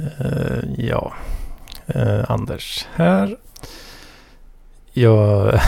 Uh, 0.00 0.64
ja, 0.78 1.14
uh, 1.96 2.30
Anders 2.30 2.86
här. 2.94 3.36
Jag, 4.92 5.60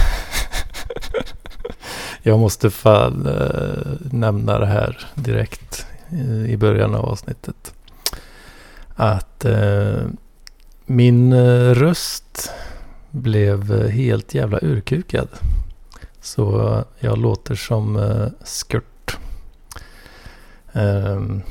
jag 2.23 2.39
måste 2.39 2.71
fan 2.71 3.27
uh, 3.27 3.33
eh, 3.33 4.13
nämna 4.13 4.59
det 4.59 4.67
här 4.67 5.07
direkt 5.15 5.87
i 6.47 6.57
början 6.57 6.95
av 6.95 7.05
avsnittet. 7.05 7.75
Att 8.95 9.47
min 10.87 11.35
röst 11.75 12.51
blev 13.11 13.89
helt 13.89 14.35
jävla 14.35 14.59
urkukad. 14.63 15.29
Så 16.21 16.85
jag 16.99 17.19
låter 17.19 17.55
som 17.55 18.01
skurt. 18.45 19.17
Um, 20.73 21.43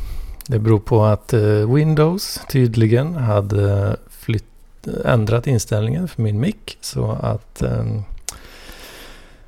det 0.48 0.60
beror 0.60 0.80
på 0.80 1.06
att 1.06 1.34
eh, 1.34 1.74
Windows 1.74 2.42
tydligen 2.50 3.16
hade 3.16 3.98
flytt, 4.10 4.44
ändrat 5.06 5.48
inställningen 5.48 6.08
för 6.08 6.22
min 6.22 6.40
mick. 6.40 6.78
Så 6.82 7.12
att 7.12 7.62
ehm, 7.62 8.04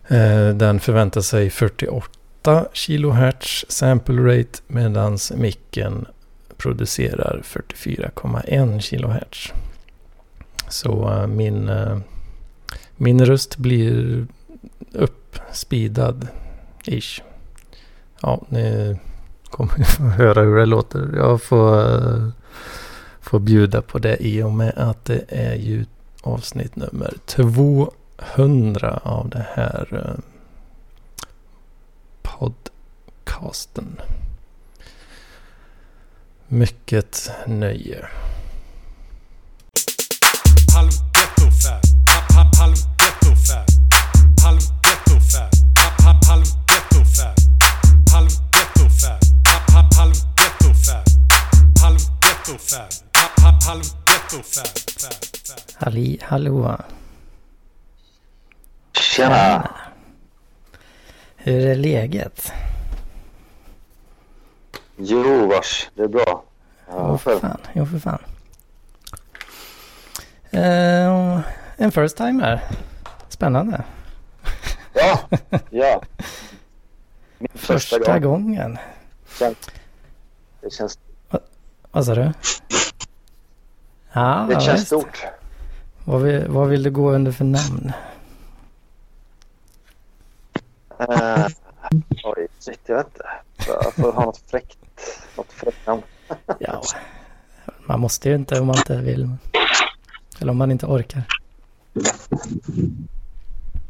eh, 0.07 0.49
den 0.49 0.79
förväntar 0.79 1.21
sig 1.21 1.49
48 1.49 2.65
kHz 2.73 3.65
sample 3.69 4.21
rate 4.21 4.59
medan 4.67 5.17
micken 5.35 6.05
producerar 6.57 7.41
44,1 7.43 8.79
kHz. 8.79 9.53
Så 10.69 11.11
eh, 11.11 11.27
min, 11.27 11.69
eh, 11.69 11.97
min 12.95 13.25
röst 13.25 13.57
blir 13.57 14.25
uppspeedad 14.91 16.27
ish. 16.85 17.21
Ja, 18.21 18.41
kommer 19.49 19.73
vi 19.77 19.84
få 19.84 20.03
höra 20.03 20.41
hur 20.41 20.55
det 20.55 20.66
låter. 20.66 21.09
Jag 21.16 21.41
får, 21.41 21.95
eh, 21.95 22.30
får 23.21 23.39
bjuda 23.39 23.81
på 23.81 23.99
det 23.99 24.17
i 24.20 24.44
och 24.44 24.52
med 24.52 24.73
att 24.77 25.05
det 25.05 25.25
är 25.27 25.56
ju 25.56 25.86
avsnitt 26.22 26.75
nummer 26.75 27.14
200 27.25 29.00
av 29.03 29.30
det 29.30 29.45
här 29.53 29.88
eh, 30.06 30.19
podcasten. 32.22 34.00
Mycket 36.47 37.31
nöje. 37.47 38.06
Halv 40.75 41.08
Halli 55.73 56.20
hallå. 56.22 56.78
Tjena. 58.94 59.70
Hur 61.36 61.67
är 61.67 61.75
läget? 61.75 62.52
Jo 64.97 65.47
vars, 65.47 65.90
det 65.95 66.03
är 66.03 66.08
bra. 66.08 66.44
Ja, 66.88 67.17
för 67.17 67.40
fan. 67.40 67.62
Jo, 67.73 67.86
för 67.86 68.00
fan. 68.00 68.20
Uh, 70.53 71.42
en 71.78 71.92
first 71.92 72.17
timer. 72.17 72.62
Spännande. 73.30 73.84
Ja, 74.94 75.20
ja. 75.70 76.02
Min 77.38 77.50
första, 77.53 77.97
första 77.97 78.20
gång. 78.20 78.44
gången. 78.44 78.78
Det 80.62 80.73
känns... 80.73 81.00
Vad 81.91 82.05
sa 82.05 82.15
du? 82.15 82.31
Ja, 84.13 84.45
det 84.49 84.61
känns 84.61 84.79
visst. 84.79 84.87
stort. 84.87 85.25
Vad 86.03 86.21
vill, 86.21 86.47
vad 86.47 86.67
vill 86.67 86.83
du 86.83 86.91
gå 86.91 87.11
under 87.11 87.31
för 87.31 87.45
namn? 87.45 87.91
Uh, 91.01 91.47
oj, 92.23 92.47
shit, 92.59 92.79
jag 92.85 92.95
vet 92.95 93.07
inte. 93.07 93.23
Jag 93.67 93.94
får 93.94 94.11
ha 94.11 94.25
något 94.25 94.44
fräckt, 94.47 94.78
något 95.38 95.51
fräckt 95.51 95.88
namn. 95.88 96.01
ja, 96.59 96.81
man 97.85 97.99
måste 97.99 98.29
ju 98.29 98.35
inte 98.35 98.59
om 98.59 98.67
man 98.67 98.78
inte 98.78 98.97
vill. 98.97 99.29
Eller 100.39 100.51
om 100.51 100.57
man 100.57 100.72
inte 100.72 100.85
orkar. 100.85 101.23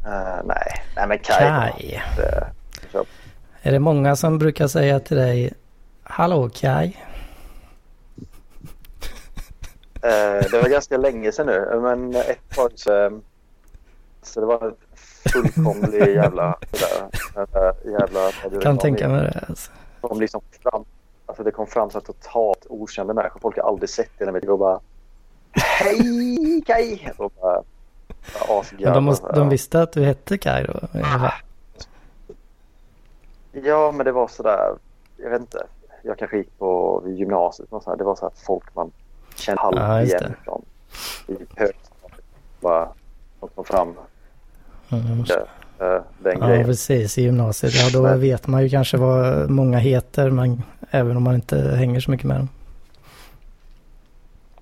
Uh, 0.06 0.40
nej, 0.44 0.84
nej 0.96 1.06
men 1.08 1.18
Kaj. 1.18 1.38
Kaj. 1.38 2.02
Är 3.62 3.72
det 3.72 3.78
många 3.78 4.16
som 4.16 4.38
brukar 4.38 4.68
säga 4.68 5.00
till 5.00 5.16
dig 5.16 5.52
Hallå 6.02 6.50
Kaj? 6.54 7.06
Eh, 10.02 10.50
det 10.50 10.60
var 10.62 10.68
ganska 10.68 10.96
länge 10.96 11.32
sedan 11.32 11.46
nu, 11.46 11.80
men 11.82 12.14
ett 12.14 12.56
tag 12.56 12.70
så, 12.74 13.20
så 14.22 14.40
det 14.40 14.46
var 14.46 14.66
en 14.66 14.74
fullkomlig 15.32 16.14
jävla... 16.14 16.58
Där, 17.52 17.74
jävla 17.84 18.60
kan 18.62 18.78
tänka 18.78 19.08
mig 19.08 19.22
det. 19.22 19.44
Alltså. 19.48 19.70
De 20.00 20.20
liksom 20.20 20.40
fram, 20.62 20.84
alltså 21.26 21.42
det 21.42 21.50
kom 21.50 21.66
fram 21.66 21.90
så 21.90 22.00
totalt 22.00 22.66
okända 22.68 23.14
människor. 23.14 23.40
Folk 23.40 23.56
har 23.56 23.68
aldrig 23.68 23.90
sett 23.90 24.10
det. 24.18 24.48
Och 24.48 24.58
bara 24.58 24.80
Hej 25.52 26.62
Kaj! 26.66 27.12
Och 27.16 27.32
bara, 27.40 27.62
de, 28.94 29.04
måste, 29.04 29.32
de 29.32 29.48
visste 29.48 29.82
att 29.82 29.92
du 29.92 30.04
hette 30.04 30.38
Kaj 30.38 30.64
då? 30.64 30.98
Eller? 30.98 31.34
Ja, 33.52 33.92
men 33.92 34.06
det 34.06 34.12
var 34.12 34.28
sådär, 34.28 34.74
jag 35.16 35.30
vet 35.30 35.40
inte. 35.40 35.66
Jag 36.02 36.18
kanske 36.18 36.36
gick 36.36 36.58
på 36.58 37.02
gymnasiet. 37.06 37.72
Och 37.72 37.82
så 37.82 37.94
Det 37.94 38.04
var 38.04 38.16
så 38.16 38.24
här 38.24 38.32
folk 38.46 38.74
man 38.74 38.92
kände 39.40 39.62
halv 39.62 39.76
ja, 39.76 40.02
igen 40.02 40.34
från 40.44 40.64
i 41.26 41.32
högstadiet. 41.56 42.24
Bara 42.60 42.88
de 43.40 43.48
kom 43.48 43.64
fram. 43.64 43.94
Mm. 44.90 45.24
Det, 45.24 45.46
äh, 45.86 46.02
den 46.18 46.38
ja, 46.40 46.46
grejen. 46.46 46.64
precis. 46.64 47.18
I 47.18 47.22
gymnasiet. 47.22 47.74
Ja, 47.74 47.90
då 47.92 48.02
men, 48.02 48.20
vet 48.20 48.46
man 48.46 48.62
ju 48.62 48.68
kanske 48.68 48.96
vad 48.96 49.50
många 49.50 49.78
heter. 49.78 50.30
Men 50.30 50.62
även 50.90 51.16
om 51.16 51.22
man 51.22 51.34
inte 51.34 51.56
hänger 51.56 52.00
så 52.00 52.10
mycket 52.10 52.26
med 52.26 52.36
dem. 52.36 52.48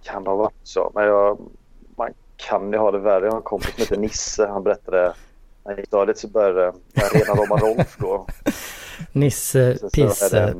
Kan 0.02 0.26
ha 0.26 0.36
varit 0.36 0.54
så. 0.62 0.92
Men 0.94 1.04
jag, 1.04 1.38
man 1.96 2.10
kan 2.36 2.72
ju 2.72 2.78
ha 2.78 2.90
det 2.90 2.98
värre. 2.98 3.24
Jag 3.24 3.30
har 3.30 3.36
en 3.36 3.42
kompis 3.42 3.74
som 3.74 3.82
heter 3.82 3.96
Nisse. 3.96 4.46
Han 4.46 4.62
berättade 4.62 5.12
i 5.78 5.86
stadiet 5.86 6.18
så 6.18 6.28
började 6.28 6.72
rena 6.94 7.34
rama 7.34 7.56
Rolf 7.56 7.96
gå. 7.96 8.26
Nisse 9.12 9.78
Pisse 9.92 10.54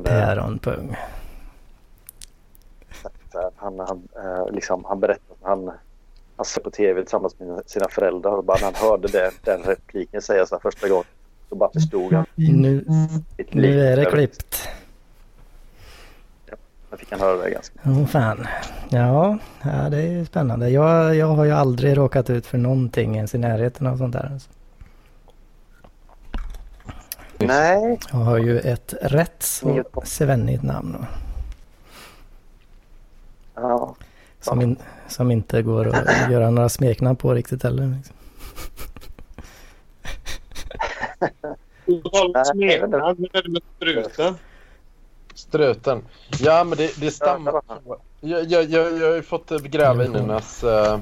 Päronpung. 3.31 3.51
Han, 3.55 3.79
han, 3.79 4.07
eh, 4.25 4.53
liksom, 4.53 4.85
han 4.85 4.99
berättade 4.99 5.33
att 5.41 5.47
han, 5.49 5.71
han 6.35 6.45
såg 6.45 6.63
på 6.63 6.71
tv 6.71 7.01
tillsammans 7.01 7.39
med 7.39 7.61
sina 7.65 7.89
föräldrar 7.89 8.31
och 8.31 8.43
bara 8.43 8.57
när 8.57 8.65
han 8.65 8.89
hörde 8.89 9.07
det, 9.07 9.31
den 9.43 9.61
repliken 9.61 10.21
sägas 10.21 10.53
första 10.61 10.87
gången 10.87 11.05
så 11.49 11.55
bara 11.55 11.69
förstod 11.71 12.13
han. 12.13 12.25
Nu, 12.35 12.85
nu 13.51 13.87
är 13.87 13.95
det 13.97 14.05
klippt. 14.05 14.69
Ja, 16.45 16.55
nu 16.91 16.97
fick 16.97 17.11
han 17.11 17.19
höra 17.19 17.37
det 17.43 17.49
ganska. 17.49 17.79
Oh, 17.89 18.05
fan. 18.05 18.47
Ja, 18.89 19.37
ja, 19.61 19.89
det 19.89 20.01
är 20.01 20.25
spännande. 20.25 20.69
Jag, 20.69 21.15
jag 21.15 21.27
har 21.27 21.45
ju 21.45 21.51
aldrig 21.51 21.97
råkat 21.97 22.29
ut 22.29 22.45
för 22.45 22.57
någonting 22.57 23.15
ens 23.15 23.35
i 23.35 23.37
närheten 23.37 23.87
av 23.87 23.97
sånt 23.97 24.13
där. 24.13 24.29
Alltså. 24.33 24.49
Nej. 27.37 27.99
Jag 28.11 28.17
har 28.17 28.37
ju 28.37 28.59
ett 28.59 28.93
rätt 29.01 29.43
så 29.43 29.83
svennigt 30.03 30.63
namn. 30.63 31.05
Ja. 33.61 33.95
Som, 34.41 34.61
in, 34.61 34.77
som 35.07 35.31
inte 35.31 35.61
går 35.61 35.87
att 35.87 36.05
göra 36.31 36.49
några 36.49 36.69
smeknamn 36.69 37.15
på 37.15 37.33
riktigt 37.33 37.63
heller. 37.63 37.95
Liksom. 37.95 38.15
Smeknamn, 42.51 43.17
hur 43.17 43.35
är 43.35 43.43
det 43.43 43.49
med 43.49 43.61
struten? 43.75 44.35
Struten. 45.33 46.03
Ja, 46.39 46.63
men 46.63 46.77
det, 46.77 46.99
det 47.01 47.11
stämmer. 47.11 47.53
Jag, 48.21 48.45
jag, 48.45 48.63
jag, 48.63 48.97
jag 48.97 49.07
har 49.07 49.15
ju 49.15 49.21
fått 49.21 49.49
gräva 49.49 50.05
in 50.05 50.15
hennes... 50.15 50.63
Uh, 50.63 50.99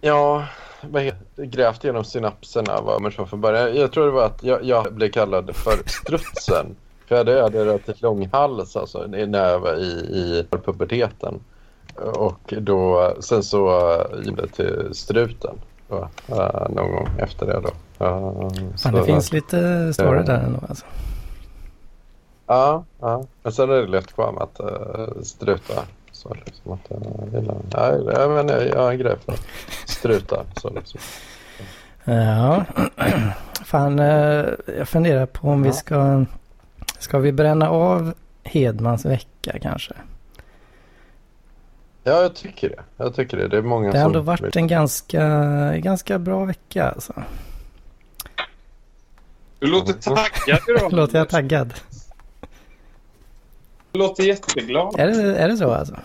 ja, 0.00 0.46
vad 0.80 1.02
heter, 1.02 1.44
grävt 1.44 1.84
igenom 1.84 2.04
synapserna 2.04 2.80
var 2.80 3.00
människan 3.00 3.28
från 3.28 3.40
början. 3.40 3.76
Jag 3.76 3.92
tror 3.92 4.06
det 4.06 4.12
var 4.12 4.26
att 4.26 4.42
jag, 4.42 4.64
jag 4.64 4.92
blev 4.94 5.10
kallad 5.10 5.56
för 5.56 5.82
strutsen. 5.86 6.76
För 7.10 7.16
jag 7.16 7.42
hade 7.42 7.64
relativt 7.64 8.02
lång 8.02 8.28
hals 8.32 8.76
alltså, 8.76 9.06
när 9.06 9.50
jag 9.50 9.58
var 9.58 9.74
i, 9.74 9.90
i 9.90 10.46
puberteten. 10.50 11.40
Och 11.94 12.54
då, 12.60 13.14
sen 13.20 13.42
så 13.42 13.92
gick 14.24 14.36
det 14.36 14.46
till 14.46 14.88
struten. 14.92 15.54
Då, 15.88 16.08
uh, 16.30 16.70
någon 16.70 16.92
gång 16.92 17.08
efter 17.18 17.46
det 17.46 17.60
då. 17.60 18.04
Uh, 18.06 18.50
Fan, 18.76 18.94
det 18.94 19.04
finns 19.04 19.32
lite 19.32 19.92
story 19.94 20.22
där 20.22 20.40
ändå 20.40 20.60
alltså. 20.68 20.86
Ja, 22.46 22.84
ja. 23.00 23.24
men 23.42 23.52
sen 23.52 23.70
är 23.70 23.74
det 23.74 23.86
lätt 23.86 24.12
kvar 24.12 24.32
med 24.32 24.42
att 24.42 24.60
uh, 24.60 25.22
struta 25.22 25.82
så 26.12 26.34
liksom 26.46 26.72
att 26.72 26.80
jag 26.88 27.40
gillar 27.40 27.56
ja, 27.72 28.12
jag, 28.12 28.30
men 28.30 28.48
jag, 28.48 28.68
jag 28.68 28.78
har 28.78 28.92
en 28.92 28.98
grej 28.98 29.16
för 29.24 29.34
strutar. 29.86 30.44
Så 30.56 30.70
liksom. 30.70 31.00
Ja, 32.04 32.64
fan 33.64 33.98
eh, 33.98 34.46
jag 34.78 34.88
funderar 34.88 35.26
på 35.26 35.48
om 35.48 35.64
ja. 35.64 35.70
vi 35.70 35.72
ska, 35.72 36.24
ska 37.00 37.18
vi 37.18 37.32
bränna 37.32 37.68
av 37.70 38.14
Hedmans 38.44 39.04
vecka 39.04 39.58
kanske? 39.62 39.94
Ja, 42.04 42.22
jag 42.22 42.34
tycker 42.34 42.68
det. 42.68 42.82
Jag 42.96 43.14
tycker 43.14 43.36
det. 43.36 43.48
Det 43.48 43.58
är 43.58 43.62
många 43.62 43.92
Det 43.92 43.98
har 43.98 44.04
som... 44.04 44.10
ändå 44.16 44.20
varit 44.20 44.56
en 44.56 44.66
ganska, 44.66 45.22
ganska 45.76 46.18
bra 46.18 46.44
vecka 46.44 46.90
alltså. 46.90 47.12
Du 49.58 49.66
låter 49.66 49.92
taggad 49.92 50.60
idag. 50.68 50.92
Låter 50.92 51.18
jag 51.18 51.28
taggad? 51.28 51.74
Du 53.92 53.98
låter 53.98 54.22
jätteglad. 54.22 55.00
Är 55.00 55.06
det, 55.06 55.36
är 55.36 55.48
det 55.48 55.56
så 55.56 55.70
alltså? 55.70 55.96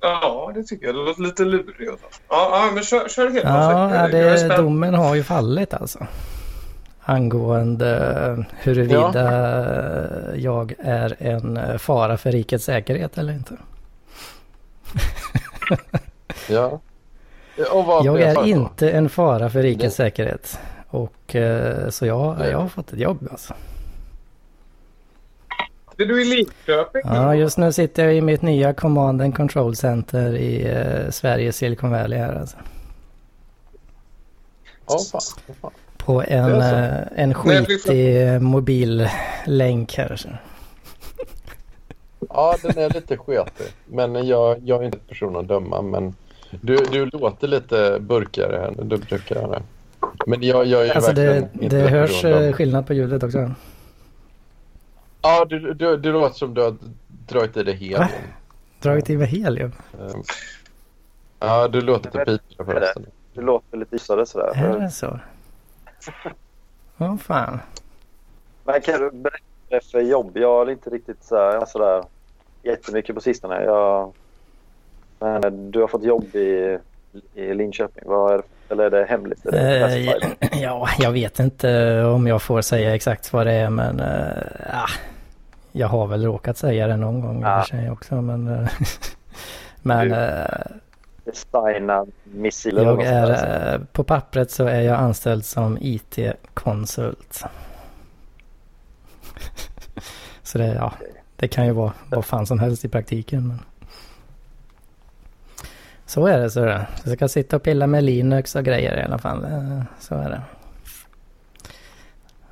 Ja, 0.00 0.52
det 0.54 0.62
tycker 0.62 0.86
jag. 0.86 0.94
Du 0.94 1.04
låter 1.04 1.22
lite 1.22 1.44
lurig. 1.44 1.90
och 1.92 1.98
så. 2.00 2.06
Ja, 2.28 2.66
ja 2.66 2.70
men 2.74 2.84
kör, 2.84 3.08
kör 3.08 3.30
helt 3.30 3.44
Ja, 3.44 3.90
är 3.90 4.08
det, 4.08 4.56
domen 4.56 4.94
har 4.94 5.14
ju 5.14 5.22
fallit 5.22 5.74
alltså. 5.74 6.06
Angående 7.08 8.44
huruvida 8.56 10.36
jag 10.36 10.74
är 10.78 11.16
en 11.18 11.78
fara 11.78 12.16
för 12.16 12.32
rikets 12.32 12.64
säkerhet 12.64 13.18
eller 13.18 13.32
inte. 13.32 13.56
Ja. 16.48 16.80
Ja, 17.58 17.72
Och 17.72 17.84
vad 17.84 18.04
Jag 18.04 18.20
är 18.20 18.46
inte 18.46 18.90
en 18.90 19.08
fara 19.08 19.50
för 19.50 19.62
rikets 19.62 19.96
Det- 19.96 20.02
säkerhet. 20.04 20.58
Och 20.88 21.34
eh, 21.36 21.88
så 21.88 22.06
jag, 22.06 22.36
jag 22.50 22.58
har 22.58 22.68
fått 22.68 22.92
ett 22.92 22.98
jobb 22.98 23.28
alltså. 23.30 23.54
Är 25.98 26.06
du 26.06 26.22
i 26.22 26.24
Linköping? 26.24 27.02
Ja, 27.04 27.34
just 27.34 27.58
nu 27.58 27.72
sitter 27.72 28.04
jag 28.04 28.14
i 28.14 28.20
mitt 28.20 28.42
nya 28.42 28.74
Command 28.74 29.22
and 29.22 29.36
Control 29.36 29.76
Center 29.76 30.36
i 30.36 30.66
eh, 30.70 31.10
Sveriges 31.10 31.56
Silicon 31.56 31.90
Valley 31.90 32.18
här 32.18 32.34
alltså. 32.40 32.56
Ja, 34.88 34.98
fan. 35.12 35.20
Ja, 35.46 35.54
fan. 35.60 35.70
På 36.06 36.22
en, 36.28 36.50
Det 36.50 37.06
eh, 37.16 37.22
en 37.22 37.34
skitig 37.34 38.42
mobillänk 38.42 39.94
här. 39.96 40.16
Så. 40.16 40.28
Ja, 42.28 42.56
den 42.62 42.78
är 42.78 42.90
lite 42.90 43.16
sketig. 43.16 43.66
Men 43.86 44.26
jag, 44.26 44.58
jag 44.64 44.80
är 44.80 44.84
inte 44.86 44.98
person 44.98 45.36
att 45.36 45.48
döma. 45.48 45.82
Men 45.82 46.14
du, 46.50 46.76
du 46.76 47.06
låter 47.06 47.48
lite 47.48 47.98
burkigare 48.00 48.56
här. 48.56 48.84
Du 48.84 48.96
brukar 48.96 49.36
göra. 49.36 49.62
Men 50.26 50.42
jag, 50.42 50.66
jag 50.66 50.86
är 50.86 50.94
Alltså 50.94 51.12
det, 51.12 51.26
verkligen 51.26 51.62
inte 51.62 51.76
det 51.76 51.88
hörs 51.88 52.10
person 52.10 52.30
att 52.32 52.36
döma. 52.38 52.46
eh, 52.48 52.52
skillnad 52.52 52.86
på 52.86 52.94
ljudet 52.94 53.22
också. 53.22 53.50
Ja, 55.22 55.44
du, 55.44 55.74
du, 55.74 55.96
du 55.96 56.12
låter 56.12 56.34
som 56.36 56.54
du 56.54 56.62
har 56.62 56.76
dragit 57.28 57.56
i 57.56 57.62
dig 57.62 57.74
helium. 57.74 58.00
Va? 58.00 58.08
Dragit 58.80 59.10
i 59.10 59.16
med 59.16 59.28
helium. 59.28 59.72
Ehm, 60.00 60.22
Ja, 61.40 61.68
du 61.68 61.80
låter 61.80 62.10
lite 62.26 62.38
pipa 62.48 62.64
förresten. 62.64 63.06
Du 63.34 63.42
låter 63.42 63.76
lite 63.78 63.96
ysare 63.96 64.26
sådär. 64.26 64.52
Är 64.54 64.80
det 64.80 64.90
så? 64.90 65.20
Vad 66.96 67.20
fan. 67.20 67.60
Men 68.64 68.80
kan 68.80 69.00
du 69.00 69.10
berätta 69.10 69.86
för 69.90 70.00
jobb? 70.00 70.36
Jag 70.36 70.48
har 70.48 70.70
inte 70.70 70.90
riktigt 70.90 71.24
sådär, 71.24 71.64
sådär 71.66 72.04
jättemycket 72.62 73.14
på 73.14 73.20
sistone. 73.20 73.64
Jag, 73.64 74.12
men 75.18 75.70
du 75.70 75.80
har 75.80 75.88
fått 75.88 76.04
jobb 76.04 76.34
i, 76.34 76.78
i 77.34 77.54
Linköping. 77.54 78.04
Vad 78.06 78.34
är, 78.34 78.42
eller 78.68 78.84
är 78.84 78.90
det 78.90 79.04
hemligt? 79.04 79.46
Är 79.46 79.52
det 79.52 79.78
classified? 79.78 80.50
ja, 80.62 80.88
jag 80.98 81.12
vet 81.12 81.38
inte 81.38 82.02
om 82.04 82.26
jag 82.26 82.42
får 82.42 82.60
säga 82.60 82.94
exakt 82.94 83.32
vad 83.32 83.46
det 83.46 83.52
är 83.52 83.70
men 83.70 84.00
ah, 84.00 84.88
jag 85.72 85.88
har 85.88 86.06
väl 86.06 86.24
råkat 86.24 86.58
säga 86.58 86.86
det 86.86 86.96
någon 86.96 87.20
gång 87.20 87.40
i 87.40 87.44
och 87.44 87.66
för 87.66 87.76
sig 87.76 87.90
också 87.90 88.14
men 88.14 88.48
eh, 88.48 88.68
men 89.82 90.12
Designa 91.26 92.06
missiler? 92.24 92.84
jag 92.84 93.02
är 93.02 93.74
eh, 93.74 93.80
på 93.92 94.04
pappret 94.04 94.50
så 94.50 94.64
är 94.64 94.80
jag 94.80 94.96
anställd 94.96 95.44
som 95.44 95.78
IT-konsult. 95.80 97.44
Så 100.42 100.58
det, 100.58 100.74
ja, 100.74 100.92
det 101.36 101.48
kan 101.48 101.66
ju 101.66 101.72
vara 101.72 101.92
vad 102.10 102.24
fan 102.24 102.46
som 102.46 102.58
helst 102.58 102.84
i 102.84 102.88
praktiken. 102.88 103.48
Men... 103.48 103.60
Så 106.06 106.26
är 106.26 106.38
det. 106.38 106.50
Så 106.50 106.60
är 106.60 106.66
det. 106.66 106.86
Jag 107.04 107.16
ska 107.16 107.28
sitta 107.28 107.56
och 107.56 107.62
pilla 107.62 107.86
med 107.86 108.04
Linux 108.04 108.56
och 108.56 108.64
grejer 108.64 109.00
i 109.00 109.02
alla 109.02 109.18
fall. 109.18 109.44
Eh, 109.44 109.82
Så 109.98 110.14
är 110.14 110.30
det. 110.30 110.42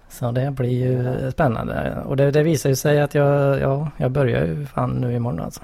Så 0.08 0.30
det 0.30 0.50
blir 0.50 0.70
ju 0.70 1.30
spännande. 1.30 1.96
Och 2.06 2.16
det, 2.16 2.30
det 2.30 2.42
visar 2.42 2.70
ju 2.70 2.76
sig 2.76 3.00
att 3.00 3.14
jag, 3.14 3.60
ja, 3.60 3.90
jag 3.96 4.10
börjar 4.10 4.44
ju 4.44 4.66
fan 4.66 4.90
nu 4.90 5.14
imorgon 5.14 5.40
alltså. 5.40 5.62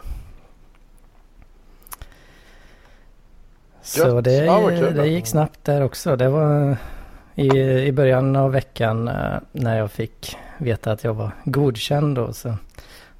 Så 3.91 4.21
det, 4.21 4.33
Ja, 4.45 4.61
vad 4.61 4.79
kul. 4.79 4.95
det 4.95 5.07
gick 5.07 5.27
snabbt 5.27 5.65
där 5.65 5.83
också. 5.83 6.17
Det 6.17 6.29
var 6.29 6.77
i, 7.35 7.49
i 7.61 7.93
början 7.93 8.37
av 8.37 8.53
veckan 8.53 9.09
eh, 9.09 9.35
när 9.53 9.79
jag 9.79 9.91
fick 9.91 10.37
veta 10.59 10.93
att 10.93 11.05
jag 11.05 11.15
var 11.15 11.31
godkänd 11.45 12.17
då. 12.17 12.33
Så 12.33 12.55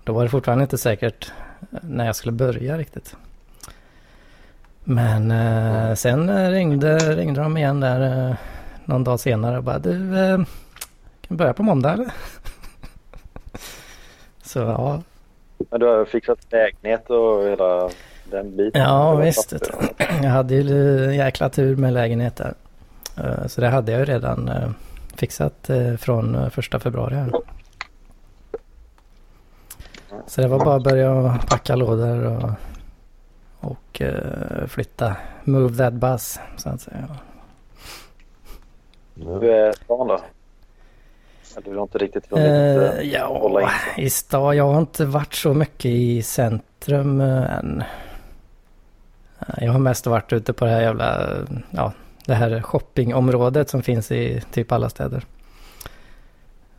då 0.05 0.13
var 0.13 0.23
det 0.23 0.29
fortfarande 0.31 0.63
inte 0.63 0.79
säkert 0.79 1.33
eh, 1.61 1.79
när 1.83 2.07
jag 2.07 2.17
skulle 2.17 2.33
börja 2.33 2.79
riktigt. 2.79 3.17
Men 4.85 5.31
eh, 5.31 5.95
sen 5.95 6.29
eh, 6.29 6.51
ringde, 6.51 6.99
ringde 7.17 7.41
de 7.41 7.57
igen 7.57 7.81
där 7.81 8.29
eh, 8.31 8.35
någon 8.85 9.05
dag 9.05 9.21
senare 9.21 9.57
och 9.59 9.65
bara 9.65 9.79
du 9.79 10.19
eh, 10.19 10.39
kan 11.21 11.37
börja 11.37 11.53
på 11.53 11.63
måndag 11.63 11.93
eller? 11.93 12.13
Så 14.43 14.59
ja, 14.59 15.03
Men 15.71 15.81
du 15.81 15.87
har 15.87 16.05
fixat 16.05 16.39
lägenhet 16.51 17.11
och 17.11 17.43
hela 17.45 17.91
den 18.31 18.57
biten? 18.57 18.81
Ja, 18.83 19.13
Eller 19.13 19.23
visst. 19.25 19.53
Jag 20.23 20.31
hade 20.31 20.55
ju 20.55 21.15
jäkla 21.15 21.49
tur 21.49 21.77
med 21.77 21.93
lägenhet 21.93 22.37
där. 22.37 22.55
Eh, 23.17 23.47
Så 23.47 23.61
det 23.61 23.69
hade 23.69 23.93
jag 23.93 23.99
ju 23.99 24.05
redan 24.05 24.49
eh, 24.49 24.71
fixat 25.15 25.71
eh, 25.71 25.97
från 25.97 26.51
första 26.51 26.81
februari. 26.81 27.15
här. 27.15 27.33
Så 30.27 30.41
det 30.41 30.49
var 30.49 30.65
bara 30.65 30.75
att 30.77 30.83
börja 30.83 31.39
packa 31.49 31.77
lådor 31.77 32.25
och, 32.27 32.51
och 33.71 34.03
flytta. 34.69 35.17
Move 35.45 35.77
that 35.77 35.93
bus 35.95 36.39
så 36.57 36.69
att 36.69 36.81
säga. 36.81 37.09
Du 39.15 39.53
är 39.53 39.73
stan 39.73 40.07
då? 40.09 40.21
Ja, 41.55 41.61
Du 41.65 41.77
har 41.77 41.83
inte 41.83 41.99
riktigt 41.99 42.31
hunnit 42.31 42.47
Eh, 42.47 43.21
eh, 43.21 43.27
hålla 43.27 43.61
in 43.61 43.69
ja, 43.97 44.03
i 44.03 44.11
stad. 44.11 44.55
Jag 44.55 44.65
har 44.73 44.79
inte 44.81 45.05
varit 45.05 45.35
så 45.35 45.55
mycket 45.55 45.85
i 45.85 46.23
centrum 46.23 47.21
än. 47.21 47.83
Jag 49.59 49.73
har 49.73 49.79
mest 49.79 50.07
varit 50.07 50.33
ute 50.33 50.53
på 50.53 50.65
det 50.65 50.71
här 50.71 50.81
jävla, 50.81 51.37
ja, 51.71 51.93
det 52.27 52.35
här 52.35 52.63
shoppingområdet 52.63 53.71
som 53.71 53.83
finns 53.83 54.13
i 54.13 54.43
typ 54.53 54.73
alla 54.73 54.91
städer. 54.91 55.25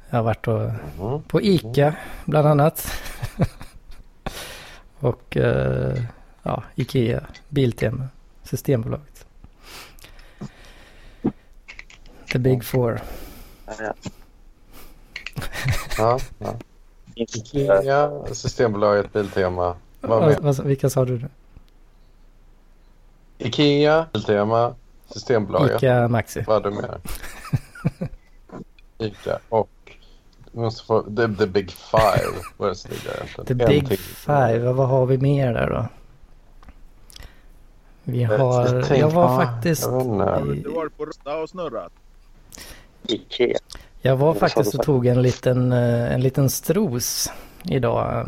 Jag 0.09 0.17
har 0.17 0.23
varit 0.23 0.47
och, 0.47 0.61
Mm. 0.99 1.21
på 1.27 1.41
ICA 1.41 1.95
bland 2.25 2.47
annat. 2.47 2.93
och 5.00 5.38
eh, 5.38 5.97
ja, 6.43 6.63
Ikea, 6.75 7.24
Biltema, 7.50 8.07
Systembolaget. 8.43 9.25
The 12.31 12.39
Big 12.39 12.63
Four. 12.63 13.01
Ja, 13.77 13.93
Ja, 15.97 16.19
Ikea, 17.15 18.12
Systembolaget, 18.33 19.13
Biltema. 19.13 19.75
Vad, 20.01 20.63
vilka 20.63 20.89
sa 20.89 21.05
du? 21.05 21.19
nu? 21.19 21.29
Ikea, 23.48 24.05
Biltema, 24.13 24.75
Systembolaget. 25.13 25.83
Ica 25.83 26.07
Maxi. 26.07 26.43
Vad 26.48 26.65
är 26.65 26.69
det 26.69 26.75
mer? 26.75 27.00
Ica 29.07 29.39
och... 29.50 29.69
Måste 30.53 30.86
få, 30.86 31.01
the, 31.01 31.27
the 31.36 31.48
Big 31.48 31.71
Five. 31.71 32.33
Vad 32.57 32.69
är 32.69 32.74
det 32.74 32.89
ligger 32.89 33.15
egentligen? 33.15 33.45
The 33.45 33.63
En 33.63 33.69
Big 33.69 33.88
till. 33.88 33.98
Five, 33.98 34.60
vad 34.71 34.88
har 34.88 35.05
vi 35.05 35.17
mer 35.17 35.53
där 35.53 35.69
då? 35.69 35.86
Vi 38.03 38.21
Jag 38.21 38.38
har, 38.38 38.67
tänkte- 38.67 38.95
jag 38.98 39.10
var 39.10 39.24
ja, 39.24 39.45
faktiskt, 39.45 39.83
Du 39.83 40.69
var 40.75 40.89
på 40.98 41.05
Rusta 41.05 41.38
och 41.38 41.50
snurrat. 41.50 41.91
Ikea. 43.07 43.57
jag 44.01 44.15
var 44.15 44.33
faktiskt 44.33 44.71
du 44.71 44.77
och 44.77 44.83
tog 44.86 45.05
en 45.05 45.21
liten, 45.21 45.71
eh, 45.71 46.13
en 46.13 46.21
liten 46.21 46.50
stros 46.50 47.31
idag. 47.63 48.25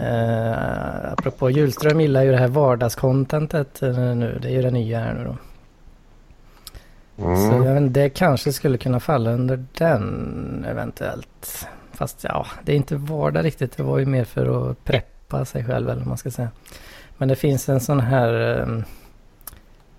Uh, 0.00 1.12
apropå 1.12 1.50
Hjulström 1.50 2.00
gillar 2.00 2.22
ju 2.22 2.30
det 2.30 2.36
här 2.38 2.48
vardagscontentet 2.48 3.82
eh, 3.82 3.98
nu. 3.98 4.38
Det 4.42 4.48
är 4.48 4.52
ju 4.52 4.62
det 4.62 4.70
nya 4.70 5.00
här 5.00 5.14
nu 5.14 5.24
då. 5.24 5.36
Så 7.16 7.52
Mm. 7.52 7.64
jag 7.64 7.80
vet, 7.80 7.94
det 7.94 8.08
kanske 8.08 8.52
skulle 8.52 8.78
kunna 8.78 9.00
falla 9.00 9.30
under 9.32 9.64
den 9.72 10.64
eventuellt. 10.68 11.66
Fast 11.92 12.24
ja, 12.24 12.46
det 12.64 12.72
är 12.72 12.76
inte 12.76 12.96
vardag 12.96 13.44
riktigt. 13.44 13.76
Det 13.76 13.82
var 13.82 13.98
ju 13.98 14.06
mer 14.06 14.24
för 14.24 14.70
att 14.70 14.84
preppa 14.84 15.44
sig 15.44 15.64
själv 15.64 15.88
eller 15.88 15.98
vad 16.00 16.08
man 16.08 16.18
ska 16.18 16.30
säga. 16.30 16.50
Men 17.18 17.28
det 17.28 17.36
finns 17.36 17.68
en 17.68 17.80
sån 17.80 18.00
här 18.00 18.60
um, 18.60 18.84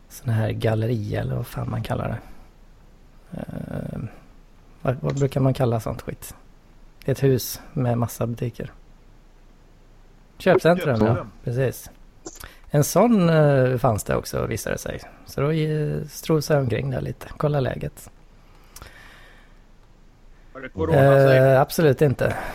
sån 0.10 0.30
här 0.30 0.52
galleri 0.52 1.16
eller 1.16 1.36
vad 1.36 1.48
fan 1.48 1.70
man 1.70 1.84
kallar 1.84 2.08
det. 2.08 2.18
Ehm, 3.38 4.08
vad, 4.82 4.96
vad 5.02 5.16
brukar 5.16 5.40
man 5.40 5.54
kalla 5.54 5.80
sånt 5.80 6.02
skit? 6.02 6.36
Det 7.06 7.12
är 7.12 7.16
ett 7.16 7.24
hus 7.24 7.62
med 7.74 7.98
massa 7.98 8.28
butiker. 8.28 8.72
Köpcentrum, 10.42 11.06
ja. 11.06 11.26
Precis. 11.44 11.90
En 12.70 12.84
sån 12.84 13.30
eh, 13.30 13.78
fanns 13.78 14.04
det 14.04 14.16
också 14.16 14.46
visade 14.46 14.76
det 14.76 14.80
sig. 14.80 15.00
Så 15.26 15.42
då 15.42 15.52
eh, 15.52 16.04
strosade 16.10 16.58
jag 16.58 16.64
omkring 16.64 16.90
där 16.90 17.02
lite, 17.02 17.28
kolla 17.38 17.60
läget. 17.60 18.10
Var 20.54 20.62
det 20.62 20.70
corona? 20.70 21.34
Eh, 21.36 21.62
absolut 21.62 22.02
inte. 22.02 22.36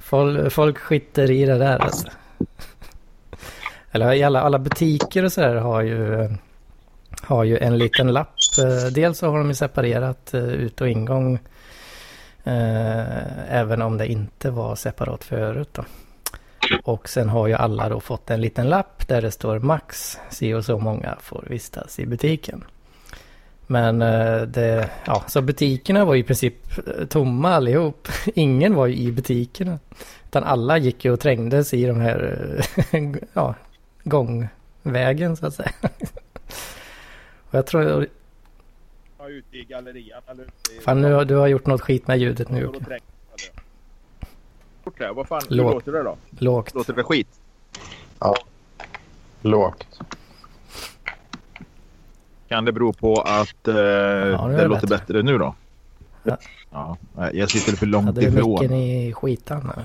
Folk, 0.00 0.52
folk 0.52 0.78
skiter 0.78 1.30
i 1.30 1.44
det 1.44 1.58
där 1.58 1.78
alltså. 1.78 2.08
Eller 3.90 4.12
i 4.12 4.22
alla, 4.22 4.40
alla 4.40 4.58
butiker 4.58 5.24
och 5.24 5.32
sådär 5.32 5.54
har 5.54 5.82
ju, 5.82 6.28
har 7.22 7.44
ju 7.44 7.58
en 7.58 7.78
liten 7.78 8.12
lapp. 8.12 8.34
Eh, 8.58 8.92
Dels 8.92 9.18
så 9.18 9.30
har 9.30 9.38
de 9.38 9.48
ju 9.48 9.54
separerat 9.54 10.34
eh, 10.34 10.44
ut 10.44 10.80
och 10.80 10.88
ingång. 10.88 11.38
Eh, 12.44 13.54
även 13.54 13.82
om 13.82 13.98
det 13.98 14.06
inte 14.06 14.50
var 14.50 14.74
separat 14.74 15.24
förut 15.24 15.68
då. 15.72 15.84
Och 16.84 17.08
sen 17.08 17.28
har 17.28 17.46
ju 17.46 17.54
alla 17.54 17.88
då 17.88 18.00
fått 18.00 18.30
en 18.30 18.40
liten 18.40 18.68
lapp 18.68 19.08
där 19.08 19.22
det 19.22 19.30
står 19.30 19.58
max 19.58 20.18
si 20.30 20.54
och 20.54 20.64
så 20.64 20.78
många 20.78 21.16
får 21.20 21.44
vistas 21.48 21.98
i 21.98 22.06
butiken. 22.06 22.64
Men 23.66 24.02
eh, 24.02 24.42
det, 24.42 24.90
ja, 25.04 25.24
så 25.28 25.42
butikerna 25.42 26.04
var 26.04 26.14
ju 26.14 26.20
i 26.20 26.24
princip 26.24 26.78
eh, 26.78 27.06
tomma 27.06 27.54
allihop. 27.54 28.08
Ingen 28.34 28.74
var 28.74 28.86
ju 28.86 28.96
i 28.96 29.12
butikerna. 29.12 29.78
Utan 30.24 30.44
alla 30.44 30.78
gick 30.78 31.04
ju 31.04 31.12
och 31.12 31.20
trängdes 31.20 31.74
i 31.74 31.86
de 31.86 32.00
här, 32.00 32.38
eh, 32.92 33.14
ja, 33.32 33.54
gångvägen 34.04 35.36
så 35.36 35.46
att 35.46 35.54
säga. 35.54 35.72
Och 37.50 37.58
jag 37.58 37.66
tror, 37.66 38.06
Ja, 39.24 39.30
ute 39.30 39.56
i 39.58 39.64
gallerian. 39.64 40.22
Eller 40.26 40.42
ute 40.44 40.72
i... 40.76 40.80
fan 40.80 41.00
nu 41.00 41.12
har 41.12 41.24
du 41.24 41.34
har 41.34 41.46
gjort 41.46 41.66
något 41.66 41.80
skit 41.80 42.06
med 42.06 42.18
ljudet 42.18 42.50
nu 42.50 42.60
Jocke. 42.60 42.98
Gjort 44.84 44.98
det? 44.98 45.12
Vad 45.12 45.28
fan, 45.28 45.42
hur 45.48 45.56
Låt. 45.56 45.74
låter 45.74 45.92
det 45.92 46.02
då? 46.02 46.16
Lågt. 46.38 46.74
Låter 46.74 46.92
det 46.92 47.02
skit? 47.04 47.28
Lågt. 49.42 50.00
Kan 52.48 52.64
det 52.64 52.72
bero 52.72 52.92
på 52.92 53.14
att 53.20 53.68
eh, 53.68 53.74
det 53.74 53.80
det, 54.30 54.36
är 54.36 54.68
låter 54.68 54.86
bättre. 54.86 54.86
bättre 54.86 55.22
nu 55.22 55.38
då? 55.38 55.54
Ja. 56.22 56.36
Ja, 56.70 56.96
nej, 57.16 57.30
jag 57.38 57.50
sitter 57.50 57.76
för 57.76 57.86
långt 57.86 58.06
Hade 58.06 58.20
du 58.20 58.26
ifrån. 58.26 58.50
micken 58.50 58.72
i 58.76 59.12
skitan? 59.12 59.60
eller? 59.62 59.84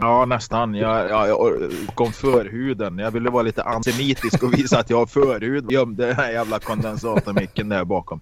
Ja, 0.00 0.24
nästan. 0.24 0.74
Jag, 0.74 1.10
jag, 1.10 1.28
jag 1.28 1.70
kom 1.94 2.12
förhuden. 2.12 2.98
Jag 2.98 3.10
ville 3.10 3.30
vara 3.30 3.42
lite 3.42 3.62
antisemitisk 3.62 4.42
och 4.42 4.52
visa 4.54 4.78
att 4.78 4.90
jag 4.90 4.96
har 4.96 5.06
förhud. 5.06 5.72
Gömde 5.72 6.06
den 6.06 6.16
här 6.16 6.32
jävla 6.32 6.58
kondensatormicken 6.58 7.68
där 7.68 7.84
bakom. 7.84 8.20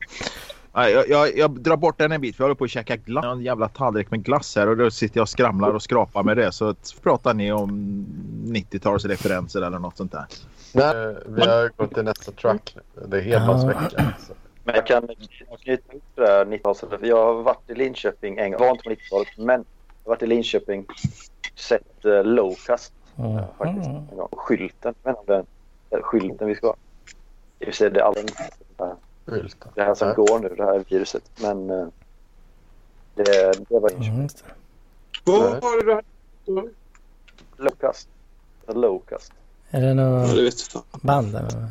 Jag, 0.73 1.09
jag, 1.09 1.39
jag 1.39 1.61
drar 1.61 1.77
bort 1.77 1.99
den 1.99 2.13
en 2.13 2.21
bit 2.21 2.37
för 2.37 2.45
jag 2.45 2.47
håller 2.47 2.55
på 2.55 2.65
att 2.65 2.71
käka 2.71 2.97
glass. 2.97 3.25
Jag 3.25 3.31
har 3.31 3.37
en 3.37 3.43
jävla 3.43 3.69
tallrik 3.69 4.11
med 4.11 4.25
glass 4.25 4.57
här 4.57 4.69
och 4.69 4.77
då 4.77 4.91
sitter 4.91 5.19
jag 5.19 5.23
och 5.23 5.29
skramlar 5.29 5.71
och 5.71 5.83
skrapar 5.83 6.23
med 6.23 6.37
det. 6.37 6.53
Så 6.53 6.75
pratar 7.03 7.35
ni 7.35 7.53
om 7.53 7.71
90-talsreferenser 8.47 9.67
eller 9.67 9.79
något 9.79 9.97
sånt 9.97 10.13
där. 10.13 10.25
Nej, 10.75 11.17
vi 11.27 11.41
har 11.41 11.71
gått 11.77 11.95
till 11.95 12.05
nästa 12.05 12.33
track. 12.33 12.77
Det 13.07 13.17
är 13.17 13.23
heldagsvecka. 13.23 14.15
så. 14.27 14.33
Men 14.65 14.75
jag 14.75 14.87
kan 14.87 15.09
knyta 15.61 15.93
ihop 15.93 16.03
det 16.15 16.23
där 16.23 16.45
90-talet. 16.45 17.07
Jag 17.07 17.17
har 17.35 17.43
varit 17.43 17.71
i 17.71 17.75
Linköping 17.75 18.39
en 18.39 18.51
gång. 18.51 18.61
Jag 18.61 18.67
var 18.67 18.71
inte 18.71 18.85
på 18.85 18.91
90-talet, 18.91 19.29
men 19.37 19.65
jag 20.05 20.11
har 20.11 20.11
varit 20.11 20.23
i 20.23 20.27
Linköping. 20.27 20.87
Sett 21.55 22.05
uh, 22.05 22.25
Lowcast 22.25 22.93
Mm. 23.19 23.45
faktiskt. 23.59 23.87
En 23.87 24.17
gång. 24.17 24.29
Skylten, 24.33 24.95
men 25.03 25.15
den 25.27 25.47
är 25.91 26.03
skylten 26.03 26.49
vi 26.49 26.55
ska 26.55 26.67
ha. 26.67 26.77
I 27.59 27.65
och 27.65 27.67
för 27.67 27.73
sig, 27.73 27.91
det 27.91 28.01
är 28.01 28.15
Skylt. 29.27 29.57
det 29.75 29.83
här 29.83 29.95
som 29.95 30.09
Ja. 30.09 30.15
går 30.15 30.39
nu, 30.39 30.49
det 30.49 30.65
här 30.65 30.85
viruset. 30.89 31.23
Men 31.43 31.71
eh, 31.71 31.87
det, 33.15 33.25
det 33.69 33.79
var 33.79 33.91
det. 33.91 34.29
Vad 35.25 35.63
var 35.63 35.85
det 35.97 36.03
du? 36.47 36.75
Lowcast. 37.57 38.09
Lowcast. 38.67 39.33
Är 39.71 39.81
det 39.81 39.87
Ja, 39.89 39.95
något 39.95 40.35
det 40.35 40.43
jag. 40.75 40.83
band? 41.03 41.35
eller? 41.37 41.69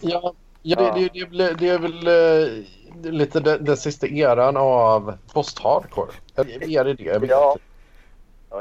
Ja, 0.00 0.34
ja 0.62 0.76
det, 0.94 1.08
det, 1.14 1.24
det, 1.38 1.54
det 1.54 1.68
är 1.68 1.78
väl 1.78 3.14
lite 3.16 3.40
den, 3.40 3.64
den 3.64 3.76
sista 3.76 4.06
eran 4.06 4.56
av 4.56 5.18
post-hardcore. 5.32 6.10
Är 6.34 6.44
det 6.84 6.94
det? 6.94 7.02
Jag 7.04 7.20
vet 7.20 7.30
Ja. 7.30 7.56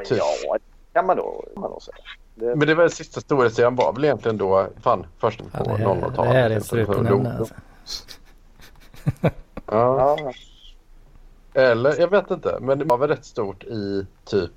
Typ. 0.06 0.18
ja, 0.18 0.54
det 0.54 0.94
kan 0.94 1.06
man 1.06 1.18
då, 1.18 1.44
kan 1.54 1.62
man 1.62 1.72
då 1.72 1.80
säga. 1.80 1.96
Det, 2.36 2.46
Men 2.56 2.68
det 2.68 2.76
var 2.76 2.84
den 2.84 2.92
sista 2.92 3.22
storhetseran 3.22 3.76
var 3.76 3.94
väl 3.94 4.04
egentligen 4.06 4.38
då, 4.38 4.68
fan, 4.82 5.06
först 5.18 5.40
på 5.40 5.46
Ja, 5.54 5.64
det, 5.64 5.72
här, 5.78 5.96
det 5.96 6.06
00-talet. 6.06 6.32
här 6.34 6.50
är 6.50 6.60
strupenämne 6.60 7.38
alltså. 7.40 7.54
Ja, 9.72 10.18
ja, 10.24 10.32
eller 11.54 12.00
jag 12.00 12.08
vet 12.08 12.32
inte, 12.32 12.58
men 12.62 12.80
det 12.80 12.86
var 12.86 12.98
väl 12.98 13.10
rätt 13.10 13.26
stort 13.26 13.64
i 13.64 14.06
typ 14.26 14.52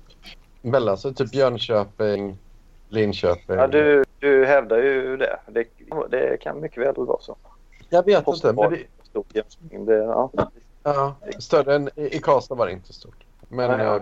mellan, 0.61 0.97
så 0.97 1.13
typ 1.13 1.33
Jönköping, 1.35 2.37
Linköping. 2.89 3.55
ja, 3.55 3.67
du, 3.67 4.03
du 4.19 4.45
hävdar 4.45 4.77
ju 4.77 5.17
det. 5.17 5.39
det. 5.47 5.65
Det 6.09 6.37
kan 6.41 6.61
mycket 6.61 6.77
väl 6.77 6.95
vara 6.95 7.21
så. 7.21 7.35
Jag 7.89 8.05
vet 8.05 8.27
inte, 8.27 8.53
men 8.53 8.71
det, 8.71 8.79
Stort 9.03 9.35
Jönköping. 9.35 9.85
Det, 9.85 9.95
ja. 9.95 10.31
ja, 10.83 11.15
större 11.39 11.75
än 11.75 11.89
i, 11.95 12.15
i 12.15 12.19
Karlstad 12.19 12.55
var 12.55 12.65
det 12.65 12.71
inte 12.71 12.93
stort. 12.93 13.23
Men 13.49 13.71
Nej, 13.71 13.85
ja. 13.85 13.99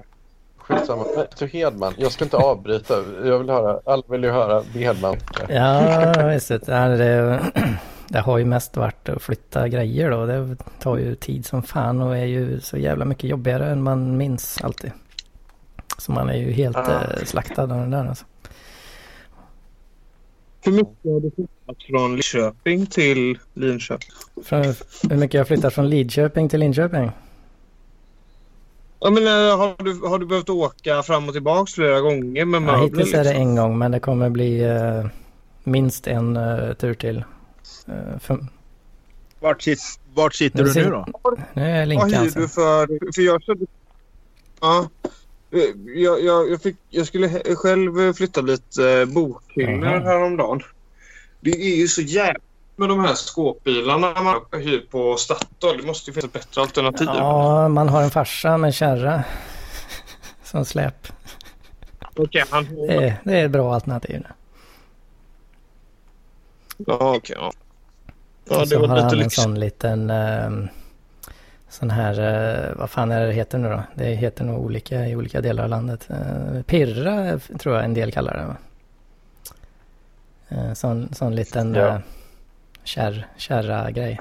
Skitsamma. 0.61 1.03
Till 1.37 1.47
Hedman, 1.47 1.93
jag 1.97 2.11
ska 2.11 2.23
inte 2.23 2.37
avbryta. 2.37 2.93
Jag 3.25 3.39
vill 3.39 3.49
höra, 3.49 3.79
alla 3.85 4.03
vill 4.09 4.23
ju 4.23 4.31
höra 4.31 4.61
Hedman. 4.61 5.15
Ja, 5.49 6.27
visst. 6.33 6.47
du. 6.49 6.57
Det, 6.57 7.39
det 8.07 8.19
har 8.19 8.37
ju 8.37 8.45
mest 8.45 8.77
varit 8.77 9.09
att 9.09 9.21
flytta 9.21 9.67
grejer 9.67 10.11
då. 10.11 10.25
Det 10.25 10.55
tar 10.79 10.97
ju 10.97 11.15
tid 11.15 11.45
som 11.45 11.63
fan 11.63 12.01
och 12.01 12.17
är 12.17 12.25
ju 12.25 12.59
så 12.59 12.77
jävla 12.77 13.05
mycket 13.05 13.29
jobbigare 13.29 13.71
än 13.71 13.83
man 13.83 14.17
minns 14.17 14.61
alltid. 14.61 14.91
Så 15.97 16.11
man 16.11 16.29
är 16.29 16.35
ju 16.37 16.51
helt 16.51 16.77
Ah. 16.77 16.91
eh, 16.91 17.23
slaktad 17.25 17.61
av 17.63 17.69
den 17.69 17.91
där 17.91 18.05
alltså. 18.07 18.25
Hur 20.63 20.71
mycket 20.71 21.03
har 21.03 21.19
du 21.19 21.31
flyttat 21.35 21.83
från 21.89 22.11
Linköping 22.11 22.85
till 22.85 23.37
Linköping? 23.53 24.09
Från, 24.43 24.63
hur 25.09 25.17
mycket 25.17 25.33
jag 25.33 25.39
har 25.41 25.45
flyttat 25.45 25.73
från 25.73 25.89
Lidköping 25.89 26.49
till 26.49 26.59
Linköping? 26.59 27.11
Ja, 29.03 29.09
men, 29.09 29.27
eh, 29.27 29.57
har, 29.57 29.83
du, 29.83 30.07
har 30.07 30.19
du 30.19 30.25
behövt 30.25 30.49
åka 30.49 31.03
fram 31.03 31.27
och 31.27 31.33
tillbaka 31.33 31.71
flera 31.75 31.99
gånger 32.01 32.45
med 32.45 32.57
Ja, 32.57 32.65
möbler? 32.65 32.83
hittills 32.83 33.13
är 33.13 33.17
det 33.17 33.23
liksom? 33.23 33.41
en 33.41 33.55
gång 33.55 33.77
men 33.77 33.91
det 33.91 33.99
kommer 33.99 34.29
bli 34.29 34.61
eh, 34.63 35.05
minst 35.63 36.07
en 36.07 36.37
eh, 36.37 36.73
tur 36.73 36.93
till. 36.93 37.17
Eh, 37.87 38.19
för, 38.19 38.39
Vart, 39.39 39.61
sit, 39.61 39.79
vart 40.13 40.33
sitter 40.35 40.63
Nu 40.63 40.69
du 40.69 40.83
nu 40.83 40.89
då? 40.89 41.05
nu 41.53 41.61
är 41.63 41.69
jag 41.69 41.79
Vad 41.79 41.87
Linkan 41.87 42.09
hyr 42.23 42.31
du 42.35 42.47
för... 42.47 43.11
För 43.13 43.21
jag. 43.21 43.41
Ja. 44.61 44.89
Eh, 45.51 45.59
Jag, 46.01 46.23
jag, 46.23 46.49
jag, 46.51 46.61
fick, 46.61 46.75
jag 46.89 47.07
skulle 47.07 47.29
själv 47.55 48.13
flytta 48.13 48.41
lite 48.41 48.89
eh, 48.89 49.05
bokhyllor 49.05 49.85
Aha. 49.87 49.99
häromdagen. 50.05 50.61
Det 51.39 51.51
är 51.51 51.75
ju 51.77 51.87
så 51.87 52.01
jävla 52.01 52.39
med 52.81 52.89
de 52.89 52.99
här 52.99 53.13
skåpbilarna 53.13 54.21
man 54.21 54.61
hyr 54.61 54.85
på 54.91 55.15
Statoil. 55.15 55.77
Det 55.77 55.87
måste 55.87 56.09
ju 56.09 56.13
finnas 56.13 56.25
ett 56.25 56.33
bättre 56.33 56.61
alternativ. 56.61 57.07
Ja, 57.13 57.67
man 57.67 57.89
har 57.89 58.01
en 58.01 58.11
farsa 58.11 58.57
med 58.57 58.73
kärra. 58.73 59.23
Som 60.43 60.65
släp. 60.65 61.07
Okej, 62.15 62.43
han... 62.49 62.75
Det 62.75 62.93
är, 62.93 63.21
det 63.23 63.39
är 63.39 63.45
ett 63.45 63.51
bra 63.51 63.73
alternativ. 63.73 64.27
Ja, 66.77 67.15
okej. 67.17 67.35
ja. 67.39 67.51
Ja, 68.49 68.59
det 68.59 68.67
så 68.67 68.79
har 68.79 68.87
var 68.87 68.97
han 68.97 69.19
en 69.21 69.29
sån 69.29 69.59
liten... 69.59 70.09
ehm, 70.09 70.67
sån 71.69 71.89
här... 71.89 72.19
eh, 72.19 72.75
vad 72.75 72.89
fan 72.89 73.11
är 73.11 73.27
det 73.27 73.33
heter 73.33 73.57
nu 73.57 73.69
då? 73.69 73.83
Det 73.95 74.05
heter 74.05 74.43
nog 74.43 74.65
olika 74.65 75.07
i 75.07 75.15
olika 75.15 75.41
delar 75.41 75.63
av 75.63 75.69
landet. 75.69 76.07
Uh, 76.11 76.61
pirra 76.61 77.29
eh, 77.29 77.39
tror 77.39 77.75
jag 77.75 77.85
en 77.85 77.93
del 77.93 78.11
kallar 78.11 78.33
det. 78.37 78.45
va? 78.45 78.57
Eh, 80.49 80.73
sån, 80.73 81.13
sån 81.13 81.35
liten 81.35 81.73
Ja. 81.73 82.01
Uh, 82.81 82.85
kärr, 82.85 83.27
kärra-grej. 83.37 84.17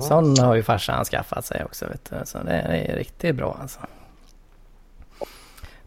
Sån 0.00 0.38
har 0.38 0.54
ju 0.54 0.62
farsan 0.62 1.04
skaffat 1.04 1.44
sig 1.44 1.64
också 1.64 1.86
vet 1.86 2.10
du. 2.10 2.16
Så 2.24 2.38
det 2.38 2.52
är 2.52 2.96
riktigt 2.96 3.36
bra 3.36 3.58
alltså. 3.60 3.80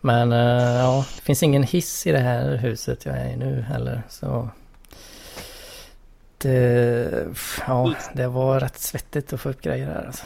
Men 0.01 0.31
eh, 0.31 0.75
ja, 0.75 1.05
det 1.15 1.21
finns 1.21 1.43
ingen 1.43 1.63
hiss 1.63 2.07
i 2.07 2.11
det 2.11 2.19
här 2.19 2.55
huset 2.55 3.05
jag 3.05 3.17
är 3.17 3.25
i 3.25 3.35
nu 3.35 3.61
heller. 3.61 4.01
Så 4.09 4.49
det, 6.37 7.27
ja, 7.67 7.93
det 8.13 8.27
var 8.27 8.59
rätt 8.59 8.77
svettigt 8.77 9.33
att 9.33 9.41
få 9.41 9.49
upp 9.49 9.61
grejer 9.61 9.87
här 9.87 10.05
alltså. 10.05 10.25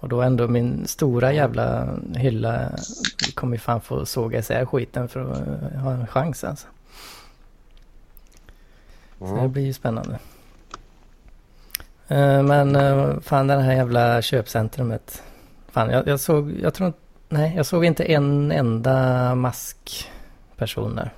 Och 0.00 0.08
då 0.08 0.22
ändå 0.22 0.48
min 0.48 0.86
stora 0.86 1.32
jävla 1.32 1.98
hylla 2.16 2.70
kommer 3.34 3.56
ju 3.56 3.60
fan 3.60 3.80
få 3.80 4.06
såga 4.06 4.38
isär 4.38 4.66
skiten 4.66 5.08
för 5.08 5.20
att 5.20 5.82
ha 5.82 5.92
en 5.92 6.06
chans 6.06 6.44
alltså. 6.44 6.66
Så 9.18 9.36
det 9.42 9.48
blir 9.48 9.64
ju 9.64 9.72
spännande. 9.72 10.18
Eh, 12.08 12.42
Men 12.42 12.76
eh, 12.76 13.20
fan 13.20 13.46
den 13.46 13.60
här 13.60 13.72
jävla 13.74 14.22
köpcentrumet. 14.22 15.22
Fan 15.68 15.90
jag, 15.90 16.08
jag 16.08 16.20
såg, 16.20 16.52
jag 16.62 16.74
tror 16.74 16.86
inte, 16.86 16.98
nej 17.28 17.52
jag 17.56 17.66
såg 17.66 17.84
inte 17.84 18.04
en 18.04 18.52
enda 18.52 19.34
maskperson 19.34 20.96
där. 20.96 21.14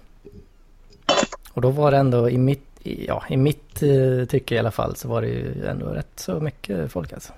Och 1.53 1.63
då 1.63 1.71
var 1.71 1.91
det 1.91 1.97
ändå 1.97 2.31
i 2.31 2.39
mitt, 2.39 2.67
ja 2.83 3.25
i 3.29 3.37
mitt 3.37 3.83
eh, 3.83 4.25
tycke 4.29 4.55
i 4.55 4.59
alla 4.59 4.71
fall 4.71 4.97
så 4.97 5.09
var 5.09 5.23
det 5.23 5.29
ju 5.29 5.67
ändå 5.67 5.87
rätt 5.87 6.13
så 6.21 6.41
mycket 6.41 6.93
folk 6.93 7.13
alltså. 7.13 7.33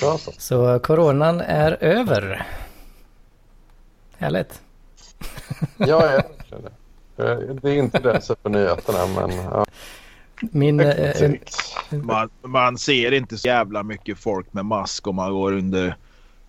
Bra 0.00 0.18
så. 0.18 0.32
Så 0.38 0.78
coronan 0.78 1.40
är 1.40 1.72
över. 1.80 2.46
Härligt. 4.18 4.62
Ja, 5.76 6.12
jag 6.12 6.22
känner 6.48 6.62
det. 6.62 6.72
Eh, 7.18 7.54
Det 7.62 7.70
är 7.70 7.74
inte 7.74 7.98
det 7.98 8.12
jag 8.12 8.22
ser 8.22 8.34
på 8.34 8.48
nyheterna, 8.48 8.98
men 9.20 9.36
ja. 9.44 9.64
Min... 10.40 10.80
eh. 10.80 11.30
Man, 11.90 12.30
man 12.42 12.78
ser 12.78 13.12
inte 13.12 13.38
så 13.38 13.48
jävla 13.48 13.82
mycket 13.82 14.18
folk 14.18 14.52
med 14.52 14.64
mask 14.64 15.06
om 15.06 15.16
man 15.16 15.32
går 15.32 15.52
under 15.52 15.96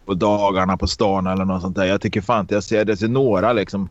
på 0.06 0.14
dagarna 0.14 0.78
på 0.78 0.88
stan 0.88 1.28
eller 1.28 1.46
något 1.46 1.62
sånt 1.62 1.76
där. 1.76 1.86
Jag 1.86 2.02
tycker 2.02 2.22
fan 2.22 2.40
inte 2.42 2.54
jag 2.54 2.64
ser 2.64 2.86
det 2.86 2.96
till 2.96 3.12
några 3.12 3.54
liksom. 3.54 3.90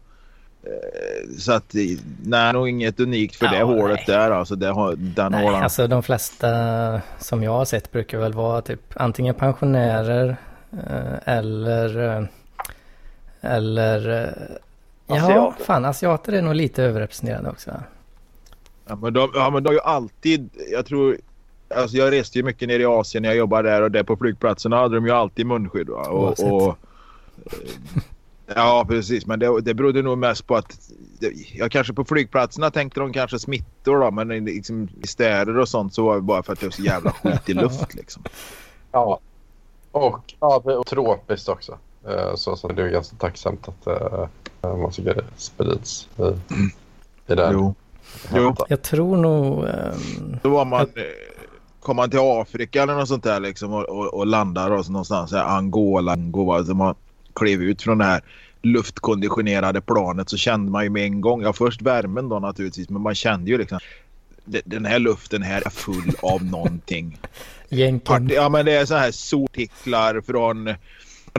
Eh, 0.62 1.28
Så 1.38 1.52
att 1.52 1.74
nej, 2.22 2.52
nog 2.52 2.68
inget 2.68 3.00
unikt 3.00 3.36
för 3.36 3.46
Ja, 3.46 3.52
det 3.52 3.62
hålet 3.62 4.00
nej. 4.08 4.16
där 4.16 4.30
alltså. 4.30 4.54
Det 4.56 4.68
har, 4.68 4.94
den 4.96 5.32
Nej, 5.32 5.44
hålan. 5.44 5.62
alltså 5.62 5.86
de 5.86 6.02
flesta 6.02 6.48
som 7.18 7.42
jag 7.42 7.52
har 7.52 7.64
sett 7.64 7.92
brukar 7.92 8.18
väl 8.18 8.32
vara 8.34 8.60
typ 8.62 8.80
antingen 8.94 9.34
pensionärer 9.34 10.36
eller... 11.24 12.28
Eller... 13.40 14.34
eh, 15.08 15.16
Ja, 15.16 15.24
Asiater. 15.24 15.64
fan 15.64 15.84
asiater 15.84 16.32
är 16.32 16.42
nog 16.42 16.54
lite 16.54 16.82
överrepresenterade 16.82 17.50
också. 17.50 17.70
Ja, 18.86 18.96
men 18.96 19.12
de, 19.12 19.30
ja, 19.34 19.50
men 19.50 19.62
de 19.62 19.68
har 19.68 19.74
ju 19.74 19.80
alltid, 19.80 20.50
jag 20.72 20.86
tror, 20.86 21.16
alltså 21.74 21.96
jag 21.96 22.12
reste 22.12 22.38
ju 22.38 22.44
mycket 22.44 22.68
ner 22.68 22.80
i 22.80 22.84
Asien 22.84 23.22
när 23.22 23.28
jag 23.28 23.38
jobbade 23.38 23.70
där 23.70 23.82
och 23.82 23.90
där 23.90 24.02
på 24.02 24.16
flygplatserna 24.16 24.76
hade 24.76 24.94
de 24.94 25.06
ju 25.06 25.12
alltid 25.12 25.46
munskydd. 25.46 25.88
Va? 25.88 26.02
Och, 26.08 26.40
och, 26.52 26.68
eh, 26.68 26.74
ja, 28.54 28.84
precis. 28.88 29.26
Men 29.26 29.38
det, 29.38 29.60
det 29.60 29.74
berodde 29.74 30.02
nog 30.02 30.18
mest 30.18 30.46
på 30.46 30.56
att, 30.56 30.78
ja 31.52 31.68
kanske 31.68 31.92
på 31.92 32.04
flygplatserna 32.04 32.70
tänkte 32.70 33.00
de 33.00 33.12
kanske 33.12 33.38
smittor 33.38 34.00
då, 34.00 34.10
men 34.10 34.28
liksom, 34.44 34.88
i 35.02 35.06
städer 35.06 35.58
och 35.58 35.68
sånt 35.68 35.94
så 35.94 36.04
var 36.04 36.14
det 36.16 36.22
bara 36.22 36.42
för 36.42 36.52
att 36.52 36.60
det 36.60 36.66
var 36.66 36.70
så 36.70 36.82
jävla 36.82 37.10
skit 37.12 37.48
i 37.48 37.54
luft 37.54 37.94
liksom. 37.94 38.22
Ja. 38.92 39.20
Och, 39.92 40.34
ja, 40.40 40.62
det- 40.64 40.76
och 40.76 40.86
tropiskt 40.86 41.48
också. 41.48 41.78
Eh, 42.08 42.34
Så, 42.34 42.56
så 42.56 42.68
det 42.68 42.82
är 42.82 42.88
ganska 42.88 43.16
tacksamt 43.16 43.68
att 43.68 43.86
uh, 44.64 44.76
massa 44.76 45.02
grejer 45.02 45.24
sprids 45.36 46.08
i, 46.18 46.22
i 47.32 47.34
den. 47.34 47.52
Jo. 47.52 47.74
Jo. 48.34 48.56
Jag 48.68 48.82
tror 48.82 49.16
nog... 49.16 49.64
ehm, 49.68 50.36
Då 50.42 50.48
var 50.48 50.64
man, 50.64 50.80
eh, 50.80 50.86
kom 51.80 51.96
man 51.96 52.10
till 52.10 52.18
Afrika 52.22 52.82
eller 52.82 52.94
något 52.94 53.08
sånt 53.08 53.24
där 53.24 53.40
liksom 53.40 53.72
och, 53.72 53.84
och, 53.88 54.14
och 54.14 54.26
landar 54.26 54.70
och 54.70 54.86
så 54.86 54.92
någonstans 54.92 55.32
i 55.32 55.36
Angola. 55.36 56.12
Angola 56.12 56.58
alltså 56.58 56.74
man 56.74 56.94
klev 57.34 57.62
ut 57.62 57.82
från 57.82 57.98
det 57.98 58.04
här 58.04 58.20
luftkonditionerade 58.62 59.80
planet 59.80 60.28
så 60.30 60.36
kände 60.36 60.70
man 60.72 60.84
ju 60.84 60.90
med 60.90 61.04
en 61.04 61.20
gång, 61.20 61.42
ja 61.42 61.52
först 61.52 61.82
värmen 61.82 62.28
då 62.28 62.38
naturligtvis 62.38 62.88
men 62.90 63.02
man 63.02 63.14
kände 63.14 63.50
ju 63.50 63.58
liksom 63.58 63.78
"Det- 64.44 64.62
den 64.64 64.84
här 64.84 64.98
luften 64.98 65.42
här 65.42 65.62
är 65.66 65.70
full 65.70 66.12
av 66.22 66.44
någonting. 66.44 67.18
Jänken. 67.68 68.30
Ja 68.32 68.48
men 68.48 68.64
det 68.64 68.72
är 68.72 68.84
så 68.86 68.94
här 68.94 69.10
sotartiklar 69.10 70.20
från 70.20 70.74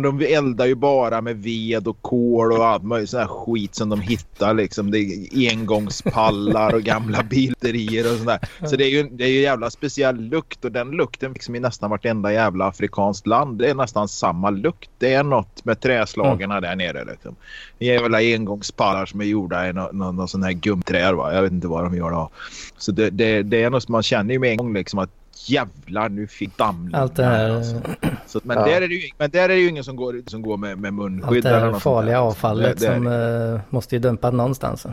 de 0.02 0.22
eldar 0.22 0.66
ju 0.66 0.76
bara 0.76 1.22
med 1.22 1.44
ved 1.44 1.88
och 1.88 2.02
kol 2.02 2.52
och 2.52 2.66
allt 2.66 2.84
möjligt 2.84 3.10
sån 3.10 3.20
här 3.20 3.28
skit 3.28 3.76
som 3.76 3.90
de 3.90 4.02
hittar 4.02 4.54
liksom. 4.54 4.92
Det 4.92 5.00
är 5.00 5.52
engångspallar 5.52 6.74
och 6.74 6.82
gamla 6.82 7.24
bilterier 7.30 8.14
och 8.14 8.18
sådär. 8.18 8.40
Så 8.66 8.76
det 8.76 8.84
är 8.84 8.90
ju 8.90 9.04
det 9.04 9.24
är 9.24 9.30
ju 9.30 9.42
jävla 9.42 9.70
speciell 9.70 10.22
lukt 10.22 10.66
och 10.66 10.72
den 10.72 10.92
lukten 10.92 11.34
liksom 11.34 11.56
i 11.56 11.60
nästan 11.60 11.90
vartenda 11.90 12.34
jävla 12.34 12.68
afrikanskt 12.68 13.28
land. 13.28 13.58
Det 13.58 13.70
är 13.70 13.76
nästan 13.76 14.08
samma 14.08 14.50
lukt. 14.50 14.90
Det 14.98 15.14
är 15.14 15.24
något 15.24 15.66
med 15.66 15.80
träslagarna 15.80 16.62
där 16.62 16.76
nere 16.76 17.06
liksom. 17.06 17.36
Det 17.78 17.96
är 17.96 18.02
väl 18.04 18.16
engångspallar 18.16 19.06
som 19.06 19.22
är 19.22 19.26
gjorda 19.26 19.70
i 19.70 19.74
någon, 19.74 19.98
någon, 19.98 20.16
någon 20.16 20.28
sån 20.28 20.44
här 20.44 20.52
gummiträ 20.52 21.12
va. 21.12 21.34
Jag 21.34 21.42
vet 21.42 21.52
inte 21.52 21.68
vad 21.68 21.84
de 21.84 21.96
gör 21.96 22.12
då. 22.12 22.30
Så 22.78 22.92
det, 22.92 23.10
det, 23.10 23.44
det 23.44 23.64
är 23.64 23.70
något 23.70 23.84
som 23.84 23.92
man 23.92 24.04
känner 24.04 24.34
ju 24.34 24.40
med 24.40 24.52
en 24.52 24.58
gång 24.58 24.74
liksom 24.74 25.00
att 25.00 25.19
jävlar 25.48 26.10
nu 26.10 26.28
fick 26.28 26.58
dammluckan. 26.58 27.02
Allt 27.02 27.16
det 27.16 27.24
här, 27.26 27.50
alltså. 27.50 27.82
Så, 28.28 28.40
men, 28.44 28.58
Ja. 28.58 28.66
där 28.66 28.82
är 28.82 28.88
det 28.88 28.96
ju, 28.96 29.10
men 29.18 29.30
där 29.30 29.44
är 29.44 29.48
det 29.48 29.56
ju 29.60 29.70
ingen 29.70 29.84
som 29.84 29.96
går, 29.96 30.22
som 30.28 30.42
går 30.42 30.58
med, 30.58 30.78
med 30.78 30.94
munskydd. 30.94 31.24
allt 31.38 31.44
det 31.44 31.50
eller 31.50 31.60
här 31.60 31.72
sånt 31.72 31.84
farliga 31.84 32.16
där. 32.18 32.22
avfallet 32.24 32.80
Det- 32.80 32.88
det 32.88 32.96
som 32.96 33.04
det. 33.04 33.54
eh, 33.54 33.60
måste 33.70 33.96
ju 33.96 34.00
dumpas 34.00 34.34
någonstans. 34.34 34.86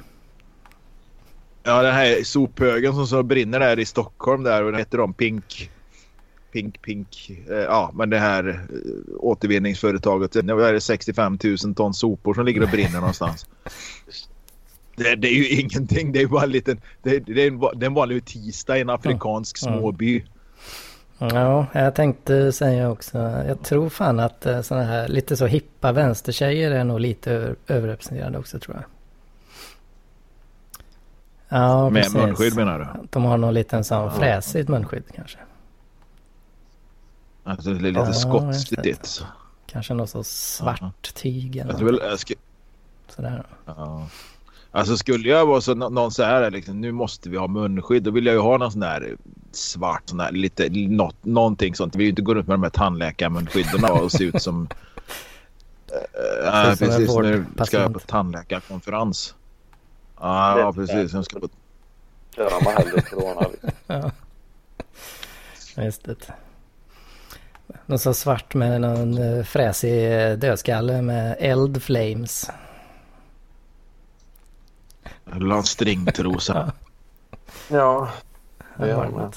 Ja, 1.63 1.83
den 1.83 1.95
här 1.95 2.23
sophögen 2.25 2.95
som 2.95 3.07
så 3.07 3.23
brinner 3.23 3.61
där 3.61 3.79
i 3.79 3.85
Stockholm 3.85 4.43
där 4.43 4.63
och 4.65 4.71
den 4.73 4.79
heter 4.79 4.99
de 4.99 5.15
Pink... 5.15 5.71
Pink, 6.53 6.83
Pink. 6.83 7.31
Eh, 7.51 7.57
ja, 7.57 7.91
men 7.95 8.11
det 8.11 8.19
här 8.19 8.49
eh, 8.49 9.15
återvinningsföretaget. 9.19 10.35
Nu 10.45 10.63
är 10.65 10.73
det 10.73 10.81
65 10.81 11.39
000 11.65 11.75
ton 11.75 11.95
sopor 11.95 12.35
som 12.35 12.45
ligger 12.47 12.63
och 12.63 12.69
brinner 12.69 13.01
någonstans. 13.01 13.47
Det, 14.97 15.15
det 15.17 15.29
är 15.29 15.33
ju 15.35 15.49
ingenting. 15.49 16.13
Det 16.13 16.23
är 16.23 16.27
bara 16.27 16.43
en 16.43 16.51
liten... 16.51 16.81
Det, 17.03 17.19
det, 17.19 17.43
är, 17.43 17.49
en, 17.49 17.61
det 17.61 17.85
är 17.85 17.87
en 17.87 17.95
vanlig 17.95 18.25
tisdag 18.25 18.79
i 18.79 18.81
en 18.81 18.91
afrikansk 18.91 19.67
Mm. 19.67 19.79
småby. 19.79 20.25
Ja, 21.19 21.67
jag 21.73 21.95
tänkte 21.95 22.53
säga 22.53 22.91
också. 22.91 23.19
Jag 23.19 23.63
tror 23.63 23.89
fan 23.89 24.21
att 24.21 24.47
eh, 24.47 24.61
såna 24.61 24.83
här 24.83 25.09
lite 25.09 25.37
så 25.37 25.47
hippa 25.47 25.93
vänstertjejer 25.93 26.71
är 26.71 26.85
nog 26.85 27.01
lite 27.01 27.33
över, 27.33 27.57
överrepresenterade 27.67 28.39
också 28.39 28.59
tror 28.59 28.77
jag. 28.77 28.85
Ja, 31.49 31.91
Med 31.91 32.03
precis. 32.03 32.15
munskydd 32.17 32.57
menar 32.57 32.79
du? 32.79 32.87
De 33.11 33.25
har 33.25 33.37
nog 33.39 33.53
lite 33.53 33.77
en 33.77 33.85
sån 33.85 33.99
Ja. 33.99 34.11
fräsigt 34.11 34.69
munskydd 34.69 35.05
kanske. 35.15 35.39
Alltså, 37.45 37.71
det 37.71 37.77
är 37.89 37.93
lite 37.93 38.01
Ja, 38.01 38.13
skotstigt. 38.13 39.25
Kanske 39.67 39.95
något 39.95 40.11
så 40.11 40.25
svart 40.25 41.15
tyg 41.15 41.57
eller 41.57 41.71
Jag 41.71 41.79
tror 41.79 42.03
jag 42.03 42.19
ska, 42.19 42.35
sådär. 43.09 43.43
Ja. 43.67 44.07
Alltså 44.71 44.97
skulle 44.97 45.29
jag 45.29 45.47
vara 45.47 45.61
så, 45.61 45.75
nå- 45.75 45.89
någon 45.89 46.11
så 46.13 46.23
här 46.23 46.51
liksom, 46.51 46.81
nu 46.81 46.93
måste 46.93 47.29
vi 47.31 47.37
ha 47.37 47.47
munskydd. 47.47 48.03
Då 48.03 48.11
vill 48.11 48.27
jag 48.27 48.33
ju 48.35 48.41
ha 48.41 48.59
någon 48.59 48.73
sån 48.73 48.81
där 48.81 49.17
svart, 49.57 50.03
sån 50.05 50.19
där 50.19 50.33
lite, 50.33 50.69
något, 50.71 51.25
någonting 51.25 51.75
sånt. 51.75 51.95
Vi 51.95 51.99
vill 51.99 52.07
ju 52.07 52.11
inte 52.11 52.23
gå 52.23 52.35
runt 52.35 52.47
med 52.49 52.55
de 52.55 52.63
här 52.63 52.71
tandläkarmunskydden 52.71 53.85
och 53.85 54.13
se 54.13 54.25
ut 54.25 54.43
som... 54.43 54.69
Uh, 56.45 56.53
Ser 56.53 56.73
ut 56.73 56.79
som 56.79 56.87
en 56.91 57.07
precis, 57.07 57.17
nu 57.57 57.65
ska 57.65 57.81
jag 57.81 57.93
på 57.93 57.99
tandläkarkonferens. 57.99 59.35
Ja, 60.21 60.59
ja, 60.59 60.73
precis. 60.73 61.13
Jag 61.13 61.25
ska 61.25 61.41
på... 61.41 61.49
Köra 62.37 62.61
man 62.65 62.75
hellre 62.77 63.01
corona. 63.01 63.49
Liksom. 63.49 63.71
Ja. 65.77 65.85
Just 65.85 66.05
det. 66.05 66.17
Någon 67.87 67.99
så 67.99 68.15
svart 68.15 68.55
med 68.55 68.81
någon 68.81 69.19
eh, 69.19 69.45
fräsig 69.45 70.11
dödskalle 70.39 71.03
med 71.03 71.37
eld 71.39 71.83
flames. 71.83 72.51
Jag 75.25 75.41
ha 75.51 75.57
en 75.57 75.65
stringtrosa. 75.65 76.73
Ja, 77.69 78.09
det 78.79 78.89
Ja, 78.89 79.05
gör 79.05 79.11
man. 79.11 79.33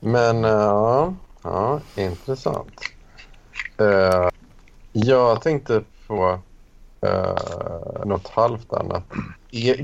Men 0.00 0.44
eh, 0.44 0.50
ja, 0.50 1.14
ja, 1.42 1.80
intressant. 1.96 2.80
Eh, 3.78 4.28
jag 4.92 5.42
tänkte 5.42 5.82
på 6.06 6.38
uh, 7.06 8.04
något 8.06 8.28
halvt 8.28 8.72
annat. 8.72 9.02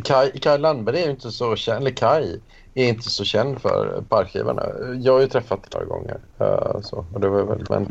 Kaj, 0.04 0.40
Kaj 0.40 0.58
Landberg 0.58 1.00
är 1.00 1.04
ju 1.04 1.10
inte 1.10 1.30
så 1.30 1.56
känd, 1.56 1.80
eller 1.80 1.90
Kaj 1.90 2.40
är 2.74 2.88
inte 2.88 3.10
så 3.10 3.24
känd 3.24 3.60
för 3.60 4.02
parkgivarna. 4.08 4.62
Jag 5.00 5.12
har 5.12 5.20
ju 5.20 5.26
träffat 5.28 5.72
några 5.72 5.86
gånger. 5.86 6.20
eh, 6.38 6.80
så, 6.80 7.04
och 7.14 7.20
det 7.20 7.28
var 7.28 7.42
väldigt, 7.42 7.68
men... 7.70 7.82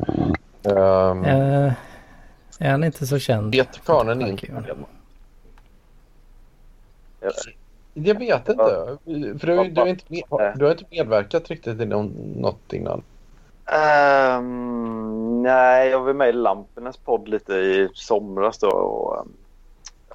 ehm, 0.64 1.24
Eh, 1.26 1.74
är 2.60 2.72
han 2.72 2.84
inte 2.84 3.08
så 3.08 3.20
känd? 3.20 3.56
Vet 3.56 3.86
kanen 3.86 4.22
in? 4.22 4.40
Jag 7.94 8.20
vet 8.20 8.50
inte. 8.50 8.98
För 9.40 9.48
du, 9.48 9.70
du, 9.70 9.82
har 9.82 9.88
inte 9.88 10.04
med, 10.08 10.54
du 10.56 10.66
har 10.66 10.72
inte 10.72 10.86
medverkat 10.92 11.50
riktigt 11.50 11.82
i 11.82 11.86
något 11.86 12.74
innan. 12.74 13.04
Ehm, 13.66 15.44
nej, 15.44 15.90
jag 15.90 16.00
var 16.00 16.14
med 16.14 16.30
i 16.30 16.34
Lampenes 16.34 16.98
podd 16.98 17.28
lite 17.28 17.54
i 17.54 17.90
somras 17.94 18.58
då. 18.58 18.70
Och, 18.70 19.20
um, 19.20 19.34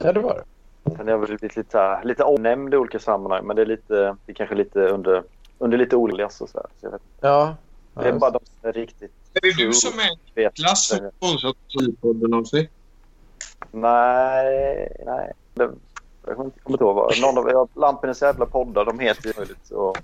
Ja, 0.00 0.12
det 0.12 0.20
var 0.20 0.34
det. 0.34 0.90
sen 0.96 1.06
har 1.06 1.10
jag 1.10 1.18
väl 1.18 1.26
blivit 1.26 1.56
lite, 1.56 2.00
lite 2.04 2.24
omnämnd 2.24 2.74
i 2.74 2.76
olika 2.76 2.98
sammanhang. 2.98 3.46
Men 3.46 3.56
det 3.56 3.62
är, 3.62 3.66
lite, 3.66 4.16
det 4.26 4.32
är 4.32 4.34
kanske 4.34 4.54
lite 4.54 4.80
under, 4.80 5.22
under 5.58 5.78
lite 5.78 5.96
olika 5.96 6.28
så, 6.28 6.46
så, 6.46 6.58
här. 6.58 6.66
så 6.80 6.86
jag 6.86 6.90
vet, 6.90 7.02
Ja. 7.20 7.56
Det 7.94 8.08
är 8.08 8.12
bara 8.12 8.30
de 8.30 8.40
som 8.44 8.68
är 8.68 8.72
riktigt 8.72 9.12
Är 9.34 9.40
det 9.40 9.64
du 9.64 9.72
som 9.72 9.98
är. 9.98 10.42
Niklas 10.44 10.86
som 10.86 11.10
sponsrat 11.16 11.56
Polipodden 11.74 12.34
av 12.34 12.44
sig? 12.44 12.70
Nej, 13.72 14.88
nej. 15.06 15.32
Det, 15.54 15.70
jag 16.26 16.36
kommer 16.36 16.50
inte 16.68 16.84
ihåg 16.84 16.94
vad. 16.94 17.20
Någon 17.20 17.38
av 17.38 17.50
ja, 17.50 17.68
Lampenes 17.74 18.22
jävla 18.22 18.46
poddar, 18.46 18.84
de 18.84 18.98
heter 18.98 19.26
ju 19.26 19.32
möjligt 19.36 19.70
och 19.70 19.98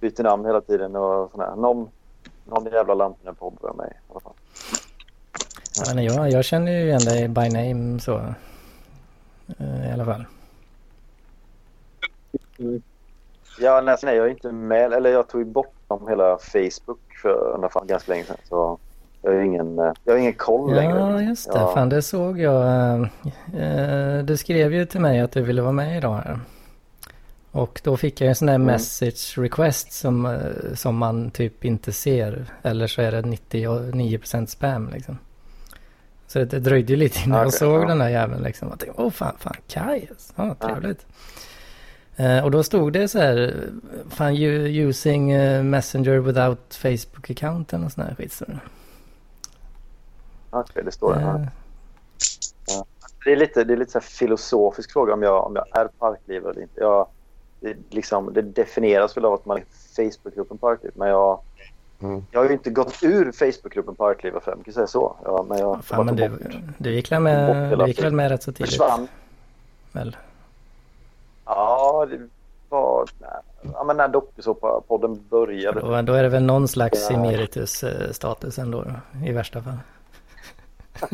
byter 0.00 0.22
namn 0.22 0.46
hela 0.46 0.60
tiden 0.60 0.96
och 0.96 1.30
sådär. 1.30 1.56
Någon, 1.56 1.88
någon 2.44 2.64
jävla 2.64 2.94
Lampinen-podd 2.94 3.56
var 3.60 3.74
med 3.74 3.86
i 3.86 4.10
alla 4.10 4.20
fall. 4.20 4.32
Ja, 5.76 5.94
men 5.94 6.04
jag, 6.04 6.30
jag 6.30 6.44
känner 6.44 6.72
ju 6.72 6.86
igen 6.86 7.00
dig 7.00 7.28
by 7.28 7.48
name 7.48 8.00
så. 8.00 8.34
Eh, 9.58 9.90
I 9.90 9.92
alla 9.92 10.04
fall. 10.04 10.24
Ja, 13.60 13.80
nej, 13.80 13.96
nej, 14.02 14.16
jag 14.16 14.26
är 14.26 14.30
inte 14.30 14.52
med. 14.52 14.92
Eller 14.92 15.10
jag 15.10 15.28
tog 15.28 15.40
ju 15.40 15.44
bort 15.44 15.74
dem 15.88 16.08
hela 16.08 16.38
Facebook 16.38 17.14
för 17.22 17.68
fall 17.68 17.86
ganska 17.86 18.12
länge 18.12 18.24
sedan. 18.24 18.36
Så 18.48 18.78
jag 19.22 19.30
har 19.32 19.40
ingen, 19.40 19.78
eh, 19.78 19.92
jag 20.04 20.12
har 20.12 20.18
ingen 20.18 20.32
koll 20.34 20.74
längre. 20.74 20.98
Ja, 20.98 21.22
just 21.22 21.52
det. 21.52 21.58
Ja. 21.58 21.74
Fan, 21.74 21.88
det 21.88 22.02
såg 22.02 22.40
jag. 22.40 22.66
Eh, 22.66 23.06
eh, 23.62 24.24
Du 24.24 24.36
skrev 24.36 24.74
ju 24.74 24.84
till 24.86 25.00
mig 25.00 25.20
att 25.20 25.32
du 25.32 25.42
ville 25.42 25.62
vara 25.62 25.72
med 25.72 25.96
idag 25.98 26.14
här. 26.14 26.40
Och 27.50 27.80
då 27.84 27.96
fick 27.96 28.20
jag 28.20 28.28
en 28.28 28.34
sån 28.34 28.46
där 28.46 28.54
Mm. 28.54 28.66
message 28.66 29.38
request 29.38 29.92
som, 29.92 30.38
som 30.74 30.96
man 30.96 31.30
typ 31.30 31.64
inte 31.64 31.92
ser. 31.92 32.44
Eller 32.62 32.86
så 32.86 33.02
är 33.02 33.12
det 33.12 33.22
99% 33.22 34.46
spam 34.46 34.90
liksom. 34.92 35.18
Så 36.26 36.38
det 36.38 36.58
dröjde 36.60 36.92
ju 36.92 36.96
lite 36.98 37.18
innan 37.26 37.38
jag 37.38 37.46
Okej, 37.46 37.58
såg 37.58 37.82
ja. 37.82 37.86
den 37.88 38.00
här 38.00 38.08
jäveln 38.08 38.42
liksom. 38.42 38.68
Jag 38.68 38.78
tänkte, 38.78 39.02
åh 39.02 39.10
fan, 39.10 39.34
fan, 39.38 39.54
Kaj. 39.68 40.10
Ja, 40.36 40.54
trevligt. 40.60 41.06
Eh, 42.16 42.44
och 42.44 42.50
då 42.50 42.62
stod 42.62 42.92
det 42.92 43.08
så 43.08 43.18
här, 43.18 43.54
fan 44.10 44.36
using 44.36 45.26
Messenger 45.70 46.18
without 46.18 46.74
Facebook 46.74 47.30
account 47.30 47.72
eller 47.72 47.80
någon 47.80 47.90
sån 47.90 48.04
här 48.04 48.14
skit. 48.14 48.32
Så. 48.32 48.44
Okej, 50.50 50.82
det 50.84 50.92
står 50.92 51.14
det. 51.14 51.20
Eh, 51.20 51.36
Ja. 52.70 52.84
Det 53.24 53.32
är 53.32 53.36
lite, 53.36 53.64
det 53.64 53.72
är 53.72 53.76
lite 53.76 53.90
så 53.90 53.98
här 53.98 54.06
filosofisk 54.06 54.92
fråga 54.92 55.12
om 55.12 55.22
jag, 55.22 55.46
om 55.46 55.56
jag 55.56 55.80
är 55.82 55.88
parklivare 55.88 56.52
eller 56.52 56.62
inte. 56.62 56.80
Jag, 56.80 57.06
det, 57.60 57.76
liksom, 57.90 58.32
det 58.32 58.42
definieras 58.42 59.16
väl 59.16 59.24
av 59.24 59.32
att 59.34 59.44
man 59.46 59.56
är 59.58 59.64
Facebookgruppen 59.96 60.58
Parkliv. 60.58 60.92
Men 60.94 61.08
jag, 61.08 61.40
Mm. 62.00 62.24
jag 62.30 62.40
har 62.40 62.46
ju 62.46 62.52
inte 62.52 62.70
gått 62.70 63.02
ur 63.02 63.32
Facebookgruppen 63.32 63.94
Parkliv 63.94 64.32
för 64.44 64.50
jag 64.56 64.64
kan 64.64 64.74
säga 64.74 64.86
så. 64.86 65.16
Ja, 65.24 65.46
men 65.48 65.58
jag 65.58 65.84
fan 65.84 66.06
men 66.06 66.16
du, 66.16 66.28
bort. 66.28 66.38
du 66.78 66.90
gick 66.90 67.12
väl 67.12 67.20
med, 67.22 67.78
du 67.78 67.86
gick 67.86 68.02
väl 68.02 68.12
med 68.12 68.30
rätt 68.30 68.42
så 68.42 68.52
tidigt? 68.52 68.70
försvann. 68.70 69.08
Väl? 69.92 70.16
Ja, 71.44 72.06
det 72.10 72.28
var... 72.68 73.08
Nej, 73.20 73.30
ja, 73.74 73.84
men 73.84 73.96
när 73.96 74.08
dokusåpa-podden 74.08 75.20
började. 75.30 75.80
Då, 75.80 76.02
då 76.02 76.12
är 76.12 76.22
det 76.22 76.28
väl 76.28 76.42
någon 76.42 76.68
slags 76.68 77.06
Ja. 77.10 77.16
emeritus 77.16 77.84
eh, 77.84 78.10
status 78.10 78.58
ändå 78.58 78.84
i 79.26 79.32
värsta 79.32 79.62
fall. 79.62 79.76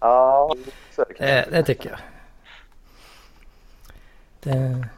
Ja, 0.00 0.54
det. 0.96 1.24
Eh, 1.24 1.44
det 1.50 1.62
tycker 1.62 1.90
jag. 1.90 1.98
Det, 4.40 4.88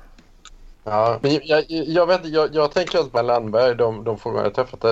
Ja, 0.84 1.18
men 1.22 1.40
jag, 1.42 1.64
jag, 1.68 2.06
vet, 2.06 2.24
jag, 2.24 2.54
jag 2.54 2.72
tänker 2.72 2.98
att 2.98 3.12
med 3.12 3.24
Landberg, 3.24 3.74
de, 3.74 4.04
de 4.04 4.18
få 4.18 4.30
gånger 4.30 4.44
jag 4.44 4.54
träffat 4.54 4.84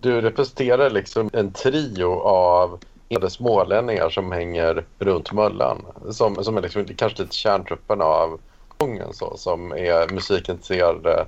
du 0.00 0.20
representerar 0.20 0.90
liksom 0.90 1.30
en 1.32 1.52
trio 1.52 2.20
av 2.20 2.78
enade 3.08 3.30
smålänningar 3.30 4.10
som 4.10 4.32
hänger 4.32 4.84
runt 4.98 5.32
Möllan. 5.32 5.86
Som, 6.10 6.44
som 6.44 6.56
är 6.56 6.62
liksom 6.62 6.84
kanske 6.84 7.22
lite 7.22 7.34
kärntruppen 7.34 8.00
av 8.00 8.40
kungen 8.78 9.14
så, 9.14 9.36
som 9.36 9.72
är 9.72 10.08
musikintresserade 10.08 11.26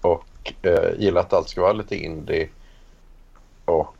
och 0.00 0.52
eh, 0.62 0.90
gillar 0.98 1.20
att 1.20 1.32
allt 1.32 1.48
ska 1.48 1.60
vara 1.60 1.72
lite 1.72 1.96
indie. 1.96 2.48
Och 3.64 3.96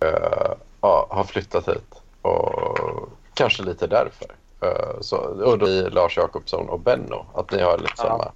eh, 0.00 0.52
ja, 0.80 1.06
har 1.10 1.24
flyttat 1.24 1.68
hit. 1.68 1.94
Och 2.22 3.08
kanske 3.34 3.62
lite 3.62 3.86
därför. 3.86 4.26
Eh, 4.60 5.00
så, 5.00 5.16
och 5.16 5.58
då 5.58 5.66
är 5.66 5.90
Lars 5.90 6.16
Jakobsson 6.16 6.68
och 6.68 6.80
Benno, 6.80 7.26
att 7.34 7.50
ni 7.52 7.62
har 7.62 7.78
lite 7.78 7.92
Ja. 7.96 8.02
samma 8.04 8.32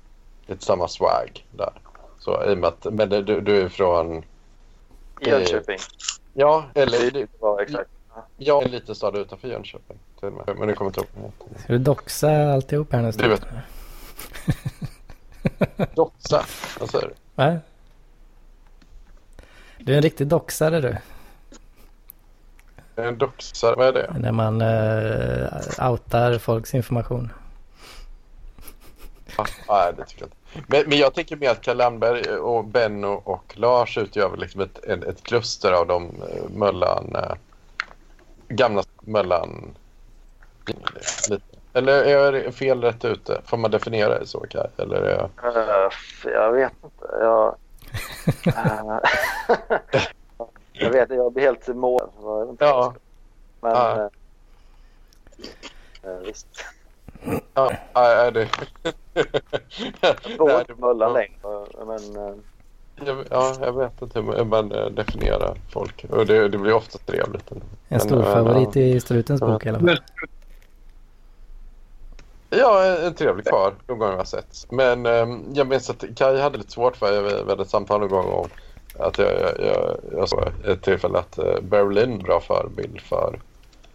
lite 0.46 0.64
samma 0.64 0.88
swag 0.88 1.46
där. 1.50 1.72
Så, 2.18 2.44
i 2.44 2.54
och 2.54 2.58
med 2.58 2.68
att, 2.68 2.86
men 2.92 3.08
det, 3.08 3.22
du, 3.22 3.40
du 3.40 3.60
är 3.62 3.68
från... 3.68 4.16
I 5.20 5.28
Jönköping. 5.28 5.78
Ja, 6.34 6.64
eller 6.74 7.10
Det 7.10 7.26
var 7.40 7.60
exakt. 7.60 7.90
ja, 8.36 8.62
en 8.62 8.70
liten 8.70 8.94
stad 8.94 9.16
utanför 9.16 9.48
Jönköping. 9.48 9.98
Till 10.18 10.28
och 10.28 10.34
med. 10.46 10.58
Men 10.58 10.68
du 10.68 10.74
kommer 10.74 10.88
inte 10.88 11.00
ihåg 11.00 11.32
ska 11.58 11.72
du 11.72 11.78
doxa 11.78 12.52
alltihop 12.52 12.92
här 12.92 13.02
nästan? 13.02 13.28
Det 13.28 13.34
vet 13.34 13.46
Doxa, 15.94 16.44
vad 16.80 16.90
säger 16.90 17.06
du? 17.08 17.14
Va? 17.34 17.56
Du 19.78 19.92
är 19.92 19.96
en 19.96 20.02
riktig 20.02 20.26
doxare 20.26 20.80
du. 20.80 20.96
En 23.02 23.18
doxa, 23.18 23.74
vad 23.74 23.86
är 23.86 23.92
det? 23.92 24.14
När 24.18 24.32
man 24.32 24.60
eh, 24.60 25.90
outar 25.90 26.38
folks 26.38 26.74
information. 26.74 27.32
Ah, 29.36 29.46
nej, 29.68 29.92
det 29.96 30.04
tycker 30.04 30.22
jag 30.22 30.26
inte. 30.26 30.36
Men, 30.66 30.88
men 30.88 30.98
jag 30.98 31.14
tänker 31.14 31.36
mer 31.36 31.50
att 31.50 31.60
Kalle 31.60 31.84
Landberg 31.84 32.36
och 32.36 32.64
Benno 32.64 33.22
och 33.24 33.54
Lars 33.56 33.98
utgör 33.98 34.28
väl 34.28 34.40
liksom 34.40 34.60
ett, 34.60 34.84
en, 34.84 35.02
ett 35.02 35.22
kluster 35.22 35.72
av 35.72 35.86
de 35.86 36.04
eh, 36.04 36.50
Möllan... 36.50 37.16
Eh, 37.16 37.34
gamla 38.48 38.82
Möllan... 39.00 39.74
Eller 41.72 42.04
är 42.04 42.32
jag 42.32 42.54
fel 42.54 42.82
rätt 42.82 43.04
ute? 43.04 43.40
Får 43.44 43.56
man 43.56 43.70
definiera 43.70 44.18
det 44.18 44.26
så, 44.26 44.46
Kaj? 44.50 44.70
Eller 44.76 44.96
är 44.96 45.10
jag... 45.10 45.54
Eh, 45.56 45.90
jag 46.32 46.52
vet 46.52 46.72
inte. 46.84 47.06
Jag, 47.20 47.56
Eh, 49.92 50.02
jag 50.82 50.90
vet 50.90 51.02
inte. 51.02 51.14
Jag 51.14 51.32
blir 51.32 51.44
helt 51.44 51.68
mål. 51.68 52.10
Ja. 52.58 52.94
Men 53.60 53.72
Ja. 53.72 54.10
eh, 56.02 56.10
eh, 56.10 56.18
visst. 56.18 56.64
Ja, 57.54 57.72
nej, 57.94 58.32
det... 58.32 58.48
Inte 60.24 60.74
Möllan 60.78 61.12
längre. 61.12 61.66
Men 61.86 62.16
eh, 62.16 62.34
ja, 63.30 63.54
jag 63.60 63.72
vet 63.72 64.02
inte 64.02 64.20
hur 64.20 64.44
man 64.44 64.72
eh, 64.72 64.86
definierar 64.86 65.56
folk. 65.70 66.04
Och 66.10 66.26
det, 66.26 66.48
det 66.48 66.58
blir 66.58 66.72
ofta 66.72 66.98
trevligt. 66.98 67.52
En 67.88 68.00
stor 68.00 68.22
favorit 68.22 68.76
i 68.76 69.00
Strutens 69.00 69.40
bok 69.40 69.66
i 69.66 69.68
alla 69.68 69.78
fall. 69.78 69.98
Ja, 72.50 72.84
en, 72.84 73.14
trevlig 73.14 73.46
karl 73.46 73.72
de 73.86 73.98
gånger 73.98 74.12
jag 74.12 74.18
har 74.18 74.24
sett. 74.24 74.66
Men 74.70 75.04
jag 75.54 75.68
minns 75.68 75.90
att 75.90 76.04
Kai 76.16 76.40
hade 76.40 76.58
lite 76.58 76.72
svårt 76.72 76.96
för, 76.96 77.12
jag 77.12 77.22
vi 77.22 77.50
hade 77.50 77.62
ett 77.62 77.70
samtal 77.70 78.00
någon 78.00 78.08
gång 78.08 78.32
om 78.32 78.48
att 79.06 79.18
jag, 79.18 79.32
jag, 79.40 79.60
jag, 79.66 79.96
jag 80.12 80.28
såg 80.28 80.44
ett 80.64 80.82
tillfälle 80.82 81.18
att 81.18 81.38
uh, 81.38 81.60
Berlin 81.62 82.18
bra 82.18 82.40
förebild 82.40 83.00
för 83.00 83.40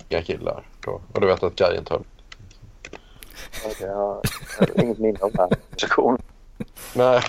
inga 0.10 0.22
killar. 0.22 0.64
Då. 0.86 1.02
Och 1.14 1.22
du 1.22 1.28
vet 1.28 1.44
att 1.44 1.56
Kai 1.56 1.78
inte 1.78 1.94
höll. 1.94 2.04
jag 3.82 3.96
har 3.96 4.22
inget 4.84 5.00
minne 5.00 5.20
om 5.20 5.32
den 5.34 5.50
diskussionen. 5.70 6.22
Nej, 6.96 7.22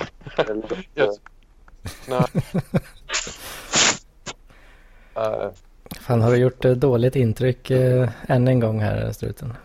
Yes. 0.97 1.17
nej. 2.09 2.25
Eh, 5.15 5.51
Fan 6.01 6.21
har 6.23 6.31
du 6.31 6.37
gjort 6.37 6.65
eh, 6.65 6.71
dåligt 6.73 7.17
intryck 7.17 7.71
eh, 7.71 8.09
än 8.29 8.49
en 8.49 8.61
gång 8.61 8.81
här 8.81 9.13
Struten? 9.13 9.57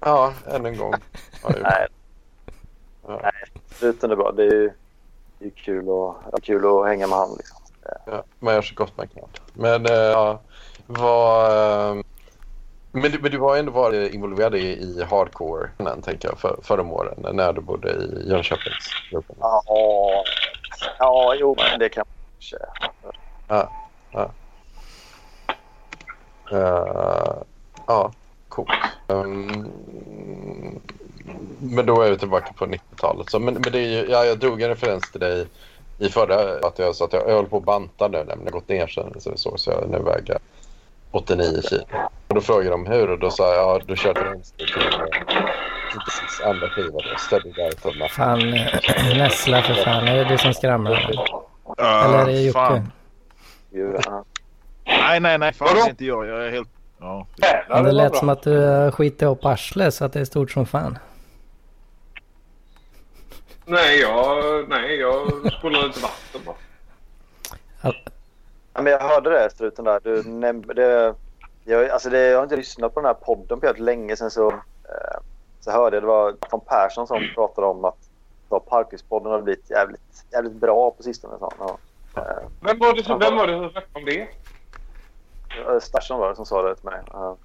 ja, 0.00 0.32
än 0.46 0.66
en 0.66 0.76
gång. 0.78 0.94
Nej, 1.62 1.86
Ja. 3.06 3.20
nej. 3.22 3.32
Struten 3.70 4.10
är 4.10 4.16
bra. 4.16 4.32
Det 4.32 4.42
är 4.42 4.52
ju 4.54 4.70
det 5.38 5.46
är 5.46 5.50
kul, 5.50 5.84
att, 6.32 6.42
kul 6.42 6.66
att 6.66 6.86
hänga 6.86 7.06
med 7.06 7.18
han. 7.18 7.36
Liksom. 7.36 7.56
Ja, 8.06 8.24
man 8.38 8.54
gör 8.54 8.62
så 8.62 8.74
gott 8.74 8.96
man 8.96 9.08
kan. 9.08 9.28
Men, 9.54 9.86
eh, 9.86 9.92
ja, 9.92 10.40
vad... 10.86 11.50
eh, 11.50 12.02
men, 12.92 13.10
du, 13.10 13.18
men 13.18 13.30
du 13.30 13.38
har 13.38 13.56
ändå 13.56 13.72
varit 13.72 14.14
involverad 14.14 14.54
i, 14.54 14.58
i 14.58 15.04
hardcore 15.10 15.68
tänker 16.02 16.28
jag, 16.28 16.38
för, 16.38 16.58
förra 16.62 16.80
om 16.80 16.92
åren 16.92 17.36
när 17.36 17.52
du 17.52 17.60
bodde 17.60 17.90
i 17.90 18.28
Jönköpingsgruppen. 18.28 19.36
Ja, 19.40 19.62
ja, 20.98 21.34
jo, 21.38 21.56
men 21.58 21.78
det 21.78 21.88
kan 21.88 22.04
man 22.06 22.16
kanske. 22.32 22.56
Uh, 26.52 27.42
ja, 27.86 28.12
coolt. 28.48 28.68
Um, 29.08 30.80
men 31.58 31.86
då 31.86 32.02
är 32.02 32.10
vi 32.10 32.18
tillbaka 32.18 32.52
på 32.52 32.66
90-talet. 32.66 33.30
Så, 33.30 33.38
men, 33.38 33.54
men 33.54 33.72
det 33.72 33.78
är 33.78 33.88
ju, 33.88 34.10
ja, 34.10 34.24
jag 34.24 34.38
drog 34.38 34.62
en 34.62 34.68
referens 34.68 35.10
till 35.10 35.20
dig 35.20 35.46
i 35.98 36.08
förra 36.08 36.66
att 36.68 36.78
jag 36.78 36.96
sa 36.96 37.04
att 37.04 37.12
jag, 37.12 37.28
jag 37.28 37.34
håller 37.34 37.48
på 37.48 37.56
att 37.56 37.64
banta 37.64 38.08
nu 38.08 38.18
nämligen. 38.18 38.52
Gått 38.52 38.68
ner 38.68 38.86
sen 38.86 39.14
så, 39.18 39.32
så, 39.36 39.56
så 39.56 39.70
jag 39.70 39.90
nu 39.90 39.98
väger 39.98 40.38
89 41.10 41.62
kilo. 41.68 41.82
Och 42.28 42.34
då 42.34 42.40
frågade 42.40 42.70
de 42.70 42.86
hur 42.86 43.10
och 43.10 43.18
då 43.18 43.30
sa 43.30 43.54
jag 43.54 43.64
ja, 43.64 43.80
du 43.86 43.96
kör 43.96 44.14
till 44.14 44.24
vänster 44.24 44.66
till 44.66 44.82
till 45.90 46.00
precis 46.00 46.40
andra 46.40 46.68
skivan. 46.68 46.92
då. 46.92 47.18
Steady 47.18 47.52
Mac. 47.98 48.08
Fan, 48.08 48.54
eh, 48.54 49.18
Nessla 49.18 49.62
för 49.62 49.74
fan. 49.74 50.08
Är 50.08 50.16
det 50.16 50.24
du 50.24 50.38
som 50.38 50.54
skramlar? 50.54 51.10
Ja, 51.76 52.04
Eller 52.04 52.18
är 52.18 52.26
det 52.26 52.40
Jocke? 52.40 52.84
ja. 53.70 54.24
Nej, 54.84 55.20
nej, 55.20 55.38
nej. 55.38 55.52
Fan 55.52 55.68
Vadå? 55.68 55.80
det 55.80 55.86
är 55.86 55.90
inte 55.90 56.04
jag. 56.04 56.26
Jag 56.26 56.46
är 56.46 56.50
helt... 56.50 56.68
Ja. 57.00 57.26
Men 57.68 57.84
det 57.84 57.92
lät 57.92 58.16
som 58.16 58.28
att 58.28 58.42
du 58.42 58.50
uh, 58.50 58.90
skiter 58.90 59.26
upp 59.26 59.44
arslet 59.44 59.94
så 59.94 60.04
att 60.04 60.12
det 60.12 60.20
är 60.20 60.24
stort 60.24 60.50
som 60.50 60.66
fan. 60.66 60.98
Nej, 63.66 64.00
jag, 64.00 64.68
nej, 64.68 64.96
jag 64.96 65.52
spolar 65.52 65.86
inte 65.86 66.00
vatten 66.00 66.40
bara. 66.44 66.56
Ja, 68.74 68.82
men 68.82 68.92
jag 68.92 69.00
hörde 69.00 69.30
det, 69.30 69.50
struten 69.50 69.84
där. 69.84 70.00
Du 70.04 70.22
nämnde 70.22 70.74
det. 70.74 71.14
Jag, 71.64 71.90
alltså 71.90 72.10
det, 72.10 72.18
jag 72.26 72.36
har 72.38 72.42
inte 72.42 72.56
lyssnat 72.56 72.94
på 72.94 73.00
den 73.00 73.06
här 73.06 73.14
podden 73.14 73.60
på 73.60 73.66
helt 73.66 73.78
länge 73.78 74.16
sen 74.16 74.30
så, 74.30 74.48
eh, 74.50 75.18
så 75.60 75.70
hörde 75.70 75.96
jag 75.96 76.02
det 76.02 76.06
var 76.06 76.34
von 76.50 76.60
Persson 76.60 77.06
som 77.06 77.28
pratade 77.34 77.66
om 77.66 77.84
att 77.84 77.96
så, 78.48 78.60
Parklivspodden 78.60 79.32
har 79.32 79.40
blivit 79.42 79.70
jävligt, 79.70 80.24
jävligt 80.32 80.52
bra 80.52 80.90
på 80.90 81.02
sistone. 81.02 81.38
sa 81.38 81.52
han. 81.58 81.68
Ja. 82.14 82.22
Eh, 82.22 82.48
Vem 82.60 82.78
var 82.78 82.94
det 82.94 83.04
som, 83.04 83.18
vem 83.18 83.36
var 83.36 83.46
det 83.46 83.52
som 83.52 83.70
snackade 83.70 83.98
om 83.98 84.04
det? 84.04 84.20
Eh, 85.72 85.80
Starsson 85.80 86.18
var 86.20 86.28
det 86.28 86.36
som 86.36 86.46
sa 86.46 86.62
det 86.62 86.74
till 86.76 86.84
mig. 86.84 87.00
Det? 87.06 87.36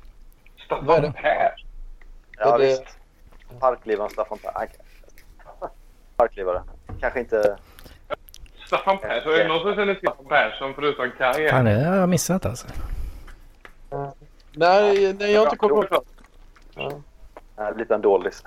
Staffan 0.66 1.14
Per. 1.14 1.54
ja 2.38 2.58
det- 2.58 2.66
visst. 2.66 2.84
Parklivaren 3.60 4.10
Staffan 4.10 4.38
Per. 4.38 4.68
Parklivare. 6.22 6.64
Kanske 7.00 7.20
inte... 7.20 7.58
Staffan 8.68 8.98
Persson. 8.98 9.34
Är 9.34 9.38
det 9.38 9.48
någon 9.48 9.62
som 9.62 9.76
känner 9.76 9.94
till 9.94 10.08
Staffan 10.08 10.26
Persson 10.26 10.74
förutom 10.76 11.12
Kaj? 11.18 11.50
Fan, 11.50 11.66
det 11.66 11.84
har 11.84 11.96
jag 11.96 12.10
missat 12.10 12.46
alltså. 12.46 12.68
Nej, 14.52 15.14
nej, 15.14 15.32
jag 15.32 15.40
har 15.40 15.46
inte 15.46 15.58
kommit 15.58 15.92
ihåg. 15.92 16.04
Eh, 17.58 17.76
lite 17.78 17.96
en 17.96 18.02
dålis. 18.02 18.44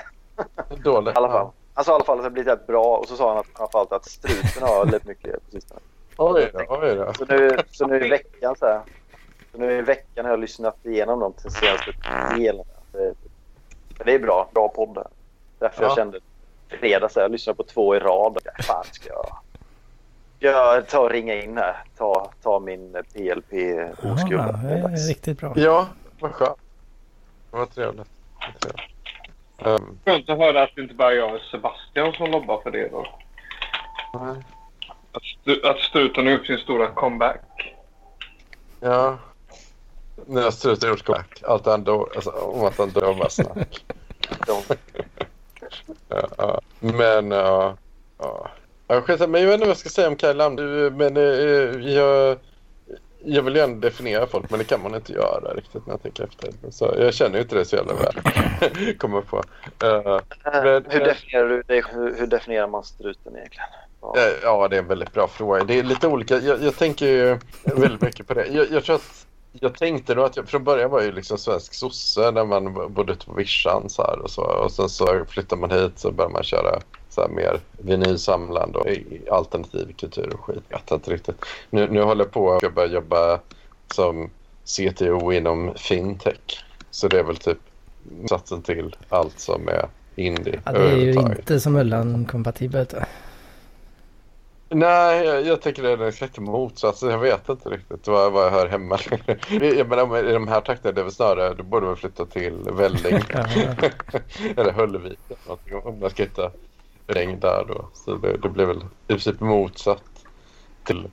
Dåligt. 0.84 1.14
I 1.14 1.18
alla 1.18 1.28
fall. 1.28 1.50
Han 1.74 1.84
sa 1.84 1.92
i 1.92 1.94
alla 1.94 2.04
fall 2.04 2.18
att 2.18 2.24
det 2.24 2.30
blivit 2.30 2.52
rätt 2.52 2.66
bra 2.66 2.96
och 2.96 3.08
så 3.08 3.16
sa 3.16 3.28
han 3.28 3.38
att, 3.38 3.46
framförallt 3.56 3.92
att 3.92 4.04
struten 4.04 4.62
har 4.62 4.86
lite 4.86 5.08
mycket 5.08 5.44
på 5.44 5.50
sistone. 5.50 5.80
Oj 6.16 6.50
då, 6.52 6.60
oj 6.68 6.94
då. 6.94 7.12
Så 7.12 7.24
nu, 7.24 7.58
så 7.70 7.86
nu 7.86 8.06
i 8.06 8.08
veckan 8.08 8.54
så 8.58 8.66
här. 8.66 8.80
Så 9.52 9.58
nu 9.58 9.72
i 9.78 9.82
veckan 9.82 10.24
har 10.24 10.32
jag 10.32 10.40
lyssnat 10.40 10.86
igenom 10.86 11.20
de 11.20 11.32
till 11.32 11.50
senaste 11.50 11.92
delen. 12.36 12.64
Det, 12.92 13.14
det 14.04 14.14
är 14.14 14.18
bra. 14.18 14.48
Bra 14.54 14.68
podd. 14.68 15.06
Därför 15.58 15.82
Ja. 15.82 15.88
jag 15.88 15.96
kände 15.96 16.20
fredags. 16.68 17.16
Jag 17.16 17.30
lyssnade 17.32 17.56
på 17.56 17.62
två 17.62 17.96
i 17.96 17.98
rad. 17.98 18.38
Fan 18.62 18.84
ska 18.92 19.08
jag... 19.08 19.36
Jag 20.38 20.88
ta 20.88 20.98
och 20.98 21.10
ringa 21.10 21.34
in 21.42 21.56
här? 21.56 21.82
Ta, 21.96 22.30
ta 22.42 22.60
min 22.60 22.92
PLP 23.14 23.52
Ja, 24.02 24.12
oskuld. 24.12 24.40
det 24.62 24.68
är 24.68 25.08
riktigt 25.08 25.38
bra. 25.40 25.52
Ja, 25.56 25.88
vad 26.20 26.32
skönt. 26.32 26.58
Vad 27.50 27.74
trevligt. 27.74 28.06
Vad 28.40 28.60
trevligt. 28.60 28.90
Ehm, 29.58 29.98
Skönt 30.04 30.30
att 30.30 30.38
höra 30.38 30.62
att 30.62 30.70
det 30.74 30.82
inte 30.82 30.94
bara 30.94 31.12
är 31.12 31.16
jag 31.16 31.34
och 31.34 31.40
Sebastian 31.40 32.12
som 32.12 32.30
lobbar 32.30 32.60
för 32.62 32.70
det 32.70 32.88
då. 32.88 33.06
nej. 34.14 34.42
Att, 35.12 35.22
stu- 35.22 35.66
att 35.70 35.78
struten 35.80 36.26
har 36.26 36.32
gjort 36.32 36.46
sin 36.46 36.58
stora 36.58 36.86
comeback. 36.86 37.74
ja. 38.80 39.18
Nu 40.26 40.42
har 40.42 40.50
struten 40.50 40.88
gjort 40.88 41.04
comeback. 41.04 41.42
Allt 41.46 41.66
ändå, 41.66 42.08
alltså, 42.14 42.30
om 42.30 42.64
att 42.64 42.78
han 42.78 42.90
drar 42.90 43.14
bara 43.14 43.30
snack. 43.30 43.84
Ja. 46.08 46.60
Men, 46.80 47.32
skitsamma, 49.02 49.32
men 49.32 49.40
jag 49.40 49.48
vet 49.48 49.54
inte 49.54 49.66
vad 49.66 49.68
jag 49.68 49.76
ska 49.76 49.88
säga 49.88 50.08
om 50.08 50.16
Kaj 50.16 50.34
Lam. 50.34 50.54
Men 50.96 51.16
jag, 51.92 52.38
jag 53.24 53.42
vill 53.42 53.56
gärna 53.56 53.74
definiera 53.74 54.26
folk, 54.26 54.50
men 54.50 54.58
det 54.58 54.64
kan 54.64 54.82
man 54.82 54.94
inte 54.94 55.12
göra 55.12 55.54
riktigt 55.54 55.86
när 55.86 55.92
jag 55.92 56.02
tänker 56.02 56.24
efter. 56.24 56.50
Så 56.70 56.94
jag 56.98 57.14
känner 57.14 57.36
ju 57.36 57.42
inte 57.42 57.56
det 57.56 57.64
så 57.64 57.76
jävla 57.76 57.94
väl. 57.94 58.14
Kommer 58.98 59.20
på. 59.20 59.42
Men- 59.78 60.84
hur, 60.88 61.00
definierar 61.04 61.48
du 61.48 61.62
det? 61.66 61.84
Hur, 61.92 62.14
hur 62.18 62.26
definierar 62.26 62.68
man 62.68 62.84
struten 62.84 63.36
egentligen? 63.36 63.66
Ja. 64.00 64.14
Ja, 64.42 64.68
det 64.68 64.76
är 64.76 64.80
en 64.80 64.88
väldigt 64.88 65.12
bra 65.12 65.28
fråga. 65.28 65.64
Det 65.64 65.78
är 65.78 65.82
lite 65.82 66.06
olika. 66.08 66.38
Jag, 66.38 66.62
jag 66.62 66.76
tänker 66.76 67.06
ju 67.06 67.38
väldigt 67.62 68.00
mycket 68.00 68.26
på 68.26 68.34
det. 68.34 68.46
Jag, 68.46 68.70
jag 68.70 68.84
tror 68.84 68.96
att 68.96 69.23
jag 69.60 69.74
tänkte 69.74 70.14
då 70.14 70.24
att 70.24 70.36
jag 70.36 70.48
från 70.48 70.64
början 70.64 70.90
var 70.90 71.02
ju 71.02 71.12
liksom 71.12 71.38
svensk 71.38 71.74
sosse 71.74 72.30
när 72.30 72.44
man 72.44 72.74
bodde 72.94 73.12
ute 73.12 73.26
på 73.26 73.32
vischan 73.34 73.90
så 73.90 74.02
här 74.02 74.18
och 74.18 74.30
så. 74.30 74.42
Och 74.42 74.72
sen 74.72 74.88
så 74.88 75.24
flyttar 75.28 75.56
man 75.56 75.70
hit 75.70 75.92
så 75.96 76.10
börjar 76.12 76.30
man 76.30 76.42
köra 76.42 76.80
så 77.08 77.20
här 77.20 77.28
mer 77.28 77.60
vinylsamlande 77.78 78.78
och 78.78 78.86
i- 78.86 79.28
alternativ 79.30 79.94
kultur 79.98 80.34
och 80.34 80.40
skit. 80.44 80.62
Jag 80.68 80.78
vet 80.78 80.90
inte 80.90 81.10
riktigt. 81.10 81.36
Nu, 81.70 81.88
nu 81.90 82.02
håller 82.02 82.24
jag 82.24 82.32
på 82.32 82.52
att 82.52 82.74
börja 82.74 82.92
jobba 82.92 83.40
som 83.94 84.30
CTO 84.64 85.32
inom 85.32 85.72
fintech. 85.76 86.64
Så 86.90 87.08
det 87.08 87.18
är 87.18 87.22
väl 87.24 87.36
typ 87.36 87.58
satsen 88.28 88.62
till 88.62 88.96
allt 89.08 89.40
som 89.40 89.68
är 89.68 89.88
indie 90.16 90.60
Ja, 90.64 90.72
det 90.72 90.78
är 90.90 90.96
ju 90.96 91.12
inte 91.12 91.60
så 91.60 91.70
Mullan-kompatibelt. 91.70 92.92
va? 92.92 93.04
Nej, 94.74 95.26
jag, 95.26 95.46
jag 95.46 95.62
tycker 95.62 95.82
det 95.82 95.90
är 95.90 96.08
exakt 96.08 96.38
motsats. 96.38 97.02
Jag 97.02 97.18
vet 97.18 97.48
inte 97.48 97.68
riktigt 97.68 98.06
vad, 98.06 98.32
vad 98.32 98.46
jag 98.46 98.50
hör 98.50 98.68
hemma. 98.68 98.98
jag 99.50 99.88
menar, 99.88 100.28
i 100.28 100.32
de 100.32 100.48
här 100.48 100.60
trakterna, 100.60 100.92
det 100.92 101.00
är 101.00 101.02
väl 101.02 101.12
snarare, 101.12 101.54
då 101.54 101.62
borde 101.62 101.86
man 101.86 101.96
flytta 101.96 102.26
till 102.26 102.52
Välling. 102.72 103.14
Eller 104.56 104.72
Höllevik 104.72 105.18
eller 105.28 105.38
någonting, 105.46 105.74
om 105.74 106.00
man 106.00 106.10
ska 106.10 106.22
hitta 106.22 106.50
regn 107.06 107.40
där 107.40 107.64
då. 107.68 107.88
Så 107.92 108.14
det, 108.14 108.36
det 108.36 108.48
blir 108.48 108.66
väl 108.66 108.80
i 108.82 109.06
princip 109.06 109.40
motsatt 109.40 110.24
till 110.84 111.08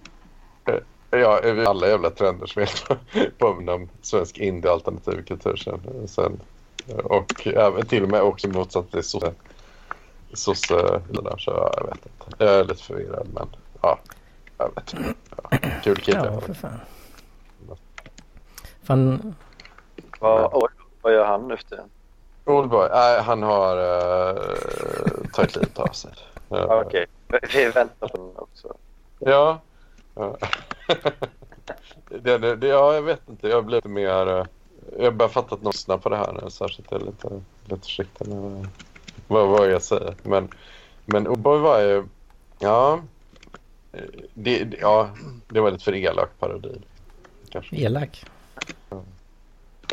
eh, 0.66 1.20
ja, 1.20 1.42
alla 1.66 1.88
jävla 1.88 2.10
trender 2.10 2.48
som 2.48 2.62
är 2.62 2.70
påminner 3.38 3.74
om 3.74 3.90
svensk 4.02 4.38
indie-alternativ 4.38 5.24
kultur 5.26 5.56
sen. 5.56 6.08
sen. 6.08 6.42
Och 7.04 7.48
även 7.48 7.86
till 7.86 8.04
och 8.04 8.10
med 8.10 8.22
också 8.22 8.48
motsatt 8.50 8.92
till 8.92 9.04
sosse. 9.04 9.34
Sosse, 10.34 11.02
det 11.10 11.22
där, 11.22 11.38
så 11.38 11.52
ja, 11.52 11.74
jag 11.78 11.86
vet 11.86 12.06
inte. 12.06 12.46
Jag 12.46 12.54
är 12.60 12.64
lite 12.64 12.84
förvirrad 12.84 13.28
men 13.34 13.48
ja, 13.82 14.00
jag 14.58 14.72
vet 14.76 14.94
inte. 14.94 15.14
Ja, 15.52 15.58
kul 15.84 15.96
kille. 15.98 16.26
ja 16.34 16.42
för 16.42 16.54
fan. 16.54 16.80
Fan, 18.84 19.36
Vad, 20.20 20.50
oj, 20.54 20.70
vad 21.02 21.14
gör 21.14 21.26
han 21.26 21.48
nu 21.48 21.58
för 21.58 21.64
tiden? 21.64 21.90
Oldboy, 22.46 22.90
nej 22.92 23.22
han 23.22 23.44
har 23.44 23.78
uh, 23.78 25.28
tagit 25.34 25.56
livet 25.56 25.80
av 25.80 25.88
sig. 25.88 26.12
Uh, 26.12 26.58
Ja, 26.58 26.84
Okej, 26.86 27.06
vi 27.54 27.66
väntar 27.70 28.08
på 28.08 28.18
den 28.18 28.32
också. 28.36 28.74
Ja. 29.20 29.60
Ja. 30.16 30.38
det, 32.10 32.38
det, 32.38 32.56
det, 32.56 32.68
ja, 32.68 32.94
jag 32.94 33.02
vet 33.02 33.30
inte. 33.30 33.48
Jag 33.48 33.66
blir 33.66 33.76
lite 33.78 33.88
mer... 33.88 34.28
eh, 34.28 34.46
Jag 34.98 35.04
har 35.04 35.12
bara 35.12 35.30
fattat 35.30 35.52
att 35.54 35.64
lyssna 35.64 35.98
på 35.98 36.10
det 36.10 36.18
här 36.18 36.40
nu. 36.44 36.50
Särskilt 36.50 36.92
jag 36.92 37.02
är 37.02 37.06
lite, 37.06 37.42
lite 37.66 37.82
försiktig 37.82 38.28
med 38.28 38.68
vad, 39.32 39.48
vad 39.48 39.72
jag 39.72 39.82
säger. 39.82 40.16
Men, 40.24 40.50
men 41.06 41.28
Oldboy 41.28 41.60
var 41.60 41.80
ju... 41.82 42.04
Ja. 42.60 43.02
Det, 44.34 44.74
ja, 44.82 45.10
det 45.48 45.60
var 45.60 45.72
lite 45.72 45.84
för 45.84 45.96
elak 45.96 46.30
parodi. 46.40 46.82
Kanske. 47.50 47.76
elak. 47.76 48.26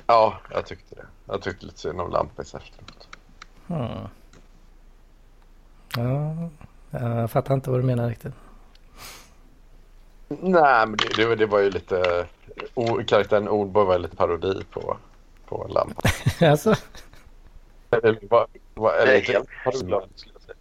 Ja, 0.06 0.40
jag 0.50 0.66
tyckte 0.66 0.94
det. 0.94 1.06
Jag 1.26 1.42
tyckte 1.42 1.66
lite 1.66 1.78
synd 1.80 2.00
om 2.00 2.10
Lampis 2.10 2.54
efteråt. 2.54 3.08
Hmm. 3.66 4.08
Ja, 5.96 6.50
jag 6.90 7.30
fattar 7.30 7.54
inte 7.54 7.70
vad 7.70 7.80
du 7.80 7.84
menar 7.84 8.08
riktigt. 8.08 8.34
Nej, 10.28 10.86
men 10.86 10.96
det, 10.96 11.08
det, 11.16 11.26
var- 11.26 11.36
det 11.36 11.46
var 11.46 11.58
ju 11.58 11.70
lite... 11.70 12.26
O, 12.74 13.00
karaktären 13.06 13.48
Oldboy 13.48 13.84
var 13.84 13.98
lite 13.98 14.16
parodi 14.16 14.64
på, 14.70 14.96
på 15.46 15.66
Lampis. 15.70 16.42
alltså, 16.42 16.74
Eller, 17.90 18.18
vad, 18.78 19.06
Det 19.06 19.16
är 19.16 19.20
helt 19.20 19.48
solklart, 19.64 20.08
skulle 20.14 20.34
jag 20.34 20.42
säga. 20.42 20.56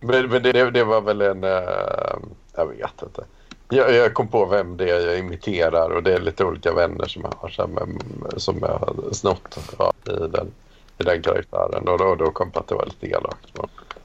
Men, 0.00 0.28
men 0.30 0.42
det, 0.42 0.52
det, 0.52 0.70
det 0.70 0.84
var 0.84 1.00
väl 1.00 1.20
en... 1.20 1.44
eh, 1.44 2.18
jag 2.56 2.66
vet 2.66 3.02
inte. 3.02 3.24
Jag, 3.68 3.94
jag 3.94 4.14
kom 4.14 4.28
på 4.28 4.46
vem 4.46 4.76
det 4.76 4.90
är 4.90 5.06
jag 5.06 5.18
imiterar 5.18 5.90
och 5.90 6.02
det 6.02 6.14
är 6.14 6.20
lite 6.20 6.44
olika 6.44 6.72
vänner 6.74 7.06
som 7.06 7.22
jag 7.22 7.34
har 7.38 7.66
med, 7.66 8.02
som 8.36 8.58
jag 8.60 8.68
har 8.78 9.12
snott 9.12 9.58
ja, 9.78 9.92
i, 10.06 10.10
den, 10.10 10.52
i 10.98 11.04
den 11.04 11.22
karaktären. 11.22 11.88
Och 11.88 11.98
då, 11.98 12.14
då 12.14 12.30
kom 12.30 12.46
jag 12.46 12.54
på 12.54 12.60
att 12.60 12.68
det 12.68 12.74
var 12.74 12.86
lite 12.86 13.06
elakt. 13.06 13.58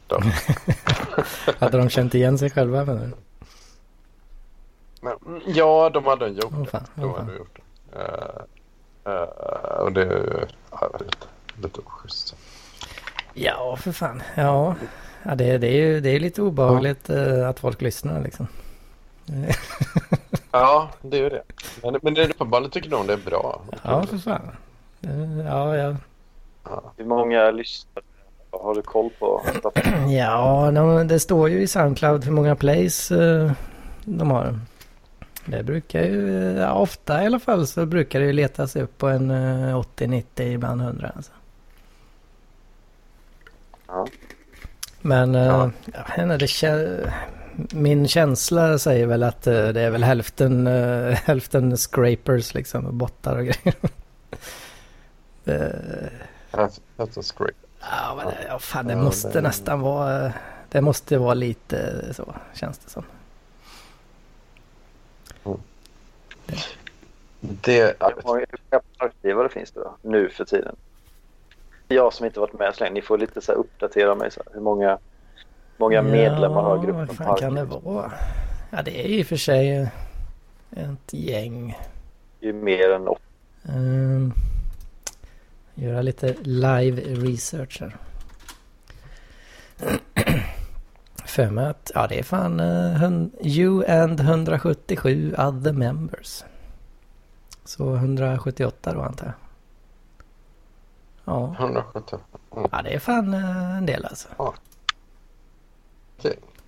Hade 1.59 1.77
de 1.77 1.89
känt 1.89 2.15
igen 2.15 2.37
sig 2.37 2.49
själva 2.49 2.85
menar? 2.85 3.11
Men, 5.01 5.41
ja, 5.45 5.89
de 5.89 6.05
hade 6.05 6.27
gjort 6.27 6.53
det. 6.63 6.65
fan, 6.65 6.87
De 6.95 7.03
åh 7.03 7.15
hade 7.17 7.27
fan. 7.27 7.37
gjort 7.37 7.59
det. 7.91 7.99
Eh, 7.99 9.13
eh, 9.13 9.79
och 9.79 9.91
det 9.91 10.01
är 10.01 10.05
ju 10.05 10.45
ja, 10.71 10.91
lite, 10.99 11.27
lite 11.61 11.79
oschysst. 11.79 12.35
Ja, 13.35 13.75
för 13.75 13.91
fan. 13.91 14.21
Ja, 14.35 14.75
ja 15.23 15.35
det, 15.35 15.57
det 15.57 15.67
är 15.67 15.71
ju 15.77 15.99
det 15.99 16.09
är 16.09 16.19
lite 16.19 16.41
obehagligt 16.41 17.09
eh, 17.09 17.49
att 17.49 17.59
folk 17.59 17.81
lyssnar 17.81 18.21
liksom. 18.21 18.47
Ja, 20.51 20.89
det 21.01 21.17
är 21.17 21.23
ju 21.23 21.29
det. 21.29 21.41
Men, 21.83 21.97
men 22.01 22.13
det 22.13 22.23
är 22.23 22.29
uppenbarligen 22.29 22.71
tycker 22.71 22.89
de 22.89 23.07
det 23.07 23.13
är 23.13 23.17
bra. 23.17 23.61
Ja, 23.83 24.03
för 24.03 24.17
fan. 24.17 24.51
Eh, 25.01 25.45
Ja, 25.47 25.75
ja. 25.77 25.95
Hur 26.97 27.05
många 27.05 27.51
lyssnare 27.51 28.03
har 28.51 28.75
du 28.75 28.81
koll 28.81 29.09
på? 29.19 29.41
Ja, 30.17 30.71
de, 30.75 31.07
det 31.07 31.19
står 31.19 31.49
ju 31.49 31.61
i 31.61 31.67
Soundcloud 31.67 32.23
hur 32.25 32.31
många 32.31 32.55
plays 32.55 33.11
eh, 33.11 33.51
de 34.05 34.31
har. 34.31 34.59
Det 35.45 35.63
brukar 35.63 36.03
ju, 36.03 36.29
ja, 36.59 36.73
ofta 36.73 37.23
i 37.23 37.25
alla 37.25 37.39
fall 37.39 37.67
så 37.67 37.85
brukar 37.85 38.19
det 38.19 38.25
ju 38.25 38.33
leta 38.33 38.67
sig 38.67 38.81
upp 38.81 38.97
på 38.97 39.07
en 39.07 39.31
eh, 39.31 39.79
80-90, 39.97 40.41
ibland 40.41 40.81
100 40.81 41.11
alltså. 41.15 41.31
Ja. 43.95 44.07
Men 45.01 45.35
eh, 45.35 45.45
Ja. 45.45 45.71
jag 45.93 46.03
vet 46.07 46.17
inte, 46.17 46.37
det 46.37 46.45
kä- 46.45 47.11
min 47.73 48.07
känsla 48.07 48.77
säger 48.77 49.05
väl 49.07 49.23
att 49.23 49.47
eh, 49.47 49.67
det 49.67 49.81
är 49.81 49.89
väl 49.89 50.03
hälften, 50.03 50.67
eh, 50.67 51.13
hälften 51.25 51.77
scrapers 51.77 52.53
liksom, 52.53 52.97
bottar 52.97 53.35
och 53.37 53.43
grejer. 53.45 53.75
A 56.51 56.69
script. 57.21 57.57
Ja, 57.81 58.13
men 58.17 58.25
det, 58.25 58.37
ja, 58.47 58.59
fan, 58.59 58.87
det 58.87 58.93
Ja, 58.93 59.01
måste 59.03 59.29
det- 59.33 59.41
nästan 59.41 59.81
vara... 59.81 60.33
Det 60.69 60.81
måste 60.81 61.17
vara 61.17 61.33
lite 61.33 62.03
så, 62.13 62.35
känns 62.53 62.77
det 62.77 62.89
som. 62.89 63.03
Det, 67.39 67.95
Hur 67.99 68.21
många 68.25 68.39
hur 68.39 68.59
många 68.71 68.81
parkgivare 68.97 69.49
finns 69.49 69.71
det 69.71 69.79
då, 69.79 69.95
nu 70.01 70.29
för 70.29 70.45
tiden? 70.45 70.75
Jag 71.87 72.13
som 72.13 72.25
inte 72.25 72.39
varit 72.39 72.53
med 72.53 72.75
så 72.75 72.83
länge, 72.83 72.93
ni 72.93 73.01
får 73.01 73.17
lite 73.17 73.41
så 73.41 73.51
uppdatera 73.51 74.15
mig. 74.15 74.31
Så 74.31 74.41
här. 74.45 74.53
Hur 74.53 74.61
många, 74.61 74.97
många 75.77 76.01
medlemmar 76.01 76.61
har 76.61 76.77
gruppen 76.77 77.05
vad 77.07 77.15
fan 77.15 77.37
kan 77.37 77.55
det 77.55 77.65
vara? 77.65 78.11
Ja, 78.69 78.81
det 78.81 79.05
är 79.05 79.07
i 79.09 79.23
och 79.23 79.27
för 79.27 79.35
sig 79.35 79.89
ett 80.71 81.13
gäng. 81.13 81.77
Det 82.39 82.49
är 82.49 82.53
mer 82.53 82.89
än 82.89 83.07
åtta. 83.07 83.21
Um, 83.75 84.33
göra 85.75 86.01
lite 86.01 86.35
live 86.41 87.01
research 87.01 87.81
här. 87.81 87.95
För 91.25 91.49
mig 91.49 91.65
att, 91.65 91.91
ja 91.95 92.07
det 92.07 92.19
är 92.19 92.23
fan 92.23 92.59
uh, 92.59 93.27
you 93.41 93.85
and 93.87 94.19
177 94.19 95.35
other 95.37 95.73
members. 95.73 96.43
Så 97.63 97.95
178 97.95 98.93
då 98.93 99.01
antar 99.01 99.25
jag. 99.25 99.44
Ja, 101.25 101.55
170. 101.59 102.19
ja 102.71 102.81
det 102.83 102.89
är 102.89 102.99
fan 102.99 103.33
eh, 103.33 103.77
en 103.77 103.85
del 103.85 104.05
alltså. 104.05 104.27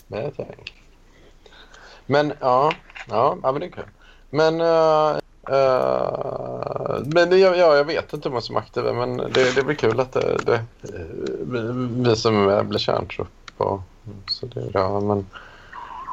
Med 0.07 0.25
ett 0.25 0.39
gäng. 0.39 0.63
Men 2.05 2.33
ja, 2.39 2.71
ja, 3.09 3.37
ja 3.43 3.51
men 3.51 3.59
det 3.59 3.65
är 3.65 3.71
kul. 3.71 3.83
Men, 4.29 4.61
uh, 4.61 5.17
uh, 5.49 7.01
men 7.05 7.29
det, 7.29 7.37
ja, 7.37 7.75
jag 7.75 7.85
vet 7.85 8.13
inte 8.13 8.29
hur 8.29 8.31
många 8.31 8.41
som 8.41 8.55
är 8.55 8.59
aktiva 8.59 8.93
men 8.93 9.17
det, 9.17 9.55
det 9.55 9.63
blir 9.63 9.75
kul 9.75 9.99
att 9.99 10.11
det, 10.11 10.37
det, 10.45 10.63
vi, 11.41 11.59
vi 12.03 12.15
som 12.15 12.65
blir 12.69 12.79
kärntrupp. 12.79 13.27
på. 13.57 13.83
Så 14.27 14.45
det 14.45 14.59
är 14.59 14.69
bra. 14.69 14.99
Men, 14.99 15.25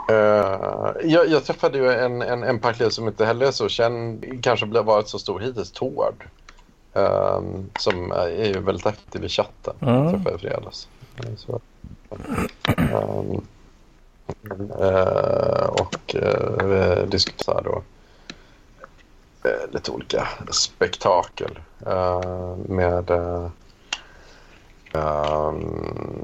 eh, 0.08 1.10
jag, 1.10 1.28
jag 1.28 1.44
träffade 1.44 1.78
ju 1.78 1.90
en, 1.92 2.22
en, 2.22 2.42
en 2.42 2.58
parkled 2.58 2.92
som 2.92 3.08
inte 3.08 3.24
heller 3.24 3.46
är 3.46 3.50
så 3.50 3.68
känd, 3.68 4.24
kanske 4.42 4.66
blev 4.66 4.84
varit 4.84 5.08
så 5.08 5.18
stor 5.18 5.40
hittills, 5.40 5.72
Tord. 5.72 6.24
Eh, 6.94 7.42
som 7.78 8.12
är 8.12 8.44
ju 8.44 8.60
väldigt 8.60 8.86
aktiv 8.86 9.24
i 9.24 9.28
chatten. 9.28 9.74
Mm. 9.80 10.10
Träffade 10.10 10.36
i 10.36 10.38
fredags. 10.38 10.88
Så, 11.36 11.60
ehm, 12.66 13.40
eh, 14.80 15.66
och 15.66 16.14
uh, 16.14 16.66
vi 16.66 17.06
diskuterade 17.06 17.68
då 17.68 17.82
eh, 19.48 19.70
lite 19.72 19.90
olika 19.90 20.28
spektakel 20.50 21.58
eh, 21.86 22.56
med 22.56 23.10
eh, 23.10 23.50
ehm, 24.92 26.14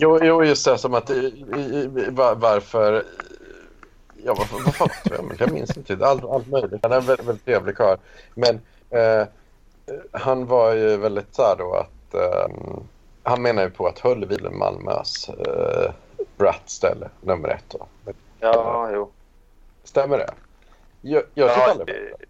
Jo, 0.00 0.18
jo, 0.22 0.44
just 0.44 0.64
det. 0.64 0.78
Som 0.78 0.94
att... 0.94 1.10
Varför... 2.36 3.04
Ja, 4.24 4.34
vad, 4.38 4.62
vad 4.64 4.74
fan 4.74 4.88
tror 5.04 5.16
jag? 5.16 5.24
Men 5.24 5.36
jag 5.40 5.52
minns 5.52 5.76
inte. 5.76 6.06
Allt, 6.06 6.24
allt 6.24 6.48
möjligt. 6.48 6.80
Han 6.82 6.92
är 6.92 6.96
en 6.96 7.04
väldigt, 7.06 7.26
väldigt 7.26 7.44
trevlig 7.44 7.76
karl. 7.76 7.96
Men 8.34 8.60
eh, 8.90 9.26
han 10.12 10.46
var 10.46 10.74
ju 10.74 10.96
väldigt 10.96 11.34
så 11.34 11.42
här 11.42 11.56
då 11.58 11.74
att... 11.74 12.14
Eh, 12.14 12.48
han 13.22 13.42
menar 13.42 13.62
ju 13.62 13.70
på 13.70 13.86
att 13.86 13.98
Höllvill 13.98 14.46
är 14.46 14.50
Malmös 14.50 15.28
eh, 15.28 15.92
brattställe 16.36 17.08
nummer 17.20 17.48
ett. 17.48 17.64
Då. 17.68 17.86
Ja, 18.40 18.90
jo. 18.92 19.10
Stämmer 19.84 20.18
det? 20.18 20.30
Jag, 21.00 21.22
jag 21.34 21.48
Ja, 21.48 21.70
aldrig 21.70 21.86
det- 21.86 22.26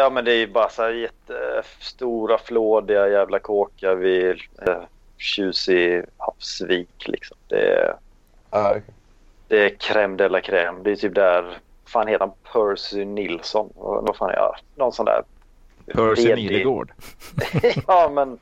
ja, 0.00 0.10
men 0.10 0.24
det 0.24 0.32
är 0.32 0.36
ju 0.36 0.46
bara 0.52 0.68
så 0.68 0.82
här 0.82 0.90
jättestora 0.90 2.38
flådiga 2.38 3.08
jävla 3.08 3.38
kåkar 3.38 3.94
vid 3.94 4.40
eh, 4.66 4.82
tjusig 5.16 6.04
havsvik 6.16 7.08
liksom. 7.08 7.36
Det 7.48 7.72
är, 7.72 7.96
Ja, 8.50 8.74
det 8.74 8.82
är 9.58 9.68
crème 9.68 10.16
de 10.16 10.28
la 10.28 10.40
crème. 10.40 10.82
Det 10.82 10.90
är 10.90 10.96
typ 10.96 11.14
där, 11.14 11.58
fan 11.84 12.06
heter 12.06 12.26
han 12.26 12.34
Percy 12.52 13.04
Nilsson? 13.04 13.70
Vad 13.74 14.16
fan 14.16 14.30
är 14.30 14.34
jag? 14.34 14.56
Någon 14.74 14.92
sån 14.92 15.06
där. 15.06 15.22
Percy 15.86 16.28
VD. 16.28 16.34
Nilegård. 16.34 16.92
ja, 17.86 18.10
men 18.14 18.38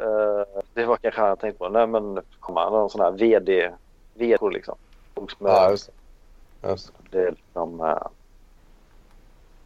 eh, 0.00 0.62
det 0.74 0.84
var 0.84 0.96
kanske 0.96 1.20
han 1.20 1.28
jag 1.28 1.40
tänkte 1.40 1.58
på. 1.58 1.68
Nej, 1.68 1.86
men 1.86 2.20
kom 2.40 2.56
han 2.56 2.72
någon 2.72 2.90
sån 2.90 3.00
här 3.00 3.10
VD, 3.10 3.70
VD 4.14 4.50
liksom. 4.52 4.76
Med, 5.38 5.52
ja, 5.52 5.70
just 5.70 5.90
det. 6.62 6.68
Just 6.68 6.92
det. 7.10 7.18
det 7.18 7.26
är 7.26 7.30
liksom, 7.30 7.80
eh, 7.80 8.06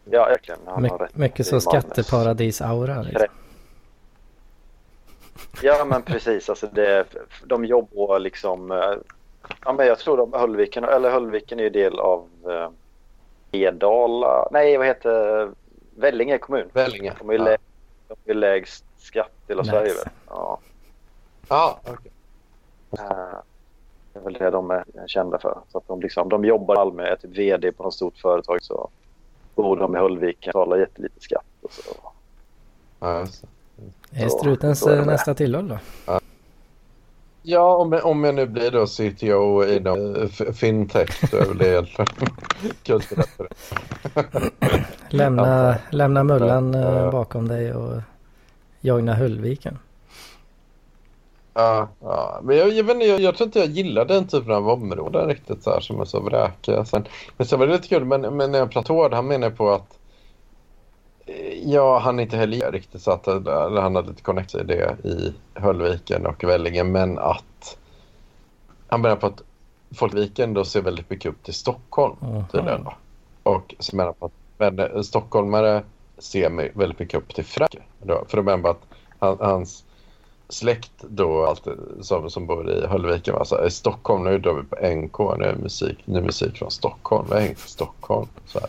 ja, 0.04 0.24
verkligen. 0.24 0.60
Han 0.66 0.74
har 0.74 0.98
My, 0.98 1.04
rätt. 1.04 1.16
mycket 1.16 1.36
Det 1.36 1.44
så 1.44 1.60
skatteparadis-aura. 1.60 3.02
Liksom. 3.02 3.28
Ja, 5.62 5.84
men 5.84 6.02
precis. 6.02 6.48
Alltså 6.48 6.66
det, 6.66 7.06
de 7.44 7.64
jobbar 7.64 8.18
liksom... 8.18 8.70
eh, 9.62 9.66
Ja, 9.66 9.72
men 9.72 9.86
jag 9.86 9.98
tror 9.98 10.16
de 10.16 10.32
Höllviken, 10.32 10.84
eller 10.84 11.10
Höllviken 11.10 11.58
är 11.58 11.62
ju 11.64 11.70
del 11.70 11.98
av 11.98 12.28
eh, 12.48 12.68
Edala. 13.60 14.48
Nej, 14.50 14.76
vad 14.76 14.86
heter 14.86 15.50
Vellinge 15.96 16.38
kommun. 16.38 16.68
Vellinge. 16.72 17.12
De 17.18 17.28
är 17.28 17.32
ju 17.32 17.38
Ja. 17.38 17.44
lä, 17.44 17.56
de 18.08 18.30
är 18.30 18.34
lägst 18.34 18.84
skatt 18.98 19.30
i 19.46 19.52
hela 19.52 19.62
Nice. 19.62 19.72
Sverige. 19.72 19.92
Väl? 19.94 20.04
Ja. 20.28 20.58
Ja, 21.48 21.80
okej. 21.84 22.12
eh, 22.98 23.36
Det 24.12 24.18
är 24.18 24.22
väl 24.24 24.32
det 24.32 24.50
de 24.50 24.70
är 24.70 24.84
kända 25.06 25.38
för. 25.38 25.58
Så 25.68 25.78
att 25.78 25.88
de, 25.88 26.00
liksom, 26.00 26.28
de 26.28 26.44
jobbar 26.44 26.74
i 26.74 26.78
Malmö, 26.78 27.02
är 27.02 27.16
typ 27.16 27.30
vd 27.38 27.72
på 27.72 27.82
något 27.82 27.94
stort 27.94 28.18
företag 28.18 28.62
så 28.62 28.88
bor 29.54 29.76
de 29.76 29.96
i 29.96 29.98
Höllviken, 29.98 30.50
betalar 30.50 30.76
jättelite 30.76 31.20
skatt. 31.20 31.44
Och 31.62 31.72
så. 31.72 31.82
Ja, 33.00 33.20
just 33.20 33.42
det. 33.42 34.22
Är 34.24 34.28
strutens 34.28 34.86
eh, 34.86 35.06
nästa 35.06 35.34
tillhåll 35.34 35.68
då. 35.68 35.78
Ja, 36.06 36.20
om 37.44 37.92
jag, 37.92 38.06
om 38.06 38.24
jag 38.24 38.34
nu 38.34 38.46
blir 38.46 38.70
då 38.70 38.86
CTO 38.86 39.64
inom 39.64 40.16
eh, 40.16 40.52
fintech 40.52 41.30
så 41.30 41.36
är 41.36 41.46
väl 41.46 41.58
det 41.58 41.68
egentligen 41.68 42.06
kul 42.82 43.02
för 43.02 43.16
det. 43.16 43.26
Lämna, 45.16 45.76
lämna 45.90 46.24
mullan 46.24 46.74
eh, 46.74 46.80
Ja. 46.80 47.10
bakom 47.10 47.48
dig 47.48 47.74
och 47.74 48.02
joina 48.80 49.14
Höllviken. 49.14 49.78
Ja, 51.54 51.88
ja. 52.00 52.40
men 52.42 52.56
jag, 52.56 52.68
jag, 52.68 52.90
inte, 52.90 53.04
jag, 53.06 53.20
jag 53.20 53.36
tror 53.36 53.46
inte 53.46 53.58
jag 53.58 53.68
gillar 53.68 54.04
den 54.04 54.26
typen 54.26 54.52
av 54.52 54.68
områden 54.68 55.28
riktigt 55.28 55.62
så 55.62 55.70
här 55.70 55.80
som 55.80 56.00
är 56.00 56.04
så 56.04 56.20
vräkiga. 56.20 56.84
Sen, 56.84 57.04
men 57.36 57.46
sen 57.46 57.58
var 57.58 57.66
det 57.66 57.72
lite 57.72 57.88
kul, 57.88 58.04
men, 58.04 58.20
men 58.20 58.52
när 58.52 58.58
jag 58.58 58.70
pratade 58.70 59.16
han 59.16 59.26
menar 59.26 59.50
på 59.50 59.70
att 59.70 59.80
eh, 59.80 60.01
Ja, 61.64 61.98
han 61.98 62.18
är 62.18 62.22
inte 62.22 62.36
heller 62.36 62.72
riktigt 62.72 63.02
så 63.02 63.10
att 63.10 63.26
han 63.26 63.96
hade 63.96 64.08
lite 64.08 64.22
connect 64.22 64.54
i 64.54 64.62
det 64.64 64.96
i 65.04 65.32
Höllviken 65.54 66.26
och 66.26 66.44
Vellinge, 66.44 66.84
men 66.84 67.18
att 67.18 67.78
han 68.88 69.00
menar 69.00 69.16
på 69.16 69.26
att 69.26 69.42
Folkviken 69.94 70.54
då 70.54 70.64
ser 70.64 70.82
väldigt 70.82 71.10
mycket 71.10 71.30
upp 71.30 71.42
till 71.42 71.54
Stockholm 71.54 72.16
Mhm. 72.20 72.44
tydligen. 72.52 72.84
Då. 72.84 72.92
Och 73.50 73.74
så 73.78 73.96
menar 73.96 74.12
på 74.12 74.26
att 74.26 74.32
men, 74.58 74.78
eh, 74.78 75.00
stockholmare 75.02 75.82
ser 76.18 76.72
väldigt 76.78 76.98
mycket 76.98 77.18
upp 77.20 77.34
till 77.34 77.44
Frankrike. 77.44 77.84
Då, 78.02 78.24
för 78.28 78.36
de 78.36 78.42
menar 78.46 78.70
att 78.70 78.82
han, 79.18 79.36
hans 79.40 79.84
släkt 80.48 80.92
då 81.00 81.46
alltid, 81.46 81.72
som, 82.00 82.30
som 82.30 82.46
bor 82.46 82.70
i 82.70 82.86
Höllviken 82.86 83.34
var 83.34 83.44
så 83.44 83.56
här, 83.56 83.66
i 83.66 83.70
Stockholm 83.70 84.24
nu 84.24 84.38
drar 84.38 84.54
vi 84.54 84.62
på 84.62 84.76
NK, 84.96 85.38
nu 85.38 85.44
är 85.44 85.54
musik, 85.56 85.98
ny 86.04 86.20
musik 86.20 86.56
från 86.58 86.70
Stockholm, 86.70 87.26
vi 87.28 87.34
har 87.34 87.40
hängt 87.40 87.58
i 87.58 87.68
Stockholm. 87.68 88.28
Så 88.46 88.60
här. 88.60 88.68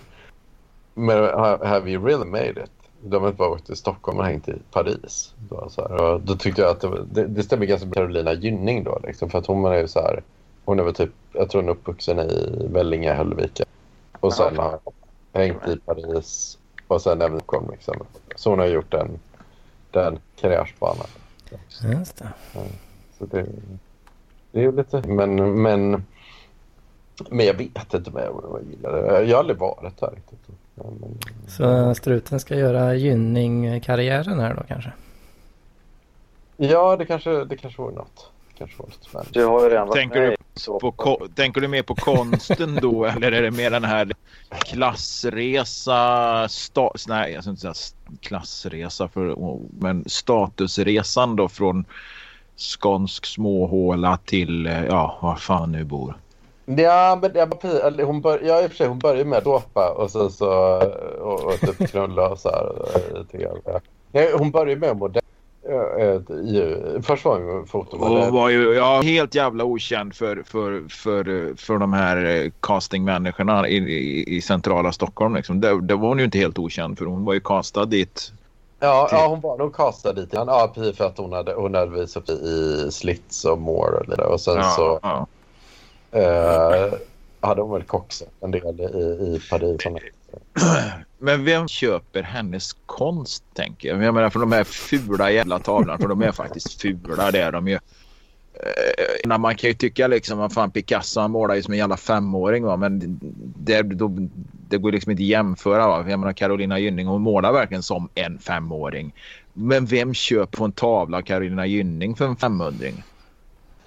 Men 0.94 1.18
ha- 1.24 1.66
have 1.66 1.92
you 1.92 2.06
really 2.06 2.26
made 2.26 2.64
it? 2.64 2.72
De 3.02 3.22
har 3.22 3.28
inte 3.30 3.38
bara 3.38 3.50
åkt 3.50 3.66
till 3.66 3.76
Stockholm 3.76 4.20
och 4.20 4.26
hängt 4.26 4.50
i 4.50 4.54
Paris. 4.72 5.34
Då, 5.50 5.70
så 5.70 5.82
här. 5.82 6.02
Och 6.02 6.22
då 6.22 6.36
tyckte 6.36 6.62
jag 6.62 6.72
att 6.72 6.82
det, 6.82 7.06
det, 7.12 7.28
det 7.28 7.44
stämmer 7.44 7.66
ganska 7.66 7.86
med 7.86 7.96
Carolina 7.96 8.34
Gynning 8.34 8.84
då. 8.84 9.00
Liksom, 9.04 9.30
för 9.30 9.40
att 9.40 9.46
hon 9.46 9.66
är 9.66 9.78
ju 9.78 9.88
så 9.88 10.00
här, 10.00 10.24
hon 10.66 10.80
är 10.80 10.84
väl 10.84 10.94
typ, 10.94 11.12
jag 11.32 11.50
tror 11.50 11.62
hon 11.62 11.70
är 11.70 11.74
uppvuxen 11.74 12.20
i 12.20 12.68
Vellinge, 12.72 13.14
Höllviken. 13.14 13.66
Och 14.20 14.34
sen 14.34 14.58
har 14.58 14.80
hängt 15.34 15.68
i 15.68 15.78
Paris 15.78 16.58
och 16.88 17.02
sen 17.02 17.22
även 17.22 17.40
Stockholm. 17.40 17.72
Liksom. 17.72 17.96
Så 18.36 18.50
hon 18.50 18.60
har 18.60 18.66
gjort 18.66 18.92
den, 18.92 19.20
den 19.92 20.20
karriärsbanan. 20.36 21.08
Just 21.94 22.18
det. 22.18 22.28
Så 23.20 23.26
det, 23.26 23.46
det 24.52 24.60
är 24.60 24.64
ju 24.64 24.72
lite... 24.72 25.02
Men, 25.08 25.62
men, 25.62 26.04
men 27.30 27.46
jag 27.46 27.54
vet 27.54 27.94
inte 27.94 28.10
om 28.10 28.18
jag 28.18 28.62
gillar 28.72 28.92
det. 28.92 29.24
Jag 29.24 29.36
har 29.36 29.40
aldrig 29.40 29.58
varit 29.58 29.98
där 30.00 30.12
riktigt. 30.12 30.58
Ja, 30.76 30.84
Men, 31.02 31.18
Så 31.48 31.96
struten 31.96 32.40
ska 32.40 32.56
göra 32.56 32.96
gynning-karriären 32.96 34.40
här 34.40 34.54
då 34.54 34.64
kanske? 34.68 34.92
ja, 36.58 36.96
det 36.98 37.06
kanske, 37.06 37.46
det 37.46 37.58
kanske 37.58 37.82
vore 37.82 37.96
något. 37.96 38.32
Kanske 38.58 38.78
vore. 38.78 38.92
Du 39.32 39.46
har 39.46 39.64
ju 39.64 39.70
redan 39.70 39.88
varit 39.88 39.96
Tänker 40.00 40.20
med 40.22 40.30
du 40.30 40.36
så 40.56 40.80
På 40.80 40.92
ko- 40.92 41.28
tänker 41.36 41.62
du 41.62 41.68
mer 41.68 41.84
på 41.84 41.96
konsten 41.96 42.76
då 42.82 43.06
eller 43.16 43.32
är 43.32 43.42
det 43.42 43.52
mer 43.52 43.72
den 43.72 43.84
här 43.84 44.12
klassresa, 44.66 45.94
sta- 46.48 47.06
nej 47.08 47.34
jag 47.34 47.44
ska 47.44 47.50
inte 47.52 47.62
säga 47.62 47.74
klassresa 48.22 49.08
för, 49.08 49.36
men 49.82 50.04
statusresan 50.08 51.36
då 51.36 51.50
från 51.50 51.86
skånsk 52.58 53.26
småhåla 53.26 54.18
till, 54.18 54.68
eh, 54.68 54.86
ja 54.86 55.20
vad 55.22 55.42
fan 55.42 55.72
nu 55.72 55.84
bor. 55.84 56.16
Ja, 56.66 57.20
men 57.22 57.32
eller 57.36 58.04
hon, 58.04 58.22
bör, 58.22 58.40
ja, 58.44 58.62
i 58.62 58.66
och 58.66 58.70
för 58.70 58.78
sig, 58.78 58.88
hon 58.88 59.00
börjar 59.00 59.26
med 59.26 59.38
att 59.38 59.44
dåpa 59.44 59.90
och 59.98 60.12
sen 60.12 60.30
så 60.32 60.50
och, 61.22 61.44
och 61.44 61.60
typ 61.60 61.90
knulla 61.92 62.30
och 62.30 62.40
så 62.40 62.50
här. 62.50 62.72
lite 63.20 63.38
grann. 63.38 63.58
Ja. 64.12 64.22
Hon 64.38 64.52
börjar 64.52 64.76
med 64.76 64.98
modell. 64.98 65.22
eh, 66.00 66.36
i- 66.36 67.00
Först 67.04 67.26
var 67.26 67.40
hon 67.42 67.68
fotomodell. 67.68 68.32
var 68.32 68.50
ju 68.50 68.74
ja, 68.74 69.02
helt 69.02 69.36
jävla 69.36 69.64
okänd 69.64 70.16
för, 70.16 70.44
för, 70.46 70.84
för, 70.90 71.54
för 71.58 71.78
de 71.78 71.94
här 71.94 72.26
eh, 72.46 72.52
castingmänniskorna 72.60 73.68
i, 73.68 73.76
i, 73.78 74.36
i 74.38 74.42
centrala 74.42 74.92
Stockholm. 74.92 75.36
Liksom. 75.36 75.62
Det, 75.62 75.82
det 75.82 75.96
var 75.96 76.08
hon 76.08 76.20
ju 76.20 76.26
inte 76.26 76.38
helt 76.38 76.60
okänd 76.60 76.98
för 76.98 77.06
hon 77.06 77.26
var 77.26 77.34
ju 77.34 77.40
castad 77.40 77.86
dit. 77.86 78.32
Ja, 78.80 79.08
ja, 79.12 79.28
hon 79.28 79.42
var 79.42 79.58
nog 79.58 79.76
castad 79.76 80.14
dit. 80.14 80.30
Ja, 80.32 80.74
för 80.98 81.06
att 81.06 81.18
hon 81.18 81.34
hade, 81.34 81.54
hon 81.54 81.76
hade 81.76 81.92
visat 82.00 82.30
upp 82.30 82.42
i 82.42 82.88
Slits 82.92 83.46
och 83.46 83.58
More 83.60 83.98
och 83.98 84.10
lite. 84.10 84.22
Och 84.24 84.42
sen 84.42 84.56
Ja, 84.58 84.64
så 84.64 85.00
ja 85.02 85.28
eh, 86.14 86.94
hade 87.40 87.62
hon 87.62 87.72
väl 87.72 87.84
koxat 87.84 88.30
en 88.42 88.52
del 88.52 88.80
i, 88.80 88.84
i 88.84 89.42
Paris. 89.50 89.82
Men 91.18 91.46
vem 91.46 91.68
köper 91.68 92.24
hennes 92.24 92.74
konst 92.86 93.44
tänker 93.54 93.90
jag? 93.90 94.04
Jag 94.04 94.14
menar 94.14 94.30
för 94.30 94.40
de 94.40 94.52
här 94.52 94.64
fula 94.64 95.32
jävla 95.32 95.60
tavlorna. 95.60 95.98
För 95.98 96.08
de 96.08 96.22
är 96.22 96.32
faktiskt 96.32 96.82
fula 96.82 97.32
det 97.32 97.42
är 97.42 97.52
de 97.52 97.68
ju. 97.68 97.80
Eh, 99.24 99.38
man 99.38 99.56
kan 99.56 99.70
ju 99.70 99.74
tycka 99.74 100.08
liksom 100.08 100.38
vad 100.38 100.54
fan 100.54 100.72
Picasso 100.72 101.20
han 101.20 101.32
målar 101.32 101.56
ju 101.56 101.62
som 101.62 101.74
en 101.74 101.80
jävla 101.80 101.98
femåring 101.98 102.64
va. 102.64 102.78
Men 102.78 103.20
det, 103.58 103.82
då, 103.82 104.12
det 104.70 104.78
går 104.78 104.92
liksom 104.92 105.12
inte 105.12 105.24
att 105.24 105.28
jämföra 105.28 105.88
va. 105.88 106.06
Jag 106.10 106.20
menar 106.20 106.34
Carolina 106.34 106.80
Gynning 106.80 107.08
hon 107.08 107.22
målar 107.22 107.54
verkligen 107.54 107.84
som 107.84 108.10
en 108.16 108.40
femåring. 108.40 109.14
Men 109.54 109.86
vem 109.86 110.14
köper 110.14 110.58
på 110.58 110.66
en 110.66 110.72
tavla 110.72 111.18
av 111.18 111.22
Carolina 111.22 111.66
Gynning 111.66 112.16
för 112.16 112.26
en 112.26 112.36
femhundring? 112.36 113.04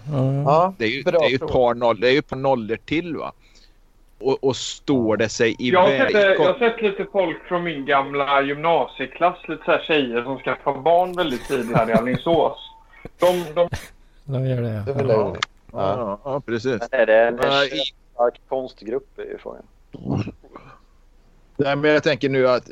Mm. 0.08 0.42
Ja, 0.42 0.74
Det 0.78 0.84
är 0.84 0.88
ju, 0.88 1.02
det 1.02 1.10
är 1.10 1.28
ju 1.28 1.34
ett 1.34 1.46
par 1.52 1.74
noll, 1.74 2.00
det 2.00 2.08
är 2.08 2.12
ju 2.12 2.18
ett 2.18 2.28
par 2.28 2.36
nollor 2.36 2.76
till 2.84 3.16
va. 3.16 3.32
Och, 4.18 4.44
och 4.44 4.56
står 4.56 5.16
det 5.16 5.28
sig 5.28 5.56
i 5.58 5.70
Jag 5.70 5.80
har, 5.82 5.88
sett, 5.88 6.14
eh, 6.14 6.20
jag 6.20 6.52
har 6.52 6.58
sett 6.58 6.82
lite 6.82 7.06
folk 7.12 7.42
från 7.48 7.64
min 7.64 7.86
gamla 7.86 8.42
gymnasieklass, 8.42 9.48
lite 9.48 9.64
så 9.64 9.70
här 9.70 9.82
tjejer 9.86 10.22
som 10.22 10.38
skaffar 10.38 10.78
barn 10.80 11.12
väldigt 11.16 11.48
tidigt 11.48 11.76
här 11.76 11.90
i 11.90 11.92
Alingsås. 11.92 12.58
De, 13.18 13.44
de, 13.54 13.68
De 14.24 14.46
gör 14.46 14.62
det. 14.62 14.68
Det 14.92 15.02
Ja. 15.02 15.12
jag 15.12 15.18
ja. 15.32 15.36
Ja, 15.72 16.20
ja, 16.24 16.40
precis. 16.40 16.82
Är 16.90 17.06
det 17.06 17.22
en 17.28 17.38
Ja, 17.42 17.64
i- 17.64 17.68
stark 18.14 18.40
konstgrupp 18.48 19.18
är 19.18 19.22
ju 19.22 19.38
frågan. 19.38 19.62
Nej, 21.56 21.76
men 21.76 21.90
jag 21.90 22.02
tänker 22.02 22.28
nu 22.28 22.48
att 22.48 22.70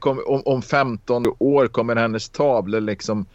om, 0.00 0.42
om 0.44 0.62
15 0.62 1.24
år 1.38 1.66
kommer 1.66 1.96
hennes 1.96 2.28
tavlor 2.28 2.80
liksom 2.80 3.26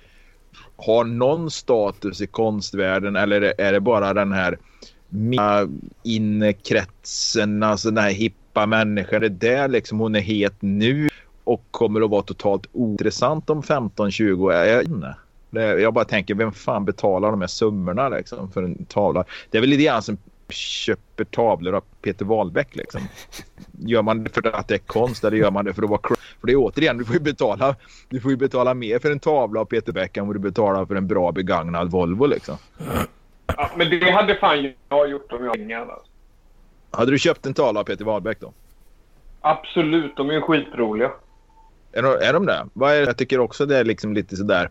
har 0.78 1.04
någon 1.04 1.52
status 1.52 2.22
i 2.22 2.28
konstvärlden 2.28 3.16
eller 3.16 3.36
är 3.36 3.42
det- 3.42 3.54
är 3.58 3.72
det 3.72 3.80
bara 3.80 4.14
den 4.14 4.32
här 4.32 4.58
mina 5.10 5.68
innekretsen, 6.04 7.64
alltså 7.64 7.92
den 7.92 8.04
här 8.04 8.12
hippa 8.12 8.66
människan. 8.66 9.22
Det 9.22 9.28
är 9.28 9.30
där 9.30 9.68
liksom 9.68 10.00
hon 10.00 10.16
är 10.16 10.20
het 10.20 10.56
nu 10.60 11.10
och 11.44 11.64
kommer 11.72 12.02
att 12.02 12.10
vara 12.10 12.22
totalt 12.22 12.68
ointressant 12.74 13.50
om 13.50 13.64
15-20 13.64 14.44
år. 14.44 14.54
Jag, 14.54 15.82
jag 15.82 15.94
bara 15.94 16.06
tänker, 16.06 16.36
vem 16.36 16.52
fan 16.52 16.86
betalar 16.86 17.32
de 17.32 17.42
här 17.42 17.48
summorna 17.48 18.10
liksom 18.10 18.52
för 18.52 18.64
en 18.64 18.86
tavla? 18.86 19.26
Det 19.52 19.58
är 19.58 19.62
väl 19.62 19.70
lite 19.70 19.84
grann 19.84 20.02
som 20.02 20.18
köper 20.50 21.24
tavlor 21.24 21.76
av 21.76 21.84
Peter 22.02 22.26
Wahlbeck 22.26 22.76
liksom. 22.76 23.02
Gör 23.80 24.02
man 24.02 24.24
det 24.24 24.30
för 24.30 24.56
att 24.56 24.68
det 24.68 24.74
är 24.74 24.80
konst 24.80 25.24
eller 25.24 25.38
gör 25.38 25.52
man 25.52 25.66
det 25.66 25.74
för 25.74 25.84
att 25.84 25.90
vara 25.90 26.02
För 26.40 26.48
det 26.48 26.52
är 26.52 26.58
återigen, 26.58 26.98
du 26.98 27.06
får 27.06 27.16
ju 27.16 27.22
betala, 27.22 27.76
du 28.10 28.20
får 28.20 28.32
ju 28.32 28.38
betala 28.38 28.74
mer 28.74 29.00
för 29.00 29.12
en 29.12 29.20
tavla 29.20 29.60
av 29.60 29.66
Peter 29.66 29.94
Beck 29.94 30.18
än 30.18 30.28
vad 30.28 30.36
du 30.36 30.40
betalar 30.40 30.86
för 30.86 30.96
en 30.96 31.08
bra 31.08 31.32
begagnad 31.32 31.92
Volvo 31.92 32.26
liksom. 32.26 32.58
ja, 33.48 33.72
men 33.76 33.90
det 33.90 34.12
hade 34.12 34.36
fan 34.36 34.74
jag 34.90 35.10
gjort 35.10 35.32
om 35.32 35.44
jag 35.44 35.48
hade 35.48 35.60
pengar. 35.60 35.82
Alltså. 35.82 36.12
Hade 36.92 37.12
du 37.12 37.20
köpt 37.20 37.46
en 37.46 37.54
tavla 37.54 37.80
av 37.80 37.84
Peter 37.84 38.06
Wahlbeck 38.06 38.40
då? 38.40 38.54
Absolut, 39.42 40.16
de 40.16 40.30
är 40.30 40.34
ju 40.34 40.42
skitroliga. 40.42 41.12
Är 41.92 42.02
de, 42.02 42.08
är 42.08 42.34
de 42.34 42.46
det? 42.46 42.66
Vad 42.74 42.94
är, 42.94 43.06
jag 43.06 43.18
tycker 43.18 43.40
också 43.40 43.66
det 43.66 43.78
är 43.78 43.84
liksom 43.84 44.14
lite 44.14 44.36
sådär. 44.36 44.70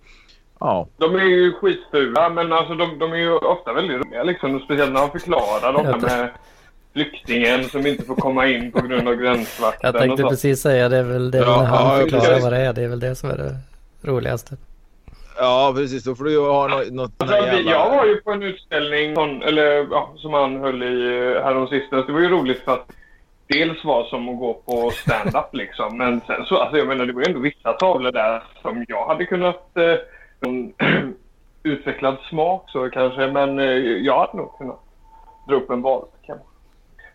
Ja, 0.64 0.88
De 0.96 1.14
är 1.14 1.24
ju 1.24 1.52
skitfula, 1.52 2.28
men 2.28 2.52
alltså 2.52 2.74
de, 2.74 2.98
de 2.98 3.12
är 3.12 3.16
ju 3.16 3.36
ofta 3.36 3.72
väldigt 3.72 4.06
roliga. 4.06 4.22
Liksom. 4.22 4.60
Speciellt 4.60 4.92
när 4.92 5.00
han 5.00 5.10
förklarar 5.10 5.72
dem 5.72 5.84
Jag 5.84 6.02
med 6.02 6.30
flyktingen 6.92 7.64
som 7.64 7.86
inte 7.86 8.04
får 8.04 8.14
komma 8.14 8.46
in 8.46 8.72
på 8.72 8.80
grund 8.80 9.08
av 9.08 9.14
gränsvakten. 9.14 9.90
Jag 9.92 10.02
tänkte 10.02 10.22
precis 10.22 10.60
säga 10.60 10.88
det 10.88 10.96
är 10.96 11.02
väl 11.02 11.30
det 11.30 11.38
Ja, 11.38 11.56
när 11.56 11.64
han 11.64 11.98
ja, 11.98 12.02
förklarar 12.02 12.40
vad 12.40 12.52
det 12.52 12.58
är. 12.58 12.72
Det 12.72 12.82
är 12.82 12.88
väl 12.88 13.00
det 13.00 13.14
som 13.14 13.30
är 13.30 13.36
det 13.36 13.56
roligaste. 14.02 14.56
ja 15.38 15.72
precis. 15.76 16.04
Då 16.04 16.14
får 16.14 16.24
du 16.24 16.30
ju 16.30 16.40
ha 16.40 16.68
något, 16.68 16.90
något 16.92 17.12
Alltså, 17.18 17.36
vi, 17.50 17.70
jag 17.70 17.90
var 17.90 18.04
ju 18.04 18.16
på 18.16 18.30
en 18.32 18.42
utställning 18.42 19.14
som, 19.14 19.42
eller, 19.42 19.86
ja, 19.90 20.12
som 20.16 20.32
han 20.32 20.56
höll 20.60 20.82
i 20.82 21.06
eh, 21.36 21.44
häromsistens. 21.44 22.06
Det 22.06 22.12
var 22.12 22.20
ju 22.20 22.28
roligt 22.28 22.64
för 22.64 22.72
att 22.72 22.86
dels 23.46 23.84
var 23.84 24.04
som 24.04 24.28
att 24.28 24.38
gå 24.38 24.54
på 24.54 24.90
stand-up 24.90 25.48
liksom. 25.54 25.98
Men 25.98 26.20
sen 26.26 26.44
så, 26.44 26.56
alltså 26.56 26.78
jag 26.78 26.86
menar 26.88 27.06
det 27.06 27.12
var 27.12 27.20
ju 27.20 27.26
ändå 27.26 27.40
vissa 27.40 27.72
tavlor 27.72 28.12
där 28.12 28.42
som 28.62 28.84
jag 28.88 29.06
hade 29.06 29.24
kunnat 29.24 29.76
eh, 29.76 29.94
en 30.41 30.72
utvecklad 31.62 32.16
smak 32.30 32.70
så 32.70 32.91
kanske. 32.91 33.26
Men 33.26 33.59
eh, 33.59 33.64
jag 33.66 34.18
hade 34.20 34.37
nog 34.37 34.59
kunnat 34.59 34.80
dra 35.49 35.55
upp 35.57 35.70
en 35.70 35.82
Wahlbeck. 35.82 36.11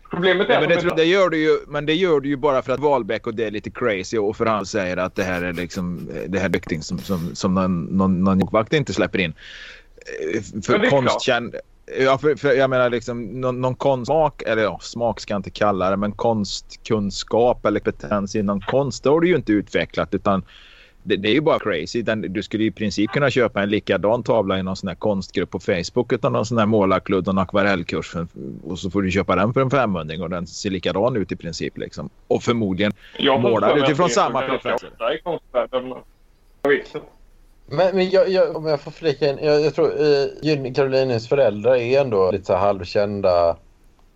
Problemet 0.10 0.50
är 0.50 0.54
Nej, 0.54 0.60
men 0.60 0.70
det, 0.70 0.82
tror- 0.82 0.96
det 0.96 1.04
gör 1.04 1.30
du 1.30 1.38
ju, 1.38 1.58
men 1.68 1.86
det 1.86 1.94
gör 1.94 2.20
du 2.20 2.30
ju 2.30 2.36
bara 2.38 2.62
för 2.62 2.74
att 2.74 2.80
Wahlbeck 2.80 3.28
och 3.28 3.36
det 3.36 3.46
är 3.46 3.52
lite 3.52 3.72
crazy 3.72 4.18
och 4.18 4.38
för 4.38 4.46
han 4.46 4.66
säger 4.66 4.98
att 4.98 5.16
det 5.16 5.24
här 5.24 5.42
är 5.42 5.54
liksom 5.54 6.10
det 6.28 6.40
här 6.40 6.50
är 6.50 6.82
som, 6.82 6.98
som, 7.00 7.36
som 7.36 7.54
någon, 7.54 7.84
någon, 7.86 8.24
någon 8.24 8.40
vakt 8.52 8.74
inte 8.74 8.94
släpper 8.94 9.20
in. 9.20 9.34
Eh, 10.34 10.42
Ja, 10.54 10.62
För 10.62 10.90
konstkänd... 10.90 11.56
Ja, 12.00 12.18
för, 12.18 12.36
för 12.36 12.54
jag 12.54 12.70
menar 12.70 12.90
liksom 12.90 13.24
någon, 13.24 13.62
någon 13.62 13.76
konstsmak, 13.76 14.42
eller 14.42 14.64
ja, 14.64 14.80
smak 14.82 15.20
ska 15.20 15.34
jag 15.34 15.40
inte 15.40 15.50
kalla 15.50 15.90
det, 15.90 15.98
men 15.98 16.12
konstkunskap 16.12 17.66
eller 17.66 17.80
kompetens 17.80 18.36
inom 18.36 18.62
konst, 18.62 19.04
det 19.04 19.10
har 19.10 19.20
du 19.20 19.28
ju 19.28 19.36
inte 19.36 19.52
utvecklat 19.52 20.14
utan 20.14 20.44
det, 21.10 21.16
det 21.16 21.30
är 21.30 21.34
ju 21.34 21.42
bara 21.42 21.60
crazy. 21.60 22.02
Den, 22.02 22.22
du 22.22 22.44
skulle 22.44 22.64
i 22.64 22.72
princip 22.72 23.12
kunna 23.12 23.30
köpa 23.30 23.62
en 23.62 23.70
likadan 23.70 24.24
tavla 24.24 24.60
i 24.60 24.64
någon 24.64 24.76
sån 24.76 24.88
här 24.88 24.96
konstgrupp 24.96 25.50
på 25.50 25.60
Facebook 25.60 26.14
utan 26.14 26.34
någon 26.34 26.46
sån 26.46 26.58
här 26.58 26.66
målarkludd 26.66 27.28
och 27.28 27.34
en 27.34 27.38
akvarellkurs 27.38 28.10
för, 28.10 28.28
och 28.64 28.80
så 28.80 28.90
får 28.90 29.02
du 29.02 29.12
köpa 29.12 29.36
den 29.36 29.54
för 29.54 29.62
en 29.62 29.70
500 29.70 30.16
och 30.24 30.30
den 30.30 30.48
ser 30.48 30.70
likadan 30.70 31.16
ut 31.16 31.32
i 31.32 31.36
princip 31.36 31.78
liksom. 31.78 32.10
Och 32.28 32.44
förmodligen 32.44 32.92
mig 33.76 33.84
utifrån 33.84 34.10
samma 34.10 34.42
preferenser. 34.42 34.90
men. 37.68 37.96
Men, 37.96 38.10
jag, 38.10 38.30
jag, 38.30 38.56
om 38.56 38.66
jag 38.66 38.82
får 38.82 38.92
flika 38.92 39.30
in. 39.30 39.40
Jag, 39.42 39.62
jag 39.62 39.76
tror 39.76 40.02
eh, 40.02 40.26
Gynning 40.42 40.74
Karolines 40.74 41.30
föräldrar 41.30 41.76
är 41.76 42.02
ändå 42.02 42.32
lite 42.32 42.46
så 42.46 42.56
halvkända 42.56 43.58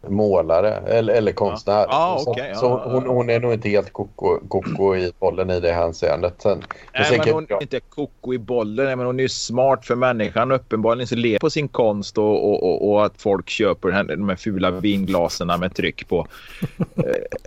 målare 0.07 0.75
eller, 0.75 1.13
eller 1.13 1.31
konstnär. 1.31 1.85
Så 2.19 2.31
okej, 2.31 2.49
ja, 2.53 2.59
så 2.59 2.65
ja, 2.65 2.91
hon, 2.91 3.07
hon 3.07 3.29
är 3.29 3.39
nog 3.39 3.53
inte 3.53 3.69
helt 3.69 3.93
koko, 3.93 4.39
koko 4.47 4.95
i 4.95 5.11
bollen 5.19 5.49
i 5.49 5.59
det 5.59 5.71
hänseendet. 5.71 6.33
Sen, 6.37 6.63
Nej, 6.93 7.17
men 7.17 7.33
hon 7.33 7.47
är 7.49 7.61
inte 7.61 7.79
koko 7.79 8.33
i 8.33 8.37
bollen. 8.37 8.85
Nej, 8.85 8.95
men 8.95 9.05
hon 9.05 9.19
är 9.19 9.23
ju 9.23 9.29
smart 9.29 9.85
för 9.85 9.95
människan. 9.95 10.51
Uppenbarligen 10.51 11.07
så 11.07 11.15
lever 11.15 11.39
på 11.39 11.49
sin 11.49 11.67
konst 11.67 12.17
och, 12.17 12.49
och, 12.49 12.63
och, 12.63 12.91
och 12.91 13.05
att 13.05 13.21
folk 13.21 13.49
köper 13.49 13.89
henne, 13.89 14.15
de 14.15 14.29
här 14.29 14.35
fula 14.35 14.71
vinglasen 14.71 15.47
med 15.47 15.75
tryck 15.75 16.07
på. 16.07 16.27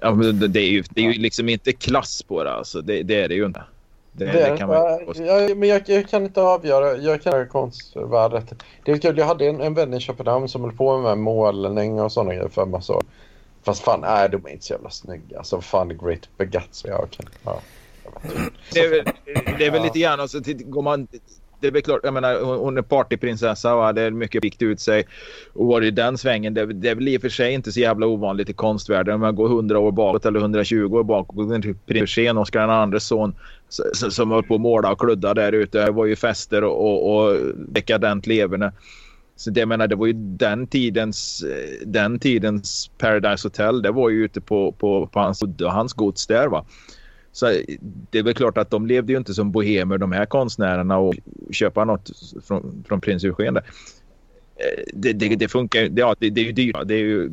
Eh, 0.02 0.16
det, 0.32 0.60
är 0.60 0.70
ju, 0.70 0.84
det 0.90 1.00
är 1.00 1.12
ju 1.12 1.20
liksom 1.20 1.48
inte 1.48 1.72
klass 1.72 2.22
på 2.22 2.44
det. 2.44 2.52
Alltså. 2.52 2.80
Det, 2.80 3.02
det 3.02 3.20
är 3.20 3.28
det 3.28 3.34
ju 3.34 3.46
inte. 3.46 3.62
Det, 4.18 4.24
det, 4.24 4.32
Det, 4.32 4.56
kan 4.56 4.68
man 4.68 4.76
ja, 4.76 5.48
ja, 5.48 5.54
men 5.54 5.68
jag, 5.68 5.82
jag 5.88 6.08
kan 6.08 6.24
inte 6.24 6.42
avgöra. 6.42 6.96
Jag 6.96 7.22
kan 7.22 7.32
göra 7.32 7.46
konstvärdet. 7.46 8.54
Det 8.84 8.92
är 8.92 8.98
kul. 8.98 9.18
Jag 9.18 9.26
hade 9.26 9.46
en, 9.46 9.60
en 9.60 9.74
vän 9.74 9.94
i 9.94 10.00
Köpenhamn 10.00 10.48
som 10.48 10.62
höll 10.62 10.72
på 10.72 10.98
med 10.98 11.18
målning 11.18 12.00
och 12.00 12.12
sådana 12.12 12.34
grejer 12.34 12.48
för 12.48 12.66
massa 12.66 12.92
år. 12.92 13.02
Fast 13.62 13.82
fan, 13.82 14.00
nej, 14.00 14.28
de 14.28 14.46
är 14.46 14.50
inte 14.50 14.64
så 14.64 14.72
jävla 14.72 14.90
snygga. 14.90 15.38
Alltså 15.38 15.60
fan, 15.60 15.98
Great 15.98 16.28
Begats. 16.36 16.84
Ja, 16.88 16.98
okej. 17.02 17.26
Ja. 17.44 17.60
det, 18.72 18.80
är 18.80 18.90
väl, 18.90 19.04
det 19.58 19.66
är 19.66 19.70
väl 19.70 19.82
lite 19.82 19.98
grann. 19.98 20.20
Alltså, 20.20 20.40
går 20.44 20.82
man, 20.82 21.08
det 21.60 21.66
är 21.68 21.80
klart, 21.80 22.00
jag 22.02 22.14
menar, 22.14 22.40
hon, 22.40 22.78
är 22.78 22.82
partyprinsessa 22.82 23.74
och 23.74 23.82
hade 23.82 24.10
mycket 24.10 24.44
vikt 24.44 24.62
ut 24.62 24.80
sig 24.80 25.04
och 25.52 25.66
var 25.66 25.82
i 25.82 25.90
den 25.90 26.18
svängen. 26.18 26.54
Det, 26.54 26.66
det 26.66 26.88
är 26.88 26.94
väl 26.94 27.08
i 27.08 27.16
och 27.16 27.22
för 27.22 27.28
sig 27.28 27.52
inte 27.52 27.72
så 27.72 27.80
jävla 27.80 28.06
ovanligt 28.06 28.48
i 28.48 28.52
konstvärlden. 28.52 29.14
Om 29.14 29.20
man 29.20 29.34
går 29.34 29.46
100 29.46 29.78
år 29.78 29.92
bakåt 29.92 30.26
eller 30.26 30.40
120 30.40 30.76
år 30.76 31.04
bakåt. 31.04 31.62
Typ 31.62 31.86
prins 31.86 32.18
Eugen, 32.18 32.38
Oscar 32.38 32.60
den 32.60 32.70
andres 32.70 33.06
son, 33.06 33.34
som 34.10 34.30
höll 34.30 34.42
på 34.42 34.54
att 34.54 34.60
måla 34.60 34.92
och 34.92 35.00
kludda 35.00 35.34
där 35.34 35.52
ute. 35.52 35.84
Det 35.84 35.90
var 35.90 36.06
ju 36.06 36.16
fester 36.16 36.64
och, 36.64 36.86
och, 36.86 37.16
och 37.16 37.38
dekadent 37.56 38.26
leverne. 38.26 38.72
Så 39.36 39.50
det, 39.50 39.60
jag 39.60 39.68
menar, 39.68 39.86
det 39.86 39.96
var 39.96 40.06
ju 40.06 40.12
den 40.12 40.66
tidens, 40.66 41.44
den 41.86 42.18
tidens 42.18 42.90
Paradise 42.98 43.46
Hotel. 43.48 43.82
Det 43.82 43.90
var 43.90 44.10
ju 44.10 44.24
ute 44.24 44.40
på, 44.40 44.72
på, 44.72 45.06
på 45.06 45.20
hans, 45.20 45.42
hans 45.60 45.92
gods 45.92 46.26
där 46.26 46.48
va. 46.48 46.64
Så 47.36 47.46
det 48.10 48.18
är 48.18 48.22
väl 48.22 48.34
klart 48.34 48.58
att 48.58 48.70
de 48.70 48.86
levde 48.86 49.12
ju 49.12 49.18
inte 49.18 49.34
som 49.34 49.52
bohemer 49.52 49.98
de 49.98 50.12
här 50.12 50.26
konstnärerna 50.26 50.98
och 50.98 51.14
köpa 51.50 51.84
något 51.84 52.10
från, 52.46 52.84
från 52.88 53.00
prins 53.00 53.24
Eugen. 53.24 53.54
där. 53.54 53.64
Eh, 54.56 54.84
Det, 54.92 55.12
det, 55.12 55.28
det 55.36 55.48
funkar 55.48 55.80
ju. 55.80 55.92
Ja, 55.96 56.14
det, 56.18 56.30
det 56.30 56.40
är 56.40 56.44
ju 56.44 56.52
dyrt. 56.52 56.76
Det 56.84 56.94
är 56.94 56.98
ju, 56.98 57.30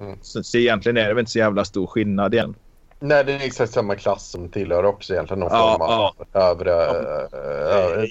Mm. 0.00 0.18
så, 0.22 0.42
så 0.42 0.58
egentligen 0.58 0.96
är 0.96 1.08
det 1.08 1.14
väl 1.14 1.18
inte 1.20 1.30
så 1.32 1.38
jävla 1.38 1.64
stor 1.64 1.86
skillnad 1.86 2.34
igen. 2.34 2.54
Nej, 3.00 3.24
det 3.24 3.32
är 3.32 3.40
exakt 3.46 3.72
samma 3.72 3.94
klass 3.94 4.30
som 4.30 4.48
tillhör 4.48 4.84
också 4.84 5.12
egentligen 5.12 5.40
någon 5.40 5.48
Ja, 5.52 5.76
form 5.78 6.34
av 6.34 6.42
övre... 6.50 6.72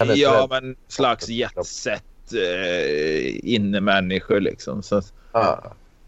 äh, 0.01 0.13
Ja, 0.15 0.47
men 0.49 0.75
slags 0.87 1.29
jetset 1.29 2.03
eh, 2.33 3.53
innemänniskor 3.53 4.39
liksom. 4.39 4.83
Så, 4.83 5.01
Ja. 5.33 5.63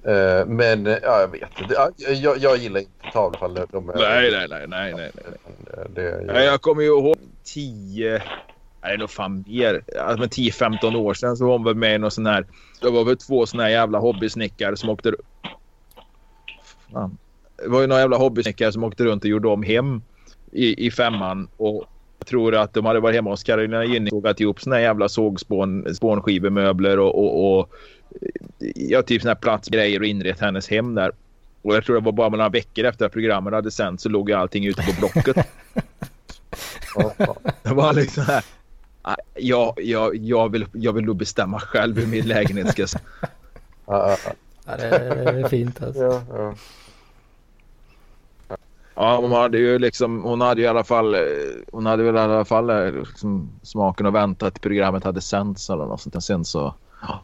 Eh, 0.09 0.45
men 0.45 0.85
ja, 0.85 1.19
jag 1.19 1.27
vet 1.27 1.61
inte. 1.61 1.73
Ja, 1.73 1.89
Jag, 1.97 2.37
jag 2.37 2.57
gillar 2.57 2.79
inte 2.79 3.11
tavlor. 3.13 3.67
De, 3.71 3.89
är, 3.89 3.95
nej, 3.95 4.31
nej, 4.31 4.47
nej, 4.49 4.67
nej, 4.67 4.93
nej. 4.93 5.11
nej. 5.15 5.87
Det, 5.95 6.01
det, 6.01 6.33
Ja, 6.33 6.41
jag 6.41 6.61
kommer 6.61 6.81
ju 6.81 6.87
ihåg 6.87 7.17
10, 7.43 8.11
nej, 8.11 8.21
det 8.81 8.87
är 8.87 8.97
nog 8.97 9.09
fan 9.09 9.43
mer, 9.47 9.83
alltså, 9.99 10.19
men 10.19 10.29
10-15 10.29 10.95
år 10.95 11.13
sedan 11.13 11.37
så 11.37 11.45
var 11.45 11.59
väl 11.59 11.75
med 11.75 11.95
i 11.95 11.97
någon 11.97 12.11
sån 12.11 12.25
här, 12.25 12.45
det 12.81 12.89
var 12.89 13.03
väl 13.03 13.17
två 13.17 13.45
såna 13.45 13.63
här 13.63 13.69
jävla 13.69 13.99
hobbysnickare 13.99 14.77
som 14.77 14.89
åkte 14.89 15.13
fan. 16.93 17.17
Det 17.57 17.69
var 17.69 17.81
ju 17.81 17.87
några 17.87 18.01
jävla 18.01 18.17
hobbysnickare 18.17 18.71
som 18.71 18.83
åkte 18.83 19.03
runt 19.03 19.23
och 19.23 19.29
gjorde 19.29 19.47
om 19.47 19.63
hem 19.63 20.01
i, 20.51 20.87
i 20.87 20.91
femman 20.91 21.47
och 21.57 21.85
jag 22.19 22.27
tror 22.27 22.55
att 22.55 22.73
de 22.73 22.85
hade 22.85 22.99
varit 22.99 23.15
hemma 23.15 23.29
hos 23.29 23.43
Carolina 23.43 23.85
Gynning 23.85 24.03
och 24.13 24.21
sågat 24.21 24.39
ihop 24.39 24.61
såna 24.61 24.75
här 24.75 24.83
jävla 24.83 25.09
sågspån, 25.09 25.95
spånskivemöbler 25.95 26.99
och, 26.99 27.19
och, 27.19 27.59
och 27.59 27.69
ja, 28.75 29.01
typ 29.01 29.21
såna 29.21 29.29
här 29.33 29.35
platsgrejer 29.41 29.99
och 29.99 30.05
inrett 30.05 30.39
hennes 30.39 30.69
hem 30.69 30.95
där. 30.95 31.11
Och 31.61 31.75
jag 31.75 31.85
tror 31.85 31.95
det 31.95 32.01
var 32.05 32.11
bara 32.11 32.29
några 32.29 32.49
veckor 32.49 32.85
efter 32.85 33.05
att 33.05 33.11
programmet 33.11 33.53
hade 33.53 33.71
sänt 33.71 34.01
så 34.01 34.09
låg 34.09 34.29
ju 34.29 34.35
allting 34.35 34.65
ute 34.65 34.81
på 34.81 34.91
Blocket. 34.99 35.35
Det 37.63 37.73
var 37.73 37.93
liksom 37.93 38.23
här. 38.23 38.43
"Ah, 39.01 39.15
Jag, 39.35 39.73
jag, 39.77 40.15
jag, 40.15 40.49
vill, 40.51 40.65
jag 40.73 40.93
vill 40.93 41.05
nog 41.05 41.15
bestämma 41.17 41.59
själv 41.59 41.97
hur 41.97 42.07
min 42.07 42.27
lägenhet 42.27 42.69
ska 42.71 42.87
se 42.87 42.99
ja, 43.87 44.17
ja, 44.25 44.31
Ja, 44.65 44.77
det 44.77 44.85
är 45.39 45.47
fint 45.47 45.83
alltså. 45.83 46.01
ja, 46.03 46.21
ja. 46.29 46.53
Ja, 48.95 49.17
hon 49.17 49.31
hade 49.31 49.57
ju 49.57 49.79
liksom, 49.79 50.23
hon 50.23 50.41
hade 50.41 50.61
ju 50.61 50.65
i 50.65 50.69
alla 50.69 50.83
fall, 50.83 51.15
eh, 51.15 51.21
hon 51.71 51.85
hade 51.85 52.03
väl 52.03 52.15
i 52.15 52.19
alla 52.19 52.45
fall 52.45 52.69
eh, 52.69 52.91
liksom 52.91 53.49
smaken 53.63 54.05
att 54.05 54.13
vänta 54.13 54.47
att 54.47 54.61
programmet 54.61 55.03
hade 55.03 55.21
sänts 55.21 55.69
eller 55.69 55.85
något 55.85 56.01
sånt. 56.01 56.23
Sen 56.23 56.45
så, 56.45 56.73
ja. 57.01 57.21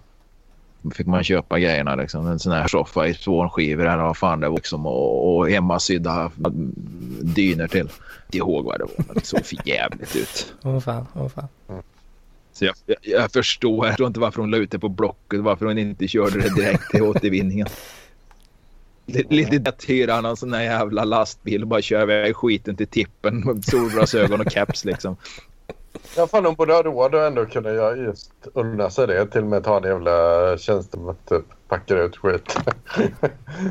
fick 0.96 1.08
man 1.08 1.24
köpa 1.24 1.60
grejerna. 1.60 1.96
Liksom. 1.96 2.28
En 2.28 2.40
sån 2.40 2.52
här 2.52 2.68
soffa 2.68 3.08
i 3.08 3.14
spånskivor 3.14 3.86
eller 3.86 4.04
vad 4.04 4.18
fan 4.18 4.40
det 4.40 4.50
var. 4.50 4.56
Liksom, 4.56 4.86
och, 4.86 5.38
och 5.38 5.50
hemmasydda 5.50 6.32
dyner 7.22 7.68
till. 7.68 7.90
Inte 8.26 8.38
ihåg 8.38 8.66
vad 8.66 8.80
det 8.80 8.84
var, 8.84 9.06
men 9.08 9.16
det 9.16 9.26
såg 9.26 9.46
för 9.46 9.58
jävligt 9.68 10.16
ut. 10.16 10.54
Åh 10.64 10.80
fan, 10.80 11.06
åh 11.14 11.28
fan. 11.28 11.48
Så 12.54 12.66
jag, 12.66 12.76
jag, 12.86 12.98
jag 13.02 13.32
förstår. 13.32 13.86
Jag 13.86 13.94
förstår 13.94 14.08
inte 14.08 14.20
varför 14.20 14.42
hon 14.42 14.52
la 14.52 14.58
ut 14.58 14.72
det 14.72 14.80
på 14.80 14.90
Blocket. 14.90 15.40
Varför 15.40 15.66
hon 15.66 15.78
inte 15.78 16.08
körde 16.08 16.42
det 16.42 16.56
direkt 16.56 16.92
till 16.92 17.02
återvinningen. 17.02 17.68
Lite, 19.06 19.60
lätt 19.60 19.84
hyra 19.84 20.22
någon 20.22 20.38
sån 20.38 20.54
här 20.54 20.64
jävla 20.64 21.04
lastbil 21.04 21.62
och 21.62 21.68
bara 21.68 21.82
köra 21.82 22.04
iväg 22.04 22.36
skiten 22.36 22.76
till 22.76 22.88
tippen 22.88 23.40
med 23.40 23.66
solglasögon 23.66 24.42
och 24.42 24.52
caps 24.52 24.86
liksom. 24.86 25.18
Ja, 26.18 26.28
fan 26.28 26.44
de 26.44 26.56
borde 26.56 26.74
ha 26.74 26.84
råd 26.84 27.16
att 27.16 27.28
ändå 27.28 27.46
kunna 27.46 27.70
göra 27.70 27.96
just 27.96 28.32
unna 28.54 28.90
sig 28.90 29.08
det. 29.08 29.28
Till 29.28 29.42
och 29.42 29.48
med 29.48 29.64
ta 29.64 29.78
en 29.78 29.84
jävla 29.84 30.58
tjänst 30.58 30.96
med 30.96 31.16
typ 31.26 31.46
packar 31.68 31.96
ut 31.96 32.18
skit. 32.18 32.58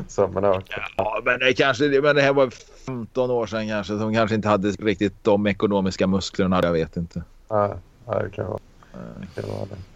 så, 0.07 0.27
men, 0.27 0.43
ja. 0.43 0.61
Ja, 0.97 1.21
men 1.25 1.39
det 1.39 1.53
kanske 1.53 2.01
men 2.01 2.15
det 2.15 2.21
här 2.21 2.33
var 2.33 2.49
15 2.85 3.31
år 3.31 3.47
sedan 3.47 3.67
kanske. 3.67 3.99
Som 3.99 4.13
kanske 4.13 4.35
inte 4.35 4.47
hade 4.47 4.69
riktigt 4.69 5.23
de 5.23 5.47
ekonomiska 5.47 6.07
musklerna. 6.07 6.59
Jag 6.63 6.73
vet 6.73 6.97
inte. 6.97 7.23
Ja, 7.47 7.77
ja, 8.05 8.19
det 8.19 8.29
kan 8.29 8.45
vara 8.45 8.59
det. 8.91 9.41
Kan 9.41 9.49
vara 9.49 9.65
det. 9.65 9.94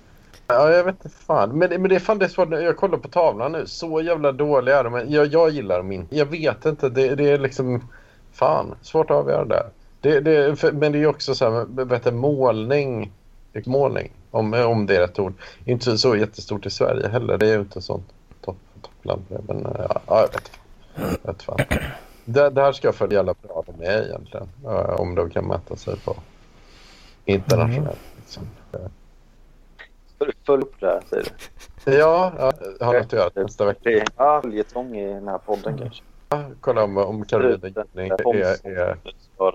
Ja, 0.52 0.72
jag 0.72 0.84
vet 0.84 1.06
inte 1.06 1.10
fan. 1.10 1.58
Men, 1.58 1.70
men 1.70 1.90
det 1.90 1.96
är 1.96 2.00
fan 2.00 2.20
det 2.20 2.26
är 2.26 2.30
svårt. 2.30 2.52
Jag 2.52 2.78
kollar 2.78 2.98
på 2.98 3.08
tavlan 3.08 3.52
nu. 3.52 3.66
Så 3.66 4.02
jävla 4.02 4.32
dåliga 4.32 4.80
är 4.80 4.84
de. 4.84 5.06
Jag, 5.08 5.28
jag 5.28 5.50
gillar 5.50 5.78
dem 5.78 5.92
inte. 5.92 6.16
Jag 6.16 6.26
vet 6.26 6.66
inte. 6.66 6.90
Det, 6.90 7.16
det 7.16 7.30
är 7.30 7.40
liksom... 7.40 7.88
Fan, 8.32 8.76
svårt 8.82 9.12
att 9.12 9.18
avgöra 9.18 9.46
det. 9.46 9.66
det, 10.02 10.20
det 10.20 10.56
för, 10.56 10.72
men 10.72 10.92
det 10.92 11.00
är 11.00 11.08
också 11.08 11.36
så 11.36 11.52
här, 11.52 11.86
vet 11.86 12.04
du, 12.04 12.12
målning. 12.12 13.12
Målning, 13.66 14.12
om, 14.32 14.54
om 14.54 14.86
det 14.86 14.96
är 14.96 15.00
rätt 15.00 15.20
ord. 15.20 15.34
Inte 15.66 15.98
så 15.98 16.16
jättestort 16.16 16.66
i 16.66 16.70
Sverige 16.70 17.08
heller. 17.08 17.38
Det 17.38 17.48
är 17.48 17.54
ju 17.54 17.60
inte 17.60 17.82
sånt 17.82 18.08
topp, 18.42 18.58
toppland. 18.82 19.22
Men 19.48 19.68
ja, 19.78 20.02
jag 20.08 20.22
vet 20.22 20.36
inte. 20.36 20.52
Jag 21.24 21.34
vet 21.34 21.44
fan. 21.44 21.60
Det, 22.26 22.50
det 22.50 22.62
här 22.62 22.72
ska 22.72 22.88
jag 22.88 22.96
följa 22.96 23.18
jävla 23.18 23.34
bra 23.42 23.64
de 23.66 23.86
är 23.86 24.06
egentligen. 24.06 24.50
Om 24.98 25.16
de 25.16 25.30
kan 25.30 25.46
mäta 25.46 25.76
sig 25.76 25.96
på 26.06 26.16
internationellt. 27.26 28.00
Liksom. 28.18 28.44
Följ- 30.20 30.62
upp 30.62 30.76
det 30.80 30.88
här, 30.88 31.02
säger 31.10 31.24
du. 31.24 31.92
Ja, 31.92 32.34
ja, 32.38 32.54
jag 32.80 32.86
har 32.86 32.94
något 32.94 33.06
att 33.06 33.14
göra 33.14 33.30
nästa 33.36 33.66
vecka. 33.66 33.80
Det 33.84 34.00
är 34.00 34.08
ja, 34.18 34.42
följetong 34.42 34.98
i 34.98 35.14
den 35.14 35.28
här 35.28 35.38
podden 35.38 35.78
kanske. 35.78 36.04
Kolla 36.62 36.84
om, 36.84 36.98
om 36.98 37.26
Karolina 37.26 37.68
Gynning 37.68 38.12
är, 38.20 38.68
är... 38.68 38.98
Ja, 39.38 39.54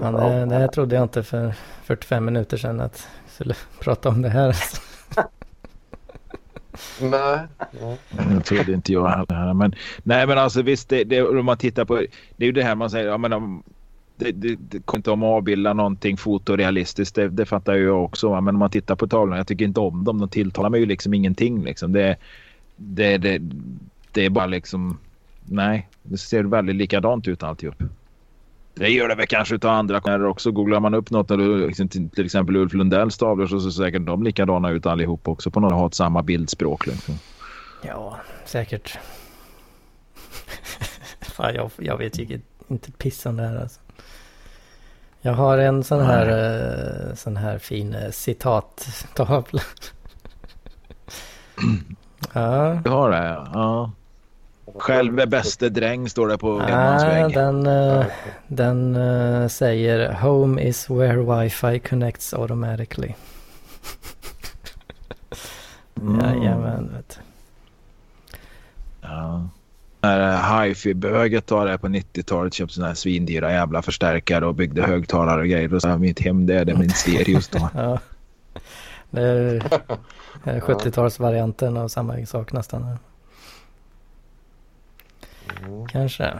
fan, 0.00 0.14
det, 0.14 0.46
det 0.46 0.54
här 0.54 0.68
trodde 0.68 0.94
jag 0.94 1.04
inte 1.04 1.22
för 1.22 1.54
45 1.82 2.24
minuter 2.24 2.56
sedan 2.56 2.80
att 2.80 3.08
jag 3.24 3.32
skulle 3.32 3.54
prata 3.80 4.08
om 4.08 4.22
det 4.22 4.28
här. 4.28 4.56
Nej. 7.00 7.40
nej. 7.70 7.98
Det 8.10 8.40
trodde 8.40 8.72
inte 8.72 8.92
jag 8.92 9.08
heller. 9.08 9.54
Men, 9.54 9.74
nej 10.02 10.26
men 10.26 10.38
alltså 10.38 10.62
visst, 10.62 10.88
det, 10.88 11.04
det, 11.04 11.22
om 11.22 11.44
man 11.44 11.56
tittar 11.56 11.84
på... 11.84 11.94
Det 12.36 12.44
är 12.44 12.46
ju 12.46 12.52
det 12.52 12.62
här 12.62 12.74
man 12.74 12.90
säger. 12.90 13.06
Ja, 13.06 13.18
men 13.18 13.32
om, 13.32 13.62
det, 14.20 14.32
det, 14.32 14.56
det 14.60 14.80
kommer 14.80 14.98
inte 14.98 15.10
om 15.10 15.22
att 15.22 15.26
avbilda 15.26 15.72
någonting 15.72 16.16
fotorealistiskt. 16.16 17.14
Det, 17.14 17.28
det 17.28 17.46
fattar 17.46 17.74
jag 17.74 18.04
också. 18.04 18.28
va. 18.28 18.40
Men 18.40 18.54
om 18.54 18.58
man 18.58 18.70
tittar 18.70 18.96
på 18.96 19.06
tavlorna. 19.06 19.36
Jag 19.36 19.46
tycker 19.46 19.64
inte 19.64 19.80
om 19.80 20.04
dem. 20.04 20.18
De 20.18 20.28
tilltalar 20.28 20.70
mig 20.70 20.80
ju 20.80 20.86
liksom 20.86 21.14
ingenting. 21.14 21.64
Liksom. 21.64 21.92
Det, 21.92 22.16
det, 22.76 23.18
det, 23.18 23.42
det 24.12 24.24
är 24.24 24.30
bara 24.30 24.46
liksom... 24.46 24.98
Nej, 25.44 25.88
det 26.02 26.18
ser 26.18 26.44
väldigt 26.44 26.76
likadant 26.76 27.28
ut 27.28 27.42
alltihop. 27.42 27.82
Det 28.74 28.88
gör 28.88 29.08
det 29.08 29.14
väl 29.14 29.26
kanske 29.26 29.54
utav 29.54 29.70
andra 29.70 30.00
konstnärer 30.00 30.26
också. 30.26 30.50
Googlar 30.50 30.80
man 30.80 30.94
upp 30.94 31.10
något 31.10 31.30
liksom, 31.68 31.88
till 31.88 32.24
exempel 32.24 32.56
Ulf 32.56 32.72
Lundells 32.72 33.18
tavlor 33.18 33.46
så 33.46 33.60
ser 33.60 33.70
säkert 33.70 34.06
de 34.06 34.22
likadana 34.22 34.70
ut 34.70 34.86
allihop 34.86 35.28
också 35.28 35.50
på 35.50 35.60
något 35.60 35.72
har 35.72 35.90
samma 35.90 36.22
bildspråk. 36.22 36.86
Liksom. 36.86 37.14
Ja, 37.82 38.16
säkert. 38.44 38.98
Fan, 41.20 41.54
jag, 41.54 41.70
jag 41.78 41.98
vet 41.98 42.18
ju 42.18 42.40
inte 42.68 42.92
piss 42.92 43.26
om 43.26 43.36
det 43.36 43.42
här 43.42 43.56
alltså. 43.56 43.80
Jag 45.22 45.32
har 45.32 45.58
en 45.58 45.84
sån 45.84 46.00
här, 46.00 46.26
eh, 47.08 47.14
sån 47.14 47.36
här 47.36 47.58
fin 47.58 47.94
eh, 47.94 48.10
citattavla. 48.10 49.62
ja. 52.32 52.80
Du 52.84 52.90
har 52.90 53.10
det? 53.10 53.48
Ja. 53.54 53.90
Själv 54.74 55.20
är 55.20 55.26
bäste 55.26 55.68
dräng 55.68 56.08
står 56.08 56.28
det 56.28 56.38
på 56.38 56.58
Nej, 56.58 57.22
vägg. 57.22 57.34
den, 57.34 57.66
eh, 57.66 58.04
den 58.48 58.96
eh, 58.96 59.48
säger 59.48 60.12
Home 60.12 60.62
is 60.62 60.90
where 60.90 61.16
wifi 61.42 61.78
connects 61.78 62.34
automatically. 62.34 63.14
Mm. 66.00 66.20
Jajamän, 66.20 66.92
vet. 66.96 67.18
Ja. 69.00 69.48
När 70.00 70.32
eh, 70.32 70.62
hifi-böget 70.62 71.50
var 71.50 71.66
det 71.66 71.78
på 71.78 71.88
90-talet 71.88 72.54
köpte 72.54 72.74
sådana 72.74 72.88
här 72.88 72.94
svindyra 72.94 73.52
jävla 73.52 73.82
förstärkare 73.82 74.46
och 74.46 74.54
byggde 74.54 74.82
högtalare 74.82 75.40
och 75.40 75.48
grejer. 75.48 75.74
Och 75.74 75.82
så 75.82 75.98
mitt 75.98 76.20
hem 76.20 76.46
det 76.46 76.54
är 76.54 76.64
det 76.64 76.74
min 76.74 76.90
stereo 76.90 77.40
då. 77.52 77.70
Ja. 77.74 77.98
Det 79.10 79.22
är 80.44 80.60
70-talsvarianten 80.60 81.78
av 81.78 81.88
samma 81.88 82.26
sak 82.26 82.52
nästan. 82.52 82.98
Kanske. 85.88 86.34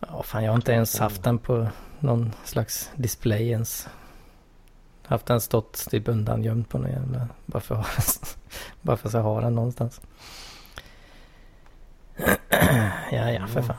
Ja, 0.00 0.22
fan 0.22 0.44
jag 0.44 0.50
har 0.50 0.56
inte 0.56 0.72
ens 0.72 0.98
haft 0.98 1.22
den 1.22 1.38
på 1.38 1.68
någon 2.00 2.32
slags 2.44 2.90
display 2.96 3.48
ens. 3.48 3.88
Haft 5.06 5.26
den 5.26 5.40
stått 5.40 5.90
typ 5.90 6.08
undangömd 6.08 6.68
på 6.68 6.78
någon 6.78 6.90
jävla... 6.90 7.28
Bara 7.46 7.60
för 7.60 7.74
att, 7.74 8.36
bara 8.82 8.96
för 8.96 9.08
att 9.08 9.14
jag 9.14 9.22
har 9.22 9.42
den 9.42 9.54
någonstans 9.54 10.00
ja, 13.12 13.30
ja, 13.30 13.46
för 13.46 13.62
fan. 13.62 13.76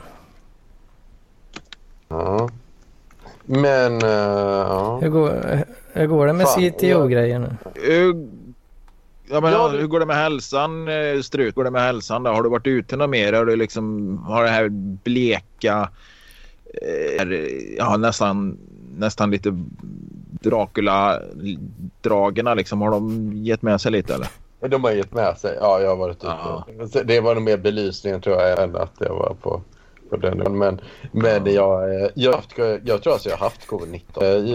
Ja. 2.07 2.49
Men... 3.45 4.01
eh, 4.01 4.07
ja. 4.09 4.99
Hur 5.01 5.09
går, 5.09 5.31
hur 5.93 6.07
går 6.07 6.27
det 6.27 6.33
med 6.33 6.47
Fan, 6.47 6.61
CTO-grejer 6.71 7.39
nu? 7.39 7.55
Hur- 7.75 8.27
Ja, 9.29 9.41
men, 9.41 9.51
Ja, 9.51 9.67
hur 9.67 9.87
går 9.87 9.99
det 9.99 10.05
med 10.05 10.15
hälsan 10.15 10.87
eh, 10.87 11.21
Strut? 11.21 11.55
Går 11.55 11.63
det 11.63 11.71
med 11.71 11.81
hälsan 11.81 12.23
då? 12.23 12.31
Har 12.31 12.43
du 12.43 12.49
varit 12.49 12.67
ute 12.67 12.95
något 12.97 13.09
mer? 13.09 13.33
Har 13.33 13.45
du 13.45 13.55
liksom 13.55 14.17
har 14.17 14.43
det 14.43 14.49
här 14.49 14.69
bleka 15.03 15.89
eh, 16.81 17.27
ja, 17.77 17.97
nästan, 17.97 18.57
nästan 18.97 19.31
lite 19.31 19.51
Dracula-dragerna 20.41 22.53
liksom. 22.53 22.81
Har 22.81 22.91
de 22.91 23.31
gett 23.33 23.61
med 23.61 23.81
sig 23.81 23.91
lite 23.91 24.13
eller? 24.13 24.27
De 24.59 24.83
har 24.83 24.91
gett 24.91 25.13
med 25.13 25.37
sig. 25.37 25.57
Ja, 25.61 25.81
jag 25.81 25.89
har 25.89 25.95
varit 25.95 26.17
ute. 26.17 26.27
Ja. 26.27 26.65
Det 27.03 27.19
var 27.19 27.35
nog 27.35 27.43
mer 27.43 27.57
belysningen 27.57 28.21
tror 28.21 28.41
jag 28.41 28.63
än 28.63 28.75
att 28.75 28.93
jag 28.99 29.09
var 29.15 29.35
på, 29.41 29.61
på 30.09 30.17
den. 30.17 30.57
Men, 30.57 30.81
men 31.11 31.53
jag, 31.53 32.01
eh, 32.03 32.09
jag, 32.15 32.33
haft, 32.33 32.57
jag 32.83 33.03
tror 33.03 33.13
alltså 33.13 33.29
jag 33.29 33.37
har 33.37 33.45
haft 33.45 33.67
covid-19. 33.67 34.01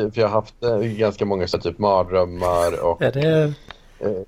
Eh, 0.05 0.11
För 0.11 0.21
jag 0.21 0.29
har 0.29 0.35
haft 0.35 0.65
eh, 0.65 0.79
ganska 0.79 1.25
många 1.25 1.47
så 1.49 1.59
typ 1.59 1.79
mardrömmar 1.79 2.85
och 2.85 3.03
Är 3.03 3.13
det... 3.13 3.53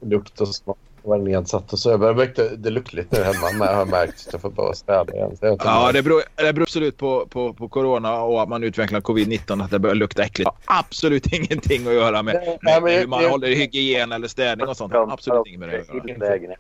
lukt 0.01 0.41
och 0.41 0.49
smak 0.49 0.77
var 1.05 1.19
nedsatt 1.19 1.73
och 1.73 1.79
så. 1.79 1.91
Jag 1.91 2.01
börjar 2.01 2.15
märka 2.15 2.43
det 2.57 2.71
luktigt 2.71 3.13
nu 3.13 3.19
hemma 3.23 3.51
men 3.59 3.69
jag 3.69 3.77
har 3.77 3.87
märkt 3.87 4.27
att 4.27 4.33
jag 4.33 4.43
får 4.43 4.51
bara 4.51 4.75
städa 4.75 5.13
igen. 5.15 5.37
Så 5.37 5.57
Ja, 5.65 5.91
det 5.93 6.03
beror, 6.03 6.23
det 6.37 6.53
beror 6.53 6.63
absolut 6.63 6.97
på, 6.97 7.27
på, 7.27 7.53
på 7.53 7.69
corona 7.69 8.21
och 8.23 8.43
att 8.43 8.49
man 8.49 8.65
utvecklar 8.65 9.01
covid-19 9.01 9.65
att 9.65 9.71
det 9.71 9.79
börjar 9.79 9.95
lukta 9.95 10.23
äckligt. 10.23 10.51
Det 10.51 10.73
har 10.73 10.79
absolut 10.79 11.27
ingenting 11.33 11.87
att 11.87 11.95
göra 11.95 12.23
med, 12.23 12.35
Nej, 12.35 12.59
med 12.63 12.83
men 12.83 12.93
jag- 12.93 13.01
hur 13.01 13.07
man 13.07 13.23
jag- 13.23 13.31
håller 13.31 13.49
hygien 13.49 14.13
eller 14.13 14.29
städning 14.29 14.69
och 14.69 14.77
sånt. 14.77 14.93
Det 14.93 14.99
har 14.99 15.13
absolut 15.13 15.47
inget 15.47 15.61
med 15.61 15.69
det 15.69 15.81
att 15.81 16.41
göra. 16.43 16.55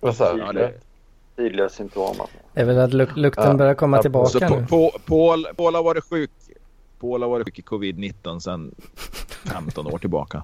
Vad 0.00 0.16
sa 0.16 0.34
du? 0.52 0.68
Tydliga 1.36 1.68
symptom. 1.68 2.06
Alltså. 2.08 2.26
Det 2.54 2.60
är 2.60 2.64
väl 2.64 2.78
att 2.78 2.92
luk 2.92 3.08
lukten 3.16 3.44
Ja. 3.48 3.54
börjar 3.54 3.74
komma 3.74 3.96
Ja, 3.96 4.00
så 4.00 4.02
tillbaka 4.02 4.48
på, 4.48 4.56
nu. 4.60 4.66
på, 4.66 4.90
Paul, 5.06 5.46
Paul 5.56 5.74
har 5.74 5.82
varit 5.82 6.04
sjuk. 6.04 6.30
Paul 7.00 7.22
har 7.22 7.28
varit 7.28 7.46
sjuk 7.46 7.58
i 7.58 7.62
covid-19 7.62 8.38
sedan 8.38 8.74
15 9.52 9.86
år 9.86 9.98
tillbaka. 9.98 10.42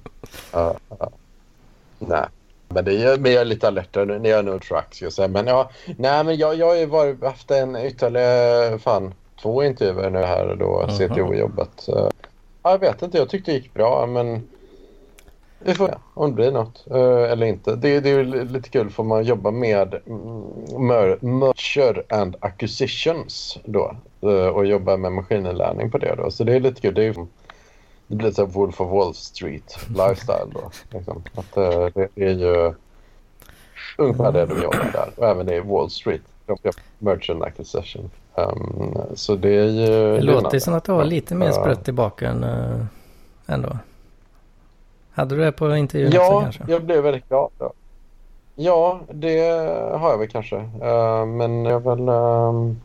Ja, 0.53 0.75
ja. 0.99 1.11
Nej. 1.99 2.27
Men, 2.69 2.85
det 2.85 2.93
jag 2.93 3.27
är 3.27 3.45
lite 3.45 3.69
alertare 3.69 4.05
nu 4.05 4.19
när 4.19 4.31
jag 4.31 4.65
ska 4.65 5.05
jag 5.05 5.13
säga. 5.13 5.29
Men 5.29 5.47
ja, 5.47 5.71
nej 5.97 6.25
men 6.25 6.37
jag, 6.37 6.55
jag 6.55 6.67
har 6.67 6.77
ju 6.77 6.87
varit, 6.87 7.25
haft 7.25 7.51
en 7.51 7.77
ytterligare, 7.77 8.79
fan, 8.79 9.15
två 9.43 9.65
intervjuer 9.65 10.11
nu 10.11 10.19
här 10.19 10.57
då. 10.59 10.87
CTO-jobbet. 10.89 11.85
Ja, 11.87 12.11
jag 12.63 12.79
vet 12.79 13.03
inte, 13.03 13.19
jag 13.19 13.29
tyckte 13.29 13.51
det 13.51 13.57
gick 13.57 13.75
bra 13.75 14.07
men 14.07 14.49
vi 15.59 15.75
får 15.75 15.87
se 15.87 15.95
om 16.15 16.31
det 16.31 16.35
blir 16.35 16.53
något 16.53 16.87
eh, 16.91 17.33
eller 17.33 17.47
inte. 17.47 17.77
Det, 17.77 18.01
det 18.01 18.11
är 18.11 18.15
ju 18.15 18.45
lite 18.45 18.69
kul 18.69 18.91
för 18.91 19.03
man 19.03 19.25
jobbar 19.25 19.51
med 19.51 20.01
mer, 20.79 21.19
merger 21.25 22.03
and 22.09 22.37
acquisitions 22.41 23.59
då 23.65 23.97
eh, 24.21 24.47
och 24.49 24.67
jobbar 24.67 24.97
med 24.97 25.13
maskininlärning 25.13 25.91
på 25.91 25.99
det 25.99 26.15
då. 26.17 26.31
Så 26.31 26.45
det 26.45 26.57
är 26.57 26.61
lite 26.61 26.81
kul. 26.81 26.95
Det 26.95 27.05
är 27.05 27.27
det 28.09 28.15
blir 28.17 28.31
så 28.31 28.47
här 28.47 28.53
Wolf 28.53 28.81
of 28.81 28.91
Wall 28.91 29.15
Street 29.15 29.79
lifestyle 29.89 30.51
då. 30.55 30.71
Liksom. 30.91 31.23
Att, 31.35 31.57
eh, 31.57 31.87
det, 31.95 32.09
det 32.15 32.25
är 32.25 32.35
ju 32.35 32.75
ungefär 33.99 34.33
det 34.33 34.47
de 34.47 34.63
jobbar 34.63 34.91
där. 34.93 35.11
Och 35.17 35.27
även 35.29 35.49
i 35.51 35.61
Wall 35.61 35.91
Street. 35.91 36.23
Merchant 36.99 37.43
acquisition. 37.43 38.11
Um, 38.35 38.97
så 39.15 39.35
det 39.35 39.49
är 39.57 39.65
ju... 39.65 39.87
Det 40.17 40.21
låter 40.21 40.59
som 40.59 40.75
att 40.75 40.85
du 40.85 40.93
har 40.93 41.05
lite 41.05 41.35
mer 41.35 41.47
Ja. 41.47 41.53
sprutt 41.53 41.89
i 41.89 41.93
baken 41.93 42.45
uh, 42.45 42.85
ändå. 43.47 43.79
Hade 45.11 45.37
du 45.37 45.43
det 45.45 45.53
på 45.53 45.77
intervjun 45.77 46.09
också 46.09 46.19
Ja, 46.21 46.41
kanske? 46.43 46.65
jag 46.69 46.83
blev 46.85 47.03
väldigt 47.03 47.29
glad. 47.29 47.51
då. 47.59 47.73
Ja, 48.55 49.01
det 49.13 49.39
har 49.99 50.11
jag 50.11 50.19
väl 50.19 50.29
kanske. 50.29 50.57
Eh, 50.57 51.27
men 51.27 51.65
jag 51.65 51.75
är 51.75 51.97
väl... 51.97 52.09
ehm, 52.09 52.81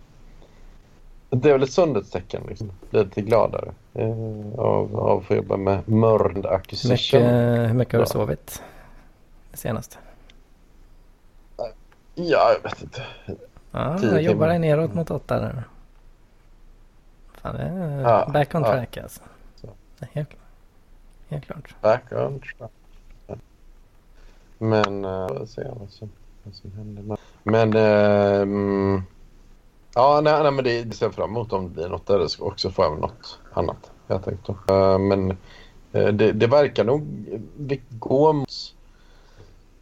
det 1.36 1.50
är 1.50 1.54
väl 1.54 1.64
ett 1.64 1.72
sundhetstecken. 1.72 2.44
Liksom. 2.48 2.72
Lite 2.90 3.22
gladare 3.22 3.72
uh, 4.00 4.60
av, 4.60 4.96
av 4.96 5.18
att 5.18 5.26
få 5.26 5.36
jobba 5.36 5.58
med 5.58 5.90
Mörd 5.90 6.46
Acquisition. 6.46 7.22
mycket, 7.22 7.70
hur 7.70 7.74
mycket 7.74 7.94
har 7.94 8.00
du 8.00 8.06
sovit? 8.06 8.64
Det 9.52 9.58
senaste? 9.58 9.98
Ja, 12.16 12.54
jag 12.56 12.70
vet 12.70 12.84
inte. 12.84 13.04
Ja, 13.72 14.00
jag 14.02 14.22
jobbar 14.22 14.48
dig 14.48 14.60
neråt 14.60 14.94
mot 14.94 15.12
åtta 15.12 15.40
där. 15.40 15.64
Fan, 17.34 17.56
det 17.56 17.62
är 17.62 18.02
Ja, 18.02 18.30
back 18.34 18.56
on 18.56 18.62
ja. 18.62 18.72
track 18.72 18.98
alltså. 18.98 19.22
Är 20.00 20.08
helt 20.12 20.30
klart. 20.30 20.40
Helt 21.30 21.46
klart. 21.46 21.76
Back 21.82 22.04
on 22.12 22.40
track. 22.40 22.72
Men... 24.58 25.06
Uh, 25.06 25.28
får 25.28 25.46
se 25.46 25.62
vad 25.80 25.90
som, 25.90 26.10
vad 26.44 26.54
som 26.54 26.72
händer. 26.72 27.18
Men... 27.44 27.74
ehm, 27.76 29.04
ja, 29.96 30.22
nej, 30.24 30.44
nej, 30.44 30.52
men 30.52 30.64
det, 30.64 30.84
det 30.84 30.96
ser 30.96 31.06
jag 31.06 31.16
fram 31.16 31.30
emot 31.30 31.54
om 31.54 31.64
det 31.64 31.70
blir 31.70 31.89
något 31.89 32.08
där. 32.08 32.20
Det 32.20 32.30
ska 32.30 32.46
också 32.46 32.72
få 32.72 32.84
även 32.84 33.00
något 33.00 33.39
annat. 33.54 33.91
Jag 34.08 34.24
tänkte. 34.26 34.52
Uh, 34.72 34.98
men 34.98 35.32
eh, 35.91 36.08
det, 36.08 36.32
det 36.32 36.48
verkar 36.48 36.84
nog 36.84 37.04
gå 37.89 38.34
mot 38.34 38.50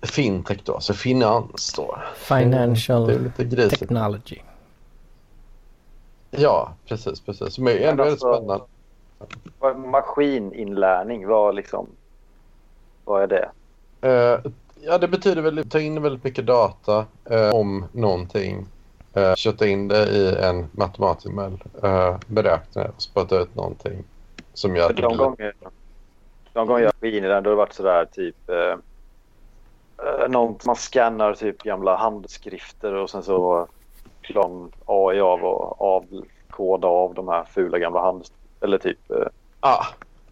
fintech 0.02 0.60
då, 0.64 0.74
alltså 0.74 0.94
finans 0.94 1.74
då. 1.74 1.98
Financial 2.16 3.08
Det 3.08 3.14
är 3.14 3.20
lite 3.20 3.44
grisigt. 3.44 3.80
technology. 3.80 4.38
Ja, 6.32 6.74
precis, 6.88 7.20
precis. 7.22 7.58
Men 7.60 7.78
ändå 7.78 8.04
är 8.04 8.08
det 8.08 8.12
alltså- 8.12 8.34
spännande. 8.34 8.64
Vad- 9.60 9.78
Maskininlärning, 9.80 11.28
vad 11.28 11.56
liksom... 11.56 11.88
Vad 13.06 13.24
är 13.24 13.28
det? 13.28 13.50
Eh, 14.02 14.52
ja, 14.82 14.98
det 14.98 15.08
betyder 15.08 15.42
väl 15.42 15.70
ta 15.70 15.80
in 15.80 16.02
väldigt 16.02 16.24
mycket 16.24 16.46
data 16.46 17.06
eh, 17.26 17.50
om 17.50 17.86
någonting. 17.92 18.66
Uh, 19.18 19.36
kötta 19.36 19.68
in 19.68 19.88
det 19.88 20.08
i 20.10 20.36
en 20.36 20.68
matematisk 20.72 21.34
modell. 21.34 21.64
Uh, 21.84 22.18
beräkna 22.28 22.86
och 22.86 23.02
spotta 23.02 23.40
ut 23.40 23.56
någonting 23.56 24.04
som 24.54 24.76
gör 24.76 24.90
att 24.90 24.98
de 24.98 25.18
gånger, 25.18 25.54
de 26.54 26.68
gånger 26.68 26.84
jag 26.84 26.94
var 27.00 27.08
inne 27.10 27.28
där, 27.28 27.42
då 27.42 27.50
har 27.50 27.56
det 27.56 27.58
varit 27.58 27.74
sådär 27.74 28.06
typ... 28.06 28.50
Eh, 28.50 28.78
eh, 30.06 30.30
någon, 30.30 30.58
man 30.66 30.76
scannar 30.76 31.34
typ 31.34 31.64
gamla 31.64 31.96
handskrifter 31.96 32.94
och 32.94 33.10
sen 33.10 33.24
så 33.24 33.68
klarar 34.22 34.50
man 34.50 34.72
AI 34.86 35.20
av 35.20 35.44
och 35.44 35.82
avkoda 35.82 36.88
av 36.88 37.14
de 37.14 37.28
här 37.28 37.44
fula 37.44 37.80
gamla 37.80 38.02
hand... 38.02 38.26
Eller 38.62 38.78
typ 38.78 39.12
eh, 39.12 39.28
Ah, 39.60 39.86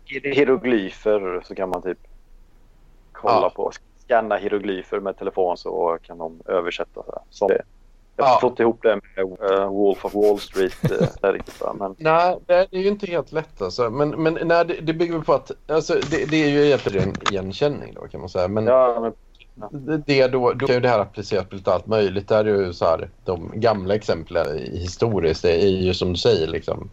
hieroglyfer 0.05 1.41
så 1.45 1.55
kan 1.55 1.69
man 1.69 1.81
typ 1.81 1.99
kolla 3.11 3.41
Ja. 3.41 3.49
på. 3.49 3.71
Scanna 4.03 4.37
hieroglyfer 4.37 4.99
med 4.99 5.17
telefon 5.17 5.57
så 5.57 5.97
kan 6.01 6.17
de 6.17 6.41
översätta. 6.45 7.03
Så 7.03 7.11
här. 7.11 7.21
Som 7.29 7.47
det. 7.47 7.61
Jag 8.19 8.27
Ja. 8.27 8.31
har 8.33 8.39
fått 8.39 8.59
ihop 8.59 8.79
det 8.81 8.99
med 9.15 9.25
uh, 9.51 9.65
Wolf 9.67 10.05
of 10.05 10.13
Wall 10.15 10.39
Street. 10.39 10.91
Uh, 10.91 10.97
där. 11.21 11.73
Men 11.73 11.95
nej, 11.97 12.37
det 12.45 12.53
är 12.53 12.67
ju 12.79 12.87
inte 12.87 13.07
helt 13.07 13.31
lätt 13.31 13.61
alltså. 13.61 13.89
Men, 13.89 14.09
men 14.09 14.33
nej, 14.45 14.65
det, 14.65 14.73
det 14.81 14.93
bygger 14.93 15.19
på 15.19 15.33
att... 15.33 15.51
Alltså, 15.67 15.93
det, 16.11 16.25
det 16.31 16.43
är 16.43 16.49
ju 16.49 16.65
egentligen 16.65 17.13
igenkänning 17.31 17.93
då 17.93 18.07
kan 18.07 18.19
man 18.19 18.29
säga. 18.29 18.47
Men 18.47 18.65
ja, 18.65 18.99
men 18.99 19.13
det- 19.85 19.97
det 20.05 20.27
då, 20.27 20.53
då 20.53 20.65
kan 20.67 20.75
ju 20.75 20.81
det 20.81 20.89
här 20.89 20.99
appliceras 20.99 21.45
på 21.45 21.55
lite 21.55 21.73
allt 21.73 21.87
möjligt. 21.87 22.27
Där 22.27 22.45
är 22.45 22.65
ju 22.65 22.73
så 22.73 22.85
här, 22.85 23.09
de 23.25 23.51
gamla 23.55 23.95
exemplen 23.95 24.57
historiskt 24.73 25.41
det 25.41 25.63
är 25.63 25.67
ju 25.69 25.93
som 25.93 26.09
du 26.13 26.19
säger 26.19 26.47
liksom 26.47 26.89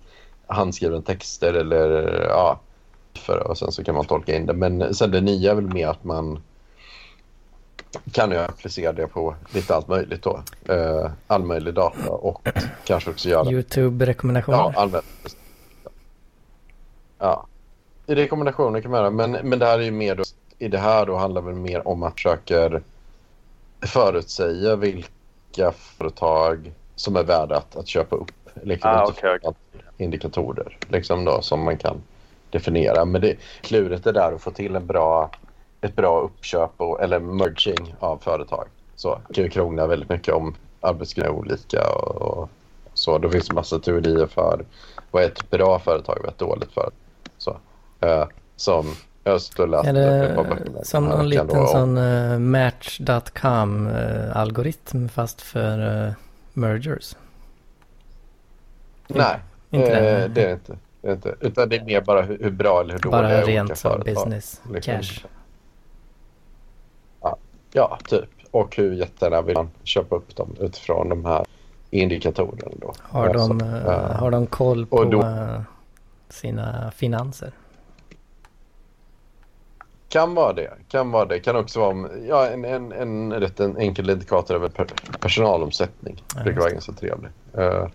handskriven 0.46 1.02
texter 1.02 1.54
eller 1.54 2.02
ja, 2.28 2.60
för, 3.18 3.46
och 3.50 3.58
sen 3.58 3.72
så 3.72 3.84
kan 3.84 3.94
man 3.94 4.04
tolka 4.04 4.36
in 4.36 4.46
det. 4.46 4.52
Men 4.52 4.94
sen 4.94 5.10
det 5.10 5.20
nya 5.20 5.50
är 5.50 5.54
väl 5.54 5.72
mer 5.74 5.88
att 5.88 6.04
man 6.04 6.42
kan 8.12 8.30
ju 8.30 8.36
applicera 8.38 8.92
det 8.92 9.06
på 9.06 9.34
lite 9.54 9.74
allt 9.74 9.88
möjligt 9.88 10.22
då. 10.22 10.42
Eh, 10.68 11.10
all 11.26 11.44
möjlig 11.44 11.74
data 11.74 12.10
och 12.10 12.48
kanske 12.84 13.10
också 13.10 13.28
göra 13.28 13.50
YouTube-rekommendationer. 13.50 14.58
Ja, 14.58 14.72
använd. 14.76 15.04
Ja. 17.18 17.46
I 18.06 18.14
rekommendationer 18.14 18.80
kan 18.80 18.90
man 18.90 19.00
göra. 19.00 19.10
Men, 19.10 19.30
men 19.32 19.58
det 19.58 19.66
här 19.66 19.78
är 19.78 19.82
ju 19.82 19.90
mer 19.90 20.14
då, 20.14 20.24
i 20.58 20.68
det 20.68 20.78
här 20.78 21.06
då 21.06 21.16
handlar 21.16 21.42
det 21.42 21.46
väl 21.46 21.56
mer 21.56 21.88
om 21.88 22.02
att 22.02 22.14
försöka 22.14 22.80
förutsäga 23.80 24.76
vilka 24.76 25.72
företag 25.72 26.72
som 26.94 27.16
är 27.16 27.22
värda 27.22 27.56
att, 27.56 27.76
att 27.76 27.88
köpa 27.88 28.16
upp. 28.16 28.32
Liksom 28.62 28.90
Ah, 28.90 29.10
utifrån 29.10 29.38
okej, 29.42 29.54
indikatorer 29.96 30.78
liksom 30.88 31.24
då, 31.24 31.42
som 31.42 31.64
man 31.64 31.78
kan 31.78 32.02
definiera. 32.50 33.04
Men 33.04 33.20
det, 33.20 33.36
klurigt 33.60 34.06
är 34.06 34.12
där 34.12 34.32
att 34.32 34.40
få 34.42 34.50
till 34.50 34.76
en 34.76 34.86
bra, 34.86 35.30
ett 35.80 35.96
bra 35.96 36.20
uppköp 36.20 36.70
och, 36.76 37.02
eller 37.02 37.20
merging 37.20 37.94
av 38.00 38.18
företag. 38.18 38.68
Så 38.96 39.20
det 39.28 39.34
kan 39.34 39.44
ju 39.44 39.50
krångla 39.50 39.86
väldigt 39.86 40.08
mycket 40.08 40.34
om 40.34 40.54
arbetsgrupper 40.80 41.30
är 41.30 41.34
olika 41.34 41.88
och, 41.88 42.40
och 42.40 42.48
så. 42.94 43.18
Då 43.18 43.28
finns 43.30 43.48
det 43.48 43.54
massa 43.54 43.78
teorier 43.78 44.26
för 44.26 44.64
vad 45.10 45.22
är 45.22 45.26
ett 45.26 45.50
bra 45.50 45.78
företag 45.78 46.18
och 46.22 46.28
ett 46.28 46.38
dåligt 46.38 46.72
företag. 46.72 46.92
Så, 47.38 47.56
eh, 48.00 48.26
som 48.56 48.94
jag 49.24 49.40
och 49.58 49.68
läste 49.68 49.90
Är 49.90 49.92
det 49.92 50.84
som 50.84 51.04
någon 51.04 51.28
liten 51.28 51.66
sån 51.66 51.98
uh, 51.98 52.38
Match.com 52.38 53.86
uh, 53.86 54.36
algoritm 54.36 55.08
fast 55.08 55.42
för 55.42 56.06
uh, 56.06 56.12
mergers? 56.52 57.16
Nej, 59.08 59.36
Inte 59.70 59.92
eh, 59.92 60.02
det? 60.02 60.28
det 60.28 60.42
är 60.42 60.46
det 60.46 60.52
inte. 60.52 60.76
Det 61.00 61.08
är 61.08 61.12
inte. 61.12 61.34
Utan 61.40 61.68
det 61.68 61.76
är 61.76 61.84
mer 61.84 62.00
bara 62.00 62.22
hur, 62.22 62.38
hur 62.38 62.50
bra 62.50 62.80
eller 62.80 62.92
hur 62.92 63.00
dåliga 63.00 63.22
Bara 63.22 63.42
olika 63.42 63.50
rent 63.50 63.78
så, 63.78 63.88
företag. 63.88 64.14
business, 64.14 64.60
liksom. 64.72 64.94
cash. 64.94 65.26
Ja, 67.76 67.98
typ. 68.08 68.28
Och 68.50 68.76
hur 68.76 68.92
jättegärna 68.94 69.42
vill 69.42 69.54
man 69.56 69.70
köpa 69.84 70.16
upp 70.16 70.36
dem 70.36 70.56
utifrån 70.60 71.08
de 71.08 71.24
här 71.24 71.44
indikatorerna 71.90 72.72
då. 72.80 72.92
Har 73.02 73.34
de, 73.34 73.50
Alltså, 73.50 73.66
eh, 73.66 73.86
eh, 73.86 74.16
har 74.16 74.30
de 74.30 74.46
koll 74.46 74.86
på 74.86 75.04
då- 75.04 75.22
eh, 75.22 75.60
sina 76.28 76.90
finanser? 76.90 77.52
Kan 80.08 80.34
vara 80.34 80.52
det. 80.52 80.70
Kan 80.88 81.10
vara 81.10 81.24
det. 81.24 81.40
Kan 81.40 81.56
också 81.56 81.80
vara 81.80 82.08
ja, 82.28 82.46
en, 82.48 82.64
en, 82.64 82.92
en 82.92 83.32
rätt 83.32 83.60
en 83.60 83.76
enkel 83.76 84.10
indikator 84.10 84.54
över 84.54 84.68
per, 84.68 84.86
personalomsättning. 85.20 86.22
Ja, 86.28 86.38
Det 86.38 86.44
brukar 86.44 86.60
vara 86.60 86.70
ganska 86.70 86.92
trevligt. 86.92 87.32
Eh, 87.58 87.86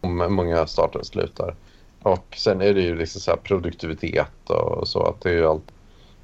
om 0.00 0.34
många 0.34 0.66
startar 0.66 0.98
och 1.00 1.06
slutar. 1.06 1.54
Och 2.02 2.34
sen 2.36 2.60
är 2.62 2.74
det 2.74 2.80
ju 2.80 2.96
liksom 2.98 3.20
så 3.20 3.36
produktivitet 3.36 4.50
och 4.50 4.88
så 4.88 5.02
att 5.02 5.20
det 5.20 5.28
är 5.30 5.34
ju 5.34 5.46
allt. 5.46 5.72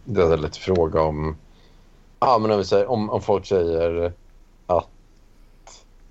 Det 0.05 0.23
är 0.23 0.37
lite 0.37 0.59
fråga 0.59 1.01
om, 1.03 1.37
ja 2.27 2.39
men 2.39 2.51
om 2.51 2.59
vi 2.59 2.65
säger 2.65 2.91
om, 2.91 3.11
om 3.11 3.21
folk 3.21 3.47
säger 3.47 4.13
att 4.67 4.89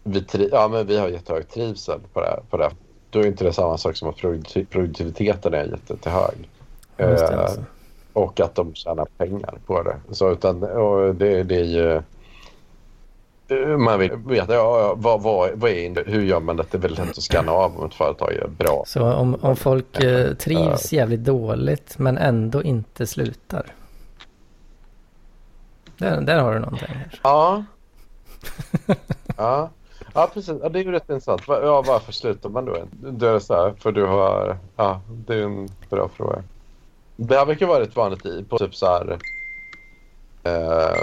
vi, 0.04 0.22
tri, 0.22 0.50
ja, 0.52 0.68
men 0.68 0.88
vi 0.88 0.98
har 0.98 1.08
jättehög 1.08 1.50
trivsel 1.50 2.00
på 2.14 2.22
det, 2.22 2.28
här, 2.28 2.40
på 2.50 2.58
det 2.58 2.64
här. 2.64 2.74
Då 3.10 3.20
är 3.20 3.28
inte 3.28 3.44
det 3.44 3.54
samma 3.54 3.78
sak 3.78 3.96
som 3.96 4.10
att 4.10 4.16
produkti- 4.16 4.66
produktiviteten 4.66 5.54
är 5.54 5.64
jättehög. 5.64 6.50
Eh, 6.98 7.40
alltså. 7.40 7.64
och 8.14 8.40
att 8.40 8.56
de 8.56 8.74
tjänar 8.74 9.08
pengar 9.18 9.54
på 9.66 9.84
det. 9.84 9.96
Så 10.12 10.32
utan, 10.32 10.64
och 10.64 11.16
det, 11.16 11.44
det 11.44 11.56
är 11.56 11.64
ju... 11.64 12.02
Man 13.78 14.00
vill 14.00 14.12
veta 14.16 14.54
ja, 14.54 14.94
vad, 14.98 15.22
vad, 15.22 15.52
vad 15.56 15.72
är 15.72 16.06
hur 16.06 16.22
gör 16.22 16.40
man 16.40 16.58
det? 16.58 16.66
Det 16.72 16.78
är 16.78 16.82
väldigt 16.82 17.00
lätt 17.00 17.18
att 17.18 17.24
scanna 17.24 17.52
av 17.52 17.80
om 17.80 17.86
ett 17.86 17.94
företag 17.94 18.34
är 18.34 18.48
bra. 18.48 18.84
Så 18.88 19.14
om, 19.14 19.38
om 19.42 19.56
folk 19.56 20.04
eh, 20.04 20.34
trivs 20.34 20.94
jävligt 20.94 21.24
dåligt 21.24 21.98
men 21.98 22.18
ändå 22.18 22.64
inte 22.64 23.08
slutar. 23.08 23.66
Där, 26.02 26.22
där 26.22 26.40
har 26.40 26.54
du 26.54 26.60
någonting. 26.60 26.96
Ja. 27.24 27.64
ja. 29.38 29.70
Ja, 30.14 30.32
precis. 30.34 30.56
Ja, 30.62 30.70
det 30.70 30.80
är 30.80 30.84
ju 30.84 30.92
rätt 30.92 31.10
intressant. 31.10 31.42
Ja, 31.48 31.82
varför 31.82 32.12
slutar 32.12 32.50
man 32.50 32.66
då? 32.66 32.78
Det 32.92 33.28
är 33.28 33.40
så 33.40 33.54
här, 33.54 33.74
för 33.80 33.92
du 33.92 34.06
har... 34.06 34.58
Ja, 34.76 35.02
det 35.08 35.36
är 35.36 35.44
en 35.44 35.70
bra 35.90 36.10
fråga. 36.10 36.44
Det 37.16 37.36
här 37.36 37.46
verkar 37.46 37.66
vara 37.66 37.80
rätt 37.82 37.96
vanligt 37.96 38.26
i 38.26 38.44
på 38.44 38.58
typ 38.58 38.76
så 38.76 38.86
här... 38.86 39.18
Eh, 40.44 40.96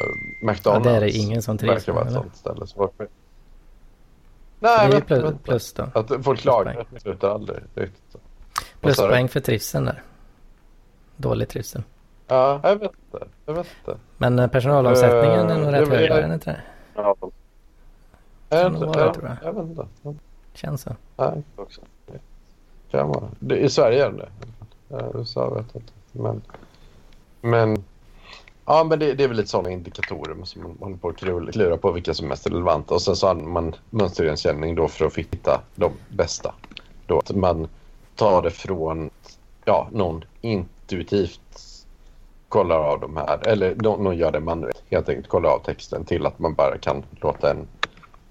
McDonalds. 0.42 0.86
Ja, 0.86 0.92
där 0.92 1.02
är 1.02 1.16
ingen 1.16 1.42
som 1.42 1.58
trivs 1.58 1.74
verkar 1.74 1.92
vara 1.92 2.04
ett 2.06 2.12
sånt 2.12 2.36
ställe. 2.36 2.66
Så. 2.66 2.90
Det 2.98 3.06
Nej, 4.58 4.78
är 4.78 4.84
ju 4.86 4.90
vänta, 4.90 5.06
plus, 5.06 5.22
vänta. 5.24 5.38
plus 5.44 5.72
då. 5.72 5.88
Att 5.94 6.24
folk 6.24 6.40
klagar 6.40 6.86
slutar 7.02 7.30
aldrig. 7.30 7.58
Riktigt? 7.74 8.16
Pluspoäng 8.80 9.28
för 9.28 9.40
trivseln 9.40 9.84
där. 9.84 10.02
Dålig 11.16 11.48
trivsel. 11.48 11.82
Ja, 12.28 12.60
jag 12.62 12.76
vet 12.76 12.92
inte. 13.12 13.26
Jag 13.46 13.54
vet 13.54 13.66
inte. 13.80 13.98
Men 14.18 14.38
eh, 14.38 14.46
personalomsättningen 14.46 15.50
är 15.50 15.54
Eh, 15.54 15.60
nog 15.60 15.72
rätt 15.72 15.88
hög, 15.88 16.10
är 16.10 16.22
den 16.22 16.32
inte 16.32 16.50
det? 16.50 16.60
ja, 16.94 17.16
Jag 18.48 18.66
inte. 18.74 18.86
vara, 18.86 19.00
jag. 19.00 19.36
jag 19.42 19.52
vet 19.52 19.64
inte. 19.64 19.86
Känns 20.54 20.82
så. 20.82 20.90
Nej, 21.16 21.42
också. 21.56 21.80
kan 22.90 23.08
vara. 23.08 23.24
Det, 23.38 23.56
I 23.58 23.68
Sverige 23.70 24.06
är 24.06 24.10
det 24.10 24.16
det. 24.16 24.28
Ja, 24.88 25.10
USA 25.14 25.50
vet 25.50 25.66
jag 25.72 25.82
inte. 25.82 25.92
Men, 26.12 26.42
men, 27.40 27.84
ja, 28.66 28.84
men 28.84 28.98
det, 28.98 29.14
det 29.14 29.24
är 29.24 29.28
väl 29.28 29.36
lite 29.36 29.48
sådana 29.48 29.70
indikatorer 29.70 30.44
som 30.44 30.62
man 30.62 30.76
håller 30.80 30.96
på 30.96 31.08
att 31.08 31.16
klura- 31.16 31.52
klura 31.52 31.76
på 31.76 31.92
vilka 31.92 32.14
som 32.14 32.26
är 32.26 32.28
mest 32.28 32.46
relevanta. 32.46 32.94
Och 32.94 33.02
sen 33.02 33.16
så 33.16 33.26
har 33.26 33.34
man 33.34 33.74
mönsterigenkänning 33.90 34.74
då 34.74 34.88
för 34.88 35.06
att 35.06 35.16
hitta 35.16 35.60
de 35.74 35.92
bästa. 36.08 36.54
Då 37.06 37.18
att 37.18 37.30
man 37.36 37.68
tar 38.16 38.42
det 38.42 38.50
från 38.50 39.10
ja, 39.64 39.88
någon 39.92 40.24
intuitivt 40.40 41.77
kollar 42.48 42.76
av 42.76 43.00
de 43.00 43.16
här, 43.16 43.48
eller 43.48 43.74
de, 43.74 44.04
de 44.04 44.14
gör 44.14 44.32
det 44.32 44.40
manuellt, 44.40 44.82
helt 44.90 45.08
enkelt 45.08 45.28
kollar 45.28 45.50
av 45.50 45.58
texten 45.58 46.04
till 46.04 46.26
att 46.26 46.38
man 46.38 46.54
bara 46.54 46.78
kan 46.78 47.02
låta 47.20 47.50
en 47.50 47.66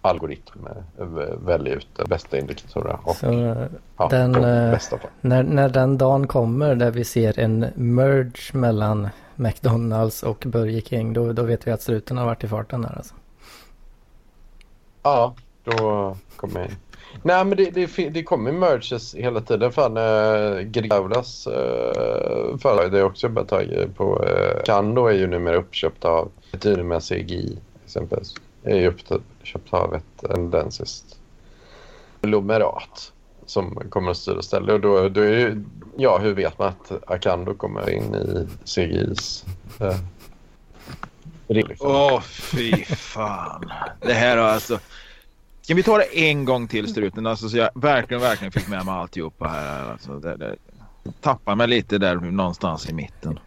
algoritm 0.01 0.67
eh, 0.99 1.05
välja 1.45 1.73
ut 1.73 1.87
de 1.95 2.03
bästa 2.09 2.37
indikatorerna 2.37 2.99
och 3.03 3.15
Så 3.15 3.31
eh, 3.31 3.67
ja, 3.97 4.07
den, 4.09 4.31
de 4.31 4.43
eh, 4.43 4.71
bästa. 4.71 4.97
När, 5.21 5.43
när 5.43 5.69
den 5.69 5.97
dagen 5.97 6.27
kommer 6.27 6.75
där 6.75 6.91
vi 6.91 7.03
ser 7.03 7.39
en 7.39 7.65
merge 7.75 8.53
mellan 8.53 9.09
McDonalds 9.35 10.23
och 10.23 10.43
Burger 10.47 10.81
King 10.81 11.13
då, 11.13 11.33
då 11.33 11.43
vet 11.43 11.67
vi 11.67 11.71
att 11.71 11.81
struten 11.81 12.17
har 12.17 12.25
varit 12.25 12.43
i 12.43 12.47
farten 12.47 12.81
där 12.81 12.93
alltså. 12.97 13.15
Ja, 15.03 15.35
då 15.63 16.17
kommer 16.35 16.59
jag 16.59 16.69
in. 16.69 16.75
Nej, 17.23 17.45
men 17.45 17.57
det, 17.57 17.69
det, 17.69 18.09
det 18.09 18.23
kommer 18.23 18.51
merges 18.51 19.15
hela 19.15 19.41
tiden. 19.41 19.71
Fan, 19.71 19.97
eh, 19.97 20.03
äh, 20.03 20.59
Gravlas 20.61 21.47
äh, 21.47 21.53
eh, 21.53 22.57
företag, 22.57 22.91
det 22.91 22.99
är 22.99 23.03
också 23.03 23.29
bara 23.29 23.45
tagit 23.45 23.95
på. 23.95 24.23
Eh, 24.23 24.57
äh, 24.57 24.63
Kando 24.65 25.05
är 25.05 25.13
ju 25.13 25.27
numera 25.27 25.55
uppköpt 25.55 26.05
av 26.05 26.31
ett 26.51 26.65
med 26.85 27.03
CGI 27.03 27.57
exempelvis. 27.85 28.35
Är 28.63 28.75
ju 28.75 28.87
uppköpt 28.87 29.73
av 29.73 29.95
ett 29.95 30.23
endensiskt 30.23 31.19
lomerat 32.21 33.11
som 33.45 33.75
kommer 33.89 34.11
att 34.11 34.17
styra 34.17 34.41
och. 34.41 34.73
Och 34.73 34.81
då, 34.81 35.09
då 35.09 35.21
är 35.21 35.39
ju, 35.39 35.63
ja, 35.97 36.17
hur 36.17 36.33
vet 36.33 36.59
man 36.59 36.67
att 36.67 36.91
Akando 37.11 37.53
kommer 37.53 37.89
in 37.89 38.15
i 38.15 38.47
CGIs 38.65 39.45
äh, 39.79 39.95
Åh, 41.79 42.15
oh, 42.15 42.21
fy 42.21 42.85
fan. 42.85 43.71
Det 44.01 44.13
här 44.13 44.37
har 44.37 44.47
alltså... 44.47 44.79
Kan 45.67 45.77
vi 45.77 45.83
ta 45.83 45.97
det 45.97 46.29
en 46.29 46.45
gång 46.45 46.67
till 46.67 46.87
struten? 46.87 47.27
Alltså, 47.27 47.49
så 47.49 47.57
jag 47.57 47.69
verkligen, 47.75 48.21
verkligen 48.21 48.51
fick 48.51 48.67
med 48.67 48.85
mig 48.85 48.95
alltihopa 48.95 49.47
här. 49.47 49.91
Alltså, 49.91 50.19
det, 50.19 50.37
det, 50.37 50.55
tappar 51.21 51.55
mig 51.55 51.67
lite 51.67 51.97
där 51.97 52.15
någonstans 52.15 52.89
i 52.89 52.93
mitten. 52.93 53.39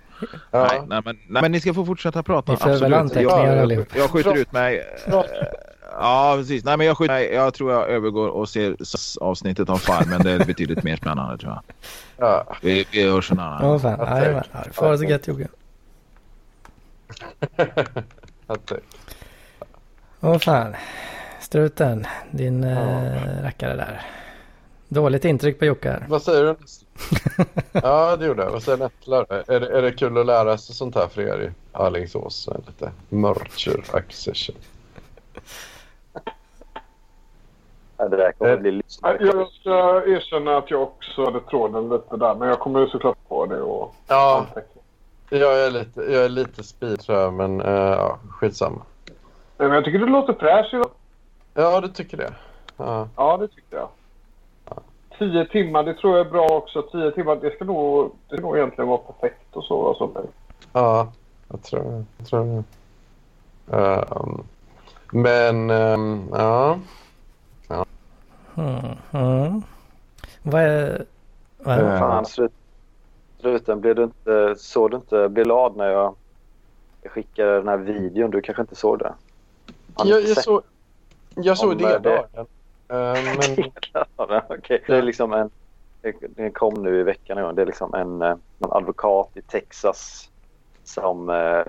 Ja. 0.50 0.66
Nej, 0.70 0.82
nej, 0.86 1.02
men, 1.04 1.18
nej, 1.28 1.42
men 1.42 1.52
ni 1.52 1.60
ska 1.60 1.74
få 1.74 1.84
fortsätta 1.84 2.22
prata. 2.22 2.52
Ni 2.52 2.58
får 2.58 2.80
väl 2.80 2.94
anteckningar 2.94 3.56
allihop. 3.56 3.88
Jag, 3.94 4.02
jag 4.02 4.10
skjuter 4.10 4.36
ut 4.36 4.52
mig. 4.52 4.82
Ja, 5.92 6.34
precis. 6.36 6.64
Nej, 6.64 6.76
men 6.76 6.86
jag, 6.86 6.98
skjuter, 6.98 7.14
mig. 7.14 7.32
jag 7.32 7.54
tror 7.54 7.72
jag 7.72 7.88
övergår 7.88 8.28
och 8.28 8.48
ser 8.48 8.76
avsnittet 9.20 9.70
av 9.70 9.76
Farmen. 9.76 10.22
Det 10.22 10.30
är 10.30 10.44
betydligt 10.44 10.82
mer 10.82 10.96
spännande 10.96 11.38
tror 11.38 11.52
jag. 11.52 11.62
Ja. 12.16 12.56
Vi, 12.62 12.86
vi 12.92 13.10
hörs 13.10 13.32
en 13.32 13.38
annan. 13.38 13.64
Åh 13.64 13.78
fan, 13.78 13.98
jajamän. 13.98 14.44
Får 14.72 14.84
ha 14.84 14.92
det 14.92 14.98
så 14.98 15.04
gött 15.04 15.26
Jocke. 15.26 15.48
Åh 20.20 20.38
fan. 20.38 20.74
Struten, 21.50 22.06
din 22.30 22.62
ja. 22.62 22.68
äh, 22.68 23.42
rackare 23.42 23.76
där. 23.76 24.02
Dåligt 24.88 25.24
intryck 25.24 25.58
på 25.58 25.64
Jocke 25.64 25.90
här. 25.90 26.06
Vad 26.08 26.22
säger 26.22 26.44
du? 26.44 26.56
ja, 27.82 28.16
det 28.16 28.26
gjorde 28.26 28.42
jag. 28.42 28.50
Vad 28.50 28.62
säger 28.62 28.78
Nettlar? 28.78 29.26
Är, 29.30 29.60
det, 29.60 29.78
är 29.78 29.82
det 29.82 29.92
kul 29.92 30.18
att 30.18 30.26
lära 30.26 30.58
sig 30.58 30.74
sånt 30.74 30.94
här 30.94 31.06
för 31.06 31.22
er 31.22 31.42
i 31.42 31.50
Alingsås? 31.72 32.48
Lite 32.66 32.92
mörker 33.08 33.84
accession. 33.92 34.56
Ja, 37.96 38.08
det 38.08 38.16
där 38.16 38.32
kommer 38.32 38.56
bli 38.56 38.70
lyssnare. 38.70 39.18
Jag 39.20 39.48
ska 39.48 40.02
erkänna 40.06 40.56
att 40.56 40.70
jag 40.70 40.82
också 40.82 41.24
hade 41.24 41.40
tråden 41.40 41.88
lite 41.88 42.16
där. 42.16 42.34
Men 42.34 42.48
jag 42.48 42.58
kommer 42.58 42.86
såklart 42.86 43.28
på 43.28 43.46
det 43.46 43.60
och 43.60 43.94
Ja, 44.08 44.46
jag 45.28 45.66
är 45.66 45.70
lite, 45.70 46.00
jag 46.00 46.24
är 46.24 46.28
lite 46.28 46.62
speed 46.62 47.00
tror 47.00 47.18
jag. 47.18 47.32
Men 47.32 47.60
uh, 47.60 47.68
ja, 47.70 48.18
skitsamma. 48.30 48.82
Men 49.56 49.70
jag 49.70 49.84
tycker 49.84 49.98
det 49.98 50.06
låter 50.06 50.32
fräscht 50.32 50.74
idag. 50.74 50.90
Ja, 51.54 51.80
du 51.80 51.88
tycker 51.88 52.16
det? 52.16 52.34
Ja, 52.76 53.08
ja 53.16 53.36
det 53.36 53.48
tycker 53.48 53.76
jag. 53.76 53.88
Tio 55.18 55.44
timmar, 55.44 55.82
det 55.82 55.94
tror 55.94 56.16
jag 56.16 56.26
är 56.26 56.30
bra 56.30 56.46
också. 56.48 56.82
Tio 56.82 57.10
timmar, 57.10 57.36
det 57.36 57.50
ska 57.50 57.64
nog, 57.64 58.12
det 58.28 58.36
ska 58.36 58.46
nog 58.46 58.56
egentligen 58.56 58.88
vara 58.88 58.98
perfekt 58.98 59.56
och 59.56 59.64
så. 59.64 59.88
Alltså. 59.88 60.26
Ja, 60.72 61.12
jag 61.48 61.62
tror, 61.62 62.04
jag 62.18 62.26
tror 62.26 62.44
det. 62.46 62.64
Um, 63.70 64.44
men, 65.12 65.70
um, 65.70 66.28
ja. 66.32 66.78
ja. 67.68 67.86
Mm, 68.56 68.96
mm. 69.12 69.62
Vad 70.42 70.62
är... 70.62 71.04
Vad 71.58 71.78
är 71.78 71.92
uh, 71.92 71.98
fan, 71.98 72.26
slut, 72.26 72.52
sluten, 73.40 73.80
blev 73.80 73.94
du 73.94 74.02
inte, 74.02 74.54
såg 74.58 74.90
du 74.90 74.96
inte 74.96 75.28
glad 75.28 75.76
när 75.76 75.88
jag 75.88 76.14
skickade 77.04 77.56
den 77.56 77.68
här 77.68 77.76
videon? 77.76 78.30
Du 78.30 78.40
kanske 78.40 78.62
inte 78.62 78.76
såg 78.76 78.98
det? 78.98 79.12
Jag, 79.96 80.22
jag, 80.22 80.36
såg, 80.36 80.62
jag 81.42 81.58
såg 81.58 81.78
det 81.78 81.98
dagen. 81.98 82.26
Uh, 82.36 82.46
men... 84.18 84.40
okay. 84.58 84.80
Det 84.86 84.96
är 84.96 85.02
liksom 85.02 85.32
en... 85.32 85.50
Det 86.36 86.50
kom 86.50 86.74
nu 86.74 87.00
i 87.00 87.02
veckan. 87.02 87.54
Det 87.54 87.62
är 87.62 87.66
liksom 87.66 87.94
en, 87.94 88.22
en 88.22 88.40
advokat 88.60 89.30
i 89.34 89.42
Texas 89.42 90.30
som... 90.84 91.28
Uh, 91.28 91.62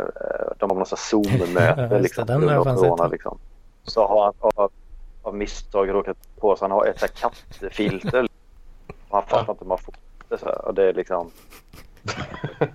de 0.57 0.69
har 0.69 0.75
någon 0.75 0.85
Zoom-möte 0.85 1.99
liksom, 2.01 2.29
under 2.29 2.63
corona. 2.63 3.07
Liksom. 3.07 3.37
Så 3.83 4.07
har 4.07 4.23
han 4.23 4.33
av, 4.55 4.71
av 5.21 5.35
misstag 5.35 5.93
råkat 5.93 6.17
på 6.39 6.55
sig. 6.55 6.63
Han 6.63 6.71
har 6.71 6.85
ett 6.85 7.13
kattfilter. 7.19 8.27
han 9.09 9.23
fattar 9.23 9.51
inte 9.51 9.63
hur 9.63 9.69
man 9.69 9.77
får 9.77 9.93
det. 10.29 10.37
Så 10.37 10.45
här. 10.45 10.65
Och 10.65 10.73
det 10.73 10.83
är 10.83 10.93
liksom... 10.93 11.31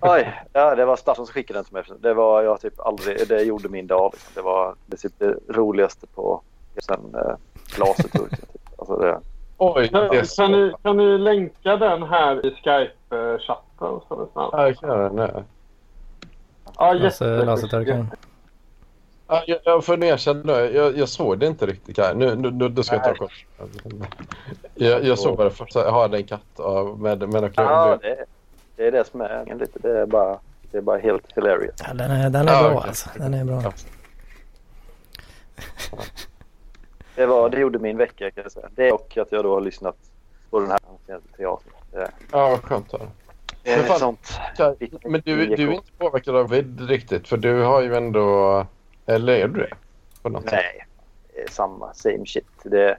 Oj, 0.01 0.43
ja, 0.53 0.75
det 0.75 0.85
var 0.85 0.97
Staffan 0.97 1.27
som 1.27 1.33
skickade 1.33 1.59
den 1.59 1.65
till 1.65 1.75
mig. 1.75 1.85
Det 2.01 2.15
var 2.15 2.43
jag 2.43 2.61
typ 2.61 2.81
aldrig, 2.81 3.29
det 3.29 3.43
gjorde 3.43 3.69
min 3.69 3.87
dag. 3.87 4.11
Liksom. 4.13 4.33
Det 4.35 4.43
var 4.43 4.75
det, 4.87 4.97
typ 4.97 5.13
det 5.19 5.37
roligaste 5.49 6.07
på 6.07 6.43
sen 6.83 7.15
eh, 7.15 7.37
glaset 7.77 8.13
tog. 8.13 8.31
Typ. 8.31 8.41
Alltså 8.79 8.97
det... 8.97 9.21
Oj, 9.59 9.89
det 9.93 10.37
kan, 10.37 10.53
ni, 10.53 10.73
kan 10.83 10.97
ni 10.97 11.19
länka 11.19 11.77
den 11.77 12.03
här 12.03 12.47
i 12.47 12.51
Skype-chatten? 12.51 14.01
Ja, 14.35 14.51
jag 14.53 14.77
kan 14.77 14.89
göra 14.89 15.09
det. 15.09 15.45
Ja, 16.79 16.93
Lasertörkaren. 16.93 18.11
Ja, 19.29 19.45
jag, 19.47 19.59
jag 19.65 19.85
får 19.85 20.05
erkänna 20.05 20.43
nu. 20.43 20.53
Jag, 20.53 20.99
jag 20.99 21.09
såg 21.09 21.39
det 21.39 21.47
inte 21.47 21.67
riktigt. 21.67 21.99
Här. 21.99 22.15
Nu, 22.15 22.35
nu, 22.35 22.51
nu, 22.69 22.83
ska 22.83 22.97
jag 22.97 23.05
ta 23.05 23.15
kort. 23.15 23.47
Jag, 24.75 25.05
jag 25.05 25.19
såg 25.19 25.37
bara 25.37 25.51
först 25.51 25.77
att 25.77 25.85
jag 25.85 25.93
hade 25.93 26.17
en 26.17 26.25
katt 26.25 26.61
med, 26.99 27.29
med 27.29 27.53
Ja, 27.57 27.99
det, 28.03 28.25
det 28.77 28.87
är 28.87 28.93
det 28.93 29.05
som 29.05 29.21
är 29.21 29.55
lite. 29.55 29.79
Det 29.79 30.01
är 30.01 30.07
bara, 30.07 30.39
det 30.71 30.79
är 30.79 30.83
bara 30.83 30.99
helt 30.99 31.33
hilarious. 31.37 31.75
Ja, 31.89 31.95
den 31.95 32.11
är, 32.11 32.31
den 32.31 32.49
är 32.49 32.53
ja, 32.53 32.63
bra 32.63 32.77
okay. 32.77 32.89
alltså. 32.89 33.09
Den 33.15 33.35
är 33.35 33.45
bra. 33.45 33.63
Ja. 33.63 33.73
Det, 37.17 37.27
var, 37.27 37.49
det 37.49 37.61
gjorde 37.61 37.79
min 37.79 37.97
vecka 37.97 38.31
kan 38.31 38.43
jag 38.43 38.53
säga. 38.53 38.69
Det 38.75 38.93
och 38.93 39.17
att 39.17 39.33
jag 39.33 39.45
då 39.45 39.55
har 39.55 39.61
lyssnat 39.61 39.97
på 40.51 40.61
den 40.61 40.71
här 40.71 40.81
teatern. 41.37 41.73
Ja, 42.33 42.49
vad 42.49 42.63
skönt. 42.63 42.91
Då. 42.91 42.99
Men, 43.65 43.85
fan, 43.85 43.99
sånt. 43.99 44.41
men 45.05 45.23
du, 45.25 45.47
du 45.47 45.69
är 45.69 45.73
inte 45.73 45.93
påverkad 45.99 46.37
av 46.37 46.51
vid 46.51 46.89
riktigt 46.89 47.29
för 47.29 47.37
du 47.37 47.63
har 47.63 47.83
ju 47.83 47.95
ändå... 47.95 48.67
Eller 49.07 49.33
är 49.33 49.49
du 49.49 49.61
det? 49.61 49.75
På 50.23 50.29
något 50.29 50.45
Nej, 50.53 50.87
det 51.35 51.43
är 51.43 51.51
samma. 51.51 51.95
Same 51.95 52.27
shit. 52.27 52.47
Det, 52.63 52.99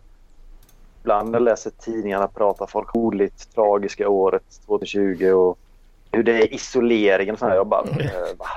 ibland 1.02 1.32
när 1.32 1.40
jag 1.40 1.44
läser 1.44 1.72
tidningarna 1.72 2.28
pratar 2.28 2.66
folk 2.66 2.96
roligt 2.96 3.56
tragiska 3.56 4.10
året 4.10 4.62
2020 4.66 5.32
och 5.32 5.60
hur 6.12 6.24
det 6.24 6.32
är 6.32 6.54
isoleringen 6.54 7.34
och 7.34 7.40
sådär. 7.40 7.56
Jag 7.56 7.68
bara, 7.68 7.84
äh, 7.84 8.38
va? 8.38 8.48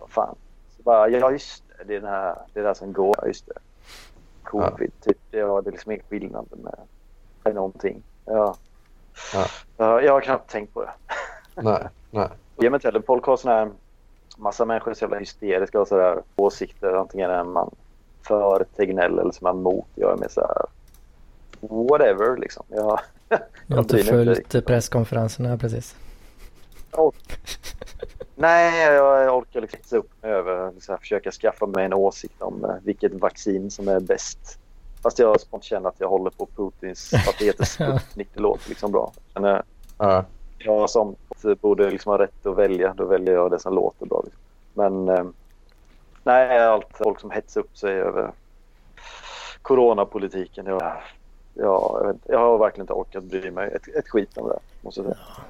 Vad 0.00 0.10
fan? 0.10 0.36
Så 0.76 0.82
bara, 0.82 1.08
ja 1.08 1.30
just 1.30 1.64
det, 1.78 1.84
det 1.84 1.96
är, 1.96 2.00
den 2.00 2.10
här, 2.10 2.36
det 2.52 2.60
är 2.60 2.64
det 2.64 2.74
som 2.74 2.92
går. 2.92 3.14
Ja, 3.18 3.26
just 3.26 3.46
det. 3.46 3.54
Covid, 4.52 4.92
ja. 5.00 5.04
typ. 5.04 5.18
Ja, 5.30 5.60
det 5.60 5.70
är 5.70 5.72
liksom 5.72 5.92
ingen 5.92 6.04
skillnad 6.10 6.46
med, 6.50 6.74
med 7.44 7.54
någonting. 7.54 8.02
Ja. 8.24 8.56
Ja. 9.76 10.00
Jag 10.02 10.12
har 10.12 10.20
knappt 10.20 10.50
tänkt 10.50 10.74
på 10.74 10.82
det. 10.82 10.90
Nej, 11.54 11.88
nej. 12.10 12.28
Ge 12.56 12.70
mig 12.70 12.80
till 12.80 13.02
Folk 13.06 13.24
har 13.24 13.36
sådana 13.36 13.58
här... 13.58 13.70
Massa 14.36 14.64
människor 14.64 14.90
är 14.90 14.94
så 14.94 15.04
jävla 15.04 15.18
hysteriska 15.18 15.80
och 15.80 15.88
sådär 15.88 16.22
åsikter. 16.36 16.92
Antingen 16.92 17.30
är 17.30 17.44
man 17.44 17.70
för 18.22 18.66
Tegnell 18.76 19.18
eller 19.18 19.30
så 19.30 19.38
är 19.38 19.52
man 19.52 19.62
mot. 19.62 19.86
Jag 19.94 20.12
är 20.12 20.16
mer 20.16 20.28
så 20.28 20.40
här... 20.40 20.66
Whatever 21.60 22.36
liksom. 22.36 22.64
Jag, 22.68 23.00
jag 23.66 23.76
har 23.76 23.82
inte 23.82 23.98
följt 23.98 24.66
presskonferenserna 24.66 25.58
precis. 25.58 25.96
Och, 26.90 27.14
nej, 28.42 28.94
jag 28.94 29.38
orkar 29.38 29.60
liksom 29.60 29.78
inte 29.78 29.96
upp 29.96 30.22
mig 30.22 30.32
över 30.32 30.72
liksom, 30.72 30.98
försöka 30.98 31.30
skaffa 31.30 31.66
mig 31.66 31.84
en 31.84 31.94
åsikt 31.94 32.42
om 32.42 32.64
uh, 32.64 32.74
vilket 32.82 33.12
vaccin 33.12 33.70
som 33.70 33.88
är 33.88 34.00
bäst. 34.00 34.58
Fast 35.02 35.18
jag 35.18 35.40
spontant 35.40 35.64
känner 35.64 35.88
att 35.88 36.00
jag 36.00 36.08
håller 36.08 36.30
på 36.30 36.46
Putins, 36.56 37.12
att 37.12 37.38
det 37.38 37.44
heter 37.44 37.64
Sputnik, 37.64 38.28
det 38.34 38.40
låter 38.40 38.68
liksom 38.68 38.92
bra. 38.92 39.12
Men, 39.34 39.44
uh, 39.44 40.22
jag 40.58 40.90
som 40.90 41.16
borde 41.60 41.90
liksom 41.90 42.10
ha 42.10 42.18
rätt 42.18 42.46
att 42.46 42.56
välja, 42.56 42.94
då 42.96 43.04
väljer 43.04 43.34
jag 43.34 43.50
det 43.50 43.58
som 43.58 43.74
låter 43.74 44.06
bra. 44.06 44.22
Liksom. 44.24 44.40
Men 44.74 45.08
uh, 45.08 45.30
nej, 46.22 46.58
allt 46.58 46.88
folk 46.90 47.20
som 47.20 47.30
hetsar 47.30 47.60
upp 47.60 47.76
sig 47.76 48.00
över 48.00 48.32
coronapolitiken. 49.62 50.66
Jag, 50.66 50.82
jag, 50.82 52.00
jag, 52.04 52.18
jag 52.24 52.38
har 52.38 52.58
verkligen 52.58 52.82
inte 52.82 52.92
orkat 52.92 53.24
bry 53.24 53.50
mig 53.50 53.70
ett, 53.72 53.88
ett 53.96 54.08
skit 54.08 54.38
om 54.38 54.48
det, 54.48 54.58
måste 54.80 55.00
jag 55.00 55.06
säga. 55.06 55.18
Ja. 55.36 55.42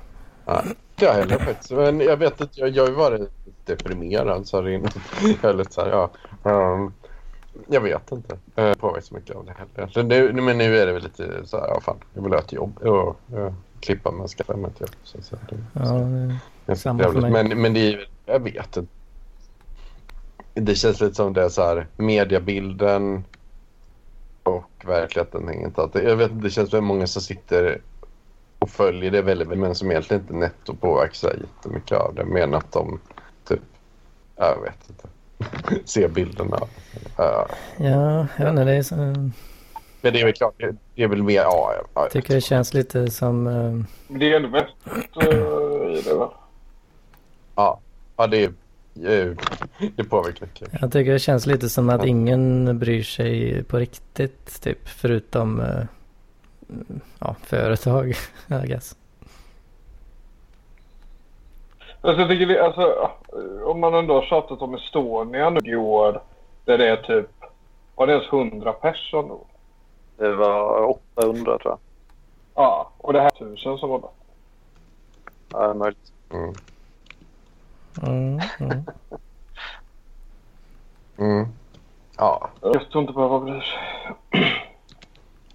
Inte 0.47 1.05
jag 1.05 1.13
heller 1.13 1.39
faktiskt. 1.39 1.71
Men 1.71 2.01
jag 2.01 2.17
vet 2.17 2.41
att 2.41 2.59
jag, 2.59 2.69
jag 2.69 2.85
har 2.87 2.93
varit 2.93 3.31
deprimerad 3.65 4.47
så 4.47 4.63
här 4.63 4.69
Jag 5.43 5.57
lite 5.57 5.73
så 5.75 5.81
här, 5.85 5.91
ja. 5.91 6.11
Um, 6.43 6.93
jag 7.69 7.81
vet 7.81 8.13
inte. 8.13 8.39
Jag 8.55 8.79
påverkas 8.79 9.07
så 9.07 9.15
mycket 9.15 9.37
av 9.37 9.45
det 9.45 9.53
heller. 9.53 9.93
Så 9.93 10.03
nu, 10.03 10.33
men 10.33 10.59
nu 10.59 10.79
är 10.79 10.87
det 10.87 10.93
väl 10.93 11.03
lite 11.03 11.47
så 11.47 11.57
här, 11.61 11.69
ja 11.69 11.81
fan, 11.81 11.97
jag 12.15 12.23
vill 12.23 12.33
ha 12.33 12.39
ett 12.39 12.53
jobb. 12.53 12.79
Och, 12.79 13.17
ja, 13.33 13.55
klippa 13.81 14.11
med 14.13 14.31
skärmen. 14.31 14.71
Typ. 14.73 14.91
Så, 15.03 15.23
så, 15.23 15.37
det, 15.51 15.57
Ja, 15.73 15.81
det- 15.93 16.37
det 16.67 16.73
är 16.73 16.77
samma 16.77 17.03
för 17.03 17.21
mig. 17.21 17.31
Men, 17.31 17.63
men 17.63 17.75
det 17.75 17.81
är 17.81 17.91
ju- 17.91 18.07
jag 18.27 18.41
vet 18.41 18.77
inte. 18.77 18.93
Det 20.55 20.75
känns 20.75 21.01
lite 21.01 21.15
som 21.15 21.33
det 21.33 21.43
är 21.43 21.49
så 21.49 21.63
här 21.63 21.87
mediebilden 21.97 23.25
och 24.43 24.71
verkligheten 24.85 25.49
hänger 25.49 25.67
inte 25.67 25.83
alltid. 25.83 26.05
Jag 26.05 26.17
vet 26.17 26.43
det 26.43 26.51
känns 26.51 26.71
som 26.71 26.85
många 26.85 27.07
som 27.07 27.23
sitter 27.23 27.81
och 28.63 28.71
följer 28.71 29.11
det 29.11 29.23
väldigt, 29.23 29.49
väldigt 29.49 29.61
men 29.67 29.75
som 29.75 29.91
egentligen 29.91 30.23
inte 30.23 30.35
netto 30.35 30.77
här 30.83 31.37
jättemycket 31.41 31.99
av 31.99 32.15
det. 32.15 32.25
Men 32.25 32.55
att 32.55 32.73
de 32.73 33.01
typ, 33.49 33.61
ja, 34.37 34.55
jag 34.57 34.63
vet 34.63 34.89
inte, 34.89 35.09
ser 35.91 36.09
bilderna. 36.09 36.59
Ja. 37.17 37.49
ja, 37.77 38.27
jag 38.37 38.45
vet 38.45 38.49
inte, 38.51 38.65
det 38.65 38.73
är 38.73 38.83
så, 38.83 38.97
Men 38.97 39.33
det 40.01 40.21
är 40.21 40.25
väl 40.25 40.33
klart, 40.33 40.55
det 40.95 41.03
är 41.03 41.09
väl 41.09 41.23
mer, 41.23 41.35
ja, 41.35 41.75
ja, 41.95 42.03
jag 42.03 42.11
tycker 42.11 42.35
det 42.35 42.41
känns 42.41 42.75
lite 42.75 43.11
som... 43.11 43.47
eh, 43.47 43.85
Det 44.19 44.33
är 44.33 44.37
ändå 44.37 44.49
mest 44.49 44.75
uh, 45.27 45.99
i 45.99 46.03
det 46.05 46.15
va? 46.15 46.33
ja, 47.55 47.81
ja 48.17 48.27
det, 48.27 48.45
är, 48.45 48.53
eh, 49.05 49.37
det 49.97 50.05
påverkar 50.05 50.47
mycket. 50.47 50.69
Jag 50.81 50.93
tycker 50.93 51.13
det 51.13 51.19
känns 51.19 51.47
lite 51.47 51.69
som 51.69 51.91
att 51.91 52.05
ingen 52.05 52.79
bryr 52.79 53.03
sig 53.03 53.63
på 53.65 53.79
riktigt, 53.79 54.63
typ. 54.63 54.89
Förutom 54.89 55.61
eh, 55.61 55.85
ja, 57.19 57.35
företag, 57.43 58.09
I 58.65 58.67
guess. 58.67 58.97
Alltså, 62.01 62.21
jag 62.21 62.31
tycker 62.31 62.47
det, 62.47 62.65
alltså, 62.65 63.11
om 63.65 63.81
man 63.81 63.95
ändå 63.95 64.15
har 64.15 64.23
tjatat 64.23 64.63
om 64.63 64.75
Estonia 64.75 65.51
nu 65.51 65.61
i 65.65 65.77
år 65.77 66.23
där 66.65 66.79
det 66.79 66.89
är 66.89 66.97
typ, 66.97 67.31
var 67.95 68.07
det 68.07 68.13
ens 68.13 68.33
100 68.33 68.73
personer? 68.73 69.39
Det 70.17 70.35
var 70.35 70.85
800 71.15 71.59
tror 71.59 71.73
jag. 71.73 71.79
Ja, 72.55 72.91
och 72.99 73.13
det 73.13 73.21
här 73.21 73.27
är 73.27 73.47
1000 73.47 73.79
som 73.79 73.91
var 73.91 73.99
det. 73.99 74.07
Ja, 75.53 75.59
det 75.61 75.71
är 75.71 75.75
möjligt. 75.75 76.13
Mm. 76.33 76.55
Mm, 78.03 78.41
mm. 78.61 78.85
Mm. 81.19 81.47
Ja, 82.17 82.51
Jag 82.61 82.91
tror 82.91 83.01
inte 83.03 83.13
behöva 83.13 83.41
bry 83.41 83.61
sig. 83.61 84.13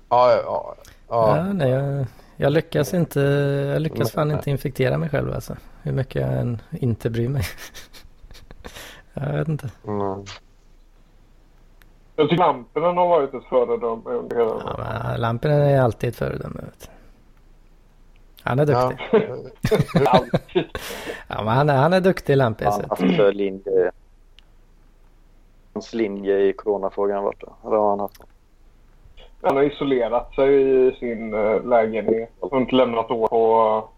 ja, 0.09 0.31
ja. 0.31 0.35
Ja, 0.43 0.75
ja. 1.09 1.43
nej, 1.53 1.69
jag, 1.69 2.05
jag 2.37 2.51
lyckas 2.53 2.93
inte, 2.93 3.19
jag 3.73 3.81
lyckas 3.81 4.11
fan 4.11 4.31
inte 4.31 4.49
infektera 4.49 4.97
mig 4.97 5.09
själv 5.09 5.33
alltså. 5.33 5.55
Hur 5.83 5.91
mycket 5.91 6.21
jag 6.21 6.33
än 6.33 6.61
inte 6.71 7.09
bryr 7.09 7.29
mig. 7.29 7.43
jag 9.13 9.33
vet 9.33 9.47
inte. 9.47 9.69
Mm. 9.87 10.23
Jag 12.15 12.29
tycker 12.29 12.37
lamporna 12.43 12.87
har 12.87 13.07
varit 13.07 13.33
ett 13.33 13.43
föredöme 13.49 14.09
under 14.09 14.35
hela 14.37 14.75
Ja, 15.11 15.17
Lampen 15.17 15.51
är 15.51 15.81
alltid 15.81 16.09
ett 16.09 16.15
föredöme. 16.15 16.61
Han 18.41 18.59
är 18.59 18.71
Ja. 18.71 18.89
duktig. 18.89 19.29
Ja, 21.29 21.43
men 21.43 21.47
han, 21.47 21.69
är, 21.69 21.75
han 21.75 21.93
är 21.93 22.01
duktig 22.01 22.37
Lampis. 22.37 22.67
Han 22.67 22.81
har 22.81 22.89
haft 22.89 23.15
för 23.15 23.33
linje. 23.33 23.91
Hans 25.73 25.93
linje 25.93 26.39
i 26.39 26.53
coronafrågan 26.53 27.23
varit 27.23 27.41
det. 27.41 27.67
Eller 27.67 27.77
har 27.77 27.89
han 27.89 27.99
haft? 27.99 28.21
Han 29.41 29.55
har 29.55 29.63
isolerat 29.63 30.35
sig 30.35 30.87
i 30.87 30.95
sin 30.95 31.33
uh, 31.33 31.65
lägenhet 31.65 32.31
och 32.39 32.57
inte 32.57 32.75
lämnat 32.75 33.11
år 33.11 33.27
på 33.27 33.89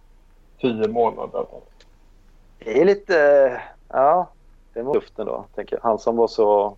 tio 0.62 0.88
månader. 0.88 1.46
Det 2.60 2.82
är 2.82 2.86
lite... 2.86 3.18
eh, 3.46 3.62
Ja, 3.92 4.28
det 4.74 4.82
var 4.82 4.94
luften 4.94 5.26
då. 5.26 5.46
Tänker 5.56 5.76
jag. 5.76 5.84
Han 5.84 6.00
som 6.00 6.18
var 6.18 6.28
så... 6.28 6.76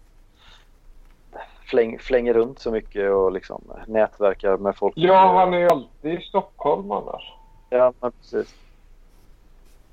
Fläng, 1.66 2.00
flänger 2.00 2.34
runt 2.34 2.60
så 2.60 2.72
mycket 2.72 3.12
och 3.12 3.32
liksom 3.32 3.62
nätverkar 3.88 4.58
med 4.58 4.76
folk. 4.76 4.94
Ja, 4.98 5.34
han 5.40 5.54
är 5.54 5.58
ju 5.58 5.68
alltid 5.68 6.14
i 6.14 6.22
Stockholm 6.22 6.92
annars. 6.92 7.34
Ja, 7.70 7.94
precis. 8.00 8.56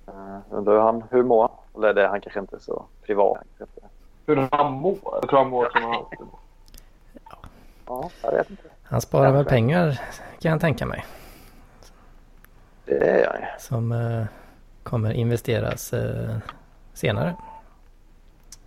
Uh, 0.09 0.39
undrar 0.51 0.73
hur 0.73 0.81
han 0.81 1.05
hur 1.11 1.23
mår 1.23 1.43
han? 1.43 1.51
Eller 1.77 1.95
det, 1.95 2.09
han 2.09 2.21
kanske 2.21 2.41
inte 2.41 2.57
är 2.57 2.61
så 2.61 2.85
privat. 3.07 3.45
Hur 4.27 4.49
han 4.51 4.73
mår. 4.73 4.99
Jag 5.03 5.29
tror 5.29 5.39
han 5.39 5.49
mår 5.49 5.71
som 5.73 5.83
han 5.83 5.95
alltid 5.95 6.21
mår. 6.21 6.39
Ja, 7.89 8.11
jag 8.23 8.33
vet 8.33 8.51
inte. 8.51 8.63
Han 8.83 9.01
sparar 9.01 9.33
väl 9.33 9.35
Kanske. 9.35 9.51
pengar 9.51 10.01
kan 10.41 10.53
jag 10.53 10.61
tänka 10.61 10.87
mig. 10.87 11.07
Det 12.85 13.21
jag 13.21 13.41
ju. 13.41 13.47
Som 13.59 13.93
eh, 13.93 14.25
kommer 14.83 15.13
investeras 15.13 15.93
eh, 15.93 16.37
senare. 16.93 17.37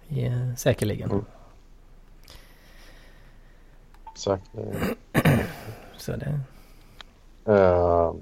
I, 0.07 0.25
eh, 0.25 0.53
säkerligen. 0.57 1.11
Mm. 1.11 1.25
Exakt. 4.11 4.43
Så 5.97 6.11
det, 6.11 6.39
Uh, 7.47 8.13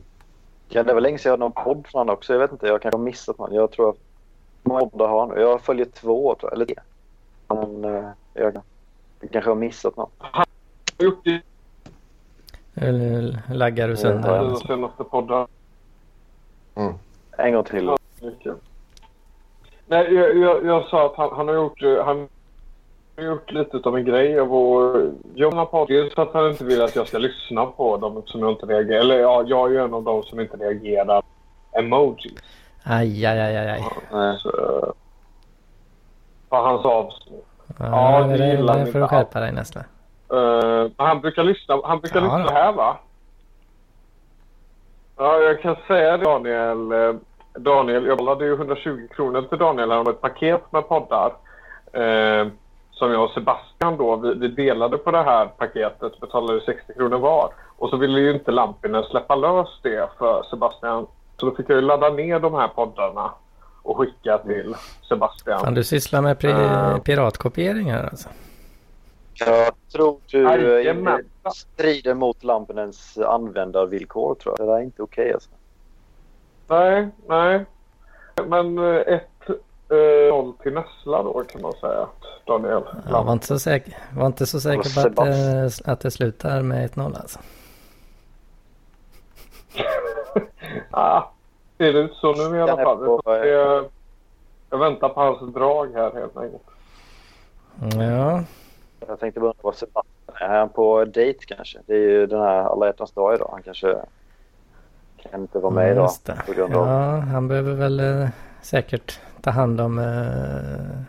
Ja, 0.72 0.84
det 0.84 0.94
var 0.94 1.02
länge 1.02 1.18
sedan 1.18 1.30
jag 1.30 1.34
hade 1.34 1.40
någon 1.40 1.64
podd 1.64 1.88
från 1.88 2.00
honom 2.00 2.14
också. 2.14 2.34
Jag 2.34 2.40
vet 2.40 2.52
inte, 2.52 2.68
jag 2.68 2.82
kanske 2.82 2.98
har 2.98 3.04
missat 3.04 3.38
någon. 3.38 3.54
Jag 3.54 3.72
tror 3.72 3.90
att 3.90 3.98
många 4.64 4.90
har 5.08 5.28
han. 5.28 5.42
Jag 5.42 5.62
följer 5.62 5.86
två, 5.86 6.36
tror 6.36 6.52
jag. 6.52 6.54
Eller 6.54 6.66
tre. 6.66 6.76
Men 7.48 7.86
eh, 7.86 8.10
jag, 8.34 8.62
jag 9.20 9.32
kanske 9.32 9.52
har 9.52 9.56
missat 9.56 9.98
någon. 9.98 10.10
Har 11.00 11.06
gjort 11.06 11.26
det 11.26 11.42
eller 12.82 13.42
laggar 13.54 13.88
du 13.88 13.96
sönder? 13.98 14.30
Ja, 14.30 14.36
i 14.36 14.40
eller 14.40 14.50
de 14.50 14.56
så? 14.56 14.68
senaste 14.68 15.04
poddarna. 15.04 15.48
En 17.38 17.54
gång 17.54 17.64
till. 17.64 17.92
Nej, 19.88 20.14
jag, 20.14 20.38
jag, 20.38 20.66
jag 20.66 20.86
sa 20.86 21.06
att 21.06 21.16
han, 21.16 21.30
han 21.36 21.48
har 21.48 21.56
gjort, 21.56 21.84
eh, 21.84 22.06
han 22.06 22.28
har 23.18 23.24
gjort 23.24 23.52
lite 23.52 23.78
av 23.78 23.98
en 23.98 24.06
grej 24.06 24.40
av 24.40 24.48
att 25.60 25.72
på 25.72 25.86
Dels 25.88 26.14
för 26.14 26.22
att 26.22 26.34
han 26.34 26.50
inte 26.52 26.66
vill 26.66 26.82
att 26.82 26.96
jag 26.96 27.08
ska 27.08 27.18
lyssna 27.18 27.66
på 27.66 27.98
dem 27.98 28.24
som 28.26 28.42
jag 28.42 28.52
inte 28.52 28.66
reagerar. 28.66 29.00
Eller 29.00 29.20
ja, 29.20 29.44
jag 29.48 29.68
är 29.68 29.72
ju 29.72 29.78
en 29.84 29.94
av 29.94 30.04
dem 30.04 30.24
som 30.24 30.40
inte 30.40 30.58
reagerar 30.58 31.22
emoji. 31.72 32.36
Aj, 32.84 33.26
aj, 33.26 33.40
aj, 33.40 33.58
aj. 33.58 33.84
Så, 34.40 34.50
på 36.50 36.56
hans 36.56 36.86
avsnitt. 36.86 37.46
Ja, 37.78 38.22
Ja, 38.22 38.28
det 38.28 38.38
det, 38.38 38.52
gillar 38.52 38.80
det 38.80 38.92
får 38.92 39.00
du 39.00 39.08
skärpa 39.08 39.40
dig 39.40 39.52
nästa. 39.52 39.84
Uh, 40.34 40.92
han 40.98 41.22
brukar 41.22 41.44
lyssna, 41.44 41.80
han 41.84 42.00
brukar 42.00 42.20
Ja, 42.22 42.24
lyssna 42.26 42.44
då. 42.44 42.50
här 42.60 42.72
va? 42.74 42.98
Ja, 45.18 45.38
jag 45.40 45.62
kan 45.62 45.76
säga 45.88 46.18
Daniel. 46.18 46.92
Eh, 46.92 47.16
Daniel, 47.60 48.06
jag 48.06 48.18
betalade 48.18 48.46
ju 48.46 48.54
120 48.54 49.08
kronor 49.16 49.42
till 49.42 49.58
Daniel. 49.58 49.92
Har 49.92 50.10
ett 50.10 50.22
paket 50.22 50.72
med 50.72 50.88
poddar. 50.88 51.34
Eh, 51.94 52.48
som 52.92 53.12
jag 53.12 53.24
och 53.24 53.30
Sebastian 53.32 53.98
då, 53.98 54.16
vi, 54.16 54.34
vi 54.34 54.48
delade 54.48 54.98
på 54.98 55.12
det 55.12 55.24
här 55.24 55.46
paketet, 55.46 56.20
betalade 56.20 56.62
60 56.66 56.94
kronor 56.94 57.18
var. 57.18 57.50
Och 57.78 57.90
så 57.90 57.98
ville 57.98 58.20
ju 58.20 58.34
inte 58.34 58.52
Lampinen 58.52 59.04
släppa 59.04 59.36
lös 59.36 59.80
det 59.82 60.10
för 60.18 60.44
Sebastian. 60.50 61.08
Så 61.38 61.46
då 61.46 61.56
fick 61.56 61.70
jag 61.70 61.76
ju 61.76 61.82
ladda 61.82 62.10
ner 62.10 62.40
de 62.40 62.54
här 62.54 62.68
poddarna 62.68 63.32
och 63.84 63.98
skicka 63.98 64.38
till 64.38 64.76
Sebastian. 65.10 65.60
Fan, 65.60 65.74
du 65.74 65.84
sysslar 65.84 66.22
med 66.22 66.38
pri- 66.38 66.94
Ja. 66.94 67.00
piratkopiering 67.04 67.92
här 67.92 68.04
alltså. 68.04 68.30
Jag 69.46 69.74
tror 69.92 70.20
du 70.28 70.48
eh, 70.48 70.62
Jajamän. 70.64 71.26
strider 71.56 72.14
mot 72.14 72.44
Lampinens 72.44 73.18
användarvillkor, 73.18 74.36
tror 74.36 74.56
jag. 74.58 74.68
Det 74.68 74.72
där 74.72 74.80
är 74.80 74.84
inte 74.84 75.02
okej 75.02 75.34
alltså. 75.34 75.50
Nej, 76.68 77.08
nej. 77.28 77.66
Men 78.48 78.78
eh, 78.78 78.96
ett 78.96 79.50
eh, 79.50 80.30
noll 80.30 80.54
till 80.54 80.74
Nessla 80.74 81.24
då 81.24 81.44
kan 81.44 81.62
man 81.62 81.74
säga. 81.74 82.02
att 82.02 82.46
Daniel. 82.46 82.84
Jag 83.10 83.24
var 83.24 83.34
inte 83.34 83.48
så 83.48 83.60
säker, 83.60 83.98
var 84.16 84.26
inte 84.28 84.46
så 84.46 84.60
säker 84.62 84.94
på 85.16 85.22
att, 85.22 85.28
det- 85.28 85.92
att 85.92 86.00
det 86.00 86.12
slutar 86.12 86.62
med 86.62 86.90
1-0 86.92 87.16
alltså. 87.22 87.40
ah, 90.92 91.22
ser 91.78 91.94
det 91.94 92.00
ut 92.00 92.14
så 92.14 92.34
nu 92.50 92.58
i 92.58 92.62
alla 92.62 92.78
fall. 92.84 93.04
eh, 93.26 93.34
Jag, 93.50 93.86
jag 94.70 94.78
väntar 94.78 95.10
på 95.10 95.22
hans 95.22 95.54
drag 95.54 95.94
här 95.94 96.12
helt 96.14 96.38
enkelt. 96.38 96.64
Ja, 97.98 98.44
Jag 99.08 99.20
tänkte 99.20 99.40
bara 99.40 99.48
undra 99.48 99.62
vad 99.62 99.76
Sebastian 99.76 100.06
är. 100.28 100.46
Är 100.46 100.60
han 100.60 100.70
på 100.70 101.06
dejt 101.06 101.46
kanske? 101.46 101.80
Det 101.86 101.94
är 101.94 101.98
ju 102.10 102.28
den 102.28 102.42
här 102.42 102.64
alla 102.64 102.86
hjärtans 102.86 103.12
dag 103.12 103.36
idag. 103.36 103.50
Han 103.52 103.64
kanske 103.64 103.98
kan 105.18 105.42
inte 105.42 105.60
vara 105.60 105.74
med 105.74 105.92
idag 105.92 106.04
just 106.04 106.26
det. 106.26 106.42
på 106.46 106.54
grund 106.54 106.76
av... 106.76 106.88
Ja, 106.88 107.20
han 107.20 107.48
behöver 107.48 107.74
väl 107.74 108.00
eh, 108.00 108.30
säkert 108.62 109.20
ta 109.42 109.50
hand 109.50 109.82
om 109.82 110.00
eh, 110.00 111.02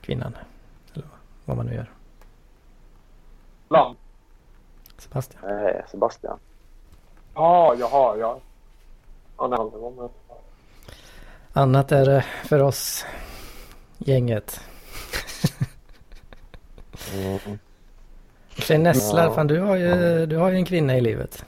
kvinnan. 0.00 0.36
Eller 0.94 1.06
vad 1.44 1.56
man 1.56 1.66
nu 1.66 1.74
gör. 1.74 1.90
Land. 3.68 3.96
Sebastian. 4.98 5.42
Nej, 5.46 5.84
Sebastian. 5.90 6.38
Ja, 7.34 7.74
jaha, 7.78 8.16
ja. 8.16 8.38
Ja, 9.38 9.46
nej, 9.46 9.58
aldrig 9.58 9.82
var 9.82 9.90
med. 9.90 10.08
Annat 11.52 11.92
är 11.92 12.06
det 12.06 12.24
för 12.44 12.62
oss 12.62 13.06
gänget. 13.98 14.60
Mm. 17.14 17.58
Sig 18.58 18.78
Nesslar, 18.78 19.24
Ja. 19.24 19.32
fan 19.34 19.46
du 19.46 19.60
har, 19.60 19.76
ju, 19.76 20.26
du 20.26 20.36
har 20.36 20.50
ju 20.50 20.56
en 20.56 20.64
kvinna 20.64 20.96
i 20.96 21.00
livet. 21.00 21.44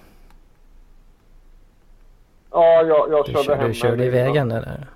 Ja, 2.51 2.83
jag, 2.83 3.11
jag 3.11 3.27
Du, 3.27 3.33
körde 3.33 3.45
kör, 3.45 3.57
hem 3.57 3.69
du 3.69 3.75
körde 3.75 4.05
iväg 4.05 4.37
henne 4.37 4.55
där. 4.61 4.87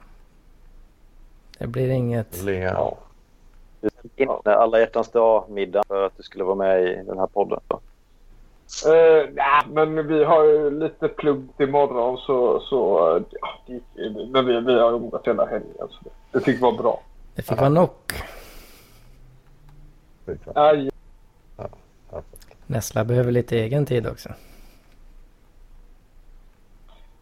Det 1.58 1.66
blir 1.66 1.90
inget. 1.90 2.42
Lea. 2.42 2.72
Ja. 2.72 2.96
Du 3.80 3.88
ställde 3.90 4.22
in 4.22 4.52
alla 4.52 4.78
hjärtans 4.80 5.10
dag-middag 5.10 5.82
för 5.88 6.06
att 6.06 6.16
du 6.16 6.22
skulle 6.22 6.44
vara 6.44 6.54
med 6.54 6.82
i 6.82 7.02
den 7.06 7.18
här 7.18 7.26
podden. 7.26 7.60
då. 7.68 7.80
Uh, 8.86 9.28
nej, 9.32 9.62
men 9.68 10.06
vi 10.06 10.24
har 10.24 10.44
ju 10.44 10.70
lite 10.80 11.08
plugg 11.08 11.48
imorgon 11.58 12.18
så, 12.18 12.60
så 12.60 13.20
ja, 13.40 13.48
det, 13.66 13.80
men 14.32 14.46
vi, 14.46 14.60
vi 14.60 14.80
har 14.80 14.92
umgått 14.92 15.26
hela 15.26 15.46
helgen. 15.46 15.72
Så 15.78 15.98
det, 16.04 16.10
det 16.38 16.44
fick 16.44 16.60
vara 16.60 16.72
bra. 16.76 17.00
Det 17.34 17.42
fick 17.42 17.60
vara 17.60 17.68
knock. 20.36 20.56
Aj, 20.56 20.90
Nessla 22.66 23.04
behöver 23.04 23.32
lite 23.32 23.58
egen 23.58 23.86
tid 23.86 24.06
också. 24.06 24.28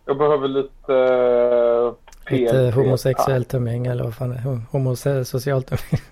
jag 0.05 0.19
behöver 0.19 0.49
lite... 0.49 0.93
Uh, 0.93 1.95
Lite 2.31 2.73
homosexuellt 2.75 3.55
umgänge 3.55 3.91
eller 3.91 4.05
vad 4.05 4.15
fan 4.15 4.33
är 4.33 4.37
det? 4.37 4.61
Homosocialt 4.71 5.73
umgänge. 5.73 6.03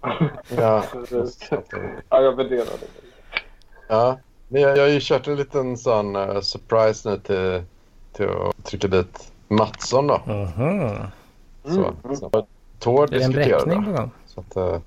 Ja, 0.56 0.84
Ja, 2.08 2.22
jag 2.22 2.36
värderar 2.36 2.64
det. 2.64 2.86
ja. 3.88 4.18
Men 4.48 4.62
jag, 4.62 4.76
jag 4.78 4.82
har 4.82 4.88
ju 4.88 5.00
kört 5.02 5.28
en 5.28 5.36
liten 5.36 5.76
sån 5.76 6.16
eh, 6.16 6.40
surprise 6.40 7.10
nu 7.10 7.18
till, 7.18 7.62
till 8.12 8.28
att 8.28 8.64
trycka 8.64 8.88
dit 8.88 9.32
Mattsson 9.48 10.06
då. 10.06 10.20
Mhm. 10.26 10.96
Så, 11.64 11.92
så. 12.16 12.46
Tord 12.78 13.12
Är 13.14 13.18
det 13.18 13.24
en 13.24 13.30
bräckning 13.32 13.84
på 13.84 13.90
gång? 13.92 14.10
Så 14.34 14.40
att, 14.40 14.56
eh, 14.56 14.80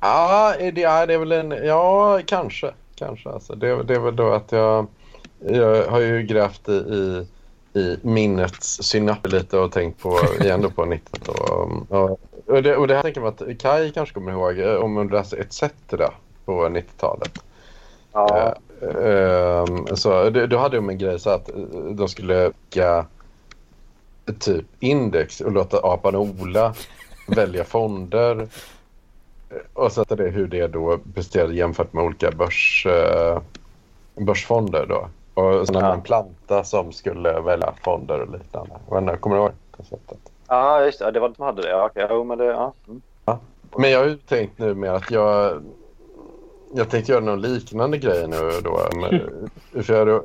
ja, 0.00 0.54
det, 0.58 0.80
ja, 0.80 1.06
det 1.06 1.14
är 1.14 1.18
väl 1.18 1.32
en... 1.32 1.50
Ja, 1.50 2.20
kanske. 2.26 2.70
Kanske. 2.94 3.28
Alltså, 3.28 3.54
det, 3.54 3.82
det 3.82 3.94
är 3.94 4.00
väl 4.00 4.16
då 4.16 4.32
att 4.32 4.52
jag... 4.52 4.86
Jag 5.38 5.86
har 5.86 6.00
ju 6.00 6.22
grävt 6.22 6.68
i, 6.68 6.72
i, 6.72 7.26
i 7.80 7.98
minnets 8.02 8.82
synapser 8.82 9.30
lite 9.30 9.58
och 9.58 9.72
tänkt 9.72 10.02
på, 10.02 10.18
igen 10.40 10.72
på 10.76 10.84
90 10.84 11.30
och, 11.30 11.90
och, 11.90 12.20
och, 12.46 12.62
det, 12.62 12.76
och 12.76 12.88
det 12.88 12.94
här 12.94 13.02
tänker 13.02 13.20
man 13.20 13.28
att 13.28 13.58
Kai 13.58 13.92
kanske 13.92 14.14
kommer 14.14 14.32
ihåg 14.32 14.58
eh, 14.58 14.74
om 14.74 14.92
man 14.92 15.08
läser 15.08 15.40
ETC 15.40 15.62
på 16.44 16.68
90-talet. 16.68 17.38
Ja. 18.12 18.56
Ehm, 18.82 19.96
så 19.96 20.30
då 20.30 20.58
hade 20.58 20.76
de 20.76 20.88
en 20.88 20.98
grej 20.98 21.20
så 21.20 21.30
att 21.30 21.50
de 21.90 22.08
skulle 22.08 22.52
lägga 22.74 23.06
typ 24.38 24.64
index 24.80 25.40
och 25.40 25.52
låta 25.52 25.78
apan 25.78 26.16
Ola 26.16 26.74
välja 27.26 27.64
fonder 27.64 28.48
eh, 29.50 29.56
och 29.72 29.92
sätta 29.92 30.16
det 30.16 30.28
hur 30.28 30.46
det 30.46 30.66
då 30.66 30.98
presterade 31.14 31.54
jämfört 31.54 31.92
med 31.92 32.04
olika 32.04 32.30
börs, 32.30 32.86
eh, 32.86 33.40
börsfonder 34.14 34.86
då. 34.86 35.08
Och 35.42 35.66
sen 35.66 35.74
hade 35.74 35.86
Ja. 35.86 35.90
man 35.90 35.98
en 35.98 36.02
planta 36.04 36.64
som 36.64 36.92
skulle 36.92 37.40
välja 37.40 37.72
fonder 37.84 38.20
och 38.20 38.32
liknande. 38.32 38.72
Men, 38.90 39.16
kommer 39.18 39.36
du 39.36 39.42
ihåg 39.42 39.52
konceptet? 39.70 40.18
Ja, 40.48 40.84
just 40.84 40.98
det. 40.98 41.10
Det 41.10 41.20
var 41.20 41.32
de 41.36 41.42
hade 41.42 41.62
det. 41.62 41.68
Ja, 41.68 41.86
okej. 41.90 42.06
Jo, 42.10 42.24
men 42.24 42.38
det... 42.38 42.44
Ja. 42.44 42.72
Mm. 42.88 43.00
Men 43.78 43.90
jag 43.90 43.98
har 43.98 44.06
ju 44.06 44.16
tänkt 44.16 44.58
nu 44.58 44.74
med 44.74 44.94
att 44.94 45.10
jag... 45.10 45.62
Jag 46.74 46.90
tänkte 46.90 47.12
göra 47.12 47.24
någon 47.24 47.40
liknande 47.40 47.98
grej 47.98 48.28
nu 48.28 48.50
då. 48.64 48.80
För 49.82 49.94
jag, 49.94 50.22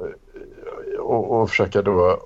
och, 0.99 1.31
och 1.41 1.49
försöka 1.49 1.81
då 1.81 2.19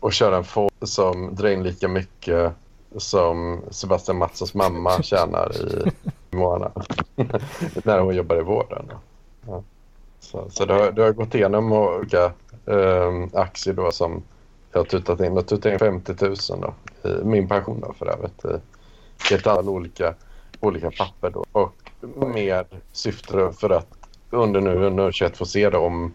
och 0.00 0.12
köra 0.12 0.36
en 0.36 0.44
fond 0.44 0.70
som 0.82 1.34
drar 1.34 1.48
in 1.48 1.62
lika 1.62 1.88
mycket 1.88 2.52
som 2.96 3.60
Sebastian 3.70 4.18
Mattssons 4.18 4.54
mamma 4.54 5.02
tjänar 5.02 5.52
i 5.56 5.92
månaden. 6.36 6.82
när 7.84 8.00
hon 8.00 8.16
jobbar 8.16 8.36
i 8.36 8.42
vården. 8.42 8.92
Ja. 9.46 9.62
Så, 10.20 10.50
så 10.50 10.64
det, 10.64 10.74
har, 10.74 10.92
det 10.92 11.02
har 11.02 11.12
gått 11.12 11.34
igenom 11.34 11.72
olika 11.72 12.32
um, 12.64 13.30
aktier 13.34 13.74
då 13.74 13.90
som 13.90 14.22
jag 14.72 14.80
har 14.80 14.84
tutat 14.84 15.20
in. 15.20 15.26
Jag 15.26 15.34
har 15.34 15.42
tutat 15.42 15.72
in 15.72 15.78
50 15.78 16.14
000 16.20 16.36
då. 16.48 16.74
I 17.08 17.24
min 17.24 17.48
pension 17.48 17.80
då 17.80 17.92
för 17.92 18.06
övrigt. 18.06 18.44
I, 18.44 18.48
i 19.32 19.34
ett 19.34 19.46
antal 19.46 19.68
olika, 19.68 20.14
olika 20.60 20.90
papper 20.90 21.30
då. 21.30 21.44
Och 21.52 21.72
med 22.34 22.64
syfte 22.92 23.52
för 23.52 23.70
att 23.70 23.86
under 24.30 24.60
nu 24.60 24.70
under 24.70 25.04
2021 25.04 25.36
få 25.36 25.44
se 25.44 25.70
då 25.70 25.78
om 25.78 26.14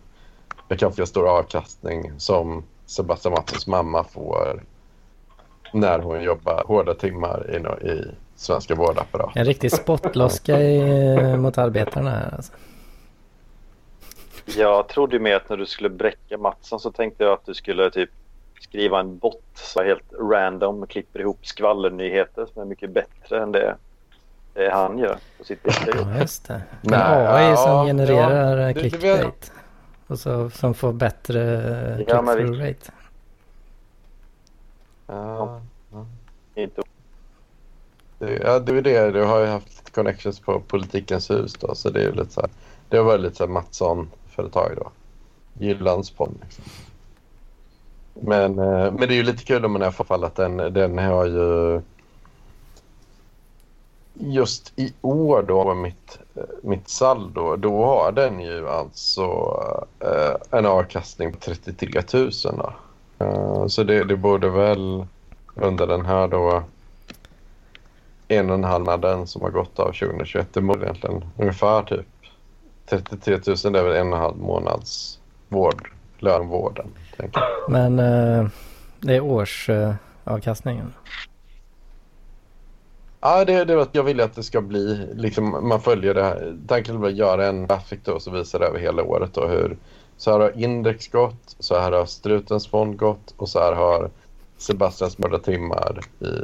det 0.67 0.77
kan 0.77 0.93
få 0.93 1.05
stor 1.05 1.27
avkastning 1.27 2.11
som 2.17 2.63
Sebastian 2.85 3.33
Mattssons 3.33 3.67
mamma 3.67 4.03
får 4.03 4.63
när 5.75 5.99
hon 5.99 6.23
jobbar 6.23 6.63
hårda 6.67 6.93
timmar 6.93 7.49
i, 7.49 7.87
i 7.87 8.05
svenska 8.35 8.75
vårdapparaten. 8.75 9.41
En 9.41 9.45
riktig 9.45 9.71
spottloska 9.71 10.61
i, 10.61 11.37
mot 11.37 11.57
arbetarna 11.57 12.09
här 12.09 12.33
alltså. 12.35 12.53
Jag 14.45 14.87
trodde 14.87 15.19
mer 15.19 15.35
att 15.35 15.49
när 15.49 15.57
du 15.57 15.65
skulle 15.65 15.89
bräcka 15.89 16.37
Mattsson 16.37 16.79
så 16.79 16.91
tänkte 16.91 17.23
jag 17.23 17.33
att 17.33 17.45
du 17.45 17.53
skulle 17.53 17.91
typ 17.91 18.09
skriva 18.59 18.99
en 18.99 19.17
bot 19.17 19.75
är 19.79 19.85
helt 19.85 20.13
random 20.31 20.87
klipper 20.87 21.19
ihop 21.19 21.39
skvallernyheter 21.41 22.45
som 22.53 22.61
är 22.61 22.65
mycket 22.65 22.89
bättre 22.89 23.43
än 23.43 23.51
det, 23.51 23.75
det 24.53 24.71
han 24.71 24.97
gör 24.97 25.17
på 25.37 25.43
sitt. 25.43 25.59
Ja, 25.65 26.19
just 26.19 26.47
det. 26.47 26.53
En 26.53 26.61
Nej, 26.81 27.27
AI 27.27 27.49
ja, 27.49 27.55
som 27.55 27.85
genererar 27.85 28.57
ja, 28.57 28.73
clickbait. 28.73 29.51
Och 30.07 30.19
så, 30.19 30.49
som 30.49 30.73
får 30.73 30.93
bättre 30.93 31.39
Ja, 32.07 32.21
click-through 32.21 32.67
rate. 32.67 32.91
Ja, 35.07 35.61
Inte 36.55 36.81
ja, 38.19 38.59
det 38.59 38.77
är 38.77 38.81
det. 38.81 39.11
Du 39.11 39.23
har 39.23 39.39
ju 39.39 39.45
haft 39.45 39.95
connections 39.95 40.39
på 40.39 40.59
Politikens 40.59 41.29
hus 41.29 41.53
då. 41.53 41.75
Så 41.75 41.89
det 41.89 42.03
är 42.03 42.11
lite 42.11 42.33
så 42.33 42.41
här. 42.41 42.49
Det 42.89 43.01
varit 43.01 43.21
lite 43.21 43.35
så 43.35 43.47
Mattsson-företag 43.47 44.71
då. 44.77 44.91
Jyllands-podd 45.53 46.33
liksom. 46.41 46.63
Men, 48.13 48.59
eh, 48.59 48.91
men 48.91 48.97
det 48.97 49.13
är 49.13 49.17
ju 49.17 49.23
lite 49.23 49.43
kul 49.43 49.65
om 49.65 49.71
man 49.71 49.81
i 49.81 49.85
alla 49.85 49.91
fall 49.91 50.23
att 50.23 50.35
den, 50.35 50.57
den 50.57 50.97
har 50.97 51.25
ju 51.25 51.81
just 54.13 54.73
i 54.75 54.93
år 55.01 55.43
då 55.43 55.73
mitt, 55.73 56.19
eh, 56.35 56.43
mitt 56.63 56.89
saldo, 56.89 57.55
då 57.55 57.85
har 57.85 58.11
den 58.11 58.39
ju 58.39 58.69
alltså 58.69 59.23
eh, 59.99 60.59
en 60.59 60.65
avkastning 60.65 61.31
på 61.31 61.39
33 61.39 62.01
000 62.13 62.31
då. 62.43 62.73
Eh, 63.19 63.67
så 63.67 63.83
det, 63.83 64.03
det 64.03 64.17
borde 64.17 64.49
väl 64.49 65.05
under 65.55 65.87
den 65.87 66.05
här 66.05 66.27
då 66.27 66.63
en 68.27 68.49
och 68.49 68.55
en 68.55 68.63
halv 68.63 68.85
månaden 68.85 69.27
som 69.27 69.41
har 69.41 69.49
gått 69.49 69.79
av 69.79 69.85
2021. 69.85 70.47
Det 70.53 70.61
borde 70.61 70.85
egentligen 70.85 71.25
ungefär 71.37 71.83
typ 71.83 72.05
33 72.89 73.33
000 73.33 73.73
det 73.73 73.79
är 73.79 73.83
väl 73.83 73.95
en 73.95 74.07
och 74.07 74.17
en 74.17 74.23
halv 74.23 74.37
månads 74.37 75.19
vård, 75.47 75.91
lönvården. 76.19 76.87
Tänker 77.17 77.41
jag. 77.41 77.71
Men 77.71 77.99
eh, 77.99 78.47
det 78.99 79.15
är 79.15 79.21
årsavkastningen. 79.21 79.97
Eh, 80.25 80.33
avkastningen. 80.33 80.93
Ja, 83.21 83.45
det, 83.45 83.65
det 83.65 83.87
jag 83.91 84.03
vill 84.03 84.21
att 84.21 84.35
det 84.35 84.43
ska 84.43 84.61
bli, 84.61 85.07
liksom, 85.13 85.67
man 85.67 85.81
följer 85.81 86.13
det 86.13 86.23
här. 86.23 86.57
Tanken 86.67 87.03
är 87.03 87.07
att 87.07 87.15
göra 87.15 87.47
en 87.47 87.67
grafik 87.67 87.99
då 88.03 88.19
som 88.19 88.33
visar 88.33 88.61
över 88.61 88.79
hela 88.79 89.03
året 89.03 89.33
då 89.33 89.47
hur 89.47 89.77
så 90.17 90.31
här 90.31 90.39
har 90.39 90.51
index 90.63 91.07
gått, 91.07 91.55
så 91.59 91.79
här 91.79 91.91
har 91.91 92.05
Strutens 92.05 92.67
fond 92.67 92.97
gått 92.97 93.33
och 93.37 93.49
så 93.49 93.59
här 93.59 93.73
har 93.73 94.09
Sebastians 94.57 95.17
mörda 95.17 95.39
timmar 95.39 95.99
i, 96.19 96.35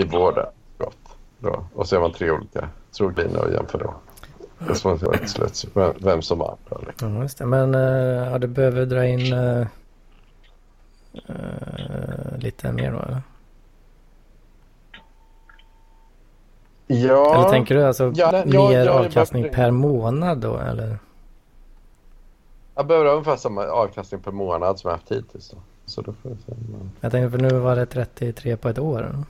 i 0.00 0.04
vården 0.04 0.46
gått. 0.78 0.96
Då. 1.38 1.64
Och 1.74 1.88
så 1.88 1.96
är 1.96 2.00
man 2.00 2.12
tre 2.12 2.30
olika 2.30 2.68
troglinjer 2.96 3.44
och 3.44 3.52
jämför 3.52 3.78
då. 3.78 3.94
Så 4.68 4.74
får 4.74 5.08
man 5.08 5.18
till 5.18 5.28
slut 5.28 5.64
vem, 5.74 5.92
vem 5.98 6.22
som 6.22 6.38
vann. 6.38 6.56
liksom. 6.86 7.14
Ja, 7.14 7.22
just 7.22 7.38
det. 7.38 7.46
Men 7.46 7.74
eh, 7.74 8.30
ja, 8.30 8.38
du 8.38 8.46
behöver 8.46 8.86
dra 8.86 9.06
in 9.06 9.32
eh, 9.32 9.66
lite 12.38 12.72
mer 12.72 12.92
då 12.92 12.98
eller? 12.98 13.22
Ja, 16.86 17.34
Eller 17.34 17.50
tänker 17.50 17.74
du 17.74 17.84
alltså 17.84 18.12
Ja, 18.14 18.42
ja, 18.46 18.68
mer 18.68 18.84
ja, 18.84 18.92
avkastning 18.92 19.48
per 19.52 19.70
månad 19.70 20.38
då 20.38 20.58
eller? 20.58 20.98
Jag 22.74 22.86
behöver 22.86 23.10
ungefär 23.10 23.36
samma 23.36 23.66
avkastning 23.66 24.20
per 24.20 24.30
månad 24.32 24.78
som 24.78 24.88
jag 24.90 24.96
haft 24.96 25.12
hittills. 25.12 25.48
Då. 25.50 25.56
Så 25.86 26.02
då 26.02 26.12
får 26.12 26.30
vi 26.30 26.36
se. 26.36 26.52
Jag 27.00 27.12
tänker 27.12 27.30
för 27.30 27.38
nu 27.38 27.58
var 27.58 27.76
det 27.76 27.86
33 27.86 28.56
på 28.56 28.68
ett 28.68 28.78
år. 28.78 29.24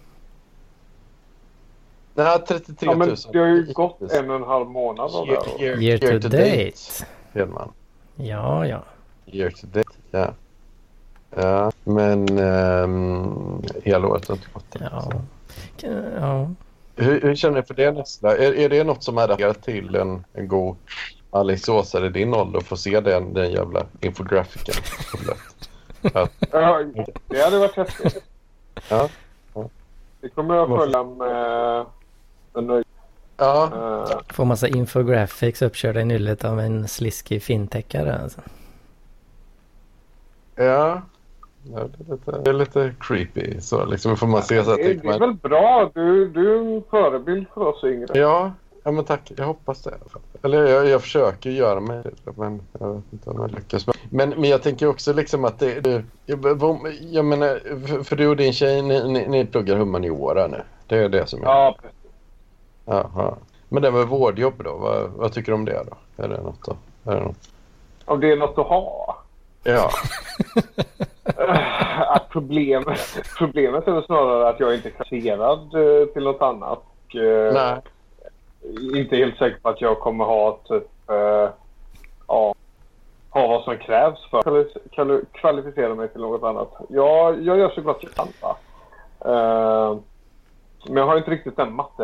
Nej, 2.15 2.39
33 2.49 2.87
Ja, 2.87 2.95
000. 2.95 2.99
men 2.99 3.17
det 3.33 3.39
har 3.39 3.47
ju 3.47 3.73
gått 3.73 4.13
en 4.13 4.31
och 4.31 4.37
en 4.37 4.43
halv 4.43 4.67
månad 4.71 5.15
av 5.15 5.27
det 5.27 5.33
här. 5.33 5.43
då. 5.59 5.65
Year, 5.65 5.83
Year 5.83 6.21
to 6.21 6.29
date. 6.29 6.73
Hedman. 7.33 7.73
Ja, 8.17 8.67
ja. 8.67 8.83
Year 9.27 9.51
to 9.51 9.67
date, 9.67 9.89
ja. 10.11 10.31
Ja, 11.37 11.73
men 11.85 12.39
um, 12.39 13.63
hela 13.85 14.09
året 14.09 14.29
har 14.29 14.35
inte 14.35 14.49
gått. 14.53 14.77
Ja. 14.81 15.13
Ja. 16.21 16.51
Hur, 16.97 17.21
hur 17.21 17.35
känner 17.35 17.57
du 17.57 17.63
för 17.63 17.75
det 17.75 17.93
nästa? 17.93 18.37
Är, 18.37 18.55
är 18.55 18.69
det 18.69 18.85
något 18.85 19.03
som 19.03 19.19
är 19.19 19.23
relaterat 19.23 19.63
till 19.63 19.95
en, 19.95 20.25
en 20.33 20.49
god 20.49 20.77
Alingsåsare 21.35 22.07
i 22.07 22.09
din 22.09 22.35
ålder 22.35 22.59
att 22.59 22.67
få 22.67 22.77
se 22.77 23.01
den, 23.01 23.33
den 23.35 23.53
jävla 23.53 23.87
infografiken? 24.01 24.75
Ja, 26.13 26.29
det 27.29 27.43
hade 27.45 27.59
varit 27.59 27.77
häftigt. 27.77 28.25
Ja. 28.89 29.09
Det 30.21 30.29
kommer 30.29 30.55
jag 30.55 30.69
följa 30.79 31.05
med, 31.05 31.87
med 32.53 32.65
nöje. 32.65 32.85
ja, 33.37 33.71
Eh, 34.11 34.19
Får 34.35 34.45
massa 34.45 34.69
infographics 34.69 35.63
uppkörda 35.63 36.01
i 36.01 36.05
nyllet 36.05 36.45
av 36.45 36.61
en 36.61 36.89
sliskig 36.89 37.43
fintechare 37.43 38.19
alltså. 38.23 38.41
ja. 40.57 41.03
Ja, 41.75 41.89
det, 41.99 42.05
är 42.05 42.13
lite, 42.17 42.31
det 42.45 42.51
är 42.51 42.55
lite 42.55 42.95
creepy. 43.01 43.61
Så 43.61 43.85
liksom 43.85 44.17
får 44.17 44.27
man 44.27 44.43
se 44.43 44.65
så 44.65 44.71
att 44.71 44.77
det, 44.77 44.85
tänker 44.85 45.09
det 45.09 45.15
är 45.15 45.19
man, 45.19 45.29
väl 45.29 45.51
bra. 45.51 45.91
Du, 45.95 46.29
du 46.29 46.55
är 46.55 46.77
en 46.77 46.83
förebild 46.91 47.47
för 47.55 47.61
oss 47.61 47.85
yngre. 47.85 48.19
Ja, 48.19 48.53
Ja, 48.83 48.91
men 48.91 49.05
tack. 49.05 49.33
Jag 49.37 49.47
hoppas 49.47 49.83
det. 49.83 49.91
i 49.91 49.95
alla 49.95 50.11
fall. 50.11 50.23
Eller 50.45 50.67
jag, 50.67 50.89
jag 50.89 51.03
försöker 51.03 51.51
göra 51.51 51.81
mig 51.81 52.03
men 52.37 52.63
jag 52.79 52.95
vet 52.95 53.13
inte 53.13 53.31
om 53.31 53.41
jag 53.41 53.51
lyckas. 53.51 53.87
Men, 54.11 54.31
men 54.31 54.45
jag 54.45 54.63
tänker 54.63 54.87
också 54.87 55.13
liksom 55.13 55.45
att 55.45 55.59
det... 55.59 55.81
det 55.81 56.05
jag, 56.27 56.39
jag 57.01 57.25
menar, 57.25 57.61
för, 58.05 58.17
du 58.17 58.29
och 58.29 58.37
din 58.37 58.53
tjej, 58.53 58.83
ni, 58.83 59.09
ni, 59.09 59.29
ni 59.29 59.47
pluggar 59.47 59.77
humaniora 59.77 60.47
nu. 60.47 60.63
Det 60.87 60.97
är 60.97 61.09
det 61.09 61.27
som 61.27 61.43
är... 61.43 61.47
Ja, 61.47 61.77
precis. 61.83 61.99
Jaha. 62.85 63.35
Men 63.69 63.83
det 63.83 63.91
med 63.91 64.09
vårdjobb 64.09 64.65
då? 64.65 64.77
Vad, 64.77 65.11
vad 65.11 65.33
tycker 65.33 65.53
du 65.53 65.57
om 65.57 65.65
det 65.65 65.85
då? 65.91 66.23
Är 66.25 66.29
det 66.29 66.43
något 66.43 66.65
då? 66.65 66.77
Är 67.11 67.17
det 67.17 67.23
något? 67.25 67.51
Om 68.05 68.21
det 68.21 68.33
är 68.33 68.37
något 68.37 68.59
att 68.59 68.67
ha. 68.67 69.17
Ja. 69.63 69.91
Att 72.09 72.29
problem, 72.29 72.85
problemet 73.39 73.89
är 73.89 73.93
väl 73.93 74.05
snarare 74.05 74.49
att 74.49 74.61
jag 74.61 74.75
inte 74.75 74.89
är 74.89 74.91
kvalificerad 74.91 75.75
eh, 75.75 76.07
till 76.07 76.25
något 76.25 76.43
annat. 76.43 76.83
Eh, 77.15 77.55
Nej. 77.55 77.81
Inte 78.97 79.17
helt 79.17 79.39
säker 79.39 79.59
på 79.61 79.69
att 79.69 79.81
jag 79.81 80.01
kommer 80.01 80.25
ha 80.25 80.59
typ, 80.65 81.11
eh, 81.11 81.49
ja, 82.29 82.55
ha 83.31 83.47
vad 83.47 83.63
som 83.63 83.79
krävs 83.79 84.31
för 84.31 84.39
att 84.39 84.45
kvali- 84.47 84.79
kvali- 84.93 85.25
kvalificera 85.33 85.95
mig 85.95 86.09
till 86.09 86.21
något 86.21 86.43
annat. 86.43 86.73
Jag, 86.89 87.43
jag 87.43 87.59
gör 87.59 87.69
så 87.71 87.81
gott 87.81 88.03
jag 88.03 88.13
kan. 88.13 88.29
Eh, 89.21 89.97
men 90.89 90.97
jag 90.97 91.07
har 91.07 91.17
inte 91.17 91.31
riktigt 91.31 91.57
den 91.57 91.73
matte... 91.75 92.03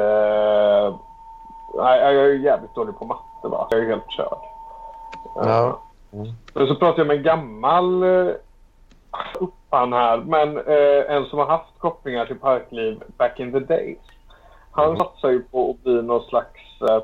Nej, 1.75 2.01
jag 2.01 2.15
är 2.15 2.35
jävligt 2.35 2.75
dålig 2.75 2.99
på 2.99 3.05
matte. 3.05 3.49
Va? 3.49 3.69
Jag 3.71 3.81
är 3.81 3.87
helt 3.87 4.11
körd. 4.11 4.39
Eh, 5.43 5.49
Ja. 5.49 5.79
men 6.55 6.67
så 6.67 6.75
pratade 6.75 7.01
jag 7.01 7.07
med 7.07 7.17
en 7.17 7.23
gammal 7.23 8.03
eh, 8.03 8.33
upphan 9.41 9.93
här, 9.93 10.17
men 10.19 10.57
eh, 10.59 11.15
en 11.17 11.25
som 11.27 11.39
har 11.39 11.47
haft 11.47 11.79
kopplingar 11.79 12.27
till 12.27 12.39
parkliv 12.39 13.03
back 13.17 13.41
in 13.41 13.53
the 13.53 13.59
days. 13.61 13.99
Han 14.71 14.97
satsar 14.97 15.31
ju 15.31 15.43
på 15.43 15.71
att 15.71 15.83
bli 15.85 16.03
någon 16.03 16.23
slags, 16.25 16.61
eh, 16.89 17.03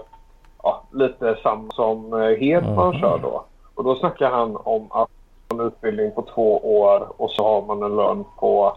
ja, 0.63 0.83
lite 0.93 1.37
samma 1.43 1.73
som 1.73 2.13
eh, 2.13 2.37
Hedman 2.39 2.89
Mhm. 2.95 3.01
kör 3.01 3.19
då. 3.23 3.45
Och 3.75 3.85
då 3.85 3.95
snackar 3.97 4.31
han 4.31 4.57
om 4.57 4.87
att 4.93 5.09
en 5.49 5.61
utbildning 5.61 6.11
på 6.13 6.23
två 6.35 6.81
år 6.83 7.09
och 7.17 7.31
så 7.31 7.45
har 7.45 7.63
man 7.63 7.83
en 7.83 7.97
lön 7.97 8.25
på 8.39 8.77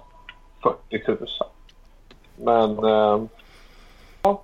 40 0.63 1.01
000. 1.07 1.17
Men, 2.35 2.85
eh, 2.85 3.21
ja. 4.21 4.41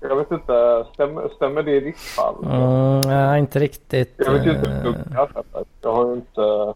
Jag 0.00 0.16
vet 0.16 0.30
inte, 0.30 0.84
stämmer, 0.94 1.28
stämmer 1.36 1.62
det 1.62 1.72
i 1.76 1.80
ditt 1.80 1.98
fall? 1.98 2.34
Mm, 2.44 3.00
nej, 3.00 3.38
inte 3.40 3.58
riktigt. 3.58 4.14
Jag 4.16 4.32
vet 4.32 4.46
ju 4.46 4.50
inte 4.50 4.70
hur 4.70 4.92
det. 4.92 5.28
Jag 5.82 5.92
har 5.92 6.06
ju 6.06 6.12
inte, 6.14 6.74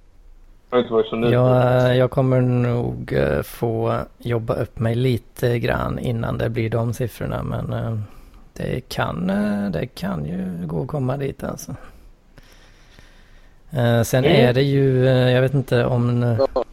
har 0.74 0.80
inte 0.80 0.92
varit 0.92 1.06
så 1.06 1.16
nyfiken. 1.16 1.40
Jag, 1.40 1.96
jag 1.96 2.10
kommer 2.10 2.40
nog 2.40 3.12
eh, 3.12 3.42
få 3.42 3.98
jobba 4.18 4.54
upp 4.54 4.78
mig 4.78 4.94
lite 4.94 5.58
grann 5.58 5.98
innan 5.98 6.38
det 6.38 6.48
blir 6.50 6.70
de 6.70 6.94
siffrorna. 6.94 7.42
Men 7.42 7.72
eh, 7.72 7.98
det 8.52 8.88
kan, 8.88 9.30
eh, 9.30 9.70
det 9.70 9.86
kan 9.86 10.24
ju 10.24 10.66
gå 10.66 10.82
att 10.82 10.88
komma 10.88 11.16
dit 11.16 11.44
alltså. 11.44 11.74
Sen 14.04 14.24
Mm. 14.24 14.48
är 14.48 14.52
det 14.52 14.62
ju, 14.62 15.04
jag 15.06 15.42
vet 15.42 15.54
inte 15.54 15.84
om... 15.84 16.22
Ja, 16.38 16.64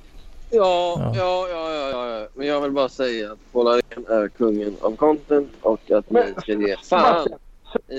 Ja. 0.53 1.13
ja, 1.15 1.47
ja, 1.51 1.71
ja, 1.91 2.07
ja. 2.19 2.27
Men 2.33 2.47
jag 2.47 2.61
vill 2.61 2.71
bara 2.71 2.89
säga 2.89 3.31
att 3.31 3.37
Paul 3.53 3.67
Arén 3.67 4.05
är 4.09 4.27
kungen 4.27 4.75
av 4.81 4.95
content 4.95 5.49
och 5.61 5.91
att 5.91 6.09
Men- 6.11 6.25
ni 6.35 6.41
ska 6.41 6.51
ge 6.53 6.75
fan 6.77 7.27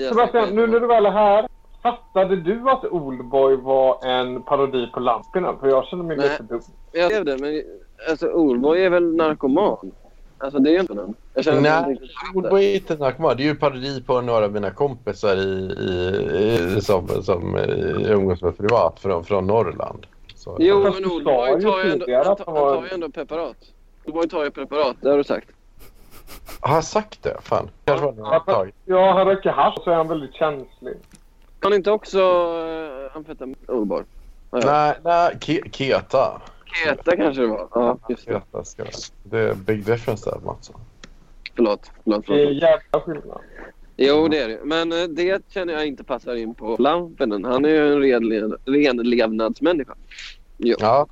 Sebastian, 0.09 0.55
nu 0.55 0.67
när 0.67 0.79
du 0.79 0.87
väl 0.87 1.05
är 1.05 1.11
här. 1.11 1.47
Fattade 1.83 2.35
du 2.35 2.69
att 2.69 2.85
Oldboy 2.85 3.55
var 3.55 4.05
en 4.05 4.41
parodi 4.41 4.87
på 4.93 4.99
Lampinen? 4.99 5.59
För 5.59 5.67
jag 5.67 5.85
känner 5.85 6.03
mig 6.03 6.17
Nej. 6.17 6.29
lite 6.29 6.43
dum. 6.43 6.61
Jag 6.91 7.11
skrev 7.11 7.25
det, 7.25 7.37
men 7.37 7.63
alltså 8.09 8.27
Orboy 8.27 8.81
är 8.81 8.89
väl 8.89 9.15
narkoman? 9.15 9.91
Alltså 10.37 10.59
det 10.59 10.69
är 10.69 10.73
ju 10.73 10.79
inte 10.79 10.93
den. 10.93 11.13
Jag 11.33 11.43
känner 11.45 11.61
Nej. 11.61 11.99
Oldboy 12.35 12.71
är 12.71 12.75
inte 12.75 12.95
narkoman. 12.95 13.37
Det 13.37 13.43
är 13.43 13.45
ju 13.45 13.55
parodi 13.55 14.03
på 14.03 14.21
några 14.21 14.45
av 14.45 14.51
mina 14.51 14.71
kompisar 14.71 15.35
i, 15.37 15.75
i, 15.79 16.19
i, 16.77 16.81
som, 16.81 17.07
som 17.07 17.55
eh, 17.55 18.11
umgås 18.11 18.41
med 18.41 18.57
privat 18.57 18.99
från, 18.99 19.23
från 19.23 19.47
Norrland. 19.47 20.05
Så, 20.35 20.57
Jo, 20.59 20.79
men 20.79 21.11
Oldboy 21.11 21.61
tar 21.61 21.83
ju 21.83 21.91
ändå, 21.91 22.05
han 22.25 22.35
tar, 22.35 22.45
han 22.45 22.55
tar 22.55 22.83
ju 22.83 22.89
ändå 22.93 23.09
preparat. 23.09 23.57
Oldboy 24.05 24.27
tar 24.27 24.43
ju 24.43 24.51
preparat, 24.51 24.95
det 25.01 25.09
har 25.09 25.17
du 25.17 25.23
sagt. 25.23 25.47
Har 26.59 26.75
jag 26.75 26.83
sagt 26.83 27.23
det? 27.23 27.37
Fan. 27.41 27.69
Kanske 27.85 28.05
var 28.05 28.65
det. 28.65 28.71
Ja, 28.85 29.11
han 29.11 29.27
röker 29.27 29.49
hasch 29.49 29.83
så 29.83 29.91
är 29.91 29.95
han 29.95 30.07
väldigt 30.07 30.33
känslig. 30.33 30.97
Har 31.63 31.75
inte 31.75 31.91
också 31.91 32.19
uh, 32.19 33.17
amfetamin? 33.17 33.55
Oldboy? 33.67 34.03
Ja. 34.51 34.59
Nej, 34.65 34.93
nej, 35.03 35.37
Ke- 35.39 35.69
Keta. 35.71 36.41
Keta 36.85 37.15
kanske 37.15 37.41
det 37.41 37.47
var. 37.47 37.67
Ja, 37.73 37.97
just 38.09 38.25
det. 38.25 38.33
Keta 38.33 38.63
ska 38.63 38.83
det. 38.83 38.91
Det 39.23 39.39
är 39.39 39.53
big 39.53 39.85
difference 39.85 40.29
där, 40.29 40.39
Mattsson. 40.45 40.75
Förlåt. 41.55 41.91
förlåt, 42.03 42.27
Det 42.27 42.33
är 42.33 42.45
förlåt. 42.45 42.61
jävla 42.61 42.99
skillnad. 42.99 43.39
Jo, 43.97 44.27
det 44.27 44.39
är 44.39 44.47
det. 44.47 44.59
Men 44.63 44.91
eh, 44.91 45.03
det 45.03 45.41
känner 45.49 45.73
jag 45.73 45.85
inte 45.87 46.03
passar 46.03 46.35
in 46.35 46.53
på 46.55 46.75
Lampinen. 46.79 47.45
Han 47.45 47.65
är 47.65 47.69
ju 47.69 47.93
en 47.93 47.99
renled- 48.03 48.57
renlevnadsmänniska. 48.65 49.95
Ja. 50.57 51.07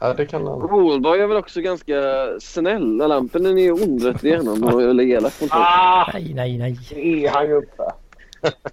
ja, 0.00 0.14
det 0.14 0.26
kan 0.26 0.46
han. 0.46 0.62
Oldboy 0.62 1.18
är 1.20 1.26
väl 1.26 1.36
också 1.36 1.60
ganska 1.60 1.94
snäll. 2.40 2.96
Lampinen 2.96 3.58
är 3.58 3.62
ju 3.62 3.72
ond 3.72 4.04
rätt 4.04 4.24
igenom 4.24 4.64
och 4.64 4.82
eller 4.82 5.04
elak 5.04 5.40
mot. 5.40 5.50
Ah, 5.52 6.10
Nej, 6.12 6.32
nej, 6.34 6.58
nej. 6.58 6.78
det 6.90 7.26
är 7.26 7.30
han 7.30 7.46
ju 7.48 7.56
inte. 7.56 7.92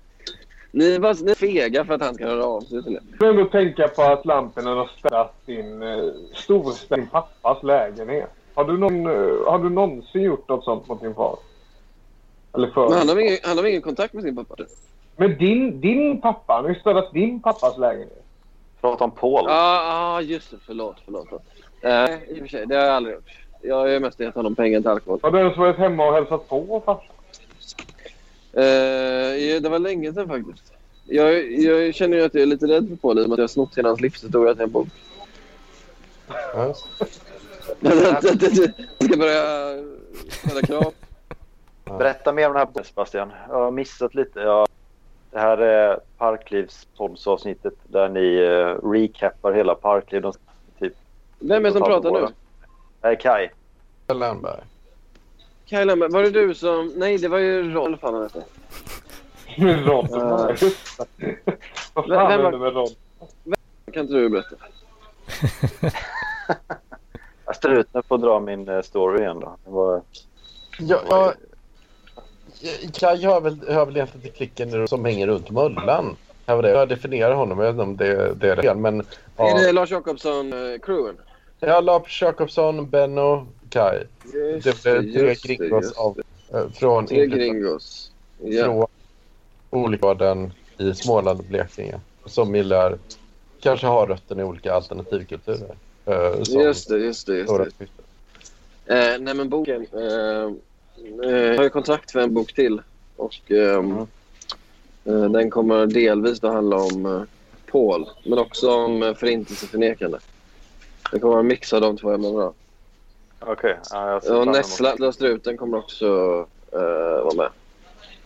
Ni 0.71 0.95
är 0.95 0.99
bara 0.99 1.13
ni 1.13 1.31
är 1.31 1.35
fega 1.35 1.85
för 1.85 1.93
att 1.93 2.01
han 2.01 2.15
ska 2.15 2.25
höra 2.25 2.45
av 2.45 2.61
sig 2.61 2.83
till 2.83 2.93
er. 2.95 3.01
Du 3.11 3.17
får 3.17 3.25
ändå 3.25 3.45
tänka 3.45 3.87
på 3.87 4.01
att 4.01 4.25
Lampinen 4.25 4.77
har 4.77 4.91
städat 4.97 5.35
sin 5.45 5.83
eh, 5.83 6.09
storstad 6.33 6.99
din 6.99 7.07
pappas 7.07 7.63
lägenhet. 7.63 8.29
Har 8.53 8.63
du, 8.63 8.77
någon, 8.77 9.05
eh, 9.05 9.51
har 9.51 9.59
du 9.59 9.69
någonsin 9.69 10.21
gjort 10.21 10.49
något 10.49 10.63
sånt 10.63 10.87
mot 10.87 11.01
din 11.01 11.13
far? 11.13 11.37
Eller 12.53 12.67
för 12.67 12.89
Men 12.89 12.97
han 12.97 13.09
har, 13.09 13.19
ingen, 13.19 13.37
han 13.43 13.57
har 13.57 13.65
ingen 13.65 13.81
kontakt 13.81 14.13
med 14.13 14.23
sin 14.23 14.35
pappa? 14.35 14.55
Men 15.15 15.37
din, 15.37 15.81
din 15.81 16.21
pappa, 16.21 16.53
han 16.53 16.63
har 16.63 16.69
ju 16.69 16.79
städat 16.79 17.13
din 17.13 17.41
pappas 17.41 17.77
lägenhet. 17.77 18.23
Prata 18.81 19.03
om 19.03 19.11
Paul. 19.11 19.45
Ja, 19.47 19.81
ah, 19.85 20.21
just 20.21 20.51
det. 20.51 20.57
Förlåt, 20.65 20.95
förlåt. 21.05 21.25
förlåt. 21.29 21.43
Nej, 21.81 22.25
i 22.29 22.33
och 22.33 22.37
för 22.37 22.47
sig. 22.47 22.65
Det 22.67 22.75
har 22.75 22.83
jag 22.83 22.95
aldrig 22.95 23.15
gjort. 23.15 23.31
Jag 23.61 23.75
har 23.75 23.87
ju 23.87 23.99
mest 23.99 24.19
gett 24.19 24.35
honom 24.35 24.55
pengar 24.55 24.79
till 24.79 24.89
alkohol. 24.89 25.19
Har 25.23 25.31
du 25.31 25.39
ens 25.39 25.57
varit 25.57 25.77
hemma 25.77 26.07
och 26.07 26.13
hälsat 26.13 26.49
på 26.49 26.81
farsan? 26.85 27.05
Eh, 28.53 28.63
ja, 29.45 29.59
det 29.59 29.69
var 29.69 29.79
länge 29.79 30.13
sedan 30.13 30.27
faktiskt. 30.27 30.73
Jag, 31.05 31.51
jag 31.51 31.95
känner 31.95 32.17
ju 32.17 32.23
att 32.23 32.33
jag 32.33 32.43
är 32.43 32.47
lite 32.47 32.67
rädd 32.67 32.89
för 32.89 32.95
Paul 32.95 33.19
i 33.19 33.23
och 33.23 33.29
med 33.29 33.33
att 33.33 33.37
jag 33.37 33.43
har 33.43 33.47
snott 33.47 33.77
hela 33.77 33.89
hans 33.89 34.01
livshistoria 34.01 34.53
till 34.53 34.63
en 34.63 34.71
bok. 34.71 34.87
Ja. 36.27 36.75
Jag 37.79 39.09
ska 39.09 39.17
börja 39.17 39.75
ställa 40.29 40.61
krav. 40.61 40.93
Berätta 41.85 42.33
mer 42.33 42.47
om 42.47 42.53
den 42.53 42.59
här 42.59 42.65
boken 42.65 42.83
Sebastian. 42.83 43.31
Jag 43.49 43.55
har 43.55 43.71
missat 43.71 44.15
lite. 44.15 44.39
Jag... 44.39 44.67
Det 45.31 45.39
här 45.39 45.57
är 45.57 45.99
Parklivspoddsavsnittet 46.17 47.73
där 47.83 48.09
ni 48.09 48.19
uh, 48.19 48.91
recappar 48.91 49.53
hela 49.53 49.75
Parkliv. 49.75 50.25
Typ, 50.79 50.93
Vem 51.39 51.65
är 51.65 51.69
det 51.69 51.71
som 51.71 51.81
pratar 51.81 52.11
nu? 52.11 52.27
Det 53.01 53.07
är 53.07 53.15
Kai. 53.15 53.49
Lernberg. 54.07 54.61
Kaj 55.71 55.85
Lemberg, 55.85 56.11
var 56.11 56.23
det 56.23 56.29
du 56.29 56.53
som... 56.53 56.93
Nej, 56.95 57.17
det 57.17 57.27
var 57.27 57.37
ju 57.37 57.71
Rolf 57.73 57.99
han 58.01 58.21
hette. 58.21 58.43
Rod. 59.85 60.07
Ja. 60.11 60.17
Vad 61.93 62.09
Vem 62.09 62.17
fan 62.19 62.27
var- 62.27 62.29
hände 62.29 62.57
med 62.57 62.73
Rod? 62.73 62.89
Kan 63.93 64.01
inte 64.03 64.13
du 64.13 64.29
berätta? 64.29 64.55
Jag 67.45 67.55
struten 67.55 68.03
får 68.03 68.17
dra 68.17 68.39
min 68.39 68.69
eh, 68.69 68.81
story 68.81 69.21
igen 69.21 69.39
då. 69.39 69.55
Det 69.65 69.71
var... 69.71 70.01
Ja, 70.79 70.99
ja, 71.09 71.33
Kaj 72.93 73.23
hör 73.25 73.41
väl, 73.41 73.57
hör 73.67 73.85
väl 73.85 73.95
egentligen 73.95 74.21
till 74.21 74.31
klicken 74.31 74.87
som 74.87 75.05
hänger 75.05 75.27
runt 75.27 75.49
Möllan. 75.49 76.15
Det 76.45 76.55
var 76.55 76.61
det. 76.63 76.69
Jag 76.69 76.89
definierar 76.89 77.33
honom, 77.33 77.59
jag 77.59 77.65
vet 77.65 77.71
inte 77.73 77.83
om 77.83 77.97
det, 77.97 78.33
det 78.33 78.49
är 78.49 78.55
det. 78.55 78.75
Men 78.75 78.99
Är 78.99 79.05
ja, 79.37 79.57
det 79.57 79.71
Lars 79.71 79.91
Jacobsson-crewen? 79.91 81.15
jag 81.59 81.83
Lars 81.83 82.21
Jakobsson, 82.21 82.89
Benno, 82.89 83.47
Kaj. 83.71 84.03
Det 84.63 84.83
blev 84.83 85.35
tre 85.35 85.55
gringos 85.55 85.91
av, 85.91 86.21
eh, 86.53 86.69
från, 86.73 87.07
Tre 87.07 87.25
gringos. 87.27 88.11
Ja. 88.43 88.63
från 88.65 88.85
olika 89.69 90.05
områden 90.07 90.53
i 90.77 90.93
Småland 90.93 91.39
och 91.39 91.45
Blekinge. 91.45 91.99
Som 92.25 92.55
gillar, 92.55 92.97
kanske 93.59 93.87
har 93.87 94.07
rötterna 94.07 94.41
i 94.41 94.45
olika 94.45 94.73
alternativkulturer. 94.73 95.75
eh, 96.05 96.43
som 96.43 96.61
Just 96.61 96.89
det, 96.89 96.97
just 96.97 97.27
det. 97.27 97.37
Just 97.37 97.53
det. 97.77 97.85
Eh, 98.85 99.19
nej 99.19 99.33
men 99.33 99.49
boken. 99.49 99.85
Eh, 99.93 100.01
eh, 101.29 101.31
jag 101.31 101.57
har 101.57 101.63
ju 101.63 101.69
kontrakt 101.69 102.11
för 102.11 102.19
en 102.19 102.33
bok 102.33 102.53
till. 102.53 102.81
Och 103.15 103.51
ehm, 103.51 103.97
eh, 105.05 105.23
den 105.31 105.49
kommer 105.49 105.85
delvis 105.85 106.43
att 106.43 106.53
handla 106.53 106.77
om 106.77 107.05
eh, 107.05 107.21
Paul. 107.71 108.09
Men 108.23 108.39
också 108.39 108.71
om 108.71 109.03
eh, 109.03 109.13
förintelseförnekande. 109.13 110.17
Det 111.11 111.19
kommer 111.19 111.31
vara 111.31 111.39
en 111.39 111.47
mix 111.47 111.73
av 111.73 111.81
de 111.81 111.97
två 111.97 112.11
ämnena. 112.11 112.53
Okej. 113.45 113.77
Ja, 113.91 114.11
jag 114.11 114.23
ser 114.23 114.35
Och 114.35 114.47
Nessla 114.47 115.11
Struten 115.11 115.57
kommer 115.57 115.77
också 115.77 116.05
eh, 116.71 117.23
vara 117.23 117.33
med. 117.35 117.49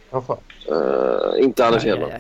Ja. 0.10 0.38
Eh, 0.70 1.44
inte 1.44 1.66
Anders 1.66 1.84
Hedman. 1.84 2.12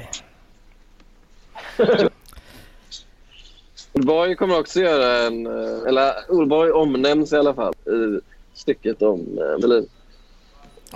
Ulborg 3.93 4.35
kommer 4.35 4.59
också 4.59 4.79
göra 4.79 5.27
en... 5.27 5.45
eh, 5.45 5.87
Eller 5.87 6.13
Ulborg 6.29 6.71
omnämns 6.71 7.33
i 7.33 7.37
alla 7.37 7.53
fall 7.53 7.73
i 7.85 8.19
stycket 8.53 9.01
om 9.01 9.35
Berlin. 9.35 9.89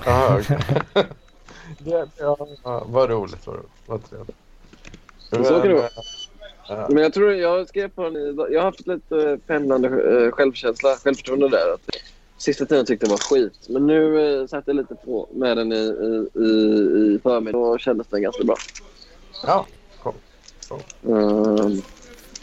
Aha, 0.07 0.39
okej. 0.39 0.57
Det, 1.77 2.07
ja, 2.17 2.37
ja, 2.63 2.83
vad 2.87 3.09
roligt. 3.09 3.47
Vad, 3.47 3.55
roligt, 3.55 3.69
vad 3.85 4.09
trevligt. 4.09 4.35
Så 5.29 5.43
kan 5.43 5.61
det 5.61 5.73
vara. 5.73 5.89
Ja. 6.69 6.87
Men 6.89 7.03
jag 7.03 7.13
tror 7.13 7.33
jag 7.33 7.67
skrev 7.67 7.89
på 7.89 8.03
den 8.03 8.15
i- 8.15 8.53
Jag 8.53 8.59
har 8.59 8.65
haft 8.65 8.87
lite 8.87 9.39
pendlande 9.47 9.87
eh, 9.87 10.31
självkänsla, 10.31 10.95
självförtroende 11.03 11.49
där. 11.49 11.73
Att 11.73 11.89
sista 12.37 12.65
tiden 12.65 12.85
tyckte 12.85 13.05
jag 13.05 13.11
var 13.11 13.17
skit. 13.17 13.53
Men 13.69 13.87
nu 13.87 14.31
eh, 14.41 14.47
satt 14.47 14.63
jag 14.67 14.75
lite 14.75 14.95
på 14.95 15.29
med 15.33 15.57
den 15.57 15.71
i, 15.73 15.75
i, 15.75 16.39
i, 16.39 17.19
förmiddag 17.23 17.57
och 17.57 17.79
kändes 17.79 18.07
den 18.07 18.21
ganska 18.21 18.43
bra. 18.43 18.55
Ja, 19.45 19.65
Ehm, 21.03 21.81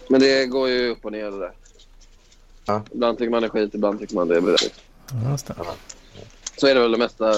men 0.09 0.21
det 0.21 0.47
går 0.47 0.69
ju 0.69 0.89
upp 0.91 1.05
och 1.05 1.13
ner 1.13 1.31
det 1.31 1.39
där. 1.39 1.53
Ja. 2.67 2.83
Ibland 2.95 3.19
tycker 3.19 3.31
man 3.31 3.43
det 3.43 3.47
är 3.47 3.51
skit, 3.51 3.75
ibland 3.75 4.01
tycker 4.01 4.15
man 4.15 4.29
det 4.29 4.37
är 4.37 4.41
bra. 4.41 4.57
Det. 4.57 4.71
Så 6.57 6.67
är 6.67 6.75
det 6.75 6.81
väl 6.81 6.93
det 6.93 6.99
mesta 6.99 7.33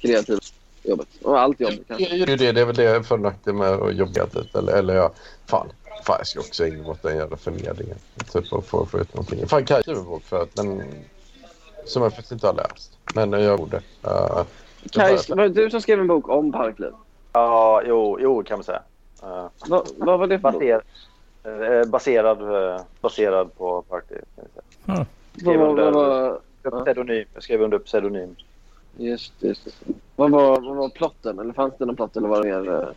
kreativa 0.00 0.38
jobbet. 0.82 1.08
Och 1.22 1.40
allt 1.40 1.60
jobb 1.60 1.70
det 1.78 1.84
kanske. 1.88 2.06
är 2.08 2.14
ju 2.16 2.24
det. 2.36 2.52
Det 2.52 2.60
är 2.60 2.64
väl 2.64 2.74
det 2.76 3.02
för 3.06 3.18
nackdel 3.18 3.54
med 3.54 3.68
att 3.72 3.94
jobba 3.96 4.24
lite. 4.24 4.58
Eller, 4.58 4.72
eller 4.72 4.94
ja, 4.94 5.12
fan. 5.46 5.68
Fan, 6.02 6.16
jag 6.18 6.26
ska 6.26 6.40
också 6.40 6.62
mig 6.62 6.84
åt 6.84 7.02
den 7.02 7.16
jävla 7.16 7.36
förmedlingen. 7.36 7.96
Typ 8.32 8.52
att 8.52 8.66
få, 8.66 8.86
få 8.86 8.98
ut 8.98 9.14
någonting. 9.14 9.46
Fan, 9.46 9.64
Kaj 9.64 9.82
skriver 9.82 10.00
en 10.00 10.06
bok 10.06 10.22
för 10.22 10.42
att 10.42 10.56
den... 10.56 10.82
Som 11.84 12.02
jag 12.02 12.12
faktiskt 12.12 12.32
inte 12.32 12.46
har 12.46 12.54
läst. 12.54 12.98
Men 13.14 13.32
jag 13.32 13.58
borde. 13.58 13.76
Uh, 13.76 14.42
Kaj, 14.90 15.18
var 15.28 15.36
det 15.36 15.48
du 15.48 15.70
som 15.70 15.80
skrev 15.80 16.00
en 16.00 16.06
bok 16.06 16.28
om 16.28 16.52
parkliv? 16.52 16.92
Ja, 17.32 17.82
jo, 17.86 18.18
jo 18.20 18.42
kan 18.42 18.58
man 18.58 18.64
säga. 18.64 18.82
Uh, 19.22 19.46
Vad, 19.68 19.88
vad 19.96 20.18
var 20.18 20.26
det 20.26 20.38
för 20.38 20.52
baser, 20.52 20.82
eh, 21.44 21.84
baserad, 21.84 22.40
eh, 22.42 22.80
baserad 23.00 23.56
på 23.56 23.82
Party. 23.82 24.14
Kan 24.14 24.44
jag 24.84 24.96
säga. 24.96 25.06
Vad 25.44 25.94
var, 25.94 26.40
Under 26.64 26.84
Pseudonym. 26.84 27.24
Jag 27.34 27.42
skrev 27.42 27.62
under 27.62 27.78
pseudonym. 27.78 28.36
just, 28.96 29.32
det, 29.40 29.46
just 29.46 29.64
det. 29.64 29.94
Vad 30.16 30.30
var, 30.30 30.60
vad 30.60 30.76
var 30.76 30.88
plotten? 30.88 31.38
Eller 31.38 31.52
fanns 31.52 31.74
det 31.78 31.84
någon 31.84 31.96
plott 31.96 32.16
eller 32.16 32.28
var 32.28 32.42
det 32.42 32.60
mer 32.60 32.94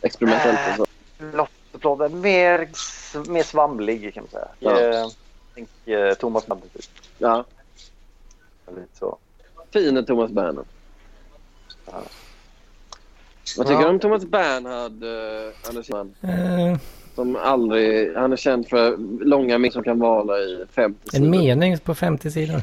experimentellt? 0.00 0.58
Och 0.70 0.86
så? 1.32 1.46
Lotteplotten 1.84 2.20
mer, 2.20 2.68
mer 3.30 3.42
svamlig 3.42 4.14
kan 4.14 4.22
man 4.22 4.30
säga. 4.30 4.48
Ja. 4.58 5.00
Eh, 5.00 5.08
Tänk 5.54 5.68
eh, 5.84 6.14
Thomas 6.14 6.48
Madde 6.48 6.62
typ. 6.74 6.84
Ja. 7.18 7.44
Lite 8.68 8.98
så. 8.98 9.18
Fine 9.72 10.04
Thomas 10.06 10.30
Bernhard. 10.30 10.66
Ja. 11.86 11.92
Vad 13.56 13.66
tycker 13.66 13.80
Ja. 13.80 13.86
du 13.86 13.92
om 13.94 13.98
Thomas 14.00 14.24
Bernhard, 14.24 15.02
uh, 15.04 15.52
Anders 15.68 15.88
Johan? 15.88 16.14
Eh, 16.22 16.78
Som 17.14 17.36
aldrig... 17.36 18.14
Han 18.16 18.32
är 18.32 18.36
känd 18.36 18.68
för 18.68 18.96
långa 19.24 19.58
min 19.58 19.72
som 19.72 19.82
kan 19.82 19.98
vara 19.98 20.38
i 20.38 20.64
50 20.70 20.98
en 21.04 21.10
sidor. 21.10 21.28
mening 21.30 21.78
på 21.78 21.94
50 21.94 22.30
sidor. 22.30 22.62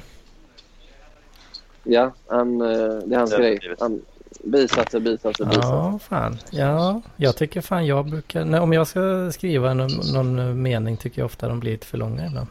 Ja, 1.83 2.11
han, 2.27 2.61
eh, 2.61 2.67
det 3.05 3.15
är 3.15 3.19
hans 3.19 3.31
Det 3.31 3.35
är 3.35 3.41
grej. 3.41 3.75
Han, 3.79 4.01
bisatser, 4.43 4.99
bisatser, 4.99 5.45
bisatser. 5.45 5.69
Ja, 5.69 5.99
fan. 5.99 6.37
Ja, 6.51 7.01
jag 7.15 7.35
tycker 7.35 7.61
fan 7.61 7.85
jag 7.85 8.05
brukar... 8.05 8.45
Nej, 8.45 8.59
om 8.59 8.73
jag 8.73 8.87
ska 8.87 9.31
skriva 9.31 9.73
någon, 9.73 9.91
någon 10.13 10.61
mening 10.61 10.97
tycker 10.97 11.21
jag 11.21 11.25
ofta 11.25 11.47
de 11.47 11.59
blir 11.59 11.71
lite 11.71 11.87
för 11.87 11.97
långa 11.97 12.27
ibland. 12.27 12.47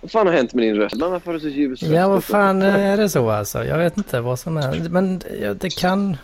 Vad 0.00 0.10
fan 0.10 0.26
har 0.26 0.34
hänt 0.34 0.54
med 0.54 0.64
din 0.64 0.76
röst? 0.76 0.96
Varför 0.96 1.26
har 1.26 1.32
du 1.32 1.40
så 1.40 1.48
ljus 1.48 1.82
röst? 1.82 1.92
Ja, 1.92 2.08
vad 2.08 2.24
fan 2.24 2.62
är 2.62 2.96
det 2.96 3.08
så 3.08 3.30
alltså? 3.30 3.64
Jag 3.64 3.78
vet 3.78 3.96
inte 3.96 4.20
vad 4.20 4.38
som 4.38 4.56
är... 4.56 4.88
Men 4.88 5.18
det 5.58 5.76
kan... 5.76 6.16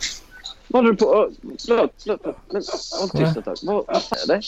Vad 0.67 0.83
håller 0.83 0.91
du 0.91 0.97
på... 0.97 1.31
Förlåt, 1.65 1.93
förlåt. 2.03 2.25
Men 2.25 2.61
håll 2.99 3.09
tyst 3.09 3.37
ett 3.37 3.45
tag. 3.45 3.55
Vad, 3.63 3.85
fan 3.85 4.19
är 4.23 4.27
det? 4.27 4.41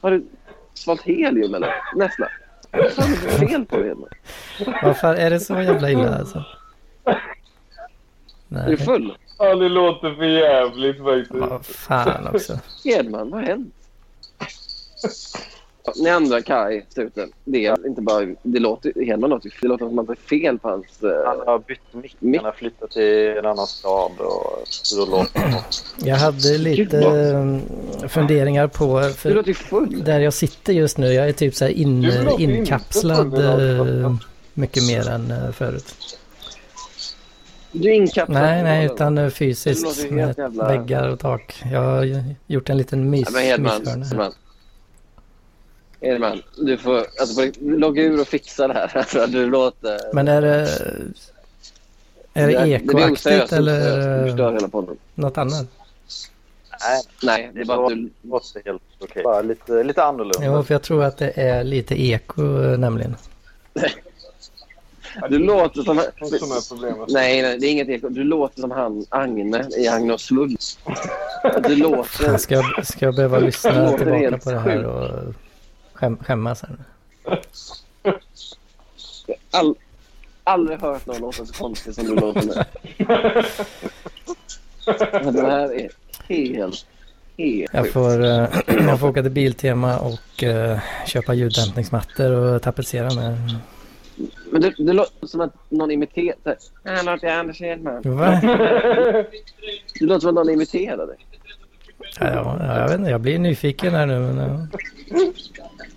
Har 0.00 0.10
du 0.10 0.26
svalt 0.74 1.02
helium 1.02 1.54
eller? 1.54 1.74
Nässla? 1.96 2.28
Vad 2.70 2.92
fan 2.92 3.04
är 3.04 3.10
det 3.10 3.16
för 3.16 3.46
fel 3.46 3.64
på 3.64 3.76
dig? 3.76 4.94
Fan, 4.94 5.16
är 5.16 5.30
det 5.30 5.40
så 5.40 5.60
jävla 5.60 5.90
illa 5.90 6.18
alltså? 6.18 6.44
Är 8.50 8.54
Nej. 8.54 8.70
du 8.70 8.76
full? 8.76 9.12
Ja, 9.38 9.54
det 9.54 9.68
låter 9.68 10.14
för 10.14 10.24
jävligt 10.24 10.96
faktiskt. 11.04 11.30
Vad 11.50 11.66
fan 11.66 12.28
också. 12.34 12.58
Edman, 12.84 13.30
vad 13.30 13.40
har 13.40 13.46
hänt? 13.48 13.74
Ni 15.96 16.10
andra, 16.10 16.42
Kai, 16.42 16.82
struten. 16.88 17.32
Det 17.44 17.66
är 17.66 17.86
inte 17.86 18.00
bara... 18.02 18.26
Det 18.42 18.58
låter... 18.58 19.04
Hedman 19.06 19.30
låter 19.30 19.54
Det 19.62 19.68
låter 19.68 19.86
som 19.88 19.98
att 19.98 20.06
det 20.06 20.12
är 20.12 20.28
fel 20.28 20.58
på 20.58 20.68
hans... 20.68 21.02
eh, 21.02 21.26
Han 21.26 21.46
har 21.46 21.58
bytt 21.58 21.80
mick. 22.20 22.36
Han 22.36 22.44
har 22.44 22.52
flyttat 22.52 22.90
till 22.90 23.26
en 23.38 23.46
annan 23.46 23.66
stad. 23.66 24.10
Och 24.18 24.62
så 24.66 25.06
låter 25.06 25.42
Jag 26.04 26.16
hade 26.16 26.58
lite 26.58 26.98
eh, 26.98 28.08
funderingar 28.08 28.66
på... 28.66 29.00
Du 29.00 29.12
För 29.12 29.30
låter 29.30 29.48
ju 29.48 29.54
full. 29.54 30.04
där 30.04 30.20
jag 30.20 30.32
sitter 30.34 30.72
just 30.72 30.98
nu, 30.98 31.12
jag 31.12 31.28
är 31.28 31.32
typ 31.32 31.54
så 31.54 31.64
här 31.64 31.72
in, 31.72 32.00
Du 32.02 32.34
inkapslad 32.38 33.38
eh, 33.38 34.14
mycket 34.54 34.86
mer 34.86 35.08
än 35.08 35.30
eh, 35.30 35.50
förut. 35.52 36.17
Du 37.72 37.88
är 37.88 37.92
inkapslad. 37.94 38.42
Nej, 38.42 38.62
nej, 38.62 38.86
utan 38.86 39.18
eh, 39.18 39.30
fysiskt 39.30 40.10
med 40.10 40.38
jävla- 40.38 40.68
väggar 40.68 41.08
och 41.08 41.18
tak. 41.20 41.62
Jag 41.72 41.80
har 41.80 42.24
gjort 42.46 42.70
en 42.70 42.76
liten 42.76 43.10
mys, 43.10 43.28
Ja, 43.28 43.30
men 43.32 43.42
Hedman. 43.42 44.34
Hedman, 46.00 46.42
du 46.56 46.78
får 46.78 46.96
alltså, 47.20 47.50
logga 47.60 48.02
ur 48.02 48.20
och 48.20 48.28
fixa 48.28 48.68
det 48.68 48.74
här. 48.74 48.96
Att 48.96 49.32
du 49.32 49.46
låter... 49.46 50.14
Men 50.14 50.28
är 50.28 50.42
det... 50.42 50.68
Är 52.34 52.46
det 52.48 52.58
det 52.58 52.68
ekoaktigt 52.68 53.52
eller 53.52 54.68
podden. 54.68 54.96
något 55.14 55.38
annat? 55.38 55.66
Nej, 56.84 57.02
Nej, 57.22 57.50
det 57.54 57.60
är 57.60 57.64
bara 57.64 57.86
att 57.86 57.92
du... 57.92 58.10
låter 58.22 58.62
helt 58.64 58.82
okej. 58.98 59.22
Bara 59.22 59.42
lite, 59.42 59.82
lite 59.82 60.04
annorlunda. 60.04 60.38
Jo, 60.46 60.62
för 60.62 60.74
jag 60.74 60.82
tror 60.82 61.04
att 61.04 61.16
det 61.18 61.30
är 61.30 61.64
lite 61.64 62.02
eko 62.02 62.62
eh, 62.62 62.78
nämligen. 62.78 63.16
Du 65.30 65.38
låter 65.38 65.82
som... 65.82 66.02
Som 66.18 66.52
är 66.52 66.68
problemet. 66.68 67.08
Nej, 67.08 67.42
nej, 67.42 67.58
det 67.58 67.66
är 67.66 67.70
inget 67.70 67.88
eko. 67.88 68.08
Du 68.08 68.24
låter 68.24 68.60
som 68.60 68.70
han 68.70 69.06
Agne 69.08 69.68
i 69.76 69.88
Agne 69.88 70.12
och 70.12 70.20
Slull. 70.20 70.56
Du 71.62 71.76
låter... 71.76 72.38
Ska 72.38 72.54
jag, 72.54 72.86
ska 72.86 73.04
jag 73.04 73.14
behöva 73.14 73.38
lyssna 73.38 73.92
tillbaka 73.92 74.38
på 74.38 74.50
det 74.50 74.58
här 74.58 74.84
och 74.84 75.34
skäm, 75.92 76.16
skämmas 76.16 76.62
här? 76.62 76.76
All, 79.50 79.74
aldrig 80.44 80.80
hört 80.80 81.06
någon 81.06 81.20
låta 81.20 81.46
så 81.46 81.52
konstigt 81.52 81.94
som 81.94 82.04
du 82.04 82.14
låter 82.14 82.42
nu. 82.42 82.52
Det 85.32 85.42
här 85.42 85.74
är 85.74 85.90
helt, 86.28 86.86
helt 87.38 87.70
Jag 87.72 87.92
får, 87.92 88.24
eh, 88.24 88.48
jag 88.66 89.00
får 89.00 89.08
åka 89.08 89.22
till 89.22 89.30
Biltema 89.30 89.98
och 89.98 90.44
eh, 90.44 90.78
köpa 91.06 91.34
ljuddämpningsmattor 91.34 92.32
och 92.32 92.62
tapetsera 92.62 93.14
med. 93.14 93.36
Men 94.50 94.60
det, 94.60 94.74
det 94.78 94.92
låter 94.92 95.26
som 95.26 95.40
att 95.40 95.54
någon 95.68 95.90
imiterar... 95.90 96.56
Han 96.84 97.04
låter 97.04 97.28
Anders 97.28 97.60
Hedman. 97.60 98.02
Va? 98.04 98.40
Det 100.00 100.04
låter 100.04 100.20
som 100.20 100.28
att 100.28 100.34
någon 100.34 100.50
imiterar 100.50 101.06
dig. 101.06 101.16
Ja, 102.20 102.26
ja, 102.60 102.80
jag 102.80 102.88
vet 102.88 102.98
inte, 102.98 103.10
jag 103.10 103.20
blir 103.20 103.38
nyfiken 103.38 103.94
här 103.94 104.06
nu. 104.06 104.20
Men, 104.20 104.36
ja. 104.36 104.66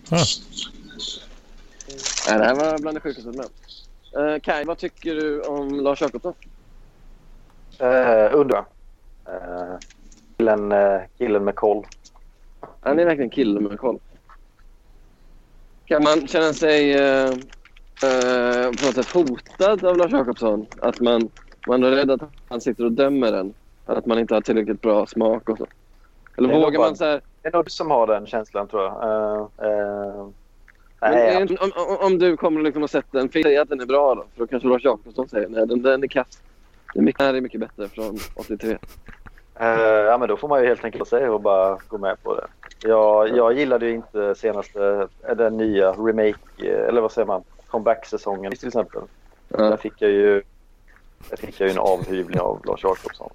Ja. 0.09 0.23
Nej, 2.29 2.39
det 2.39 2.45
här 2.45 2.55
var 2.55 2.79
bland 2.79 2.97
det 2.97 3.01
sjukaste 3.01 3.29
jag 3.29 3.35
med 3.35 4.33
uh, 4.33 4.39
Kaj, 4.39 4.65
vad 4.65 4.77
tycker 4.77 5.15
du 5.15 5.41
om 5.41 5.79
Lars 5.79 6.01
Jacobsson? 6.01 6.33
Uh, 7.81 8.29
undrar. 8.39 8.65
Uh, 9.29 9.77
killen, 10.37 10.71
eh, 10.71 11.01
killen 11.17 11.43
med 11.43 11.55
koll. 11.55 11.85
Han 12.81 12.99
är 12.99 13.05
verkligen 13.05 13.29
killen 13.29 13.63
med 13.63 13.79
koll. 13.79 13.99
Kan 15.85 16.03
man 16.03 16.27
känna 16.27 16.53
sig 16.53 17.01
uh, 17.01 17.35
uh, 18.03 18.71
på 18.71 18.85
något 18.85 18.95
sätt 18.95 19.09
hotad 19.09 19.85
av 19.85 19.97
Lars 19.97 20.11
Jacobsson? 20.11 20.65
Att 20.79 20.99
man, 20.99 21.29
man 21.67 21.83
är 21.83 21.91
rädd 21.91 22.11
att 22.11 22.21
han 22.49 22.61
sitter 22.61 22.85
och 22.85 22.91
dömer 22.91 23.33
en? 23.33 23.53
Att 23.85 24.05
man 24.05 24.19
inte 24.19 24.33
har 24.33 24.41
tillräckligt 24.41 24.81
bra 24.81 25.05
smak 25.05 25.49
och 25.49 25.57
så? 25.57 25.67
Eller 26.37 26.61
vågar 26.61 26.79
man 26.79 26.95
så 26.95 27.05
här... 27.05 27.21
Det 27.41 27.47
är 27.47 27.51
nog 27.53 27.65
du 27.65 27.69
som 27.69 27.91
har 27.91 28.07
den 28.07 28.25
känslan 28.25 28.67
tror 28.67 28.83
jag. 28.83 28.93
Uh, 29.03 29.69
uh, 29.69 30.29
nej, 31.01 31.41
inte- 31.41 31.57
om, 31.63 31.71
om, 31.75 31.97
om 32.05 32.19
du 32.19 32.37
kommer 32.37 32.61
liksom 32.61 32.83
och 32.83 32.89
sätter 32.89 33.19
en 33.19 33.29
film, 33.29 33.43
säg 33.43 33.57
att 33.57 33.69
den 33.69 33.81
är 33.81 33.85
bra 33.85 34.15
då. 34.15 34.25
För 34.33 34.39
då 34.39 34.47
kanske 34.47 34.69
Lars 34.69 34.85
Jacobsson 34.85 35.29
säger 35.29 35.49
nej, 35.49 35.67
den, 35.67 35.81
den 35.81 36.03
är 36.03 36.07
kass. 36.07 36.41
Det 36.93 37.19
här 37.19 37.33
är 37.33 37.41
mycket 37.41 37.59
bättre 37.59 37.87
från 37.87 38.17
83. 38.35 38.77
Eh, 39.59 39.67
ja, 39.79 40.17
men 40.17 40.29
då 40.29 40.37
får 40.37 40.47
man 40.47 40.61
ju 40.61 40.67
helt 40.67 40.85
enkelt 40.85 41.07
säga 41.07 41.33
och 41.33 41.41
bara 41.41 41.77
gå 41.87 41.97
med 41.97 42.23
på 42.23 42.35
det. 42.35 42.47
Jag, 42.83 43.37
jag 43.37 43.53
gillade 43.53 43.85
ju 43.85 43.91
inte 43.91 44.35
senaste, 44.35 45.07
eh, 45.27 45.35
den 45.35 45.57
nya 45.57 45.91
remake, 45.91 46.39
eh, 46.63 46.87
eller 46.87 47.01
vad 47.01 47.11
säger 47.11 47.25
man, 47.25 47.43
comeback-säsongen 47.71 48.51
till 48.51 48.67
exempel. 48.67 49.01
Där 49.47 49.69
Ja. 49.71 49.77
fick 49.77 49.93
jag 49.97 50.11
ju, 50.11 50.43
där 51.29 51.37
fick 51.37 51.59
jag 51.59 51.67
ju 51.67 51.71
en 51.73 51.79
avhyvling 51.79 52.39
av 52.39 52.65
Lars 52.65 52.83
Jacobsson. 52.83 53.29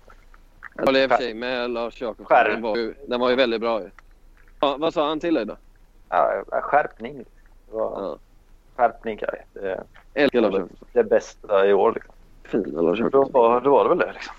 Jag 0.76 0.86
håller 0.86 1.02
i 1.02 1.06
och 1.06 1.10
för 1.10 1.16
sig 1.16 1.34
med 1.34 1.70
Lars 1.70 2.00
Jacobsson. 2.00 2.26
Skärp. 2.26 2.52
Den 2.52 2.62
var, 2.62 2.76
ju, 2.76 2.94
den 3.08 3.20
var 3.20 3.30
ju 3.30 3.36
väldigt 3.36 3.60
bra 3.60 3.80
ju. 3.82 3.90
Ja, 4.60 4.76
vad 4.78 4.94
sa 4.94 5.08
han 5.08 5.20
till 5.20 5.34
dig 5.34 5.46
då? 5.46 5.56
Ja, 6.08 6.44
skärpning. 6.50 7.16
Det 7.70 7.76
var 7.76 8.02
Ja. 8.02 8.18
skärpning 8.76 9.16
Kaj. 9.18 9.46
Det, 9.52 9.82
det, 10.12 10.66
det 10.92 11.04
bästa 11.04 11.66
i 11.66 11.72
år. 11.72 11.92
Liksom. 11.92 12.14
Fina 12.42 12.80
Lars 12.82 12.98
Då, 12.98 13.04
Jacobsson. 13.04 13.32
var, 13.32 13.60
då 13.60 13.70
var 13.70 13.82
det 13.84 13.88
väl 13.88 13.98
det 13.98 14.12
liksom. 14.12 14.34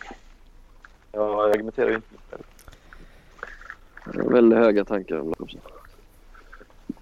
Jag 1.11 1.49
argumenterar 1.49 1.89
ju 1.89 1.95
inte 1.95 2.07
Väldigt 4.05 4.59
höga 4.59 4.85
tankar 4.85 5.19
om 5.19 5.27
Lars 5.27 5.53
Jacobsson. 5.53 5.76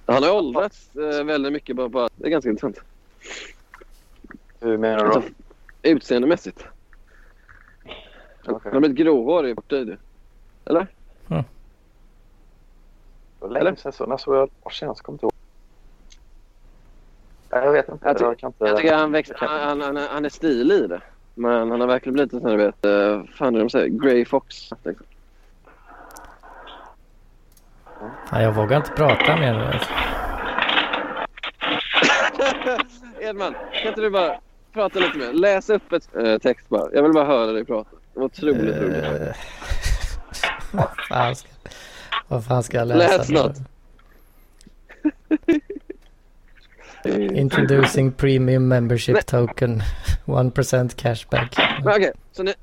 Han 0.05 0.23
har 0.23 0.31
åldrats 0.33 0.95
eh, 0.95 1.23
väldigt 1.23 1.53
mycket 1.53 1.75
bara 1.75 1.89
på 1.89 1.99
att 1.99 2.11
det 2.15 2.25
är 2.27 2.29
ganska 2.29 2.49
intressant. 2.49 2.81
Hur 4.59 4.77
menar 4.77 5.03
du 5.03 5.09
då? 5.09 5.15
Alltså, 5.15 5.31
utseendemässigt. 5.81 6.65
Han 8.45 8.59
har 8.63 8.79
blivit 8.79 8.97
gråhårig 8.97 9.55
borta 9.55 9.75
i 9.75 9.83
det. 9.83 9.97
Eller? 10.65 10.87
Det 13.39 13.49
var 13.49 13.63
länge 13.63 13.77
sedan 13.77 13.91
så. 13.91 14.05
När 14.05 14.17
såg 14.17 14.35
jag 14.35 14.49
Lars 14.63 14.79
senast? 14.79 15.01
Kommer 15.01 15.15
inte 15.15 15.25
ihåg. 15.25 15.33
Jag 17.49 17.71
vet 17.71 17.89
inte. 17.89 18.07
Jag 18.07 18.17
ty- 18.17 18.23
Jag 18.23 18.31
inte... 18.43 18.65
Jag 18.65 18.77
tycker 18.77 18.95
han, 18.95 19.11
växt, 19.11 19.33
han, 19.35 19.81
han, 19.81 19.97
han 19.97 20.25
är 20.25 20.29
stilig 20.29 20.75
i 20.75 20.87
det. 20.87 21.01
Men 21.33 21.69
han 21.69 21.79
har 21.81 21.87
verkligen 21.87 22.13
blivit 22.13 22.33
en 22.33 22.41
sån 22.41 22.49
här, 22.49 22.57
du 22.57 22.63
vet, 22.63 22.85
uh, 22.85 23.25
fan 23.35 23.47
är 23.47 23.51
det 23.51 23.63
de 23.65 23.69
säger? 23.69 23.87
Grey 23.87 24.25
Fox. 24.25 24.69
Liksom. 24.83 25.05
Ja, 28.31 28.41
jag 28.41 28.51
vågar 28.51 28.77
inte 28.77 28.91
prata 28.91 29.35
mer 29.35 29.53
nu. 29.53 29.79
Edman, 33.27 33.53
kan 33.53 33.87
inte 33.87 34.01
du 34.01 34.09
bara 34.09 34.39
prata 34.73 34.99
lite 34.99 35.17
mer? 35.17 35.33
Läs 35.33 35.69
upp 35.69 35.93
ett 35.93 36.15
eh, 36.15 36.37
text 36.37 36.69
bara. 36.69 36.89
Jag 36.93 37.03
vill 37.03 37.13
bara 37.13 37.25
höra 37.25 37.51
dig 37.51 37.65
prata. 37.65 37.89
Det 38.13 38.19
var 38.19 38.25
otroligt 38.25 38.77
roligt. 38.77 39.03
Eh, 39.03 39.35
vad, 40.71 40.89
fan 41.09 41.35
ska, 41.35 41.49
vad 42.27 42.45
fan 42.45 42.63
ska 42.63 42.77
jag 42.77 42.87
läsa? 42.87 43.17
Läs 43.17 43.29
nu? 43.29 43.35
något. 43.35 43.57
Introducing 47.31 48.11
premium 48.11 48.67
membership 48.67 49.25
token. 49.25 49.81
1% 50.25 50.95
cashback. 50.95 51.55
Okej, 51.85 52.11
så 52.31 52.43
ni, 52.43 52.53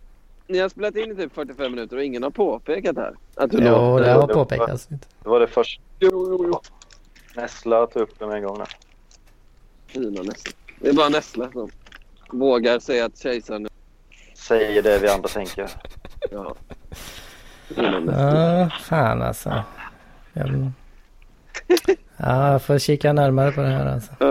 ni 0.47 0.59
har 0.59 0.69
spelat 0.69 0.97
in 0.97 1.13
i 1.13 1.15
typ 1.15 1.35
45 1.35 1.71
minuter 1.73 1.97
och 1.97 2.05
ingen 2.05 2.23
har 2.23 2.31
påpekat 2.31 2.97
här? 2.97 3.15
Att 3.37 3.51
du 3.51 3.59
Jo, 3.59 3.65
låter- 3.71 4.05
det 4.05 4.13
har 4.13 4.27
påpekats. 4.29 4.87
Det 4.87 4.99
var 5.29 5.41
det 5.41 5.47
första. 5.47 5.83
Jo, 5.99 6.11
jo, 6.13 6.45
jo. 6.53 6.61
Nessla 7.37 7.87
tog 7.87 8.03
upp 8.03 8.19
den 8.19 8.33
en 8.33 8.43
gång. 8.45 8.59
Där. 8.59 8.69
Fina 9.87 10.23
Nessla. 10.23 10.53
Det 10.79 10.89
är 10.89 10.93
bara 10.93 11.09
Nessla 11.09 11.51
som 11.53 11.71
vågar 12.31 12.79
säga 12.79 13.05
att 13.05 13.19
kejsaren... 13.19 13.69
Säger 14.35 14.83
det 14.83 14.99
vi 14.99 15.09
andra 15.09 15.29
tänker. 15.29 15.71
Ja. 16.31 16.55
Ja, 18.07 18.71
fan 18.81 19.23
alltså. 19.23 19.63
Jag, 20.33 20.71
ja, 22.17 22.53
jag 22.53 22.63
får 22.63 22.79
kika 22.79 23.13
närmare 23.13 23.53
på 23.53 23.61
det 23.61 23.69
här 23.69 23.87
alltså. 23.87 24.13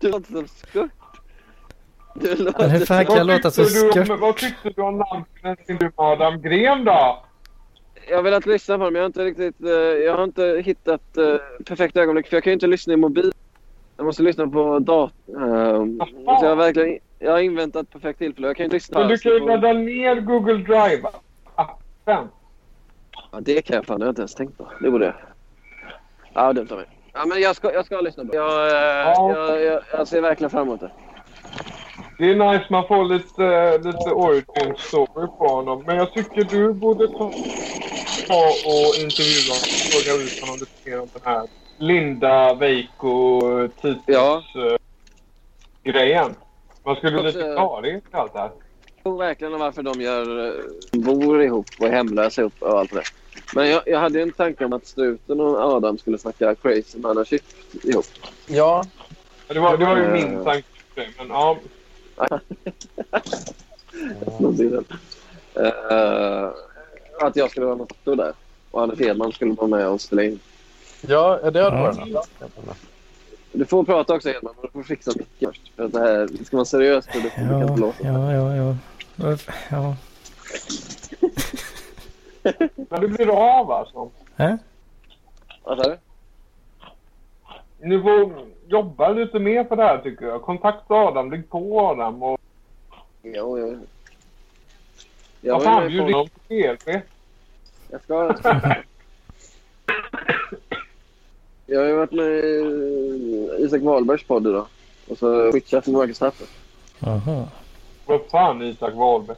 Du 0.00 0.10
låter 0.10 0.32
som 0.32 0.48
skurt. 0.48 0.90
Men 2.58 2.70
hur 2.70 2.86
fan 2.86 3.04
kan 3.06 3.16
jag 3.16 3.26
låta 3.26 3.50
så 3.50 3.64
skört? 3.64 4.08
Vad 4.20 4.36
tyckte 4.36 4.70
du 4.70 4.82
om 4.82 4.98
namnet 4.98 5.68
med 5.68 5.92
Adam 5.96 6.42
Gren 6.42 6.84
då? 6.84 7.22
Jag 8.08 8.16
har 8.16 8.22
velat 8.22 8.46
lyssna 8.46 8.78
på 8.78 8.84
dem 8.84 8.92
men 8.92 9.00
jag 9.00 9.04
har 9.04 9.06
inte 9.06 9.24
riktigt... 9.24 9.64
eh, 9.64 9.70
jag 9.70 10.16
har 10.16 10.24
inte 10.24 10.62
hittat 10.64 11.00
uh, 11.18 11.36
perfekta 11.64 12.00
ögonblick 12.00 12.28
för 12.28 12.36
jag 12.36 12.44
kan 12.44 12.50
ju 12.50 12.54
inte 12.54 12.66
lyssna 12.66 12.92
i 12.92 12.96
mobil. 12.96 13.32
Jag 13.96 14.06
måste 14.06 14.22
lyssna 14.22 14.48
på 14.48 14.78
datorn. 14.78 15.98
så 16.24 16.44
jag 16.44 16.48
har 16.48 16.56
verkligen... 16.56 16.98
Jag 17.18 17.32
har 17.32 17.38
inväntat 17.38 17.90
perfekt 17.90 18.18
tillfälle. 18.18 18.46
Jag 18.46 18.56
kan 18.56 18.64
ju 18.64 18.64
inte 18.64 18.76
lyssna 18.76 18.98
Men 18.98 19.08
du 19.08 19.18
kan 19.18 19.32
ju 19.32 19.40
på- 19.40 19.46
ladda 19.46 19.72
ner 19.72 20.20
Google 20.20 20.54
Drive-appen. 20.54 22.28
Ja, 23.32 23.40
det 23.40 23.62
kan 23.62 23.76
jag 23.76 23.86
fan. 23.86 23.98
Det 24.00 24.04
har 24.04 24.08
jag 24.08 24.12
inte 24.12 24.22
ens 24.22 24.34
tänkt 24.34 24.58
på. 24.58 24.68
Det 24.80 24.90
borde 24.90 25.04
jag. 25.04 25.14
Ja, 26.34 26.52
dumt 26.52 26.68
av 26.70 26.76
mig. 26.76 26.86
Ja, 27.12 27.26
men 27.26 27.40
jag 27.40 27.56
ska, 27.56 27.72
jag 27.72 27.86
ska 27.86 28.00
lyssna 28.00 28.24
på 28.24 28.30
det. 28.32 28.36
Jag, 28.38 28.66
eh, 28.68 29.12
jag, 29.16 29.62
jag, 29.64 29.82
jag 29.92 30.08
ser 30.08 30.20
verkligen 30.20 30.50
fram 30.50 30.62
emot 30.68 30.80
det. 30.80 30.90
Det 32.18 32.24
är 32.30 32.52
nice, 32.52 32.66
man 32.70 32.86
får 32.88 33.04
lite, 33.04 33.78
lite 33.78 34.10
origin 34.10 34.74
story 34.78 35.26
på 35.38 35.48
honom. 35.48 35.82
Men 35.86 35.96
jag 35.96 36.12
tycker 36.12 36.44
du 36.44 36.72
borde 36.72 37.08
ta, 37.08 37.32
ta 38.26 38.46
och 38.64 38.96
intervjua 39.02 39.54
och 39.54 39.90
fråga 39.90 40.12
ut 40.12 40.40
honom 40.40 40.60
lite 40.60 40.72
mer 40.90 41.00
om 41.00 41.08
den 41.12 41.22
här 41.24 41.48
Linda, 41.78 42.54
Veiko, 42.54 43.40
Titus 43.68 44.02
Ja. 44.06 44.42
eh, 44.56 44.76
grejen. 45.92 46.34
Man 46.84 46.96
skulle 46.96 47.16
Också- 47.16 47.26
lite 47.38 47.40
klarhet 47.54 48.02
i 48.12 48.16
allt 48.16 48.32
det 48.32 48.38
här. 48.38 48.50
Jag 48.94 49.02
tror 49.02 49.18
verkligen 49.18 49.54
om 49.54 49.60
varför 49.60 49.82
de 49.82 50.00
gör, 50.00 50.46
eh, 50.48 51.00
bor 51.00 51.42
ihop 51.42 51.66
och 51.80 51.86
är 51.86 51.92
hemlösa 51.92 52.40
ihop 52.40 52.52
och 52.58 52.78
allt 52.78 52.90
det 52.90 52.96
där. 52.96 53.04
Men 53.54 53.70
jag, 53.70 53.82
jag 53.86 53.98
hade 54.00 54.22
en 54.22 54.32
tanke 54.32 54.64
om 54.64 54.72
att 54.72 54.86
Struten 54.86 55.40
och 55.40 55.56
Adam 55.60 55.98
skulle 55.98 56.18
snacka 56.18 56.54
crazy 56.54 56.98
manship 56.98 57.42
ihop. 57.82 58.04
Ja, 58.46 58.84
Det 59.48 59.60
var, 59.60 59.76
det 59.76 59.84
var 59.84 59.96
ju 59.96 60.08
min 60.12 60.34
Eh. 60.38 60.44
tanke. 60.44 60.68
Men 60.94 61.28
ja, 61.28 61.58
Någonting. 64.40 64.72
Eh, 65.54 66.50
att 67.20 67.36
jag 67.36 67.50
skulle 67.50 67.66
vara 67.66 67.78
foto 67.78 68.14
där. 68.14 68.32
Och 68.70 68.82
Anders 68.82 68.98
Hedman 69.00 69.32
skulle 69.32 69.52
vara 69.52 69.66
med 69.68 69.88
och 69.88 70.00
spela 70.00 70.24
in. 70.24 70.40
ja 71.08 71.50
det 71.50 71.62
hade 71.62 71.76
varit. 71.76 71.98
Du 73.52 73.64
får 73.64 73.84
prata 73.84 74.14
också 74.14 74.28
Hedman, 74.28 74.54
men 74.56 74.62
du 74.62 74.70
får 74.70 74.82
fixa 74.82 75.12
micken 75.16 75.48
först. 75.52 75.72
För 75.76 75.84
att 75.84 75.92
det 75.92 75.98
här 76.00 76.28
det 76.32 76.44
ska 76.44 76.56
vara 76.56 76.64
seriöst. 76.64 77.08
Det 77.12 77.20
får 77.20 77.30
Ja, 77.44 77.62
inte 77.68 77.80
låta. 77.80 78.06
ja, 78.06 78.32
ja, 78.32 78.56
ja. 78.56 78.76
Ja. 79.70 79.96
men 82.90 83.00
det 83.00 83.08
blir 83.08 83.28
av 83.58 83.70
alltså. 83.70 84.10
Äh? 84.36 84.54
Vad 85.64 85.78
sa 85.78 85.84
du? 85.90 85.96
Ni 87.80 88.02
får 88.02 88.46
jobba 88.68 89.08
lite 89.08 89.38
mer 89.38 89.64
på 89.64 89.76
det 89.76 89.82
här 89.82 89.98
tycker 89.98 90.26
jag. 90.26 90.42
Kontakta 90.42 90.94
Adam, 90.94 91.30
lägg 91.30 91.50
på 91.50 91.80
Adam 91.80 92.22
och 92.22 92.40
Jo, 93.22 93.58
jo. 93.58 93.78
Jag 95.40 95.54
vad 95.54 95.62
fan 95.62 95.90
ju 95.90 96.04
bjud 96.04 96.16
in 96.16 96.28
PLP. 96.48 97.02
Jag 97.90 98.02
ska... 98.02 98.34
Jag 101.66 101.80
har 101.80 101.86
ju 101.86 101.94
varit 101.96 102.12
med 102.12 102.26
i 102.26 103.56
Isak 103.58 103.82
Wahlbergs 103.82 104.26
podd 104.26 104.46
idag. 104.46 104.66
Och 105.08 105.18
så 105.18 105.52
skitchat 105.52 105.86
med 105.86 105.96
Marcus 105.96 106.18
Tapper. 106.18 106.46
Aha. 107.00 107.48
Vad 108.06 108.20
fan 108.30 108.62
Isak 108.62 108.94
Wahlberg? 108.94 109.36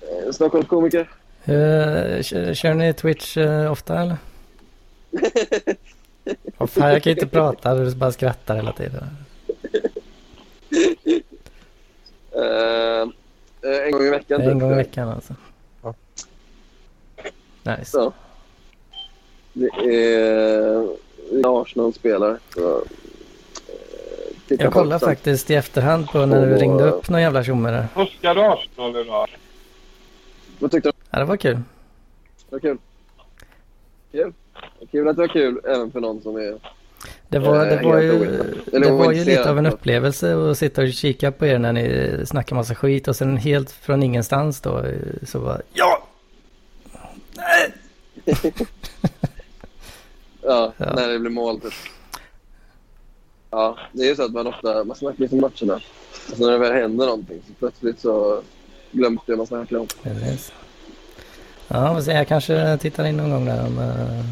Eh, 0.00 0.32
Stockholms 0.32 0.66
komiker. 0.66 1.10
Eh, 1.44 2.22
kör, 2.54 2.74
ni 2.74 2.92
Twitch 2.92 3.36
eh, 3.36 3.72
ofta 3.72 4.00
eller? 4.00 4.16
Vad 6.58 6.70
fan, 6.70 6.90
jag 6.92 7.02
kan 7.02 7.10
inte 7.12 7.26
prata, 7.26 7.74
du 7.74 7.94
bara 7.94 8.12
skrattar 8.12 8.56
hela 8.56 8.72
tiden. 8.72 9.04
Eh, 12.32 13.08
en 13.86 13.92
gång 13.92 14.02
i 14.02 14.10
veckan. 14.10 14.40
En 14.40 14.52
typ. 14.52 14.60
gång 14.60 14.72
i 14.72 14.74
veckan 14.74 15.08
alltså. 15.08 15.34
Ja. 15.82 15.94
Nice. 17.62 17.84
Så. 17.90 18.12
Det 19.52 19.66
är 19.94 20.88
Arsenal 21.44 21.92
spelar. 21.92 22.38
Så, 22.54 22.76
eh, 22.76 24.56
Jag 24.58 24.72
kollade 24.72 24.98
faktiskt 25.00 25.50
i 25.50 25.54
efterhand 25.54 26.08
på 26.10 26.26
när 26.26 26.46
du 26.46 26.54
Och- 26.54 26.60
ringde 26.60 26.84
upp 26.84 27.08
någon 27.08 27.22
jävla 27.22 27.44
tjomme 27.44 27.70
där. 27.70 27.86
Torskade 27.94 28.48
Arsenal 28.52 28.96
idag? 28.96 29.28
Vad 30.58 30.70
tyckte 30.70 30.88
du? 30.88 30.92
Ja, 31.10 31.18
det 31.18 31.24
var 31.24 31.36
kul. 31.36 31.54
Det 31.56 31.62
var 32.54 32.58
kul. 32.58 32.78
Kul. 34.12 34.32
Kul 34.90 35.08
att 35.08 35.16
det 35.16 35.22
var 35.22 35.28
kul 35.28 35.60
även 35.64 35.90
för 35.90 36.00
någon 36.00 36.22
som 36.22 36.36
är... 36.36 36.58
Det 37.28 37.38
var, 37.38 37.66
det 37.66 37.74
Eh, 37.76 37.82
var 37.88 38.00
helt 38.00 38.14
ju, 38.72 38.80
det 38.80 38.90
var 38.90 39.12
ju 39.12 39.24
lite 39.24 39.50
av 39.50 39.58
en 39.58 39.66
upplevelse 39.66 40.36
att 40.50 40.58
sitta 40.58 40.82
och 40.82 40.88
kika 40.92 41.32
på 41.32 41.46
er 41.46 41.58
när 41.58 41.72
ni 41.72 42.16
snackar 42.26 42.56
massa 42.56 42.74
skit 42.74 43.08
och 43.08 43.16
sen 43.16 43.36
helt 43.36 43.70
från 43.70 44.02
ingenstans 44.02 44.60
då 44.60 44.78
eh, 44.78 44.94
så 45.26 45.40
bara 45.40 45.60
ja! 45.72 46.02
Nej! 47.36 47.72
Ja, 50.42 50.72
Ja. 50.76 50.92
när 50.94 51.08
det 51.08 51.18
blir 51.18 51.30
mål 51.30 51.60
typ. 51.60 51.72
Ja, 53.50 53.78
det 53.92 54.02
är 54.02 54.08
ju 54.08 54.16
så 54.16 54.24
att 54.24 54.32
man 54.32 54.46
ofta 54.46 54.84
man 54.84 54.96
snackar 54.96 55.22
inför 55.22 55.36
matcherna. 55.36 55.80
Och 56.30 56.36
så 56.36 56.44
när 56.46 56.52
det 56.52 56.58
väl 56.58 56.72
händer 56.72 57.06
någonting 57.06 57.42
så 57.46 57.52
plötsligt 57.58 58.00
så 58.00 58.42
glöms 58.92 59.20
det 59.26 59.36
man 59.36 59.46
snackar 59.46 59.76
om. 59.76 59.86
Precis. 60.02 60.52
Ja, 61.72 61.94
får 61.94 62.00
se. 62.00 62.12
Jag 62.12 62.28
kanske 62.28 62.78
tittar 62.80 63.04
in 63.04 63.16
någon 63.16 63.30
gång 63.30 63.44
där 63.44 63.66
om, 63.66 63.78
eh, 63.78 64.24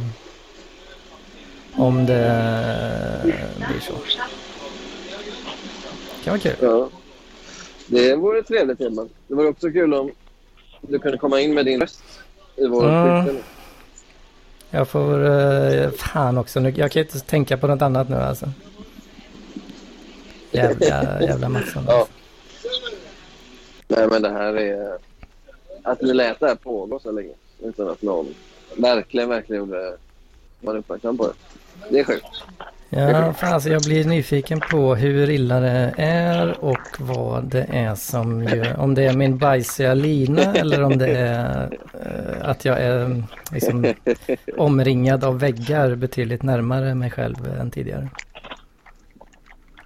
om 1.83 2.07
det 2.07 3.35
blir 3.57 3.81
så. 3.81 3.93
kan 6.25 6.31
vara 6.33 6.39
kul. 6.39 6.57
Ja. 6.61 6.89
Det 7.87 8.15
vore 8.17 8.43
trevligt 8.43 8.81
Edman. 8.81 9.09
Det 9.29 9.35
vore 9.35 9.49
också 9.49 9.71
kul 9.71 9.95
om 9.95 10.11
du 10.81 10.99
kunde 10.99 11.19
komma 11.19 11.41
in 11.41 11.55
med 11.55 11.65
din 11.65 11.81
röst 11.81 12.03
i 12.57 12.67
vår 12.67 12.89
Mm. 12.89 13.37
Jag 14.71 14.89
får... 14.89 15.31
eh, 15.31 15.91
fan 15.91 16.39
också. 16.39 16.61
Nu, 16.61 16.71
jag 16.71 16.91
kan 16.93 17.03
inte 17.03 17.21
tänka 17.21 17.57
på 17.57 17.67
något 17.67 17.83
annat 17.83 18.09
nu 18.09 18.17
alltså. 18.17 18.47
Jävla, 20.51 21.23
jävla 21.23 21.49
Mattsson. 21.49 21.85
Ja. 21.89 22.07
Nej 23.89 24.07
men 24.11 24.23
det 24.23 24.31
här 24.31 24.55
är... 24.55 25.08
Att 25.89 26.03
ni 26.03 26.15
lät 26.15 26.41
det 26.41 26.47
här 26.47 26.55
pågå 26.55 26.99
så 26.99 27.13
länge 27.13 27.33
utan 27.63 27.89
att 27.89 28.03
någon 28.03 28.35
verkligen, 28.77 29.29
verkligen 29.29 29.63
gjorde 29.63 29.97
man 30.61 30.77
uppmärksam 30.77 31.17
på 31.17 31.27
det. 31.27 31.33
Det 31.91 32.01
är 32.01 32.05
sjukt. 32.05 32.27
Ja, 32.91 33.33
fan, 33.33 33.55
alltså 33.55 33.69
jag 33.69 33.83
blir 33.83 34.05
nyfiken 34.05 34.61
på 34.61 34.95
hur 34.95 35.31
illa 35.31 35.61
det 35.61 35.95
är 35.97 36.65
och 36.65 36.89
vad 36.99 37.45
det 37.45 37.67
är 37.71 37.95
som 37.95 38.43
gör... 38.43 38.81
Om 38.81 38.95
det 38.95 39.05
är 39.05 39.17
min 39.17 39.39
bajsiga 39.39 39.95
lina 39.95 40.55
eller 40.55 40.83
om 40.83 40.99
det 40.99 41.09
är 41.09 41.79
eh, 41.93 42.51
att 42.51 42.65
jag 42.65 42.81
är 42.81 43.23
liksom 43.53 43.95
omringad 44.57 45.25
av 45.25 45.39
väggar 45.39 45.95
betydligt 45.95 46.43
närmare 46.43 46.95
mig 46.95 47.11
själv 47.11 47.37
än 47.61 47.71
tidigare. 47.71 48.09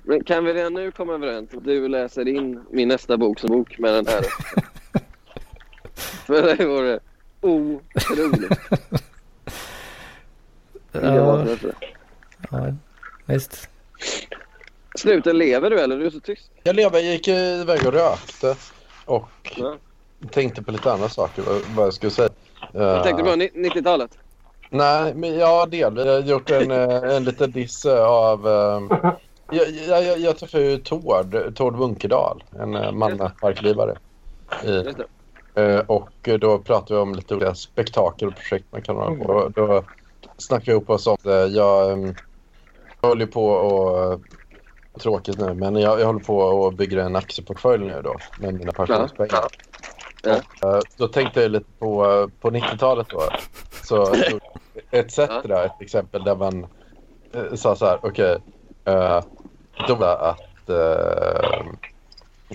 Men 0.03 0.25
kan 0.25 0.45
vi 0.45 0.55
redan 0.55 0.75
nu 0.75 0.91
komma 0.91 1.15
överens 1.15 1.51
du 1.63 1.89
läser 1.89 2.29
in 2.29 2.61
min 2.71 2.89
nästa 2.89 3.17
bok 3.17 3.39
som 3.39 3.51
bok 3.51 3.79
med 3.79 3.95
den 3.95 4.07
här? 4.07 4.25
För 6.27 6.57
det 6.57 6.67
vore 6.67 7.01
otroligt. 7.41 8.59
Ja, 10.93 11.47
ja, 12.51 12.75
visst. 13.27 13.69
Sluten, 14.99 15.39
lever 15.39 15.71
du 15.71 15.81
eller? 15.81 15.99
Du 15.99 16.07
är 16.07 16.11
så 16.11 16.21
tyst. 16.21 16.51
Jag 16.63 16.77
lever, 16.77 16.99
jag 16.99 17.13
gick 17.13 17.29
iväg 17.29 17.87
och 17.87 17.93
rökte 17.93 18.57
och 19.05 19.29
Ja. 19.57 19.77
tänkte 20.31 20.63
på 20.63 20.71
lite 20.73 20.93
andra 20.93 21.09
saker 21.09 21.43
vad, 21.43 21.61
vad 21.77 21.87
jag 21.87 21.95
skulle 21.95 22.11
säga. 22.13 22.29
Jag 22.73 23.03
tänkte 23.05 23.23
Eh, 23.23 23.29
på 23.31 23.37
ni- 23.37 23.51
90-talet. 23.55 24.19
Nej, 24.71 25.15
men 25.15 25.35
ja, 25.39 25.67
delvis. 25.67 26.05
Jag 26.07 26.13
har 26.13 26.21
gjort 26.21 26.51
en, 26.51 26.71
eh, 26.71 27.17
en 27.17 27.25
liten 27.25 27.51
diss 27.51 27.85
eh, 27.85 28.05
av... 28.05 28.49
eh, 28.49 28.81
Jag, 29.51 29.71
jag, 29.89 30.19
jag, 30.19 30.39
träffade 30.39 30.65
ju 30.65 30.77
Tord, 30.79 31.55
Tord 31.57 31.75
Munkedal, 31.79 32.45
en 32.61 32.75
eh, 32.75 32.93
mannaparklivare. 32.93 33.99
I, 34.65 34.77
eh, 34.77 34.83
och 35.87 36.29
då 36.41 36.59
pratade 36.59 36.95
vi 36.95 37.01
om 37.01 37.15
lite 37.15 37.35
olika 37.35 37.55
spektakel 37.55 38.29
och 38.29 38.35
projekt 38.35 38.67
man 38.71 38.83
kan 38.83 38.97
ha 38.97 39.15
på. 39.15 39.33
Och 39.33 39.53
Då 39.53 39.85
snackade 40.37 40.67
vi 40.67 40.73
ihop 40.73 40.91
oss 40.91 41.07
om 41.07 41.17
det. 41.23 41.47
Jag, 41.47 41.93
eh, 41.93 42.13
jag 43.01 43.09
håller 43.09 43.27
på 43.27 43.47
och... 43.47 44.21
Tråkigt 45.01 45.39
nu, 45.39 45.55
men 45.55 45.77
jag, 45.77 46.01
jag 46.01 46.07
håller 46.07 46.21
på 46.21 46.39
och 46.39 46.73
bygger 46.73 46.99
en 46.99 47.17
aktieportfölj 47.17 47.87
nu 47.87 48.03
då 48.05 48.17
med 48.41 48.55
mina 48.55 48.73
pensionspengar. 48.73 49.45
Ja. 50.23 50.41
Och, 50.63 50.75
eh, 50.75 50.81
då 50.97 51.09
tänkte 51.09 51.43
jag 51.43 51.51
lite 51.51 51.71
på, 51.79 52.05
eh, 52.05 52.27
på 52.41 52.51
90-talet 52.51 53.07
då. 53.11 53.23
Så 53.83 54.15
ett 54.91 55.13
Cetera, 55.13 55.65
ett 55.65 55.81
exempel 55.81 56.25
där 56.25 56.37
man 56.37 56.67
eh, 57.33 57.55
sa 57.55 57.77
så 57.77 57.87
här, 57.87 57.99
okej, 58.03 58.39
eh, 58.85 59.21
då 59.89 59.95
var 59.95 60.17
att 60.17 60.71
eh, 60.71 61.67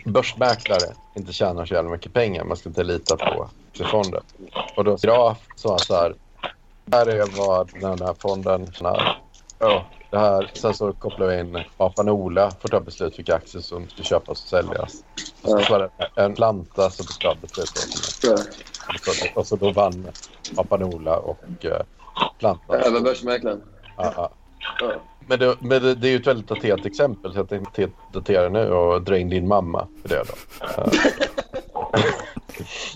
börsmäklare 0.06 0.94
inte 1.16 1.34
tjänar 1.34 1.66
så 1.66 1.74
jävla 1.74 1.92
mycket 1.92 2.14
pengar. 2.14 2.44
Man 2.44 2.58
ska 2.58 2.70
inte 2.70 2.84
lita 2.84 3.16
på 3.16 3.50
aktiefonder. 3.68 4.22
Och 4.76 4.84
då 4.84 4.96
graf 4.96 5.38
sa 5.56 5.78
så 5.78 5.96
här, 5.96 6.16
här 6.92 7.08
är 7.08 7.38
vad 7.38 7.82
den 7.82 8.02
här 8.02 8.14
fonden 8.14 8.72
tjänar. 8.74 9.22
Ja, 9.60 9.86
det 10.10 10.18
här. 10.18 10.52
Sen 10.54 10.74
så 10.74 10.94
kopplar 10.94 11.28
vi 11.28 11.40
in 11.40 11.64
apan 11.78 12.10
Ola 12.10 12.52
får 12.52 12.70
ta 12.70 12.80
beslut 12.80 13.20
vilka 13.20 13.36
aktier 13.36 13.62
som 13.62 13.90
ska 13.90 14.04
köpas 14.04 14.30
och 14.30 14.50
säljas. 14.50 15.04
Och 15.42 15.50
så 15.50 15.74
var 15.74 15.80
det 15.80 16.22
en 16.22 16.36
planta 16.36 16.90
som 16.90 17.06
ska 17.06 17.36
besluta. 17.36 17.80
Ja. 18.24 18.38
Och 19.36 19.48
så 19.48 19.56
då 19.56 19.72
vann 19.72 20.08
apan 20.58 20.84
Ola 20.84 21.18
och 21.18 21.66
eh, 21.66 21.82
planta. 22.40 22.76
Över 22.78 23.02
börsmäklaren. 23.02 23.62
Ja, 23.98 24.14
ja. 24.16 24.34
Ja. 24.80 24.92
Men, 25.30 25.40
det, 25.40 25.56
men 25.60 25.82
det, 25.84 25.96
det 25.96 26.08
är 26.08 26.12
ju 26.12 26.18
ett 26.18 26.28
väldigt 26.28 26.48
daterat 26.48 26.86
exempel 26.86 27.34
så 27.34 27.40
jag 27.40 27.50
tänkte 27.50 27.90
datera 28.14 28.50
nu 28.50 28.70
och 28.72 29.02
dra 29.02 29.18
in 29.18 29.30
din 29.30 29.48
mamma 29.48 29.88
för 30.02 30.10
det 30.10 30.24
då. 30.28 30.34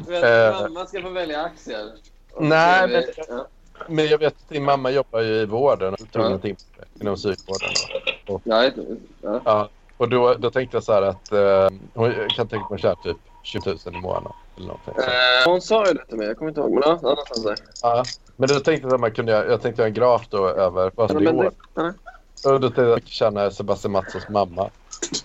Vet, 0.07 0.23
Eh. 0.23 0.61
mamma 0.61 0.85
ska 0.85 1.01
få 1.01 1.09
välja 1.09 1.41
aktier. 1.41 1.85
Och 2.33 2.43
Nej, 2.43 2.87
men- 2.87 3.03
Ja. 3.29 3.47
Men 3.87 4.07
jag 4.07 4.17
vet 4.17 4.33
att 4.33 4.49
din 4.49 4.63
mamma 4.63 4.91
jobbar 4.91 5.21
ju 5.21 5.33
i 5.35 5.45
vården, 5.45 5.95
Ja. 6.11 6.39
inom 7.01 7.15
psykvården. 7.15 7.69
jag 8.43 8.61
vet- 8.61 8.75
ja. 9.21 9.41
Ja, 9.45 9.69
och 9.97 10.09
då, 10.09 10.33
då 10.33 10.51
tänkte 10.51 10.75
jag 10.77 10.83
så 10.83 10.93
här 10.93 11.01
att 11.01 11.31
eh, 11.31 11.69
hon 11.93 12.11
jag 12.11 12.29
kan 12.29 12.47
tänka 12.47 12.65
mig 12.69 12.75
att 12.75 12.81
tjäna 12.81 12.95
typ 12.95 13.17
20 13.43 13.69
000 13.85 13.95
i 13.95 14.01
månaden. 14.01 14.31
Eller 14.57 14.67
någonting. 14.67 14.93
Eh, 14.97 15.03
Hon 15.51 15.61
sa 15.61 15.87
ju 15.87 15.93
det 15.93 16.05
till 16.05 16.17
mig. 16.17 16.27
Jag 16.27 16.37
kommer 16.37 16.49
inte 16.51 16.61
ihåg. 16.61 16.71
Men 16.73 16.83
ja, 16.85 16.99
någonstans 17.01 17.43
där. 17.43 17.55
Ja, 17.81 18.03
men 18.35 18.49
då 18.49 18.55
tänkte 18.59 18.87
jag 18.87 18.93
att 18.93 18.99
man 18.99 19.11
kunde, 19.11 19.31
jag 19.31 19.61
tänkte 19.61 19.81
göra 19.81 19.87
en 19.87 19.93
graf 19.93 20.27
då 20.29 20.47
över 20.47 20.91
vad 20.95 21.11
som 21.11 21.23
går. 21.25 21.51
ja. 21.75 21.93
Och 22.45 22.59
då 22.59 22.67
tänkte 22.67 22.81
jag 22.81 22.91
att 22.91 22.99
jag 23.03 23.07
känna 23.07 23.51
Sebastian 23.51 23.91
Mattssons 23.91 24.29
mamma. 24.29 24.69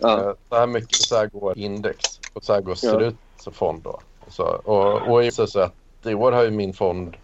Ja. 0.01 0.21
Eh, 0.21 0.33
Så 0.49 0.57
här 0.57 0.67
mycket 0.67 0.95
så 0.97 1.17
här 1.17 1.27
går 1.27 1.59
index 1.59 2.21
och 2.33 2.45
så 2.45 2.53
här 2.53 2.61
går 2.61 2.71
Ja. 2.83 2.91
ser 2.91 3.01
ut 3.03 3.17
som 3.41 3.53
fond 3.53 3.83
då. 3.83 4.01
Och, 4.27 4.33
så, 4.33 4.43
och, 4.45 5.13
och 5.13 5.33
så, 5.33 5.47
så 5.47 5.61
att 5.61 5.73
i 6.05 6.15
år 6.15 6.33
har 6.33 6.43
ju 6.43 6.51
min 6.51 6.75
fond 6.75 7.17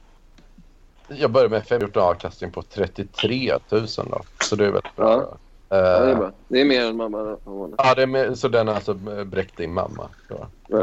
jag 1.09 1.31
började 1.31 1.51
med 1.51 1.66
15 1.66 2.02
avkastning 2.02 2.51
på 2.51 2.62
33 2.62 3.59
000 3.69 3.86
då. 3.97 4.20
Så 4.44 4.56
det 4.56 4.64
är 4.66 4.70
väldigt 4.70 4.97
bra. 4.97 5.12
Ja. 5.12 5.36
Ja, 5.77 5.78
det 6.01 6.07
är 6.07 6.12
Eh, 6.12 6.19
bra. 6.19 6.31
Det 6.49 6.61
är 6.61 6.65
mer 6.65 6.86
än 6.86 6.97
mamma. 6.97 7.36
Ja, 7.78 7.94
det 7.94 8.03
är 8.03 8.07
med, 8.07 8.39
så 8.39 8.49
den 8.49 8.69
är 8.69 8.74
alltså 8.74 8.94
bräckt 9.27 9.57
din 9.57 9.74
mamma. 9.74 10.09
Då. 10.28 10.47
Ja. 10.69 10.78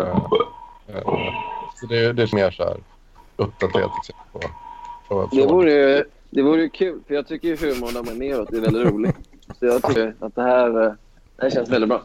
Eh, 0.87 0.95
eh, 0.95 1.03
så 1.75 1.85
det, 1.89 1.97
är- 2.05 2.13
det 2.13 2.23
är 2.23 2.35
mer 2.35 2.51
så 2.51 2.63
här 2.63 2.77
uppdaterat 3.37 3.91
exempel 3.99 4.25
på, 4.33 4.39
på 5.07 5.35
Det 5.35 5.45
vore, 5.45 5.71
ju, 5.71 6.03
det 6.29 6.41
vore 6.41 6.61
ju 6.61 6.69
kul, 6.69 6.99
för 7.07 7.13
jag 7.15 7.27
tycker 7.27 7.47
ju 7.47 7.55
humorn 7.57 7.93
där 7.93 8.03
man 8.03 8.17
neråt 8.19 8.51
är 8.53 8.59
väldigt 8.61 8.87
rolig. 8.93 9.11
Så 9.59 9.65
jag 9.65 9.83
tycker 9.83 10.13
att 10.19 10.35
det 10.35 10.41
här, 10.41 10.69
det 10.69 10.95
här 11.41 11.49
känns 11.49 11.69
väldigt 11.69 11.89
bra. 11.89 12.01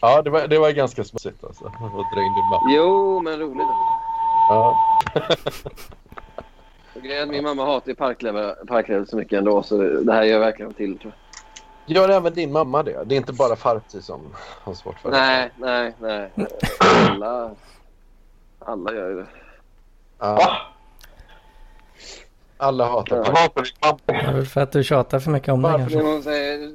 Ja, 0.00 0.22
det 0.22 0.30
var, 0.30 0.46
det 0.48 0.58
var 0.58 0.70
ganska 0.70 1.04
smutsigt 1.04 1.44
alltså. 1.44 1.64
Att 1.66 1.72
dra 2.14 2.20
in 2.22 2.34
din 2.34 2.44
mamma. 2.50 2.70
Jo, 2.76 3.20
men 3.20 3.38
roligt. 3.40 3.66
Ja. 4.48 4.76
Grejen 7.02 7.18
är 7.18 7.22
att 7.22 7.28
min 7.28 7.44
mamma 7.44 7.64
hatar 7.64 7.88
ju 7.88 7.94
parklever, 7.94 8.54
parklever 8.66 9.04
så 9.04 9.16
mycket 9.16 9.38
ändå, 9.38 9.62
så 9.62 9.76
det 9.82 10.12
här 10.12 10.22
gör 10.22 10.38
verkligen 10.38 10.74
till. 10.74 10.98
Tror 10.98 11.12
jag. 11.16 11.29
Gör 11.94 12.08
även 12.08 12.34
din 12.34 12.52
mamma 12.52 12.82
det? 12.82 13.04
Det 13.06 13.14
är 13.14 13.16
inte 13.16 13.32
bara 13.32 13.56
farti 13.56 14.02
som 14.04 14.20
har 14.36 14.74
svårt 14.74 14.98
för 14.98 15.10
det? 15.10 15.16
Nej, 15.16 15.50
nej, 15.56 15.94
nej. 15.98 16.30
Alla, 17.10 17.50
alla 18.58 18.94
gör 18.94 19.08
ju 19.10 19.16
det. 19.16 19.26
Ja. 20.18 20.56
Alla 22.56 22.84
hatar 22.88 23.16
Ja. 23.16 23.24
farti. 23.24 23.72
Väl 24.06 24.46
för 24.46 24.60
att 24.60 24.72
du 24.72 24.84
tjatar 24.84 25.20
för 25.20 25.30
mycket 25.30 25.48
om 25.48 25.62
det 25.62 25.68
Varför 25.68 25.78
kanske. 25.78 25.98
det 25.98 26.04
hon 26.04 26.22
säger, 26.22 26.72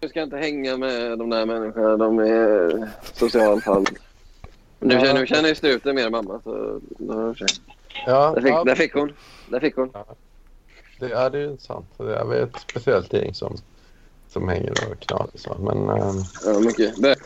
du 0.00 0.08
ska 0.08 0.22
inte 0.22 0.36
hänga 0.36 0.76
med 0.76 1.18
de 1.18 1.30
där 1.30 1.46
människorna, 1.46 1.96
de 1.96 2.18
är 2.18 2.88
socialfall. 3.12 3.84
Nu 4.78 4.90
känner, 5.00 5.14
nu 5.14 5.26
känner 5.26 5.48
ju 5.48 5.54
struten 5.54 5.94
mer 5.94 6.10
mamma, 6.10 6.40
så 6.44 6.80
jag. 6.98 7.36
Ja, 8.06 8.32
där, 8.34 8.42
fick, 8.42 8.50
ja 8.50 8.64
där 8.64 8.74
fick 8.74 8.94
hon. 8.94 9.12
Där 9.48 9.60
fick 9.60 9.76
hon. 9.76 9.92
det, 11.00 11.12
är, 11.12 11.30
det 11.30 11.38
är 11.40 11.56
sant. 11.56 11.86
Det 11.96 12.16
är 12.16 12.42
ett 12.42 12.60
speciellt 12.60 13.12
gäng 13.12 13.34
som, 13.34 13.56
som 14.32 14.48
hänger 14.48 14.70
och 14.70 15.00
knatar. 15.00 15.28
Så. 15.34 15.56
Men 15.58 15.88
ehm, 15.88 16.16
Ja, 16.44 16.58
mycket. 16.60 16.96
Bö- 16.96 17.16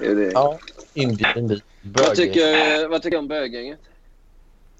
det 0.00 0.06
är 0.06 0.14
det. 0.14 0.30
ja, 0.34 0.58
indie, 0.94 1.26
indie. 1.36 1.60
Vad 1.82 2.14
tycker, 2.14 2.88
vad 2.88 3.02
tycker 3.02 3.16
du 3.16 3.18
om 3.18 3.28
böggänget? 3.28 3.78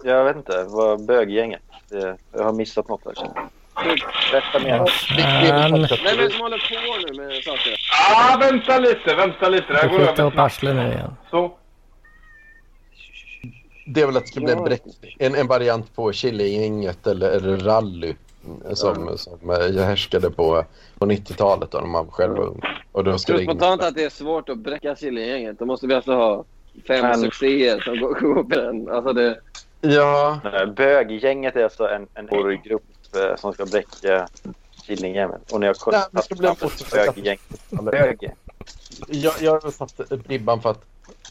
Jag 0.05 0.25
vet 0.25 0.37
inte. 0.37 0.65
Vad 0.69 1.05
böggänget? 1.07 1.63
Det, 1.89 2.17
jag 2.33 2.45
har 2.45 2.53
missat 2.53 2.89
något 2.89 3.01
jag. 3.05 3.35
Berätta 4.33 4.59
mer. 4.59 4.91
Nej, 5.17 6.17
men 6.17 6.31
som 6.31 6.41
håller 6.41 6.59
på 6.59 7.13
nu 7.13 7.23
med 7.27 7.43
saker. 7.45 7.77
Ah, 8.15 8.37
vänta 8.39 8.79
lite, 8.79 9.15
vänta 9.15 9.49
lite. 9.49 9.67
Det 9.69 9.75
här 9.79 9.89
går 9.89 10.01
över 10.01 10.25
upp 10.25 10.39
arslet 10.39 10.77
nu 10.77 10.87
igen. 10.89 11.13
Så. 11.31 11.53
Det 13.87 14.01
är 14.01 14.07
väl 14.07 14.17
att 14.17 14.23
det 14.23 14.29
ska 14.29 14.41
bli 14.41 14.53
en, 14.53 14.59
Ja. 14.61 14.77
en, 15.19 15.35
en 15.35 15.47
variant 15.47 15.95
på 15.97 16.13
Killegänget 16.13 17.07
eller, 17.07 17.31
eller 17.31 17.57
rally 17.57 18.15
som, 18.75 19.19
som 19.19 19.51
eh, 19.51 19.57
jag 19.67 19.83
härskade 19.85 20.31
på, 20.31 20.65
på 20.99 21.07
90-talet 21.07 21.71
då 21.71 21.79
när 21.79 21.87
man 21.87 22.11
själv 22.11 22.37
var 22.37 22.45
ung. 22.45 22.61
Och 22.93 23.05
då 23.05 23.11
Jag 23.11 23.21
ska 23.21 23.33
tror 23.33 23.43
spontant 23.45 23.83
att 23.83 23.95
det 23.95 24.05
är 24.05 24.11
svårt 24.11 24.49
att 24.49 24.59
bräcka 24.59 24.97
Killegänget. 24.97 25.59
Då 25.59 25.65
måste 25.67 25.87
vi 25.87 25.95
alltså 25.95 26.13
ha 26.15 26.45
fem 26.87 27.03
Men- 27.03 27.21
succéer 27.21 27.81
som 27.81 28.01
går, 28.01 28.15
går 28.21 28.43
på 28.43 28.49
den. 28.49 28.89
Alltså 28.89 29.13
det... 29.13 29.41
Ja, 29.81 30.41
Nej, 30.45 30.67
Böggänget 30.67 31.57
är 31.57 31.65
alltså 31.65 31.89
en, 31.89 32.07
en 32.15 32.27
grupp 32.65 32.83
eh, 33.17 33.37
som 33.37 33.53
ska 33.53 33.67
bräcka 33.67 34.29
Killinggänget. 34.87 35.53
Och 35.53 35.61
bli 35.61 35.69
en 35.69 35.75
kollat 35.75 36.59
foto- 36.59 36.91
böggänget. 37.15 37.41
Bög. 37.71 38.31
jag, 39.09 39.35
jag 39.41 39.61
har 39.61 39.71
satt 39.71 40.01
ribban 40.27 40.61
för 40.63 40.71
att 40.71 40.85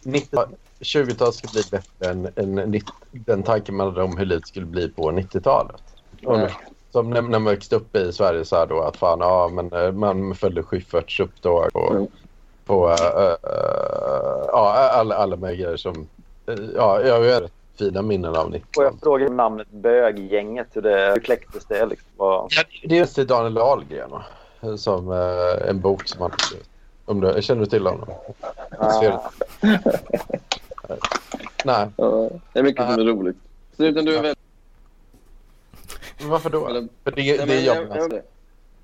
90 0.04 0.40
20-talet 0.80 1.34
ska 1.36 1.48
bli 1.54 1.62
bättre 1.72 2.10
än, 2.12 2.30
än 2.36 2.72
90, 2.72 2.94
den 3.12 3.44
tanken 3.44 3.76
man 3.76 3.88
hade 3.88 4.04
om 4.04 4.18
hur 4.18 4.26
livet 4.26 4.48
skulle 4.48 4.66
bli 4.66 4.90
på 4.90 5.12
90-talet. 5.12 5.82
Och 6.26 6.40
nu- 6.40 6.50
Som 6.94 7.10
när, 7.10 7.22
när 7.22 7.40
man 7.40 7.46
växte 7.54 7.76
upp 7.76 7.96
i 7.96 8.12
Sverige 8.14 8.46
så 8.46 8.56
här 8.56 8.66
då 8.66 8.82
att 8.82 8.98
fan, 8.98 9.20
ja 9.20 9.48
men 9.54 9.74
eh, 9.74 9.92
man 9.92 10.36
följde 10.36 10.64
Schyfferts 10.64 11.20
uppdrag 11.20 11.70
och 11.74 11.92
Mm. 11.92 12.08
på 12.66 12.90
äh, 12.90 12.94
äh, 13.24 13.36
ja, 14.48 14.90
alla, 14.94 15.16
alla 15.16 15.36
möjliga 15.36 15.66
grejer 15.66 15.78
som, 15.78 16.08
ja, 16.76 17.02
jag 17.02 17.14
har 17.14 17.42
rätt 17.42 17.52
fina 17.80 18.02
minnen 18.02 18.36
av 18.36 18.50
90 18.52 18.68
Får 18.76 18.84
jag 18.84 19.00
fråga 19.04 19.28
om 19.28 19.38
namnet 19.38 19.68
Böggänget? 19.72 20.68
Hur, 20.74 20.82
det, 20.82 21.12
hur 21.14 21.20
kläcktes 21.20 21.66
det? 21.66 21.86
Liksom? 21.86 22.08
Vad, 22.18 22.52
Det 22.84 22.96
är 22.96 23.00
just 23.00 23.16
till 23.16 23.28
Daniel 23.28 23.58
Ahlgren 23.58 24.10
som 24.78 25.12
eh, 25.12 25.70
en 25.70 25.80
bok 25.82 26.08
som 26.08 26.22
han. 26.22 26.32
Om 27.06 27.22
du, 27.22 27.42
känner 27.42 27.60
du 27.62 27.66
till 27.66 27.88
honom? 27.88 28.10
ah, 28.80 29.02
Nej, 31.66 31.88
Ja, 31.98 32.30
det 32.54 32.60
är 32.60 32.64
mycket 32.64 32.86
som 32.86 33.00
är 33.00 33.06
roligt. 33.06 33.38
Struten, 33.74 34.06
du 34.06 34.18
är 34.18 34.22
väl... 34.22 34.36
varför 36.22 36.50
då? 36.50 36.68
Eller- 36.68 36.88
För 37.04 37.12
det, 37.12 37.38
Nej, 37.38 37.48
det 37.48 37.54
är 37.54 37.62
jag- 37.62 37.78
jobbigt. 37.78 37.96
jag- 38.14 38.22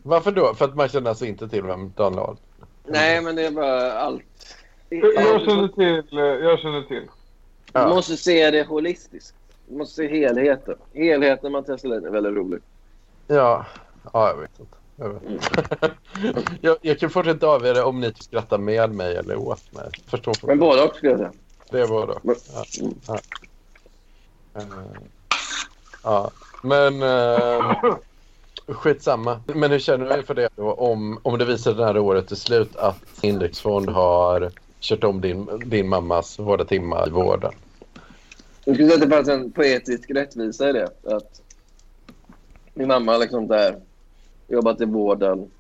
Varför 0.03 0.31
då? 0.31 0.53
För 0.53 0.65
att 0.65 0.75
man 0.75 0.89
känner 0.89 1.09
alltså 1.09 1.25
inte 1.25 1.49
till 1.49 1.63
vem 1.63 1.93
Daniel 1.95 2.19
Ahlgren 2.19 2.37
Nej, 2.85 3.21
men 3.21 3.35
det 3.35 3.45
är 3.45 3.51
bara 3.51 3.93
allt. 3.93 4.55
Jag 4.89 5.41
känner 5.41 5.67
till. 5.67 6.17
Jag 6.17 6.59
känner 6.59 6.81
till. 6.81 7.01
Du 7.03 7.09
Ja. 7.73 7.87
måste 7.89 8.17
se 8.17 8.51
det 8.51 8.63
holistiskt. 8.67 9.35
Du 9.67 9.77
måste 9.77 9.95
se 9.95 10.07
helheten. 10.07 10.75
Helheten 10.93 11.51
man 11.51 11.63
testar 11.67 11.89
är 11.89 12.09
väldigt 12.09 12.33
rolig. 12.33 12.59
Ja, 13.27 13.65
ja 14.13 14.27
jag 14.29 14.37
vet 14.37 14.59
inte. 14.59 14.75
Jag, 14.95 15.09
vet. 15.09 15.91
jag, 16.61 16.77
jag 16.81 16.99
kan 16.99 17.09
fortsätta 17.09 17.47
avgöra 17.47 17.85
om 17.85 17.99
ni 17.99 18.13
skrattar 18.19 18.57
med 18.57 18.91
mig 18.95 19.15
eller 19.15 19.35
åt 19.35 19.73
mig. 19.73 19.89
Förstår 20.07 20.33
Men 20.47 20.59
både 20.59 20.83
och 20.83 20.95
skulle 20.95 21.11
jag 21.11 21.19
säga. 21.19 21.31
Det 21.71 21.85
var 21.85 22.07
då. 22.07 22.17
Men- 22.23 22.35
Ja. 22.53 22.63
Ja. 23.07 23.19
Eh, 24.55 24.63
ja. 26.03 26.31
Men 26.63 27.03
uh, 27.03 27.95
skitsamma. 28.67 29.41
Men 29.45 29.71
hur 29.71 29.79
känner 29.79 30.05
du 30.05 30.11
dig 30.11 30.23
för 30.23 30.33
det 30.33 30.49
då 30.55 30.73
om, 30.73 31.19
om 31.23 31.37
det 31.37 31.45
visar 31.45 31.73
det 31.73 31.85
här 31.85 31.97
året 31.97 32.27
till 32.27 32.37
slut 32.37 32.75
att 32.75 33.23
indexfond 33.23 33.89
har 33.89 34.51
kört 34.79 35.03
om 35.03 35.21
din, 35.21 35.49
din 35.65 35.89
mammas 35.89 36.37
hårda 36.37 36.65
timmar 36.65 37.07
i 37.07 37.11
vården? 37.11 37.53
Jag 38.65 38.75
skulle 38.75 38.89
säga 38.89 39.03
att 39.03 39.09
det 39.09 39.15
fanns 39.15 39.27
en 39.27 39.51
poetisk 39.51 40.11
rättvisa 40.11 40.69
i 40.69 40.73
det. 40.73 40.89
Att 41.03 41.41
min 42.73 42.87
mamma 42.87 43.11
har 43.11 43.19
liksom 43.19 43.47
där 43.47 43.79
jobbat 44.47 44.81
i 44.81 44.85
vården. 44.85 45.51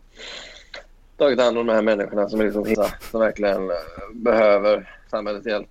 Tagit 1.17 1.39
hand 1.39 1.57
om 1.57 1.67
de 1.67 1.73
här 1.73 1.81
människorna 1.81 2.29
som, 2.29 2.39
är 2.39 2.43
liksom, 2.43 2.75
som 3.11 3.19
verkligen 3.19 3.69
eh, 3.69 3.75
behöver 4.13 4.97
samhällets 5.09 5.47
hjälp. 5.47 5.67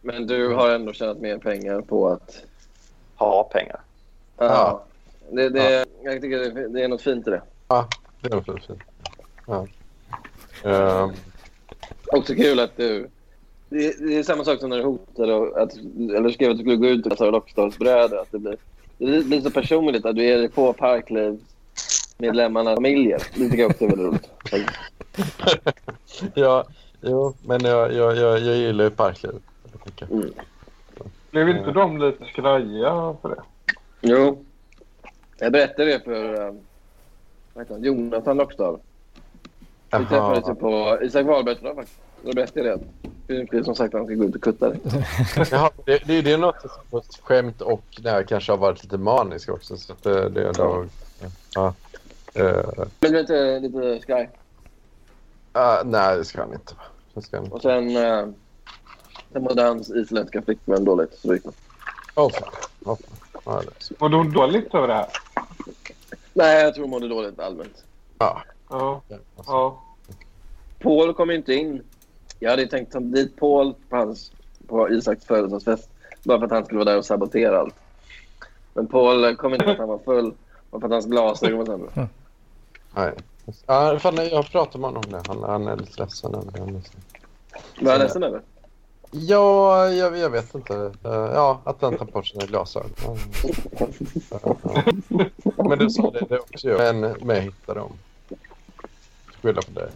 Men 0.00 0.26
du 0.26 0.48
har 0.48 0.70
ändå 0.70 0.92
tjänat 0.92 1.18
mer 1.18 1.38
pengar 1.38 1.80
på 1.80 2.08
att... 2.08 2.42
Ha 3.16 3.44
pengar. 3.44 3.80
Ja. 4.38 4.84
Det, 5.30 5.48
det, 5.48 5.84
Jag 6.02 6.22
tycker 6.22 6.38
det, 6.38 6.68
det 6.68 6.84
är 6.84 6.88
något 6.88 7.02
fint 7.02 7.26
i 7.26 7.30
det. 7.30 7.42
Ja, 7.68 7.88
det 8.20 8.28
är 8.28 8.34
nog 8.34 8.44
fint. 8.44 8.68
Ja. 9.46 9.66
Ehm, 10.64 11.12
Också 12.06 12.34
kul 12.34 12.60
att 12.60 12.76
du... 12.76 13.08
Det, 13.68 13.98
det 14.06 14.18
är 14.18 14.22
samma 14.22 14.44
sak 14.44 14.60
som 14.60 14.70
när 14.70 14.76
du 14.76 14.82
hotade 14.84 15.34
och 15.34 15.62
att, 15.62 15.76
eller 16.16 16.30
skrev 16.30 16.50
att 16.50 16.56
du 16.56 16.62
skulle 16.62 16.76
gå 16.76 16.86
ut 16.86 17.06
och 17.06 17.18
ta 17.18 17.30
Rockstarsbrädor. 17.30 18.20
Att 18.20 18.32
det 18.32 18.38
blir, 18.38 18.56
det 18.98 19.24
blir 19.24 19.40
så 19.40 19.50
personligt 19.50 20.06
att 20.06 20.16
du 20.16 20.22
dig 20.22 20.48
på 20.48 20.72
Parklivs-medlemmarnas 20.72 22.74
familjer. 22.74 23.22
Det 23.34 23.40
tycker 23.50 23.58
jag 23.58 23.70
också 23.70 23.84
är 23.84 23.88
väldigt 23.88 24.06
roligt. 24.06 24.30
ja, 26.34 26.64
jo, 27.00 27.34
men 27.42 27.64
jag, 27.64 27.92
jag, 27.92 28.16
jag, 28.16 28.40
jag 28.40 28.56
gillar 28.56 28.84
ju 28.84 28.90
parkliv. 28.90 29.32
Jag 29.72 29.84
tycker. 29.84 30.06
Mm. 30.14 30.32
Blev 31.30 31.48
inte 31.48 31.70
de 31.70 31.98
lite 31.98 32.24
skraja 32.24 33.16
för 33.22 33.28
det? 33.28 33.42
Jo. 34.06 34.44
Jag 35.38 35.52
berättade 35.52 35.92
det 35.92 36.00
för 36.00 36.46
uh, 36.46 36.54
vad 37.54 37.64
heter 37.64 37.74
han? 37.74 37.84
Jonathan 37.84 38.38
Rockstad. 38.38 38.80
Vi 39.98 40.06
träffades 40.06 40.48
ju 40.48 40.54
på 40.54 40.98
Isak 41.02 41.26
Wahlbergs 41.26 41.60
dag 41.60 41.74
faktiskt. 41.74 42.00
Då 42.22 42.32
berättade 42.32 42.68
jag 42.68 42.78
det. 42.78 43.10
Filmklipp 43.26 43.64
som 43.64 43.74
sagt 43.74 43.94
att 43.94 44.00
han 44.00 44.06
ska 44.06 44.14
gå 44.14 44.24
ut 44.24 44.34
och 44.34 44.42
kutta 44.42 44.68
dig. 44.68 44.80
Jaha, 45.50 45.70
det, 45.84 46.02
det, 46.06 46.22
det 46.22 46.32
är 46.32 46.38
något 46.38 46.60
som 46.60 46.98
ett 46.98 47.18
skämt 47.22 47.60
och 47.60 47.84
det 48.02 48.10
här 48.10 48.22
kanske 48.22 48.52
har 48.52 48.56
varit 48.56 48.82
lite 48.82 48.98
manisk 48.98 49.48
också. 49.48 49.76
Så 49.76 49.92
att 49.92 50.02
det, 50.02 50.28
det 50.28 50.48
är 50.48 50.52
då, 50.52 50.86
ja. 51.54 51.74
Eh, 52.34 52.84
Men 53.00 53.12
du 53.12 53.16
är 53.16 53.20
inte 53.20 53.58
lite 53.60 54.00
sky? 54.06 54.26
ah, 55.52 55.82
nej, 55.84 56.16
det 56.16 56.24
ska 56.24 56.40
han 56.40 56.52
inte 56.52 56.74
vara. 56.74 56.86
Det 57.14 57.22
ska 57.22 57.36
han 57.36 57.44
inte. 57.44 57.56
Och 57.56 57.62
sen... 57.62 57.96
Uh, 57.96 58.28
sen 59.32 59.42
mådde 59.42 59.62
hans 59.62 59.90
isländska 59.90 60.42
flickvän 60.42 60.84
dåligt. 60.84 61.18
Så 61.18 61.34
gick 61.34 61.44
man. 61.44 61.54
Åh, 62.14 62.30
fan. 62.30 62.48
Åh, 62.84 62.96
fan. 62.96 63.23
Var 63.98 64.08
du 64.08 64.30
dåligt 64.30 64.74
över 64.74 64.88
det 64.88 64.94
här? 64.94 65.06
Nej, 66.32 66.62
jag 66.62 66.74
tror 66.74 66.82
hon 66.84 66.90
mådde 66.90 67.08
dåligt 67.08 67.40
allmänt. 67.40 67.84
Ja, 68.18 68.42
Ja. 68.70 69.00
ja. 69.46 69.82
Paul 70.78 71.14
kom 71.14 71.30
inte 71.30 71.54
in. 71.54 71.82
Jag 72.38 72.50
hade 72.50 72.62
ju 72.62 72.68
tänkt 72.68 72.92
ta 72.92 73.00
dit 73.00 73.36
Paul 73.36 73.74
på, 73.88 73.96
hans, 73.96 74.32
på 74.66 74.90
Isaks 74.90 75.24
födelsedagsfest. 75.26 75.88
Bara 76.22 76.38
för 76.38 76.46
att 76.46 76.52
han 76.52 76.64
skulle 76.64 76.78
vara 76.78 76.90
där 76.90 76.98
och 76.98 77.04
sabotera 77.04 77.58
allt. 77.60 77.74
Men 78.74 78.86
Paul 78.86 79.36
kom 79.36 79.52
inte 79.54 79.64
för 79.64 79.72
att 79.72 79.78
han 79.78 79.88
var 79.88 79.98
full. 79.98 80.34
Och 80.70 80.80
för 80.80 80.86
att 80.88 80.92
hans 80.92 81.06
glasögon 81.06 81.58
var 81.58 81.66
sämre. 81.66 82.08
Nej. 82.94 83.12
Ja, 83.66 83.98
fan, 83.98 84.16
jag 84.16 84.46
pratat 84.50 84.80
med 84.80 84.90
honom 84.90 85.02
om 85.06 85.12
det. 85.12 85.22
Han, 85.26 85.42
han 85.42 85.66
är 85.68 85.76
lite 85.76 86.02
ledsen 86.02 86.34
över 86.34 86.50
det. 86.52 86.58
Han 86.60 86.68
är 86.68 86.72
ledsen. 86.72 87.00
Var 87.80 87.90
han 87.92 88.00
ledsen 88.00 88.22
över? 88.22 88.40
Ja, 89.16 89.88
jag, 89.88 90.18
jag 90.18 90.30
vet 90.30 90.54
inte. 90.54 90.74
Eh, 91.04 91.10
ja, 91.12 91.60
att 91.64 91.82
han 91.82 91.96
tar 91.96 92.04
bort 92.04 92.26
sina 92.26 92.46
glasögon. 92.46 92.90
Ja. 94.30 94.56
Men 95.56 95.78
du 95.78 95.90
sa 95.90 96.10
det, 96.10 96.26
det 96.28 96.38
också 96.38 96.68
jag. 96.68 96.78
Men, 96.78 97.00
men 97.00 97.36
jag 97.36 97.42
hittade 97.42 97.80
dem. 97.80 97.92
Skylla 99.42 99.62
på 99.62 99.70
dig. 99.70 99.90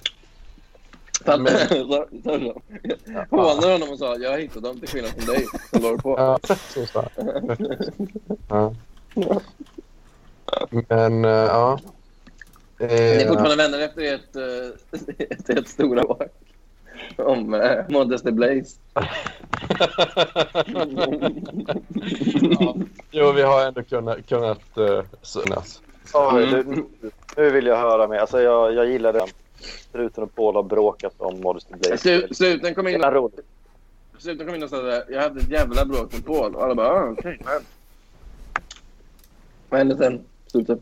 Hånade 3.30 3.72
honom 3.72 3.90
och 3.90 3.98
sa 3.98 4.16
jag 4.16 4.30
har 4.30 4.38
hittat 4.38 4.62
dem 4.62 4.80
till 4.80 4.88
skillnad 4.88 5.12
från 5.12 5.34
dig. 5.34 5.46
Som 5.70 5.82
la 5.82 5.96
på. 5.98 6.18
Ja, 6.18 6.38
så 6.74 6.86
sa. 6.86 7.08
Ja. 8.48 8.74
Men, 10.88 11.24
eh, 11.24 11.30
ja. 11.30 11.78
Ni 12.78 12.86
är 12.86 13.20
Eh, 13.20 13.28
fortfarande 13.28 13.56
vänner 13.56 13.78
efter 13.78 14.02
ert, 14.02 14.36
efter 15.30 15.58
ert 15.58 15.68
stora 15.68 16.02
bråk. 16.02 16.22
Om 17.16 17.54
uh, 17.54 17.60
Modesty 17.88 18.30
Blaze. 18.30 18.76
ja. 22.50 22.74
Jo, 23.10 23.32
vi 23.32 23.42
har 23.42 23.66
ändå 23.66 23.82
kunnat, 23.82 24.26
kunnat 24.28 24.60
uh, 24.78 25.00
synas. 25.22 25.82
Oj, 26.14 26.44
Mm. 26.44 26.64
du, 27.00 27.10
nu 27.36 27.50
vill 27.50 27.66
jag 27.66 27.76
höra 27.76 28.08
mer. 28.08 28.18
Alltså, 28.18 28.40
jag, 28.42 28.74
jag 28.74 28.86
gillar 28.86 29.12
det. 29.12 29.26
Förutom 29.92 30.24
att 30.24 30.34
Paul 30.34 30.54
har 30.54 30.62
bråkat 30.62 31.14
om 31.18 31.40
Modesty 31.40 31.74
Blaze. 31.74 31.96
Slu- 32.08 32.32
Sluten 32.34 32.74
kom 32.74 32.88
in, 32.88 33.04
är 33.04 33.12
roligt. 33.12 33.40
sluten 34.18 34.46
kom 34.46 34.54
in 34.54 34.62
och 34.62 34.70
sa. 34.70 35.02
Jag 35.08 35.22
hade 35.22 35.40
ett 35.40 35.50
jävla 35.50 35.84
bråk 35.84 36.12
med 36.12 36.26
Paul. 36.26 36.54
Och 36.54 36.64
alla 36.64 36.74
bara, 36.74 36.88
ah, 36.88 37.10
okej. 37.10 37.40
men. 37.44 37.60
Vad 39.68 39.78
hände 39.78 39.96
sen? 39.96 40.20
Slutet. 40.46 40.78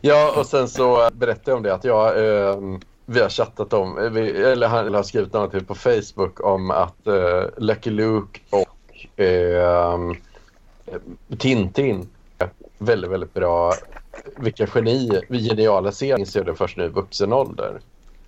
Ja, 0.00 0.34
och 0.40 0.46
sen 0.46 0.68
så 0.68 1.04
eh, 1.04 1.10
berättade 1.10 1.50
jag 1.50 1.56
om 1.56 1.62
det 1.62 1.74
att 1.74 1.84
jag, 1.84 2.12
ehm, 2.52 2.80
vi 3.10 3.20
har 3.20 3.28
chattat 3.28 3.72
om, 3.72 3.98
eh, 3.98 4.10
vi, 4.10 4.30
eller 4.30 4.68
han 4.68 4.94
har 4.94 5.02
skrivit 5.02 5.32
någonting 5.32 5.64
på 5.64 5.74
Facebook 5.74 6.40
om 6.40 6.70
att 6.70 7.06
eh, 7.06 7.44
Lucky 7.56 7.90
Luke 7.90 8.40
och 8.50 9.06
ehm, 9.16 10.14
Tintin 11.38 12.08
är 12.38 12.50
väldigt, 12.78 13.10
väldigt 13.10 13.34
bra. 13.34 13.72
Vilka 14.36 14.66
geni, 14.74 15.20
geniala 15.28 15.92
serier 15.92 16.24
ser 16.24 16.44
det 16.44 16.54
först 16.54 16.76
nu 16.76 16.84
i 16.84 16.88
vuxen 16.88 17.32
ålder. 17.32 17.80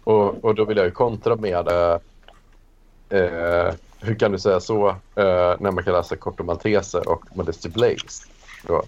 Och, 0.04 0.44
och 0.44 0.54
då 0.54 0.64
vill 0.64 0.76
jag 0.76 0.86
ju 0.86 0.92
kontra 0.92 1.36
med 1.36 1.68
eh, 1.68 1.98
eh 3.20 3.74
hur 4.02 4.14
kan 4.14 4.32
du 4.32 4.38
säga 4.38 4.60
så 4.60 4.88
eh, 4.88 5.54
när 5.58 5.70
man 5.70 5.84
kan 5.84 5.92
läsa 5.92 6.16
Kortomalteser 6.16 7.08
och 7.08 7.24
Modesty 7.34 7.68
Blaze? 7.68 8.26
Då. 8.66 8.82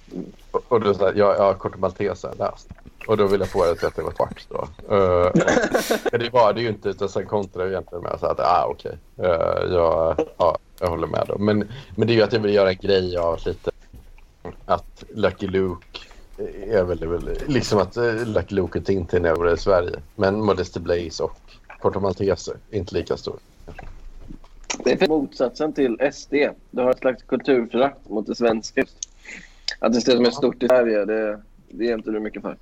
Och, 0.50 0.62
och 0.68 0.80
då 0.80 0.94
sa 0.94 1.04
jag, 1.04 1.16
jag 1.16 1.44
har 1.44 1.54
Corto 1.54 1.78
Maltese 1.78 2.28
läst. 2.38 2.68
Och 3.06 3.16
då 3.16 3.26
ville 3.26 3.44
jag 3.44 3.50
få 3.50 3.64
det 3.64 3.74
till 3.74 3.86
att 3.86 3.96
det 3.96 4.02
var 4.02 4.12
svart 4.12 4.46
då. 4.48 4.68
Uh, 4.96 5.30
men 6.12 6.20
det 6.20 6.30
var 6.32 6.52
det 6.52 6.60
ju 6.60 6.68
inte 6.68 6.88
utan 6.88 7.08
sen 7.08 7.26
kontrade 7.26 7.64
jag 7.64 7.72
egentligen 7.72 8.02
med 8.02 8.12
att 8.12 8.20
säga 8.20 8.32
att 8.32 8.40
ah, 8.40 8.66
okej, 8.70 8.98
Eh, 9.18 9.72
jag, 9.72 10.16
ja, 10.38 10.58
jag 10.80 10.88
håller 10.88 11.06
med 11.06 11.24
då. 11.28 11.38
Men, 11.38 11.68
men 11.96 12.06
det 12.06 12.12
är 12.12 12.14
ju 12.14 12.22
att 12.22 12.32
jag 12.32 12.40
vill 12.40 12.54
göra 12.54 12.70
en 12.70 12.76
grej 12.76 13.16
av 13.16 13.40
lite 13.46 13.70
att 14.64 15.04
Lucky 15.14 15.46
Luke 15.46 15.98
är 16.66 16.84
väl, 16.84 17.08
väl 17.08 17.38
liksom 17.46 17.78
att 17.78 17.96
eh, 17.96 18.26
Lucky 18.26 18.54
Luke 18.54 18.78
och 18.78 18.84
Tintin 18.84 19.24
är 19.24 19.30
över 19.30 19.54
i 19.54 19.56
Sverige. 19.56 19.98
Men 20.16 20.44
Modesty 20.44 20.80
Blaze 20.80 21.22
och 21.22 21.38
Corto 21.80 22.00
Maltese 22.00 22.52
är 22.70 22.78
inte 22.78 22.94
lika 22.94 23.16
stor. 23.16 23.36
Det 24.84 25.02
är 25.02 25.08
motsatsen 25.08 25.72
till 25.72 26.10
SD. 26.12 26.34
Du 26.70 26.82
har 26.82 26.90
ett 26.90 26.98
slags 26.98 27.22
kulturförakt 27.22 28.08
mot 28.08 28.26
det 28.26 28.34
svenska. 28.34 28.84
Att 29.82 29.92
det 29.92 30.00
som 30.00 30.24
är 30.26 30.30
stort 30.30 30.62
i 30.62 30.68
Sverige, 30.68 31.04
det, 31.04 31.42
det 31.68 31.90
är 31.90 31.94
inte 31.94 32.10
du 32.10 32.20
mycket 32.20 32.42
för. 32.42 32.58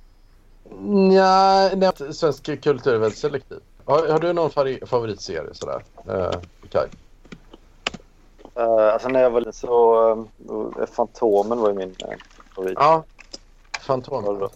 Nja, 0.79 1.69
nej, 1.75 2.13
svensk 2.13 2.45
kultur 2.45 2.93
är 2.93 2.97
väldigt 2.97 3.19
selektiv. 3.19 3.59
Har, 3.85 4.07
har 4.07 4.19
du 4.19 4.33
någon 4.33 4.51
favoritserie 4.87 5.53
sådär? 5.53 5.83
Uh, 6.09 6.41
Kaj? 6.69 6.89
Uh, 8.59 8.93
alltså 8.93 9.09
när 9.09 9.21
jag 9.21 9.31
var 9.31 9.39
liten 9.39 9.53
så... 9.53 10.11
Uh, 10.49 10.85
Fantomen 10.85 11.59
var 11.59 11.69
ju 11.69 11.75
min 11.75 11.89
uh, 11.89 12.15
favorit. 12.55 12.77
Ja, 12.79 13.03
Fantom. 13.79 14.25
Eller, 14.25 14.49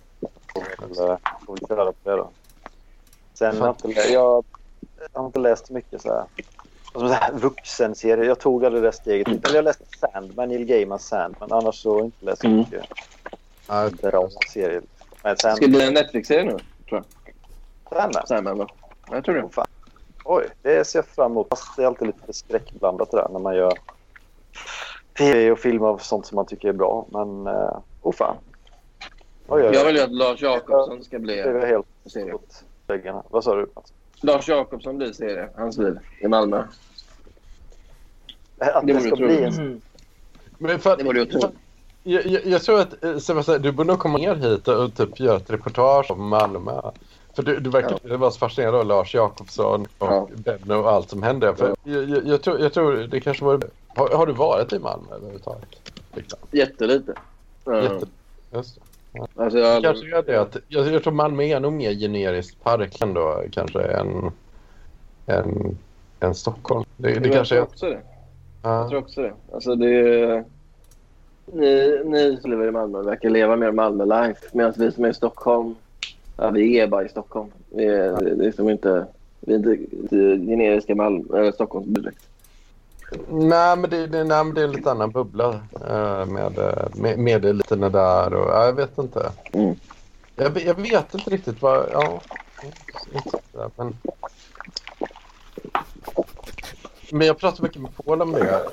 får 1.46 1.60
vi 1.60 1.68
köra 1.68 1.86
på 1.86 2.10
det 2.10 2.16
då. 2.16 2.34
Sen 3.38 3.58
har 3.62 3.68
jag 3.68 3.76
inte, 3.76 3.88
lä- 3.88 4.14
jag, 4.14 4.46
jag 5.14 5.20
har 5.20 5.26
inte 5.28 5.40
läst 5.40 5.70
mycket 5.70 6.02
så 6.02 6.10
här. 6.14 6.26
Som 7.00 7.08
så 7.08 7.14
här 7.14 7.32
vuxenserier. 7.34 8.26
Jag 8.26 8.40
tog 8.40 8.66
aldrig 8.66 8.84
det 8.84 8.92
steget. 8.92 9.28
Eller 9.28 9.56
jag 9.56 9.64
läste 9.64 9.84
Sandman, 10.00 10.50
Neil 10.50 10.66
Gaimans 10.66 11.08
Sandman. 11.08 11.52
Annars 11.52 11.76
så 11.76 11.90
har 11.92 11.98
jag 11.98 12.06
inte 12.06 12.26
läst 12.26 12.44
Mm. 12.44 12.58
mycket 12.58 12.84
Ja, 13.68 13.90
bra 14.02 14.30
serier. 14.54 14.82
Men 15.24 15.38
sen, 15.38 15.56
Ska 15.56 15.66
det 15.66 15.72
bli 15.72 15.88
en 15.88 15.94
Netflix-serie 15.94 16.44
nu? 16.44 16.60
Sandman. 17.90 18.28
Sandman, 18.28 18.58
va? 18.58 18.68
Jag 19.12 19.26
tror 19.26 19.36
det. 19.36 19.42
Oh, 19.44 19.50
fan. 19.50 19.66
Oj, 20.24 20.48
det 20.62 20.86
ser 20.88 21.00
jag 21.00 21.06
fram 21.06 21.32
emot. 21.32 21.48
Fast 21.50 21.76
det 21.76 21.84
är 21.84 21.88
alltid 21.88 22.08
lite 22.08 22.34
skräckblandat 22.34 23.12
det 23.12 23.18
där 23.18 23.30
när 23.32 23.40
man 23.40 23.56
gör 23.56 23.74
tv 25.18 25.52
och 25.52 25.60
film 25.60 25.84
av 25.84 25.98
sånt 25.98 26.26
som 26.26 26.36
man 26.36 26.46
tycker 26.46 26.68
är 26.70 26.74
bra. 26.74 27.06
Men, 27.10 27.48
uh, 27.48 27.80
oh 28.02 28.14
fan. 28.14 28.38
Oj, 29.48 29.62
oj, 29.64 29.70
oj. 29.70 29.76
Jag 29.76 29.86
vill 29.86 29.96
ju 29.96 30.02
att 30.02 30.12
Lars 30.12 30.42
Jakobsson 30.42 31.04
ska 31.04 31.16
Det 31.18 31.22
bli 31.24 31.40
är 31.40 31.66
helt 31.66 31.86
serie. 32.06 32.34
åt 32.34 32.64
väggarna. 32.88 33.24
Vad 33.30 33.44
sa 33.44 33.56
du? 33.56 33.68
Mats? 33.76 33.94
Lars 34.26 34.48
Jakobsson 34.48 34.98
blir 34.98 35.14
serie. 35.14 35.50
Hans 35.56 35.78
liv 35.78 36.00
i 36.20 36.28
Malmö. 36.28 36.64
Att 38.58 38.88
Det 38.88 38.94
det, 38.94 39.02
ska 39.02 39.16
bli 39.16 39.44
en... 39.44 39.82
Men 40.58 40.80
för, 40.80 40.98
Det 40.98 41.04
vore 41.04 41.20
ju 41.20 41.24
otroligt. 41.24 41.56
Jag, 42.04 42.26
jag, 42.26 42.46
jag 42.46 42.62
tror 42.62 42.80
att 42.80 43.04
eh, 43.04 43.18
Sebastian, 43.18 43.62
du 43.62 43.72
borde 43.72 43.88
nog 43.88 44.00
komma 44.00 44.18
ner 44.18 44.36
hit 44.36 44.68
och, 44.68 44.84
och 44.84 44.96
typ 44.96 45.20
göra 45.20 45.38
ett 45.38 45.50
reportage 45.50 46.12
om 46.12 46.28
Malmö. 46.28 46.82
För 47.34 47.44
du, 47.44 47.60
du 47.60 47.70
verkar 47.70 48.00
ja. 48.04 48.18
vara 48.18 48.32
så 48.32 48.40
fascinerad 48.40 48.76
av 48.76 48.86
Lars 48.86 49.16
Jakobsson 49.16 49.88
och 49.98 50.08
Ja. 50.08 50.28
Benno 50.36 50.74
och 50.74 50.92
allt 50.92 51.10
som 51.10 51.24
händer. 51.24 51.54
För 51.54 51.76
jag, 51.84 52.10
jag, 52.10 52.28
jag, 52.28 52.42
tror, 52.42 52.60
jag 52.60 52.74
tror 52.74 52.94
det 52.94 53.20
kanske 53.20 53.46
var... 53.46 53.62
Har, 53.88 54.10
har 54.10 54.28
du 54.28 54.34
varit 54.34 54.74
i 54.74 54.80
Malmö 54.80 55.16
överhuvudtaget? 55.16 55.92
Liksom. 56.14 56.40
Jättelite. 56.52 57.14
Ja. 57.66 57.84
Jätte, 57.84 58.06
just 58.54 58.76
det. 58.76 58.82
Alltså 59.36 59.60
jag 59.60 59.84
Kanske 59.84 60.18
är 60.18 60.24
det 60.24 60.42
att, 60.42 60.58
jag, 60.68 60.88
jag 60.88 61.04
tror 61.04 61.14
Malmö 61.14 61.44
är 61.44 61.60
nog 61.60 61.74
mer 61.74 61.94
generiskt 61.94 62.64
park 62.64 63.02
ändå 63.02 63.44
kanske 63.52 63.82
än, 63.82 64.32
än, 65.28 65.78
än 66.20 66.36
Stockholm. 66.36 66.86
Det, 66.98 67.08
det 67.08 67.28
jag 67.28 67.34
kanske 67.34 67.56
tror 67.56 67.64
också 67.64 67.86
det. 67.86 68.02
Jag 68.64 68.72
Ja. 68.72 68.90
tror 68.90 69.00
också 69.00 69.22
det. 69.22 69.34
Alltså 69.54 69.76
det. 69.76 70.44
Ni, 71.54 72.02
ni 72.06 72.38
som 72.42 72.52
lever 72.52 72.68
i 72.68 72.72
Malmö 72.72 73.02
verkar 73.02 73.30
leva 73.30 73.56
mer 73.56 73.72
Malmö-life 73.72 74.42
medan 74.52 74.74
vi 74.78 74.92
som 74.92 75.06
är 75.06 75.10
i 75.10 75.14
Stockholm, 75.14 75.76
ja, 76.38 76.50
vi 76.50 76.80
är 76.80 76.88
bara 76.88 77.06
i 77.06 77.10
Stockholm. 77.10 77.50
Vi 77.70 77.86
är, 77.86 78.22
det, 78.22 78.36
det 78.36 78.46
är 78.46 78.52
som 78.52 78.70
inte, 78.70 79.06
vi 79.40 79.54
är 79.54 79.58
inte, 79.58 79.78
inte 79.92 80.16
generiska 80.52 80.96
Malmö, 80.96 81.40
eller 81.40 81.52
Stockholmsbor 81.52 82.02
direkt. 82.02 82.30
Nej, 83.28 83.78
men 83.78 83.90
det, 83.90 84.08
det, 84.08 84.24
nej, 84.24 84.44
men 84.44 84.54
det 84.54 84.62
är 84.62 84.66
en 84.66 84.72
lite 84.72 84.92
annan 84.92 85.12
bubbla 85.12 85.50
eh, 85.90 86.26
med, 86.26 86.58
eh, 86.58 86.88
med, 86.94 87.20
med 87.20 87.46
eliterna 87.46 87.90
där 87.90 88.34
och 88.34 88.50
ja, 88.50 88.66
jag 88.66 88.74
vet 88.74 88.98
inte. 88.98 89.32
Mm. 89.52 89.76
Jag, 90.36 90.62
jag 90.62 90.76
vet 90.76 91.14
inte 91.14 91.30
riktigt 91.30 91.62
vad... 91.62 91.90
Ja, 91.94 92.22
inte 93.12 93.40
men... 93.76 93.98
men 97.12 97.28
jag 97.28 97.38
pratade 97.38 97.64
mycket 97.64 97.82
med 97.82 97.96
Paul 97.96 98.22
om 98.22 98.32
det 98.32 98.40
eh, 98.40 98.68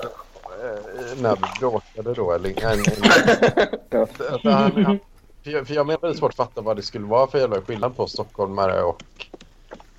när 1.21 1.35
vi 1.35 1.59
bråkade 1.59 2.13
då. 2.13 2.31
Eller, 2.31 2.53
för, 5.43 5.51
jag, 5.51 5.67
för 5.67 5.73
jag 5.73 5.87
menar 5.87 5.99
väldigt 5.99 6.19
svårt 6.19 6.31
att 6.31 6.35
fatta 6.35 6.61
vad 6.61 6.75
det 6.75 6.81
skulle 6.81 7.05
vara 7.05 7.27
för 7.27 7.39
jävla 7.39 7.61
skillnad 7.61 7.95
på 7.95 8.07
stockholmare 8.07 8.83
och 8.83 9.03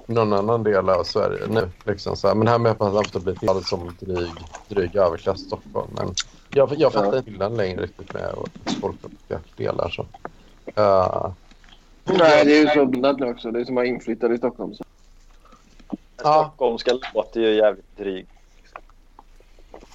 någon 0.07 0.33
annan 0.33 0.63
del 0.63 0.89
av 0.91 1.05
Sverige 1.05 1.47
nu. 1.49 1.69
Liksom 1.85 2.17
så 2.17 2.29
här. 2.29 2.35
Men 2.35 2.49
här 2.49 2.59
med 2.59 2.73
att 2.73 2.81
man 2.81 2.97
ofta 2.97 3.21
blir 3.21 3.35
tilltalad 3.35 3.65
som 3.67 3.97
dryg, 4.01 4.31
dryg 4.69 4.97
överklass 4.97 5.41
Stockholm. 5.41 5.91
Men 5.97 6.15
jag, 6.51 6.73
jag 6.77 6.93
fattar 6.93 7.13
Ja. 7.13 7.17
inte 7.19 7.31
skillnaden 7.31 7.57
längre 7.57 7.83
riktigt 7.83 8.15
med 8.15 8.35
folk 8.81 8.97
olika 9.05 9.41
delar. 9.57 9.89
Så. 9.89 10.03
Uh, 10.81 11.33
Nej, 12.05 12.45
det 12.45 12.57
är 12.59 12.61
ju 12.61 12.69
så 12.69 12.87
blandat 12.87 13.19
nu 13.21 13.27
också. 13.31 13.51
Det 13.51 13.61
är 13.61 13.65
som 13.65 13.75
att 13.75 13.77
vara 13.77 13.87
inflyttad 13.87 14.33
i 14.33 14.39
Stockholm. 14.39 14.75
Så. 14.75 14.85
Ja. 16.23 16.45
Stockholmska 16.45 16.99
låter 17.15 17.41
ju 17.41 17.55
jävligt 17.55 17.97
dryg. 17.97 18.27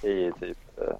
Det 0.01 0.25
är 0.25 0.31
typ... 0.31 0.57
eh, 0.77 0.93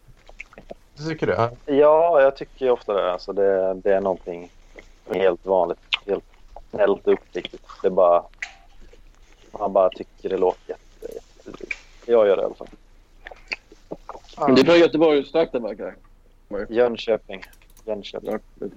du 0.98 1.04
tycker 1.04 1.28
det? 1.28 1.52
Ja, 1.66 2.22
jag 2.22 2.36
tycker 2.36 2.66
ju 2.66 2.72
ofta 2.72 2.94
det. 2.94 3.12
Alltså 3.12 3.34
det, 3.34 3.74
det 3.74 3.94
är 3.94 4.02
någonting 4.02 4.52
helt 5.14 5.46
vanligt. 5.46 5.80
Helt 6.78 7.08
och 7.08 7.14
uppriktigt. 7.14 7.66
Det 7.82 7.88
är 7.88 7.92
bara... 7.92 8.24
Man 9.52 9.74
bara 9.74 9.90
tycker 9.90 10.30
det 10.30 10.38
låter 10.38 10.62
jätte, 10.70 11.14
jättedrygt. 11.16 11.78
Jag 12.06 12.28
gör 12.28 12.36
det 12.36 12.42
i 12.42 12.46
alla 12.46 12.54
fall. 12.56 12.68
Men 14.38 14.56
det 14.56 14.62
är 14.62 14.66
från 14.66 14.80
Göteborg 14.80 15.26
starkt 15.26 15.52
det 15.52 15.60
verkar. 15.60 15.96
Jönköping. 16.70 17.44
Jönköping. 17.86 18.38
Det- 18.56 18.70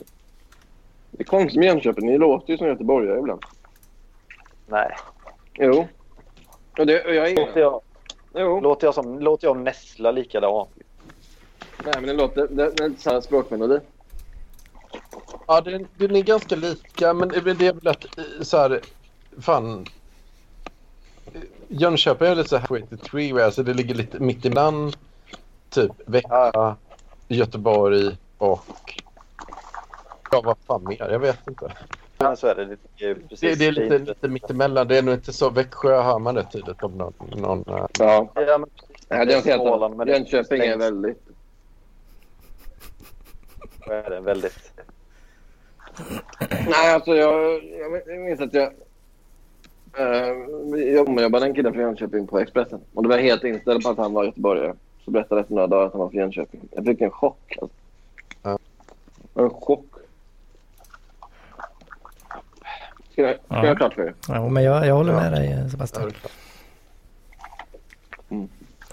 är 1.18 1.24
konstigt 1.24 1.58
med 1.58 1.66
Jönköping. 1.68 2.06
Ni 2.06 2.18
låter 2.18 2.52
ju 2.52 2.58
som 2.58 2.66
göteborgare 2.66 3.18
ibland. 3.18 3.42
Nej. 4.66 4.96
Jo. 5.54 5.86
Och 6.78 6.86
det, 6.86 7.04
och 7.04 7.14
jag 7.14 7.28
är 7.30 7.36
Låter 7.36 7.60
jag, 7.60 7.80
Jo. 8.34 8.60
låter 8.60 8.86
jag, 8.86 8.94
som, 8.94 9.18
låter 9.20 9.46
jag 9.46 9.56
nässla 9.56 10.10
likadant? 10.10 10.68
Nej, 11.84 11.94
men 11.94 12.06
det 12.06 12.12
låter... 12.12 12.48
Det, 12.50 12.70
det 12.70 12.84
är 12.84 12.92
samma 12.98 13.20
språkmelodi. 13.22 13.78
Ja, 15.46 15.60
den, 15.60 15.88
den 15.96 16.16
är 16.16 16.22
ganska 16.22 16.56
lika, 16.56 17.14
men 17.14 17.28
det 17.28 17.36
är 17.36 17.40
väl- 17.40 17.58
det 17.58 17.66
är 17.66 17.72
väl 17.72 17.88
att 17.88 18.18
eh, 18.18 18.24
så 18.42 18.56
här, 18.56 18.80
fan. 19.40 19.86
Jönköping 21.68 22.28
är 22.28 22.34
lite 22.34 22.48
så 22.48 22.56
här 22.56 22.60
halfway 22.60 22.82
to 22.82 22.96
three, 22.96 23.42
alltså 23.42 23.62
det 23.62 23.74
ligger 23.74 23.94
lite 23.94 24.20
mitt 24.20 24.44
emellan 24.46 24.92
typ 25.70 25.92
Växjö, 26.06 26.74
Göteborg 27.28 28.16
och 28.38 28.64
ja, 30.30 30.42
vad 30.44 30.56
fan 30.66 30.84
mer? 30.84 31.08
Jag 31.10 31.18
vet 31.18 31.48
inte. 31.48 31.72
Men 32.18 32.36
så 32.36 32.46
är 32.46 32.54
det. 32.54 32.76
Det 32.98 33.04
är, 33.04 33.14
precis 33.14 33.40
Det, 33.40 33.54
det 33.54 33.66
är 33.66 33.72
lite, 33.72 33.98
lite 33.98 34.28
mittemellan. 34.28 34.88
Det 34.88 34.98
är 34.98 35.02
nog 35.02 35.14
inte 35.14 35.32
så. 35.32 35.50
Växjö 35.50 36.02
hör 36.02 36.18
man 36.18 36.34
det 36.34 36.44
tydligt 36.44 36.82
om 36.82 36.92
någon. 36.92 37.14
någon 37.36 37.58
eh, 37.58 37.86
Ja. 37.98 38.32
Ja, 38.34 38.58
men 38.58 38.68
det 39.08 39.34
är 39.34 39.44
helt 39.44 39.62
Småland, 39.62 39.96
men 39.96 40.08
Jönköping 40.08 40.62
är 40.62 40.78
väldigt... 40.78 41.22
är 43.86 44.10
det 44.10 44.20
väldigt... 44.20 44.72
Nej, 46.50 46.94
alltså 46.94 47.14
jag, 47.14 47.64
jag 48.06 48.20
minns 48.20 48.40
att 48.40 48.54
jag... 48.54 48.72
Uh, 50.00 50.78
jag 50.80 51.20
jobbade 51.22 51.46
en 51.46 51.54
kille 51.54 51.72
från 51.72 51.82
Jönköping 51.82 52.26
på 52.26 52.38
Expressen. 52.40 52.80
Och 52.94 53.02
det 53.02 53.08
var 53.08 53.18
helt 53.18 53.44
inställd 53.44 53.82
på 53.82 53.88
att 53.90 53.98
han 53.98 54.12
var 54.12 54.24
göteborgare. 54.24 54.74
Så 55.04 55.10
berättade 55.10 55.40
efter 55.40 55.54
några 55.54 55.66
dagar 55.66 55.86
att 55.86 55.92
han 55.92 56.00
var 56.00 56.08
från 56.08 56.18
Jönköping. 56.20 56.60
Jag 56.70 56.84
fick 56.84 57.00
en 57.00 57.10
chock. 57.10 57.56
Alltså. 57.60 57.76
Ja. 58.42 58.58
En 59.34 59.50
chock. 59.50 59.86
Ska 63.12 63.22
jag, 63.22 63.34
ska 63.34 63.42
Ja. 63.48 63.66
jag 63.66 63.76
klart 63.76 63.94
för 63.94 64.02
er? 64.02 64.14
Ja, 64.28 64.48
men 64.48 64.62
jag, 64.62 64.86
jag 64.86 64.94
håller 64.94 65.12
Ja. 65.12 65.20
med 65.20 65.32
dig 65.32 65.50
ja, 65.62 65.68
Sebastian. 65.68 66.12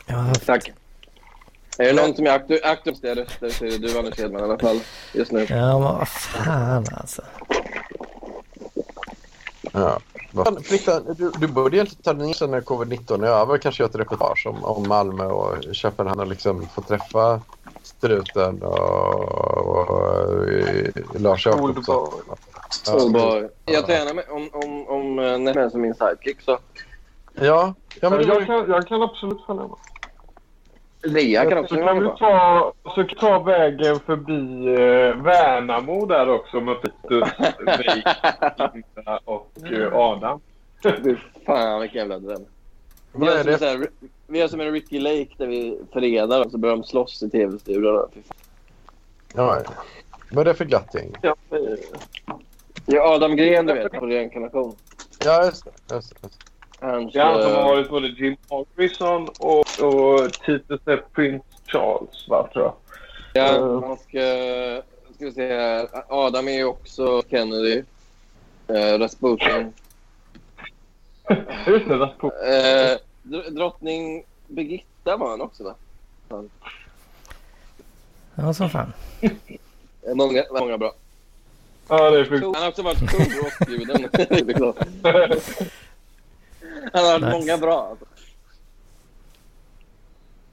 har 0.07 0.15
haft, 0.15 0.45
Tack. 0.45 0.71
Är 1.77 1.85
det 1.85 1.93
någon 2.01 2.15
som 2.15 2.25
är 2.25 2.39
aktu- 2.39 2.59
aktuella 2.63 3.21
röster 3.21 3.49
så 3.49 3.65
är 3.65 3.69
det 3.69 3.77
du 3.77 3.99
Anders 3.99 4.19
Hedman 4.19 4.41
i 4.41 4.43
alla 4.43 4.59
fall. 4.59 4.79
Just 5.13 5.31
nu. 5.31 5.45
ja 5.49 5.55
men 5.79 5.81
vad 5.81 6.07
fan 6.07 6.85
alltså. 6.91 7.21
Ja. 9.73 9.99
Friktan, 10.63 11.15
du, 11.17 11.31
du 11.39 11.47
borde 11.47 11.77
egentligen 11.77 12.03
ta 12.03 12.13
ner 12.13 12.33
sen 12.33 12.51
när 12.51 12.61
covid-19 12.61 13.25
är 13.25 13.29
över. 13.29 13.57
Kanske 13.57 13.83
göra 13.83 13.89
ett 13.89 13.95
reportage 13.95 14.47
om, 14.47 14.63
om 14.63 14.87
Malmö 14.87 15.25
och 15.25 15.75
Köpenhamn 15.75 16.19
och 16.19 16.27
liksom 16.27 16.67
få 16.75 16.81
träffa 16.81 17.41
Struten 17.83 18.63
och, 18.63 19.67
och, 19.67 20.49
eh, 20.49 20.91
Lars 21.19 21.45
Jakobsson. 21.45 22.11
Jag 23.65 23.85
tar 23.85 23.93
gärna 23.93 24.13
med 24.13 24.25
om, 24.29 24.49
om, 24.53 24.87
om 24.87 25.19
eh, 25.19 25.39
Näsmen 25.39 25.71
som 25.71 25.81
min 25.81 25.93
sidekick 25.93 26.41
så. 26.41 26.59
Ja, 27.33 27.73
ja 28.01 28.09
men 28.09 28.27
jag, 28.27 28.45
kan, 28.45 28.69
jag 28.69 28.87
kan 28.87 29.01
absolut 29.01 29.45
följa 29.45 29.61
med. 29.61 29.77
Lea 31.03 31.49
kan 31.49 31.57
också 31.57 31.75
Så 31.75 31.81
kan 31.81 32.03
vi 32.03 32.09
ta, 32.19 32.73
så 32.83 32.89
kan 32.95 33.05
vi 33.07 33.15
ta 33.15 33.39
vägen 33.39 33.99
förbi 33.99 34.67
eh, 34.67 35.23
Värnamo 35.23 36.05
där 36.05 36.29
också 36.29 36.61
med 36.61 36.77
Linda 38.73 39.19
och 39.25 39.51
eh, 39.71 39.95
Adam. 39.95 40.39
Fy 40.83 41.15
fan 41.45 41.81
vilken 41.81 41.99
jävla 41.99 42.19
dröm. 42.19 42.45
Vi 43.13 43.25
gör, 43.25 43.47
är 43.47 43.57
som 43.57 43.67
här, 43.67 43.87
vi 44.27 44.39
gör 44.39 44.47
som 44.47 44.61
en 44.61 44.71
Ricky 44.71 44.99
Lake 44.99 45.29
där 45.37 45.47
vi 45.47 45.79
förenar 45.93 46.45
och 46.45 46.51
så 46.51 46.57
börjar 46.57 46.75
de 46.75 46.83
slåss 46.83 47.23
i 47.23 47.29
tv-studion. 47.29 48.09
Ja. 49.35 49.61
Vad 50.31 50.47
är 50.47 50.51
det 50.51 50.57
för 50.57 50.65
glatt 50.65 50.95
gäng? 50.95 51.13
Ja, 51.21 51.35
eh, 51.51 51.57
Ja, 52.91 53.15
Adam 53.15 53.35
Gren 53.35 53.65
du 53.65 53.73
vet 53.73 53.91
på 53.91 54.05
reinkarnation. 54.05 54.75
Ja, 55.25 55.45
just 55.45 55.65
det. 55.65 55.95
Just 55.95 56.21
det. 56.21 56.29
Det. 56.79 56.85
Hans, 56.85 57.15
är 57.15 57.19
han 57.23 57.41
som 57.41 57.51
eh, 57.51 57.57
har 57.57 57.63
varit 57.63 57.89
både 57.89 58.07
Jim 58.07 58.35
Morrison 58.49 59.27
och, 59.39 59.59
och 59.83 60.33
Titus 60.33 60.81
är 60.87 61.03
Prince 61.13 61.45
Charles, 61.65 62.27
va, 62.29 62.49
tror 62.53 62.65
jag. 62.65 62.73
Ja, 63.33 63.79
man 63.81 63.97
ska, 63.97 64.19
ska 65.15 65.25
vi 65.25 65.31
se 65.31 65.47
här. 65.47 65.87
Adam 66.09 66.47
är 66.47 66.51
ju 66.51 66.65
också 66.65 67.21
Kennedy. 67.29 67.83
Eh, 68.67 68.99
Rasputin. 68.99 69.73
Just 71.67 71.87
det, 71.87 71.97
Rasputin. 71.97 72.39
Eh, 72.47 72.97
dr- 73.23 73.49
drottning 73.49 74.23
Birgitta 74.47 75.17
var 75.17 75.29
han 75.29 75.41
också 75.41 75.63
va? 75.63 75.75
Ja 78.35 78.53
som 78.53 78.69
fan. 78.69 78.93
Eh, 79.21 79.31
Många, 80.15 80.43
många 80.59 80.77
bra. 80.77 80.93
Ja, 81.87 82.09
det 82.09 82.19
är 82.19 82.25
sjukt. 82.25 82.43
Han 82.45 82.55
har 82.55 82.67
också 82.69 82.81
varit 82.81 83.09
kung 83.09 83.39
och. 84.61 84.77
Han 86.93 87.05
har 87.05 87.19
Nice. 87.19 87.31
många 87.39 87.57
bra. 87.57 87.87
Alltså. 87.89 88.05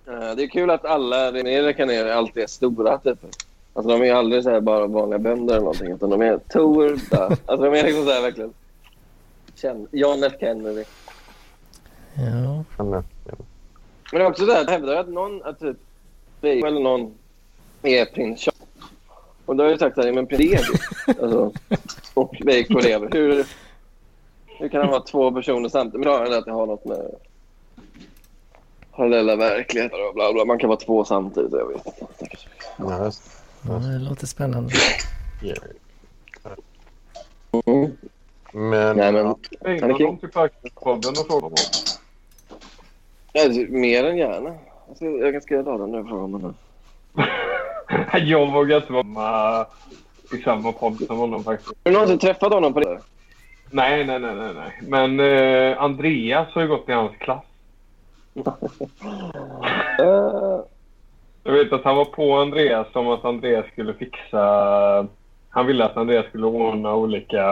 Eh, 0.06 0.36
Det 0.36 0.43
är 0.43 0.47
kul 0.48 0.70
att 0.70 0.84
alla 0.84 1.32
kan 1.72 1.88
ner 1.88 2.06
alltid 2.06 2.43
är 2.43 2.47
stora. 2.47 2.98
Typ. 2.98 3.18
Alltså, 3.72 3.98
de 3.98 4.02
är 4.09 4.14
aldrig 4.14 4.43
så 4.43 4.60
bara 4.60 4.86
vanliga 4.86 5.18
bönder 5.18 5.55
eller 5.55 5.64
någonting. 5.64 5.93
Utan 5.93 6.10
de 6.10 6.22
är 6.22 6.38
torda. 6.48 7.24
Alltså, 7.47 7.56
de 7.56 7.74
är 7.74 7.82
liksom 7.84 8.05
så 8.05 8.10
här 8.12 8.22
verkligen... 8.22 8.52
Känd. 9.55 9.88
John 9.93 10.24
F 10.24 10.32
Kennedy. 10.40 10.84
Ja. 12.14 12.64
Men, 12.84 13.05
det 14.10 14.16
är 14.16 14.26
också 14.26 14.47
så 14.47 14.52
här, 14.52 14.66
hävdar 14.66 14.97
att 14.97 15.09
någon, 15.09 15.43
att 15.43 15.60
typ, 15.60 15.76
vi 16.40 16.60
eller 16.62 16.80
någon 16.80 17.14
är 17.82 18.05
prins 18.05 18.40
Charles. 18.40 18.90
Och 19.47 19.56
då 19.56 19.64
har 19.64 19.70
jag 19.70 19.78
sagt 19.78 19.94
så 19.94 20.02
här, 20.02 20.12
men 20.12 20.26
prins 20.26 20.60
alltså, 21.06 21.52
och 22.14 22.34
och 22.74 22.82
lever. 22.82 23.09
Hur, 23.12 23.47
hur 24.59 24.69
kan 24.69 24.81
han 24.81 24.91
vara 24.91 25.01
två 25.01 25.33
personer 25.33 25.69
samtidigt? 25.69 26.07
Men 26.07 26.12
då 26.12 26.24
är 26.24 26.31
det 26.31 26.39
att 26.39 26.45
det 26.45 26.53
har 26.53 26.66
något 26.66 26.85
med 26.85 27.11
parallella 28.97 29.37
verkligheter 29.37 30.09
och 30.09 30.15
bla 30.15 30.33
bla. 30.33 30.45
Man 30.45 30.59
kan 30.59 30.69
vara 30.69 30.81
två 30.81 31.05
samtidigt. 31.05 31.53
Jag 31.53 31.69
vet 31.69 31.87
inte. 31.87 32.07
Ja, 32.78 33.11
Ja, 33.69 33.73
det 33.73 33.99
låter 33.99 34.27
spännande. 34.27 34.73
Mm. 37.66 37.97
Men, 38.53 38.97
Nej, 38.97 39.12
men 39.12 39.35
Ringde 39.61 39.99
de 39.99 40.19
till 40.19 40.28
Parknäspodden 40.28 41.11
och 41.11 41.27
frågade 41.27 41.47
om 41.47 41.55
mer 43.81 44.05
än 44.05 44.16
gärna. 44.16 44.55
Alltså, 44.89 45.05
jag 45.05 45.35
kan 45.35 45.41
skriva 45.41 45.73
av 45.73 45.78
den 45.78 45.91
nu 45.91 45.99
och 45.99 46.09
fråga 46.09 46.23
om 46.23 46.43
den. 46.43 46.55
Jag 48.27 48.53
vågar 48.53 48.77
inte 48.77 48.93
vara 48.93 49.03
med 49.03 49.66
i 50.33 50.43
samma 50.43 50.73
podd 50.73 51.07
som 51.07 51.19
honom 51.19 51.45
faktiskt. 51.45 51.74
Har 51.85 51.91
du 51.91 51.93
någonsin 51.93 52.19
träffat 52.19 52.53
honom 52.53 52.73
på 52.73 52.81
det? 52.81 53.01
Nej, 53.70 54.05
nej, 54.05 54.18
nej, 54.18 54.34
nej. 54.34 54.55
nej. 54.55 54.72
Men 54.82 55.20
eh, 55.20 55.82
Andreas 55.82 56.48
har 56.52 56.62
ju 56.62 56.68
gått 56.68 56.88
i 56.88 56.93
hans 56.93 57.16
klass. 57.16 57.44
Uh, 60.01 60.60
Jag 61.44 61.52
vet 61.52 61.72
att 61.72 61.84
han 61.84 61.97
var 61.97 62.05
på 62.05 62.36
Andreas 62.36 62.86
om 62.93 63.09
att 63.09 63.24
Andreas 63.24 63.66
skulle 63.66 63.94
fixa... 63.94 65.06
Han 65.51 65.66
ville 65.66 65.84
att 65.84 65.97
Andreas 65.97 66.26
skulle 66.26 66.47
ordna 66.47 66.94
olika 66.94 67.43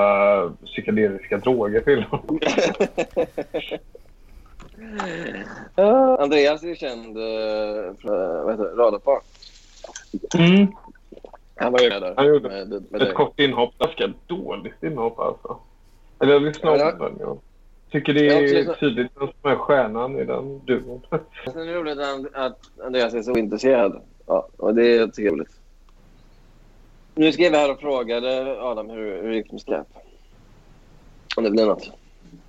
psykedeliska 0.65 1.39
droger 1.39 1.81
till 1.81 2.03
honom. 2.03 2.39
uh, 5.79 6.17
Andreas 6.23 6.63
är 6.63 6.69
ju 6.69 6.77
känd 6.77 7.17
uh, 7.17 7.95
för 8.03 8.45
vad 8.45 8.53
heter 8.53 8.65
det, 8.65 8.83
Radarpar. 8.83 9.19
Mm. 10.39 10.67
Han 11.57 11.73
var 11.73 11.81
ju 11.81 11.89
där. 11.89 12.15
Han 12.17 12.27
gjorde 12.27 12.49
med, 12.49 12.69
med 12.69 12.83
Ett 12.83 13.09
dig. 13.09 13.13
kort 13.13 13.41
inhopp. 13.41 13.79
Ganska 13.79 14.13
dåligt 14.27 14.83
inhopp 14.83 15.19
alltså. 15.19 15.59
Eller 16.25 16.33
jag 16.35 16.43
lyssnade 16.43 16.79
Ja, 16.79 16.93
den. 16.93 17.17
Jag 17.21 17.39
tycker 17.91 18.15
det 18.15 18.29
är 18.29 18.41
lyssnat. 18.41 18.81
tydligt 18.81 19.13
vem 19.15 19.29
som 19.43 19.51
är 19.51 19.57
stjärnan 19.57 20.19
i 20.19 20.25
den 20.25 20.59
duon. 20.65 21.01
Sen 21.45 21.59
är 21.59 21.67
det 21.67 21.75
roligt 21.75 21.99
att- 21.99 22.35
att 22.35 22.61
Andreas 22.87 23.15
är 23.15 23.23
så 23.23 23.37
intresserad. 23.37 24.01
Ja, 24.27 24.49
och 24.57 24.75
det 24.75 24.97
är 24.97 25.07
trevligt. 25.07 25.61
Nu 27.15 27.33
skrev 27.33 27.53
jag 27.53 27.61
här 27.61 27.71
och 27.71 27.81
frågade 27.81 28.57
Adam 28.63 28.91
hur, 28.91 29.23
hur 29.23 29.31
det 29.31 29.37
gick 29.37 29.53
med 29.53 29.61
skräp. 29.61 29.87
Om 31.37 31.45
det 31.45 31.51
blir 31.51 31.67
något. 31.67 31.91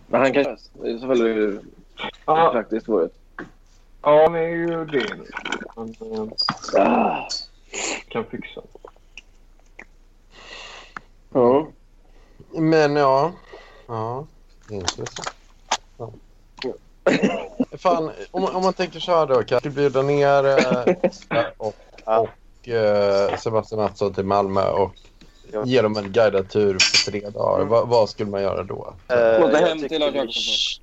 Men 0.07 0.21
han 0.21 0.33
kan 0.33 0.57
I 0.85 0.99
så 0.99 1.07
fall 1.07 1.21
är 1.21 1.25
det 1.25 1.33
ju 1.33 1.59
Ja, 2.25 2.49
praktiskt 2.51 2.87
vårt. 2.87 3.11
ja, 4.01 4.23
han 4.23 4.35
är 4.35 4.47
ju 4.47 4.85
det 4.85 5.15
nu. 5.17 5.25
Han 5.75 5.95
eh, 6.75 6.81
Ah. 6.85 7.27
kan 8.07 8.25
fixa. 8.25 8.61
Ja. 11.33 11.67
men 12.51 12.95
ja. 12.95 13.31
Ja, 13.87 14.25
intressant. 14.69 15.29
Ja. 15.97 16.11
Fan, 17.77 18.11
om, 18.31 18.43
om 18.45 18.63
man 18.63 18.73
tänker 18.73 18.99
så 18.99 19.11
här 19.11 19.25
då. 19.27 19.43
Kanske 19.43 19.69
bjuda 19.69 20.01
ner 20.01 20.45
eh, 20.47 20.95
och, 21.57 21.75
och 22.05 22.69
eh, 22.69 23.37
Sebastian 23.37 23.81
Mattsson 23.81 24.13
till 24.13 24.25
Malmö 24.25 24.69
och 24.69 24.91
ge 25.65 25.81
dem 25.81 25.97
en 25.97 26.11
guidad 26.11 26.49
tur 26.49 26.73
på 26.73 27.11
tre 27.11 27.29
dagar. 27.29 27.65
Va, 27.65 27.85
vad 27.85 28.09
skulle 28.09 28.29
man 28.31 28.41
göra 28.41 28.63
då? 28.63 28.93
Eh, 29.07 29.45
Åka 29.45 29.57
hem 29.57 29.79
till 29.79 30.01
Lars. 30.01 30.81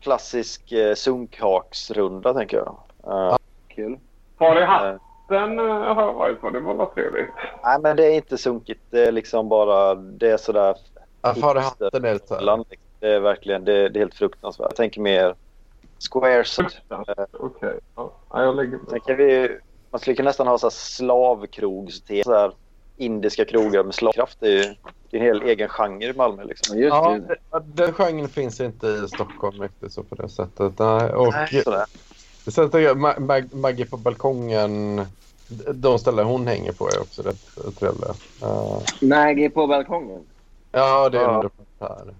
Klassisk 0.00 0.72
eh, 0.72 0.94
sunkhaksrunda 0.94 2.34
tänker 2.34 2.56
jag. 2.56 2.76
Eh, 3.06 3.36
Kul. 3.68 3.98
Har 4.36 4.60
i 4.60 4.64
hatten 4.64 5.58
eh, 5.58 5.64
har 5.64 6.02
jag 6.02 6.14
varit 6.14 6.40
på. 6.40 6.50
Det 6.50 6.60
var 6.60 6.86
trevligt. 6.86 7.30
nej 7.64 7.78
men 7.82 7.96
det 7.96 8.06
är 8.06 8.14
inte 8.14 8.38
sunkigt. 8.38 8.80
Det 8.90 9.06
är 9.06 9.12
liksom 9.12 9.48
bara, 9.48 9.94
det 9.94 10.30
är 10.30 10.36
sådär 10.36 10.76
Ja, 11.24 11.34
Far 11.34 11.56
i 11.56 11.60
hatten 11.60 12.04
är 12.04 12.12
liksom. 12.14 12.64
Det 13.00 13.12
är 13.12 13.20
verkligen, 13.20 13.64
det, 13.64 13.88
det 13.88 13.98
är 13.98 14.00
helt 14.00 14.14
fruktansvärt. 14.14 14.66
Jag 14.70 14.76
tänker 14.76 15.00
mer 15.00 15.34
squares. 16.10 16.58
Okej. 17.32 17.80
Ja, 17.96 18.12
Ja, 18.30 18.42
jag 18.42 18.56
lägger 18.56 18.78
Sen 18.90 19.00
kan 19.00 19.16
vi, 19.16 19.58
man 19.92 20.00
skulle 20.00 20.16
kunna 20.16 20.28
nästan 20.28 20.46
ha 20.46 20.58
så 20.58 20.66
här 20.66 20.70
slavkrogste, 20.70 22.22
så 22.24 22.34
här 22.34 22.52
indiska 22.96 23.44
krogar 23.44 23.84
med 23.84 23.94
slavkraft. 23.94 24.36
Det 24.40 24.46
är 24.46 24.50
ju 24.52 24.74
det 25.10 25.16
är 25.16 25.20
en 25.20 25.26
hel 25.26 25.42
egen 25.42 25.68
genre 25.68 26.06
i 26.06 26.12
Malmö. 26.12 26.44
Liksom. 26.44 26.78
Ja, 26.78 26.84
just 26.84 26.94
Ja, 26.94 27.58
det. 27.58 27.58
det- 27.58 27.82
den 27.84 27.92
genren 27.92 28.28
finns 28.28 28.60
inte 28.60 28.86
i 28.86 29.08
Stockholm 29.08 29.62
riktigt 29.62 29.92
så 29.92 30.02
på 30.02 30.14
det 30.14 30.28
sättet. 30.28 30.78
Nej, 30.78 31.12
och 31.12 31.32
Nej, 31.32 31.62
sådär. 31.64 31.84
sen 32.50 32.70
tänker 32.70 32.78
jag, 32.88 32.96
Ma- 32.96 33.20
Mag- 33.20 33.54
Maggie 33.54 33.86
på 33.86 33.96
balkongen. 33.96 35.06
De 35.74 35.98
ställen 35.98 36.26
hon 36.26 36.46
hänger 36.46 36.72
på 36.72 36.88
är 36.88 37.00
också 37.00 37.22
rätt 37.22 37.76
trevliga. 37.78 38.10
Uh, 38.44 38.80
Maggie 39.02 39.50
på 39.50 39.66
balkongen. 39.66 40.26
Ja, 40.74 41.08
det 41.08 41.18
är 41.18 41.22
Ja. 41.22 41.34
en 41.34 41.42
dokumentär. 41.42 42.14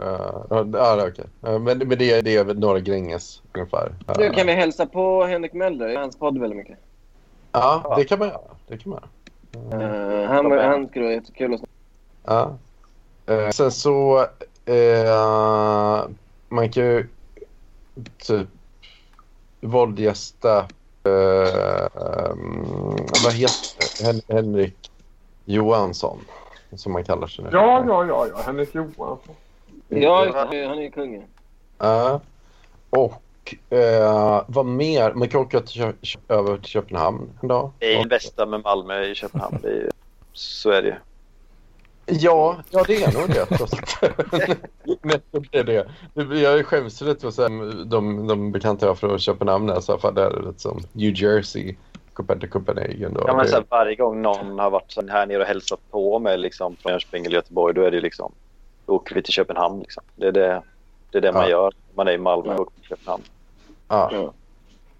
Uh, 0.00 0.66
ja, 0.72 1.02
är 1.02 1.08
okej. 1.08 1.24
Uh, 1.46 1.58
men, 1.58 1.78
men 1.78 1.98
det 1.98 2.12
är, 2.12 2.22
det 2.22 2.36
är 2.36 2.44
några 2.54 2.80
Gränges 2.80 3.42
ungefär. 3.52 3.86
Uh, 4.08 4.14
Du, 4.18 4.30
kan 4.30 4.46
vi 4.46 4.52
hälsa 4.52 4.86
på 4.86 5.24
Henrik 5.24 5.52
Möller? 5.52 5.96
Hans 5.96 6.16
podd 6.16 6.38
väldigt 6.38 6.56
mycket. 6.58 6.78
Ja, 7.52 7.94
det 7.96 8.04
kan 8.04 8.18
man 8.18 8.28
göra. 8.28 8.40
Det 8.66 8.78
kan 8.78 8.90
man 8.90 8.98
göra. 8.98 9.08
Uh, 9.82 10.18
Uh, 10.22 10.26
han, 10.26 10.50
han 10.50 10.88
skulle 10.88 11.04
vara 11.04 11.14
jättekul 11.14 11.54
att 11.54 11.60
Ja. 12.24 12.58
Eh, 13.26 13.50
sen 13.50 13.70
så... 13.72 14.26
Eh, 14.64 16.06
man 16.48 16.72
kan 16.72 16.84
ju 16.84 17.08
typ 18.18 18.48
våldgästa... 19.60 20.58
Eh, 21.04 21.86
um, 21.94 22.96
vad 23.24 23.32
heter 23.32 24.04
Hen 24.04 24.20
Henrik 24.28 24.90
Johansson, 25.44 26.18
som 26.76 26.92
man 26.92 27.04
kallar 27.04 27.26
sig 27.26 27.44
nu. 27.44 27.50
Ja, 27.52 27.84
ja, 27.86 28.06
ja, 28.06 28.26
ja. 28.26 28.42
Henrik 28.46 28.74
Johansson. 28.74 29.34
Ja, 29.88 30.32
han 30.34 30.78
är 30.78 30.82
ju 30.82 30.90
kungen. 30.90 31.22
Ja. 31.78 32.20
och 32.90 33.22
eh, 33.70 34.42
vad 34.46 34.66
mer? 34.66 35.12
Man 35.12 35.28
kan 35.28 35.40
åka 35.40 35.60
till 35.60 35.92
över 36.28 36.56
till 36.56 36.66
Köpenhamn 36.66 37.30
en 37.42 37.48
dag. 37.48 37.70
Det 37.78 37.94
är 37.94 38.02
det 38.02 38.08
bästa 38.08 38.46
med 38.46 38.62
Malmö 38.62 39.04
i 39.04 39.14
Köpenhamn. 39.14 39.58
Det 39.62 39.68
är 39.68 39.90
så 40.32 40.70
är 40.70 40.82
det 40.82 40.88
ju. 40.88 40.94
Ja, 42.06 42.56
ja 42.70 42.84
det 42.86 43.02
är 43.02 43.12
nog 43.12 43.28
det. 43.28 43.46
Men 45.02 45.20
det 45.50 45.58
är 45.58 45.64
det. 45.64 46.40
Jag 46.40 46.66
skäms 46.66 47.00
lite 47.00 47.20
för 47.20 47.28
att 47.28 47.34
säga 47.34 47.48
de, 47.84 48.26
de 48.26 48.52
bekanta 48.52 48.86
jag 48.86 48.90
har 48.90 48.94
från 48.96 49.18
Köpenhamn 49.18 49.70
är 49.70 49.80
så 49.80 49.92
här, 49.92 49.98
fan, 49.98 50.14
det 50.14 50.22
är 50.22 50.42
lite 50.46 50.60
som 50.60 50.82
New 50.92 51.22
Jersey 51.22 51.76
to 52.26 52.46
Copenhagen. 52.50 53.14
Då. 53.14 53.24
Ja, 53.26 53.36
men 53.36 53.44
Det- 53.44 53.50
så 53.50 53.56
här, 53.56 53.64
varje 53.68 53.94
gång 53.96 54.22
någon 54.22 54.58
har 54.58 54.70
varit 54.70 54.92
så 54.92 55.06
här 55.08 55.26
nere 55.26 55.38
och 55.40 55.46
hälsat 55.46 55.80
på 55.90 56.18
mig 56.18 56.38
liksom, 56.38 56.76
från 56.76 56.92
Jönköping 56.92 57.24
eller 57.26 57.34
Göteborg, 57.36 57.74
då 57.74 57.82
är 57.82 57.90
det 57.90 58.00
liksom, 58.00 58.32
då 58.86 58.92
åker 58.94 59.14
vi 59.14 59.22
till 59.22 59.32
Köpenhamn. 59.32 59.80
Liksom. 59.80 60.02
Det, 60.16 60.26
är 60.26 60.32
det, 60.32 60.62
det 61.10 61.18
är 61.18 61.22
det 61.22 61.32
man 61.32 61.42
Ja. 61.42 61.48
gör. 61.50 61.72
Man 61.94 62.08
är 62.08 62.12
i 62.12 62.18
Malmö 62.18 62.54
och 62.54 62.60
åker 62.60 62.80
till 62.80 62.88
Köpenhamn. 62.88 63.22
ja. 63.88 64.10
Ja. 64.12 64.32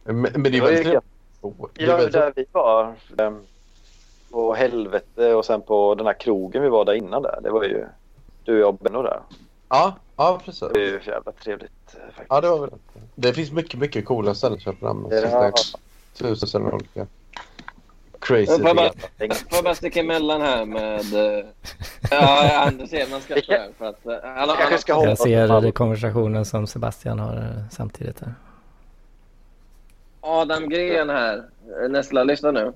Men, 0.04 0.20
men 0.20 0.32
det 0.42 0.48
är 0.48 0.50
Det 0.52 0.60
var 0.60 0.70
ju 0.70 0.74
väldigt. 0.76 1.02
Det 1.74 1.82
är 1.84 1.88
Ja, 1.88 1.96
väldigt- 1.96 2.12
där 2.12 2.32
vi 2.36 2.44
var. 2.52 2.94
ehm, 3.18 3.40
På 4.30 4.54
Helvete 4.54 5.34
och 5.34 5.44
sen 5.44 5.62
på 5.62 5.94
den 5.94 6.06
här 6.06 6.20
krogen 6.20 6.62
vi 6.62 6.68
var 6.68 6.84
där 6.84 6.92
innan 6.92 7.22
där. 7.22 7.38
Det 7.42 7.50
var 7.50 7.64
ju 7.64 7.86
du, 8.44 8.58
jag 8.58 8.68
och 8.68 8.74
Benno 8.74 9.02
där. 9.02 9.20
Ja, 9.68 9.94
ja, 10.16 10.40
precis. 10.44 10.60
Det 10.60 10.66
var 10.68 10.78
ju 10.80 11.00
jävla 11.06 11.32
trevligt 11.32 11.72
eh, 11.94 12.00
faktiskt. 12.06 12.26
Ja, 12.28 12.40
det 12.40 12.48
var 12.50 12.58
väl 12.58 12.70
Det 13.14 13.32
finns 13.32 13.52
mycket, 13.52 13.80
mycket 13.80 14.04
coola 14.06 14.34
ställen 14.34 14.58
i 14.58 14.60
Köpenhamn. 14.60 15.08
Det 15.08 15.18
är 15.18 15.22
det 15.22 15.28
här- 15.28 15.52
Tusen 16.18 16.66
olika. 16.74 17.06
Crazy. 18.20 18.46
Får 18.58 18.66
jag 18.66 18.76
bara-. 18.76 19.34
Får 19.50 19.62
bara 19.62 19.74
sticka 19.74 20.00
emellan 20.00 20.40
här 20.40 20.64
med... 20.64 21.14
eh, 21.38 21.44
Ja, 22.10 22.58
Anders 22.66 22.90
ser 22.90 23.10
man 23.10 23.20
skrattar 23.20 23.52
här. 23.58 23.68
För 23.78 23.84
att, 23.84 24.06
eh, 24.06 24.12
alla, 24.12 24.54
alla, 24.54 24.78
ska 24.78 24.94
hålla 24.94 25.08
Jag 25.08 25.18
ser 25.18 25.70
konversationen 25.70 26.44
som 26.44 26.66
Sebastian 26.66 27.18
har 27.18 27.36
eh, 27.36 27.68
samtidigt 27.70 28.20
här. 28.20 28.34
Adam 30.20 30.68
Gren 30.68 31.10
här. 31.10 31.44
Nessla, 31.88 32.24
lyssna 32.24 32.50
nu. 32.50 32.72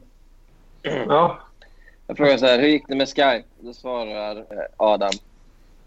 Ja. 0.83 1.39
Jag 2.07 2.17
frågar 2.17 2.37
så 2.37 2.47
här, 2.47 2.59
hur 2.59 2.69
gick 2.69 2.89
det 2.89 2.95
med 2.95 3.09
Skype? 3.09 3.45
Då 3.61 3.73
svarar 3.73 4.47
Adam. 4.77 5.13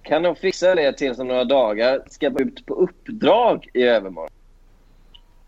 Kan 0.02 0.24
de 0.24 0.36
fixa 0.36 0.76
det 0.76 0.94
tills 0.94 1.20
om 1.20 1.28
några 1.28 1.44
dagar? 1.44 2.04
Ska 2.10 2.28
ut 2.28 2.66
på 2.66 2.74
uppdrag 2.74 3.70
i 3.74 3.84
övermorgon? 3.84 4.30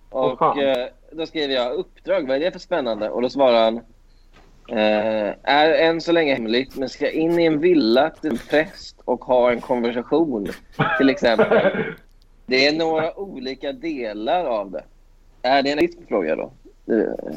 Och 0.10 0.58
eh, 0.58 0.88
då 1.12 1.26
skriver 1.26 1.54
jag 1.54 1.74
uppdrag, 1.74 2.28
vad 2.28 2.36
är 2.36 2.40
det 2.40 2.52
för 2.52 2.60
spännande? 2.60 3.10
Och 3.10 3.22
då 3.22 3.30
svarar 3.30 3.64
han. 3.64 3.78
Eh, 4.70 5.34
är 5.44 5.72
än 5.72 6.02
så 6.02 6.12
länge 6.12 6.34
hemligt, 6.34 6.76
men 6.76 6.90
ska 6.90 7.12
in 7.12 7.40
i 7.40 7.46
en 7.46 7.60
villa 7.60 8.10
till 8.10 8.32
en 8.32 8.38
präst 8.38 9.02
och 9.06 9.26
ha 9.26 9.52
en 9.52 9.62
konversation 9.62 10.48
till 10.98 11.10
exempel. 11.10 11.84
Det 12.46 12.68
är 12.68 12.78
några 12.78 13.20
olika 13.20 13.72
delar 13.72 14.46
av 14.46 14.72
det. 14.72 14.84
Är 15.42 15.64
det 15.64 15.72
en 15.72 15.80
riktig 15.80 16.08
fråga 16.08 16.36
då? 16.36 16.52
Eh. 16.94 17.36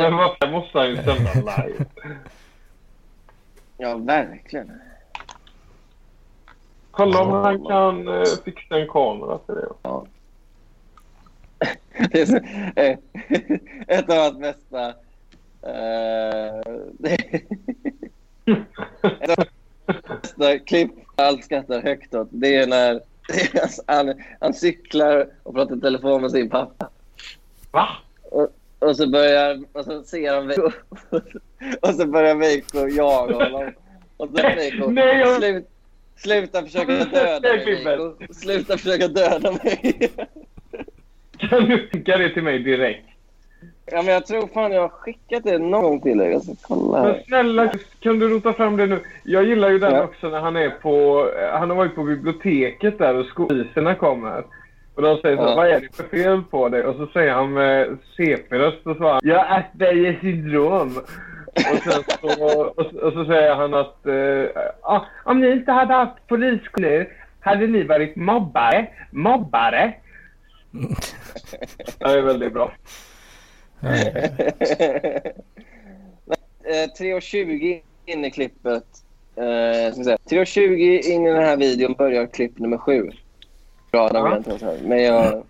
Men 0.00 0.16
vad 0.16 0.50
måste 0.50 0.78
han 0.78 0.88
ju 0.88 0.96
sända 0.96 1.32
live. 1.34 1.84
ja, 3.78 3.96
verkligen. 3.96 4.72
Kolla 6.90 7.20
om 7.20 7.30
han 7.30 7.64
kan 7.64 8.08
eh, 8.08 8.24
fixa 8.44 8.78
en 8.78 8.88
kamera 8.88 9.38
till 9.38 9.54
det. 9.54 9.68
Det 12.12 12.20
är 12.20 12.26
så, 12.26 12.36
eh, 12.80 12.98
ett 13.98 14.10
av 14.10 14.16
hans 14.16 14.38
bästa... 14.38 14.88
Eh, 15.62 16.58
ett 19.20 19.30
av 19.30 19.36
hans 19.36 19.48
bästa 20.22 20.58
klipp 20.58 20.90
allt 21.16 21.44
skrattar 21.44 21.82
högt 21.82 22.14
åt. 22.14 22.28
Det 22.30 22.56
är 22.56 22.66
när 22.66 22.94
det 23.28 23.54
är, 23.54 23.70
han, 23.96 24.22
han 24.40 24.54
cyklar 24.54 25.28
och 25.42 25.54
pratar 25.54 25.76
i 25.76 25.80
telefon 25.80 26.22
med 26.22 26.30
sin 26.30 26.50
pappa. 26.50 26.90
Va? 27.70 27.88
Och 28.78 28.96
så 28.96 29.08
börjar... 29.10 29.64
Och 29.72 29.84
så 29.84 30.02
ser 30.02 30.34
han 30.34 30.46
Veiko. 30.46 30.70
Och 31.80 31.94
så 31.94 32.06
börjar 32.06 32.34
Veiko 32.34 32.88
jaga 32.88 33.34
honom. 33.34 33.72
Och 34.16 34.26
så 34.28 34.32
Veiko... 34.42 34.90
Nej, 34.90 35.18
jag- 35.18 35.36
Slut, 35.36 35.66
sluta 36.16 36.62
försöka 36.62 36.92
döda 37.04 37.40
mig? 37.48 37.84
Veiko. 37.84 38.32
Sluta 38.34 38.78
försöka 38.78 39.08
döda 39.08 39.52
mig. 39.52 40.10
Kan 41.38 41.64
du 41.64 41.88
skicka 41.88 42.18
det 42.18 42.28
till 42.30 42.42
mig 42.42 42.58
direkt? 42.58 43.04
Ja, 43.92 44.02
men 44.02 44.12
jag 44.14 44.26
tror 44.26 44.46
fan 44.54 44.72
jag 44.72 44.80
har 44.80 44.88
skickat 44.88 45.44
det 45.44 45.58
någon 45.58 45.82
gång 45.82 46.00
till 46.00 46.18
dig. 46.18 46.32
Jag 46.32 46.42
ska 46.42 46.52
kolla 46.62 47.02
Men 47.02 47.22
snälla, 47.26 47.72
kan 48.00 48.18
du 48.18 48.28
rota 48.28 48.52
fram 48.52 48.76
det 48.76 48.86
nu? 48.86 49.00
Jag 49.24 49.44
gillar 49.44 49.70
ju 49.70 49.78
den 49.78 49.94
Ja. 49.94 50.02
också 50.02 50.28
när 50.28 50.40
han 50.40 50.56
är 50.56 50.70
på... 50.70 51.26
Han 51.52 51.70
har 51.70 51.76
varit 51.76 51.94
på 51.94 52.02
biblioteket 52.02 52.98
där 52.98 53.14
och 53.14 53.26
skolpoliserna 53.26 53.94
kommer. 53.94 54.44
Och 54.94 55.02
de 55.02 55.16
säger 55.18 55.36
så 55.36 55.42
Ja. 55.42 55.54
vad 55.56 55.66
är 55.68 55.80
det 55.80 55.96
för 55.96 56.04
fel 56.04 56.42
på 56.50 56.68
dig? 56.68 56.84
Och 56.84 56.96
så 56.96 57.06
säger 57.06 57.32
han 57.32 57.52
med 57.52 57.98
CP-röst 58.16 58.86
och 58.86 58.96
svarar 58.96 59.20
jag 59.22 59.38
har 59.38 59.58
Aspergers 59.58 60.20
syndrom. 60.20 60.96
Och, 61.72 61.78
sen 61.92 62.02
så, 62.20 62.44
och, 62.44 62.78
och 63.02 63.12
så 63.12 63.24
säger 63.24 63.54
han 63.54 63.74
att 63.74 64.06
eh, 64.06 64.62
ah, 64.82 65.00
om 65.24 65.40
ni 65.40 65.50
inte 65.50 65.72
hade 65.72 65.94
haft 65.94 66.26
polisskolor 66.28 67.06
hade 67.40 67.66
ni 67.66 67.82
varit 67.82 68.16
mobbare. 68.16 68.86
Mobbare. 69.10 69.92
Det 71.98 72.04
är 72.04 72.22
väldigt 72.22 72.52
bra. 72.52 72.72
Eh, 76.68 76.88
3.20 76.98 77.80
in 78.06 78.24
i 78.24 78.30
klippet. 78.30 78.84
Eh, 79.36 79.92
ska 79.92 79.98
vi 79.98 80.04
säga. 80.04 80.18
3.20 80.30 81.00
in 81.10 81.26
i 81.26 81.30
den 81.30 81.42
här 81.44 81.56
videon 81.56 81.94
börjar 81.98 82.26
klipp 82.26 82.58
nummer 82.58 82.78
sju. 82.78 83.10
Bra, 83.90 84.08
den 84.08 84.44
Ja. 84.60 84.72
Men 84.82 85.02
jag... 85.02 85.42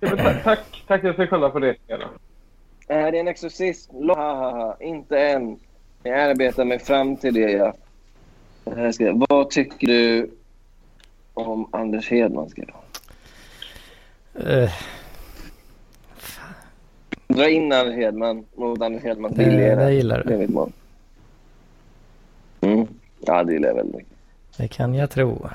Tack, 0.44 0.84
tack. 0.86 1.04
Jag 1.04 1.14
ska 1.14 1.26
kolla 1.26 1.50
på 1.50 1.58
det 1.58 1.76
senare. 1.86 2.08
Det 2.86 2.94
här 2.94 3.12
är 3.12 3.20
en 3.20 3.28
exorcism. 3.28 3.96
Lo- 4.02 4.14
Ha, 4.14 4.34
ha, 4.34 4.50
ha. 4.50 4.76
Inte 4.80 5.18
än. 5.20 5.58
Jag 6.02 6.20
arbetar 6.20 6.64
mig 6.64 6.78
fram 6.78 7.16
till 7.16 7.34
det, 7.34 7.50
ja. 7.52 7.74
Ska... 8.92 9.12
Vad 9.28 9.50
tycker 9.50 9.86
du 9.86 10.30
om 11.34 11.68
Anders 11.72 12.10
Hedman? 12.10 12.48
Ska 12.50 12.62
jag? 12.62 12.74
Dra 17.28 17.48
in 17.48 17.72
Anders 17.72 17.94
Hedman 17.96 18.44
mot 18.54 18.82
Anders 18.82 19.02
Hedman. 19.02 19.34
det, 19.34 19.44
Det 19.44 19.50
gillar 19.50 19.76
det 19.76 19.92
gillar 19.94 20.22
Det 20.24 20.28
är 20.28 20.32
du. 20.32 20.38
mitt 20.38 20.50
mål. 20.50 20.72
Mm. 22.60 22.86
Ja, 23.20 23.44
det 23.44 23.52
gillar 23.52 23.68
jag 23.68 23.74
väldigt 23.74 23.94
mycket. 23.96 24.12
Det 24.56 24.68
kan 24.68 24.94
jag 24.94 25.10
tro. 25.10 25.48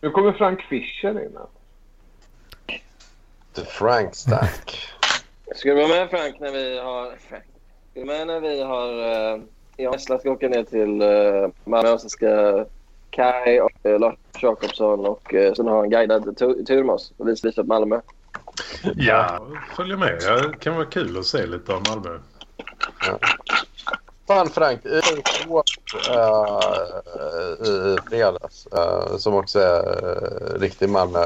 Nu 0.00 0.10
kommer 0.10 0.32
Frank 0.32 0.60
Fischer 0.62 1.10
in. 1.10 1.36
här. 1.36 1.46
The 3.54 3.64
Frank 3.64 4.14
Stack. 4.14 4.78
Ska 5.54 5.68
du 5.68 5.74
vara 5.74 5.88
med 5.88 6.10
Frank 6.10 6.40
när 6.40 6.52
vi 6.52 6.78
har... 6.78 7.16
Frank. 7.28 7.44
Ska 7.90 8.00
du 8.00 8.06
med 8.06 8.26
när 8.26 8.40
vi 8.40 8.62
har... 8.62 8.88
Uh, 8.88 9.42
jag 9.76 9.88
och 9.88 9.94
Nessla 9.94 10.18
ska 10.18 10.30
åka 10.30 10.48
ner 10.48 10.64
till 10.64 11.02
uh, 11.02 11.48
Malmö 11.64 11.92
och 11.92 12.00
så 12.00 12.08
ska 12.08 12.64
Kai 13.10 13.60
och 13.60 13.70
uh, 13.88 13.98
Lars 13.98 14.14
Jakobsson 14.42 15.06
och 15.06 15.34
uh, 15.34 15.52
sen 15.52 15.68
ha 15.68 15.84
en 15.84 15.90
guidad 15.90 16.36
tu- 16.38 16.64
tur 16.64 16.84
med 16.84 16.94
oss 16.94 17.12
och 17.16 17.28
visa 17.28 17.48
visa 17.48 17.62
på 17.62 17.68
Malmö. 17.68 18.00
Ja, 18.96 19.46
följer 19.76 19.96
med. 19.96 20.18
Det 20.18 20.54
kan 20.60 20.74
vara 20.74 20.86
kul 20.86 21.18
att 21.18 21.26
se 21.26 21.46
lite 21.46 21.74
av 21.74 21.82
Malmö. 21.82 22.18
Fan 24.26 24.48
Frank, 24.48 24.86
i 24.86 24.88
i 27.68 27.98
fredags 28.10 28.66
eh, 28.66 29.16
som 29.16 29.34
också 29.34 29.58
är 29.58 30.58
riktig 30.58 30.88
Malmö. 30.88 31.18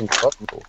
Inte 0.00 0.14
Malmö. 0.22 0.62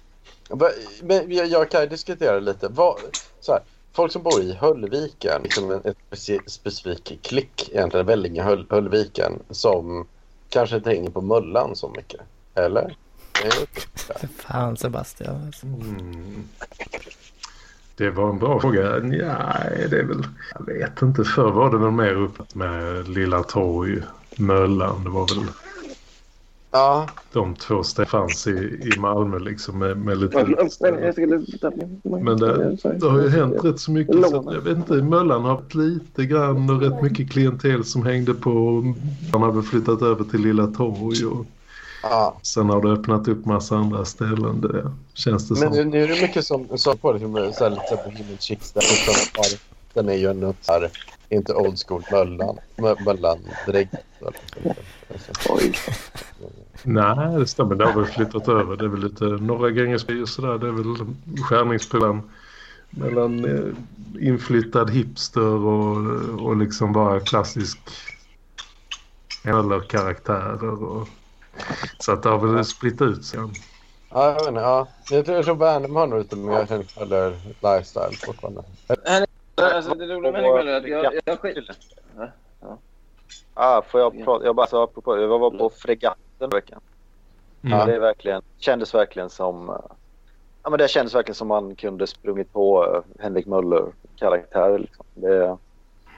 Va- 0.49 0.71
Men 1.03 1.31
jag, 1.31 1.47
jag 1.47 1.71
kan 1.71 1.87
diskutera 1.89 2.39
lite. 2.39 2.67
Vad, 2.67 2.95
så 3.39 3.51
här, 3.51 3.61
folk 3.95 4.11
som 4.11 4.23
bor 4.23 4.41
i 4.41 4.53
Höllviken, 4.53 5.41
liksom 5.43 5.71
en 5.71 5.81
ett 5.85 5.97
speci- 6.11 6.47
specifik 6.49 7.19
klick 7.23 7.69
egentligen, 7.71 8.05
Vellinge 8.05 8.41
Höll, 8.43 8.65
Höllviken, 8.69 9.39
som 9.49 10.07
kanske 10.51 10.75
inte 10.75 10.89
hänger 10.89 11.09
på 11.09 11.21
Mullan 11.21 11.75
så 11.75 11.89
mycket. 11.89 12.21
Eller? 12.55 12.95
Fan 14.37 14.77
Sebastian. 14.77 15.45
Alltså. 15.45 15.65
Mm. 15.65 16.43
Det 17.95 18.09
var 18.09 18.29
en 18.29 18.39
bra 18.39 18.59
fråga. 18.59 18.99
Nej, 19.03 19.87
det 19.89 19.99
är 19.99 20.03
väl... 20.03 20.23
Jag 20.53 20.65
vet 20.65 21.01
inte. 21.01 21.23
Förr 21.23 21.51
var 21.51 21.71
det 21.71 21.77
väl 21.77 21.91
mer 21.91 22.13
upp 22.13 22.55
med 22.55 23.07
Lilla 23.07 23.43
Torg, 23.43 24.01
Möllan. 24.35 25.03
Det 25.03 25.09
var 25.09 25.27
väl 25.35 25.47
Ja, 26.72 27.07
de 27.34 27.56
två 27.56 27.84
fanns 28.07 28.48
i, 28.48 28.52
i 28.95 28.99
Malmö 28.99 29.39
liksom 29.39 29.80
med, 29.80 29.98
med 29.98 30.18
lite... 30.18 30.38
Men 32.03 32.38
det, 32.38 32.77
det 32.99 33.10
har 33.10 33.22
ju 33.22 33.30
hänt 33.30 33.64
rätt 33.64 33.80
så 33.80 33.91
mycket. 33.91 34.30
Så 34.30 34.52
jag 34.53 34.61
vet 34.61 34.77
inte, 34.77 34.93
Möllan 34.93 35.43
har 35.43 35.56
haft 35.56 35.76
lite 35.76 36.26
grann 36.26 36.69
och 36.69 36.81
rätt 36.81 37.02
mycket 37.02 37.31
klientel 37.31 37.85
som 37.85 38.06
hängde 38.06 38.34
på. 38.34 38.84
Han 39.31 39.41
har 39.41 39.52
väl 39.52 39.64
flyttat 39.64 40.02
över 40.02 40.23
till 40.23 40.41
Lilla 40.41 40.68
Torg 40.68 41.26
och 41.26 41.45
ja. 42.03 42.38
sen 42.41 42.69
har 42.69 42.81
det 42.81 42.89
öppnat 42.91 43.27
upp 43.27 43.45
massa 43.45 43.76
andra 43.76 44.06
ställen. 44.06 44.61
Det 44.61 44.91
känns 45.14 45.48
det 45.48 45.60
Men 45.60 45.73
som. 45.73 45.77
nu, 45.77 45.85
nu 45.85 46.03
är 46.03 46.07
det 46.07 46.22
mycket 46.22 46.45
som, 46.45 46.77
som 46.77 46.98
på 46.98 47.11
liksom, 47.14 47.52
så 47.53 47.64
här, 47.64 47.69
lite 47.69 47.99
Bohemian 48.06 48.38
Chicks 48.39 48.72
där. 48.72 48.84
Den 49.93 50.10
är 50.10 50.15
ju 50.15 50.30
ändå 50.30 50.53
så 50.61 50.72
här, 50.72 50.89
inte 51.30 51.53
old 51.53 51.80
school 51.88 52.03
Möllan. 52.11 52.57
Mö- 52.77 53.06
Möllan 53.06 53.39
direkt. 53.65 53.93
Oj. 55.49 55.73
Nej, 56.83 57.39
det 57.39 57.47
stämmer. 57.47 57.75
Det 57.75 57.85
har 57.85 57.93
väl 57.93 58.05
flyttat 58.05 58.47
över. 58.47 58.77
Det 58.77 58.85
är 58.85 58.89
väl 58.89 59.03
lite 59.03 59.23
Norra 59.23 59.69
Grängesby 59.69 60.23
och 60.23 60.29
sådär. 60.29 60.57
Det 60.57 60.67
är 60.67 60.71
väl 60.71 60.95
skärningsprogram 61.43 62.21
mellan 62.89 63.45
eh, 63.45 64.27
inflyttad 64.27 64.89
hipster 64.89 65.65
och, 65.65 65.97
och 66.45 66.57
liksom 66.57 66.93
bara 66.93 67.19
klassisk 67.19 67.79
eller 69.43 69.79
karaktärer. 69.79 70.83
Och, 70.83 71.07
så 71.99 72.11
att 72.11 72.23
det 72.23 72.29
har 72.29 72.47
väl 72.47 72.65
splitt 72.65 73.01
ut 73.01 73.25
sig. 73.25 73.39
Ja, 74.09 74.25
jag 74.25 74.33
vet 74.33 74.47
inte. 74.47 74.61
Ja. 74.61 74.87
Jag 75.09 75.25
tror, 75.25 75.35
jag 75.37 75.45
tror 75.45 75.55
Värnamo 75.55 75.99
har 75.99 76.07
nog 76.07 76.19
lite 76.19 76.35
mer 76.35 76.85
eller 77.01 77.29
lifestyle 77.61 78.15
fortfarande. 78.25 78.63
Alltså, 79.55 79.95
det 79.95 80.05
roliga 80.05 80.31
med 80.31 80.41
Möller 80.41 80.71
är 80.71 80.77
att 80.77 80.87
jag, 80.87 81.05
jag, 81.05 81.13
jag 81.25 81.39
skit... 81.39 81.57
Ah, 83.53 83.81
får 83.81 83.99
jag 83.99 84.23
prata? 84.25 84.45
Jag 84.45 84.55
bara 84.55 84.83
apropå, 84.83 85.17
jag 85.17 85.27
var 85.39 85.51
på 85.51 85.69
fregatten 85.69 86.21
förra 86.39 86.47
veckan. 86.47 86.79
Mm. 87.63 87.87
Det 87.87 87.95
är 87.95 87.99
verkligen, 87.99 88.41
kändes 88.57 88.93
verkligen 88.93 89.29
som... 89.29 89.69
eh, 89.69 89.75
Ja, 90.63 90.69
men 90.69 90.79
det 90.79 90.87
kändes 90.87 91.15
verkligen 91.15 91.35
som 91.35 91.47
man 91.47 91.75
kunde 91.75 92.07
sprungit 92.07 92.53
på 92.53 92.85
eh, 92.85 93.23
Henrik 93.23 93.45
Möller 93.45 93.85
karaktärer. 94.15 94.79
Liksom. 94.79 95.05
Det 95.13 95.35
är 95.35 95.57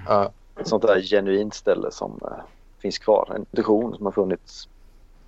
Ja. 0.07 0.31
ett 0.59 0.67
sånt 0.67 0.83
där 0.83 1.01
genuint 1.01 1.53
ställe 1.53 1.91
som 1.91 2.19
eh, 2.23 2.43
finns 2.79 2.97
kvar. 2.99 3.31
En 3.35 3.45
tradition 3.45 3.95
som 3.95 4.05
har 4.05 4.11
funnits 4.11 4.67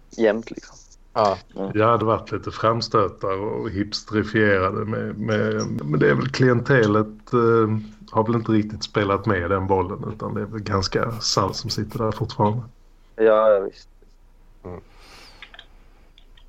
jämt. 0.10 0.52
Liksom. 0.52 0.76
Ja. 1.16 1.38
Jag 1.74 1.88
hade 1.88 2.06
varit 2.06 2.32
lite 2.32 2.52
framstötar 2.52 3.38
och 3.38 3.70
hipsterifierade 3.70 4.86
med, 4.86 5.18
med, 5.20 5.66
men 5.86 6.00
det 6.00 6.10
är 6.10 6.16
väl 6.16 6.30
klientelet 6.30 7.34
eh, 7.34 7.78
har 8.12 8.24
väl 8.26 8.36
inte 8.36 8.52
riktigt 8.52 8.84
spelat 8.84 9.26
med 9.26 9.50
den 9.50 9.68
bollen 9.68 10.14
utan 10.16 10.34
det 10.34 10.42
är 10.42 10.46
väl 10.46 10.62
ganska 10.62 11.12
salt 11.12 11.56
som 11.56 11.70
sitter 11.70 12.00
där 12.00 12.12
fortfarande. 12.12 12.62
Ja, 13.16 13.50
ja, 13.54 13.60
visst. 13.60 13.90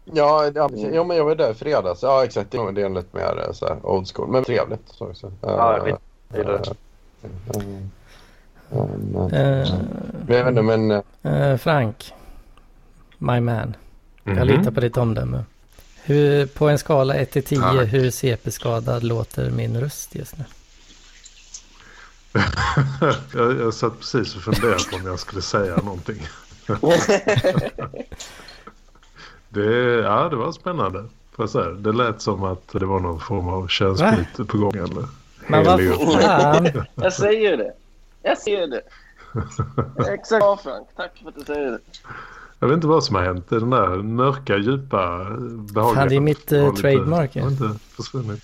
Ja, 0.04 0.50
ja, 0.54 0.68
precis. 0.68 0.88
jo, 0.92 1.04
men 1.04 1.16
jag 1.16 1.24
var 1.24 1.34
där 1.34 1.50
i 1.50 1.54
fredags. 1.54 2.02
Ja, 2.02 2.24
exakt. 2.24 2.50
Det 2.50 2.58
är 2.58 2.72
det 2.72 2.82
är 2.82 2.88
lite 2.88 3.16
mer 3.16 3.44
eh, 3.46 3.52
så 3.52 3.66
här, 3.66 3.86
old 3.86 4.08
school. 4.14 4.28
Men 4.28 4.44
trevligt. 4.44 4.82
Så, 4.86 5.14
så. 5.14 5.32
Ja, 5.40 5.78
jag 5.78 5.98
gillar 6.38 6.52
det. 6.58 6.70
eh, 7.20 8.86
men, 9.12 9.32
Eh, 9.32 9.68
men 10.26 10.36
jag 10.36 10.44
vet 10.44 10.48
inte, 10.48 11.02
men... 11.22 11.58
Frank. 11.58 12.14
My 13.18 13.40
man. 13.40 13.76
Mhm. 14.26 14.38
Jag 14.38 14.46
litar 14.46 14.70
på 14.70 14.80
ditt 14.80 14.96
omdöme. 14.96 15.44
Hur, 16.02 16.46
på 16.46 16.68
en 16.68 16.78
skala 16.78 17.14
1 17.14 17.30
till 17.30 17.42
10, 17.44 17.60
Tack. 17.60 17.92
hur 17.92 18.10
CP-skadad 18.10 19.02
låter 19.02 19.50
min 19.50 19.80
röst 19.80 20.14
just 20.14 20.34
nu? 20.38 20.44
jag, 23.34 23.60
jag 23.60 23.74
satt 23.74 23.98
precis 23.98 24.36
och 24.36 24.42
funderade 24.42 24.84
på 24.90 24.96
om 24.96 25.06
jag 25.06 25.18
skulle 25.18 25.42
säga 25.42 25.76
någonting. 25.76 26.26
det, 29.48 29.64
ja, 30.02 30.28
det 30.28 30.36
var 30.36 30.52
spännande. 30.52 31.04
Säga. 31.48 31.70
Det 31.70 31.92
lät 31.92 32.20
som 32.20 32.44
att 32.44 32.68
det 32.72 32.86
var 32.86 33.00
någon 33.00 33.20
form 33.20 33.48
av 33.48 33.68
könsbyte 33.68 34.44
på 34.44 34.58
gång. 34.58 34.76
Eller 34.76 35.04
Men 35.46 35.64
vad 35.64 35.80
fan. 36.22 36.84
Jag 36.94 37.12
säger 37.12 37.56
det. 37.56 37.72
Jag 38.22 38.38
säger 38.38 38.66
det. 38.66 38.82
Exakt. 40.14 40.42
Ja, 40.42 40.58
Frank. 40.62 40.88
Tack 40.96 41.18
för 41.22 41.28
att 41.28 41.34
du 41.34 41.44
säger 41.44 41.70
det. 41.70 41.78
Jag 42.58 42.68
vet 42.68 42.74
inte 42.74 42.86
vad 42.86 43.04
som 43.04 43.16
har 43.16 43.22
hänt. 43.22 43.48
Den 43.48 43.70
där 43.70 43.96
mörka, 43.96 44.56
djupa, 44.56 45.24
behagliga... 45.74 45.94
Fan, 45.94 46.08
det 46.08 46.16
är 46.16 46.20
mitt, 46.20 46.52
eh, 46.52 46.70
lite- 46.70 46.82
trademark, 46.82 47.36
ja. 47.36 47.42
Har 47.42 47.50
inte 47.50 47.78
försvunnit. 47.96 48.42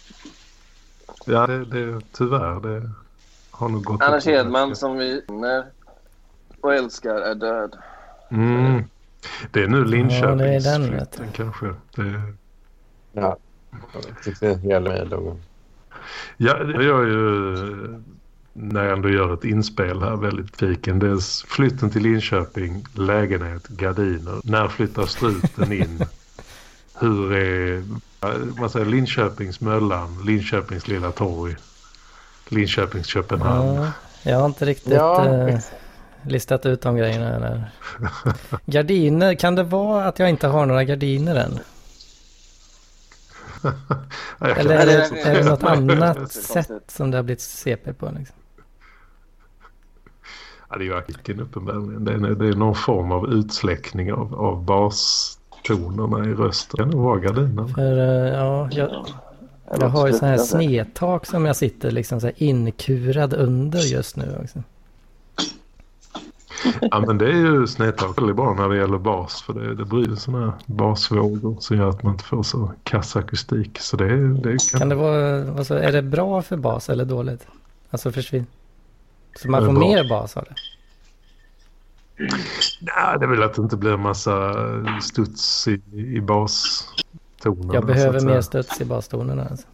Ja, 1.26 1.46
det, 1.46 1.64
det, 1.64 2.00
tyvärr. 2.12 2.60
Det 2.60 2.90
har 3.50 3.68
nog 3.68 3.84
gått... 3.84 4.02
Anders. 4.02 4.26
Hedman 4.26 4.76
som 4.76 4.96
vi 4.96 5.22
känner 5.28 5.64
och 6.60 6.74
älskar 6.74 7.14
är 7.14 7.34
död. 7.34 7.76
Mm. 8.30 8.84
Det 9.50 9.62
är 9.62 9.68
nu 9.68 9.84
Ja, 10.10 10.34
det 10.34 10.54
är 10.54 10.60
den, 10.60 10.90
vet 10.92 11.20
kanske. 11.32 11.66
Det, 11.96 12.34
Ja. 13.12 13.36
Jag 13.92 14.22
tyckte 14.24 14.54
det 14.54 14.68
gäller 14.68 15.16
mig. 15.20 15.36
Ja, 16.36 16.54
det 16.54 16.84
gör 16.84 17.06
ju 17.06 18.02
när 18.52 18.84
jag 18.84 18.92
ändå 18.92 19.08
gör 19.08 19.34
ett 19.34 19.44
inspel 19.44 20.02
här 20.02 20.16
väldigt 20.16 20.56
fiken. 20.56 20.98
Dels 20.98 21.42
flytten 21.42 21.90
till 21.90 22.02
Linköping, 22.02 22.86
lägenhet, 22.94 23.68
gardiner. 23.68 24.40
När 24.44 24.68
flyttar 24.68 25.06
struten 25.06 25.72
in? 25.72 26.04
Hur 27.00 27.32
är 27.32 27.82
man 28.58 28.70
säger 28.70 28.86
Linköpings 28.86 29.60
Möllan, 29.60 30.22
Linköpings 30.26 30.88
Lilla 30.88 31.12
Torg, 31.12 31.56
Linköpings 32.48 33.06
Köpenhamn. 33.06 33.74
Ja, 33.74 33.92
jag 34.22 34.38
har 34.38 34.46
inte 34.46 34.64
riktigt 34.64 34.92
Ja, 34.92 35.26
eh, 35.48 35.58
listat 36.22 36.66
ut 36.66 36.82
de 36.82 36.96
grejerna. 36.96 37.38
Där. 37.38 37.70
Gardiner, 38.66 39.34
kan 39.34 39.54
det 39.54 39.62
vara 39.62 40.04
att 40.04 40.18
jag 40.18 40.30
inte 40.30 40.46
har 40.46 40.66
några 40.66 40.84
gardiner 40.84 41.34
än? 41.34 41.58
Eller 44.40 44.74
är 44.74 44.86
det, 44.86 45.20
är 45.22 45.34
det 45.34 45.50
något 45.50 45.62
annat 45.62 46.32
sätt 46.32 46.82
som 46.88 47.10
det 47.10 47.18
har 47.18 47.22
blivit 47.22 47.40
CP 47.40 47.92
på? 47.92 48.10
Liksom? 48.18 48.36
Ja, 50.72 50.78
det 50.78 50.84
är 50.84 50.86
ju 50.86 50.94
arkiken 50.94 51.40
uppenbarligen. 51.40 52.04
Det 52.04 52.12
är, 52.12 52.34
det 52.34 52.48
är 52.48 52.52
någon 52.52 52.74
form 52.74 53.12
av 53.12 53.32
utsläckning 53.32 54.12
av, 54.12 54.34
av 54.34 54.64
bastonerna 54.64 56.30
i 56.30 56.34
rösten. 56.34 56.76
Det 56.76 56.82
kan 56.82 56.90
nog 56.90 57.04
vara 57.04 57.18
gardinen. 57.18 57.68
För 57.68 57.98
eh, 57.98 58.32
ja, 58.34 58.68
jag, 58.72 59.06
jag 59.80 59.88
har 59.88 60.06
ju 60.06 60.12
så 60.12 60.26
här 60.26 60.38
snedtak 60.38 61.26
som 61.26 61.44
jag 61.44 61.56
sitter 61.56 61.90
liksom 61.90 62.20
så 62.20 62.26
här 62.26 62.34
inkurad 62.36 63.34
under 63.34 63.78
just 63.78 64.16
nu 64.16 64.38
också. 64.42 64.62
Ja, 66.80 67.04
men 67.06 67.18
det 67.18 67.26
är 67.26 67.36
ju 67.36 67.66
snedtak 67.66 68.18
väldigt 68.18 68.36
bra 68.36 68.54
när 68.54 68.68
det 68.68 68.76
gäller 68.76 68.98
bas. 68.98 69.42
För 69.42 69.52
det, 69.52 69.74
det 69.74 69.84
blir 69.84 70.16
sådana 70.16 70.46
här 70.46 70.54
basvågor 70.66 71.56
som 71.60 71.76
gör 71.76 71.88
att 71.88 72.02
man 72.02 72.12
inte 72.12 72.24
får 72.24 72.42
så 72.42 72.72
kass 72.82 73.16
akustik. 73.16 73.78
Så 73.78 73.96
det, 73.96 74.34
det 74.34 74.70
kan... 74.70 74.78
Kan 74.78 74.88
det 74.88 74.94
vara, 74.94 75.52
alltså, 75.58 75.74
är 75.74 75.92
det 75.92 76.02
bra 76.02 76.42
för 76.42 76.56
bas 76.56 76.90
eller 76.90 77.04
dåligt? 77.04 77.46
Alltså 77.90 78.12
försvinn. 78.12 78.46
Så 79.36 79.50
man 79.50 79.66
får 79.66 79.72
bra. 79.72 79.80
mer 79.88 80.08
bas 80.08 80.36
av 80.36 80.44
det? 80.44 80.54
Nej, 82.80 83.18
det 83.18 83.24
är 83.24 83.28
väl 83.28 83.42
att 83.42 83.54
det 83.54 83.62
inte 83.62 83.76
blir 83.76 83.92
en 83.92 84.00
massa 84.00 84.54
studs 85.02 85.68
i, 85.68 85.80
i 85.92 86.20
bastonerna. 86.20 87.74
Jag 87.74 87.86
behöver 87.86 88.20
mer 88.20 88.40
studs 88.40 88.80
i 88.80 88.84
bastonerna. 88.84 89.46
Alltså. 89.50 89.66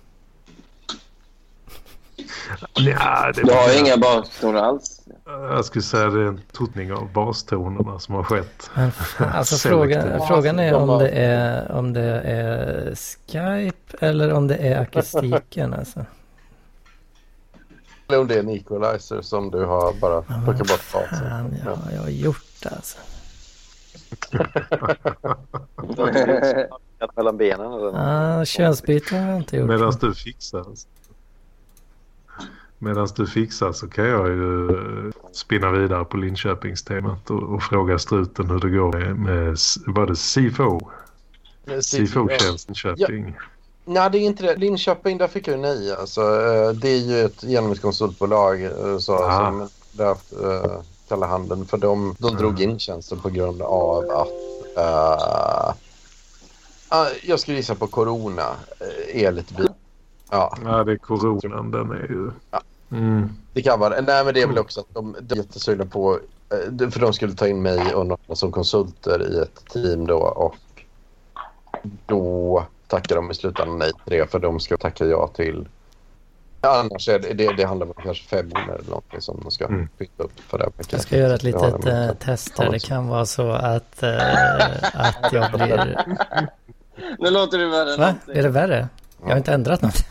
Ja, 2.74 3.32
det 3.34 3.42
Du 3.42 3.52
har 3.52 3.78
inga 3.78 3.96
bastoner 3.96 4.60
alls. 4.62 5.00
Jag 5.24 5.64
skulle 5.64 5.82
säga 5.82 6.06
det 6.06 6.20
är 6.20 6.26
en 6.26 6.40
totning 6.52 6.92
av 6.92 7.12
bastonerna 7.12 7.98
som 7.98 8.14
har 8.14 8.22
skett. 8.22 8.70
Men 8.74 8.92
alltså 9.18 9.68
frågan, 9.68 10.26
frågan 10.28 10.58
är 10.58 10.74
om 10.74 10.98
det 10.98 11.08
är, 11.08 11.72
om 11.72 11.92
det 11.92 12.20
är 12.24 12.94
Skype 12.94 13.96
eller 14.06 14.32
om 14.32 14.46
det 14.46 14.56
är 14.56 14.80
akustiken. 14.80 15.74
Alltså. 15.74 16.04
Eller 18.08 18.20
om 18.20 18.26
det 18.26 18.34
är 18.34 18.38
en 18.38 18.48
equalizer 18.48 19.20
som 19.20 19.50
du 19.50 19.64
har 19.64 19.92
bara 20.00 20.22
plockat 20.22 20.68
bort 20.68 20.92
basen. 20.92 21.18
Fan, 21.18 21.54
ja, 21.64 21.78
jag 21.92 22.00
har 22.00 22.08
gjort 22.08 22.44
det 22.62 22.68
alltså. 22.68 22.98
Mellan 27.16 27.36
benen 27.36 27.72
eller. 27.72 27.92
Ah, 27.94 28.44
könsbyte 28.44 29.16
har 29.16 29.28
jag 29.28 29.36
inte 29.36 29.56
gjort. 29.56 29.68
Medan 29.68 29.92
du 30.00 30.14
fixar. 30.14 30.66
Medan 32.78 33.08
du 33.16 33.26
fixar 33.26 33.72
så 33.72 33.88
kan 33.88 34.04
jag 34.04 34.28
ju 34.28 34.70
eh, 34.70 35.12
spinna 35.32 35.70
vidare 35.70 36.04
på 36.04 36.16
Linköpingstemat 36.16 37.30
och, 37.30 37.42
och 37.42 37.62
fråga 37.62 37.98
struten 37.98 38.50
hur 38.50 38.60
det 38.60 38.70
går 38.70 38.92
med, 38.92 39.16
med 39.16 39.56
var 39.86 40.06
det 40.06 40.16
SIFO? 40.16 40.80
SIFO-tjänst 41.80 42.68
Linköping. 42.68 43.36
Nej, 43.88 44.10
det 44.10 44.18
är 44.18 44.20
inte 44.20 44.42
det. 44.42 44.56
Linköping, 44.56 45.18
där 45.18 45.28
fick 45.28 45.48
jag 45.48 45.56
ju 45.56 45.62
nej. 45.62 45.92
Alltså, 45.92 46.20
eh, 46.20 46.70
det 46.70 46.88
är 46.88 46.98
ju 46.98 47.24
ett 47.24 47.42
genomkonsultbolag 47.44 48.62
eh, 48.64 48.98
så, 48.98 49.14
Ah. 49.14 49.46
som 49.46 49.68
haft 49.98 50.32
uh, 50.32 50.80
kalla 51.08 51.26
handen. 51.26 51.66
För 51.66 51.78
de, 51.78 52.16
de 52.18 52.36
drog 52.36 52.60
in 52.60 52.78
tjänsten 52.78 53.20
på 53.20 53.28
grund 53.28 53.62
av 53.62 54.10
att... 54.10 54.28
eh, 54.76 55.74
ah, 56.88 57.06
jag 57.22 57.40
skulle 57.40 57.56
gissa 57.56 57.74
på 57.74 57.86
corona. 57.86 58.42
Uh, 58.80 59.22
är 59.24 59.32
lite 59.32 59.54
bil. 59.54 59.68
Ja, 60.30 60.56
Ja, 60.64 60.84
det 60.84 60.92
är 60.92 60.96
coronan. 60.96 61.70
Den 61.70 61.90
är 61.90 62.06
ju... 62.08 62.30
Ja. 62.50 62.60
Mm. 62.90 63.28
det 63.52 63.62
kan 63.62 63.80
vara. 63.80 64.00
Nej, 64.00 64.24
men 64.24 64.34
det 64.34 64.42
är 64.42 64.46
väl 64.46 64.58
också 64.58 64.80
att 64.80 64.94
de, 64.94 65.16
de 65.20 65.34
är 65.34 65.38
jättesugna 65.38 65.86
på... 65.86 66.18
eh, 66.50 66.90
för 66.90 67.00
de 67.00 67.12
skulle 67.12 67.34
ta 67.34 67.48
in 67.48 67.62
mig 67.62 67.94
och 67.94 68.06
några 68.06 68.34
som 68.36 68.52
konsulter 68.52 69.32
i 69.32 69.38
ett 69.38 69.64
team 69.72 70.06
då. 70.06 70.18
Och 70.18 70.56
då 72.06 72.64
tackar 72.88 73.16
de 73.16 73.30
i 73.30 73.34
slutändan 73.34 73.78
nej 73.78 73.92
till 73.92 74.18
det. 74.18 74.30
För 74.30 74.38
de 74.38 74.60
ska 74.60 74.76
tacka 74.76 75.04
ja 75.04 75.28
till... 75.34 75.68
Annars 76.60 77.08
är 77.08 77.18
det, 77.18 77.34
det, 77.34 77.52
det 77.56 77.64
handlar 77.64 77.86
om 77.86 77.92
kanske 78.02 78.24
fem 78.28 78.46
miljoner 78.46 78.74
eller 78.74 78.88
någonting 78.88 79.20
som 79.20 79.40
de 79.42 79.50
ska 79.50 79.64
Mm. 79.66 79.88
byta 79.98 80.22
upp 80.22 80.40
för 80.48 80.58
det. 80.58 80.70
Jag 80.90 81.00
ska 81.00 81.16
göra 81.16 81.34
ett 81.34 81.40
Det 81.40 81.46
litet 81.46 81.86
eh, 81.86 82.12
test 82.12 82.58
här. 82.58 82.70
Det 82.70 82.78
kan 82.86 83.08
vara 83.08 83.26
så 83.26 83.50
att, 83.52 84.02
eh, 84.02 84.16
att 84.94 85.32
jag 85.32 85.52
blir... 85.52 86.04
Nu 87.18 87.30
låter 87.30 87.58
du 87.58 87.68
värre 87.70 87.96
Va? 87.96 88.14
Är 88.34 88.42
det 88.42 88.48
värre? 88.48 88.88
Jag 89.22 89.28
har 89.28 89.36
inte 89.36 89.52
ändrat 89.52 89.82
något. 89.82 90.04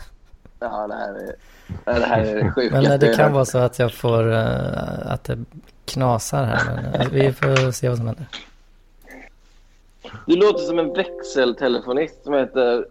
Ja, 0.60 0.86
det 0.86 0.94
här 0.94 1.14
är 1.14 1.34
det, 2.00 2.06
här 2.06 2.20
är 2.20 2.34
det 2.44 2.52
sjukaste. 2.52 2.82
Men 2.82 2.92
eh, 2.92 2.98
det 2.98 3.16
kan 3.16 3.32
vara 3.32 3.44
så 3.44 3.58
att 3.58 3.78
jag 3.78 3.92
får... 3.94 4.32
eh, 4.32 5.12
Att 5.12 5.24
det 5.24 5.38
knasar 5.84 6.44
här. 6.44 6.90
Men 6.98 7.10
vi 7.10 7.32
får 7.32 7.72
se 7.72 7.88
vad 7.88 7.98
som 7.98 8.06
händer. 8.06 8.26
Du 10.26 10.36
låter 10.36 10.58
som 10.64 10.78
en 10.78 10.92
växeltelefonist 10.92 12.24
som 12.24 12.34
heter... 12.34 12.86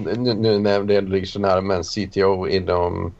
Nu, 0.00 0.34
nu 0.34 0.58
när 0.58 0.80
det 0.82 1.00
ligger 1.00 1.26
så 1.26 1.40
nära 1.40 1.60
med 1.60 1.76
en 1.76 1.84
CTO 1.84 2.46
inom 2.48 3.14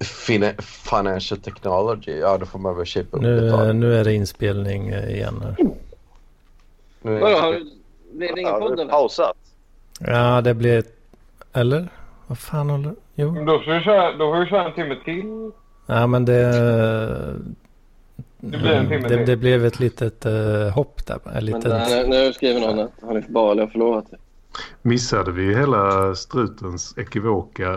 fin- 0.00 0.54
financial 0.90 1.40
technology, 1.40 2.18
ja 2.18 2.38
då 2.38 2.46
får 2.46 2.58
man 2.58 2.76
väl 2.76 2.86
chippa 2.86 3.16
upp 3.16 3.22
Nu, 3.22 3.72
nu 3.72 3.94
är 3.94 4.04
det 4.04 4.14
inspelning 4.14 4.88
igen 4.88 5.40
här. 5.42 5.56
Nu- 7.02 7.18
Vadå, 7.20 7.36
har 7.36 7.52
du... 7.52 7.70
Blev 8.12 8.34
det 8.34 8.40
ingen 8.40 8.52
Ja, 8.52 8.58
podd 8.60 8.72
eller? 8.80 8.90
pausat. 8.92 9.36
Ja, 10.00 10.40
det 10.40 10.54
blir... 10.54 10.84
Eller? 11.52 11.88
Vad 12.26 12.38
fan 12.38 12.70
håller... 12.70 12.94
Jo. 13.14 13.44
Då 13.44 13.58
får 13.60 13.72
vi 13.74 13.80
köra, 13.80 14.12
då 14.12 14.32
får 14.32 14.40
vi 14.40 14.46
köra 14.46 14.64
en 14.64 14.74
timme 14.74 14.96
till. 15.04 15.50
Ja, 15.86 16.06
men 16.06 16.24
det... 16.24 16.52
Det 18.44 18.56
en 18.56 18.88
timme 18.88 19.08
det, 19.08 19.24
det 19.24 19.36
blev 19.36 19.64
ett 19.64 19.80
litet 19.80 20.26
uh, 20.26 20.68
hopp 20.68 21.06
där. 21.06 21.14
En 21.14 21.32
Men 21.34 21.44
liten... 21.44 21.90
nu, 21.90 22.06
nu 22.06 22.32
skriver 22.32 22.60
någon 22.60 22.78
att 22.78 22.92
Hanif 23.02 23.28
Bali 23.28 23.60
har 23.60 23.68
förlovat 23.68 24.08
sig. 24.08 24.18
Missade 24.82 25.32
vi 25.32 25.54
hela 25.54 26.14
strutens 26.14 26.94
ekivoka 26.96 27.72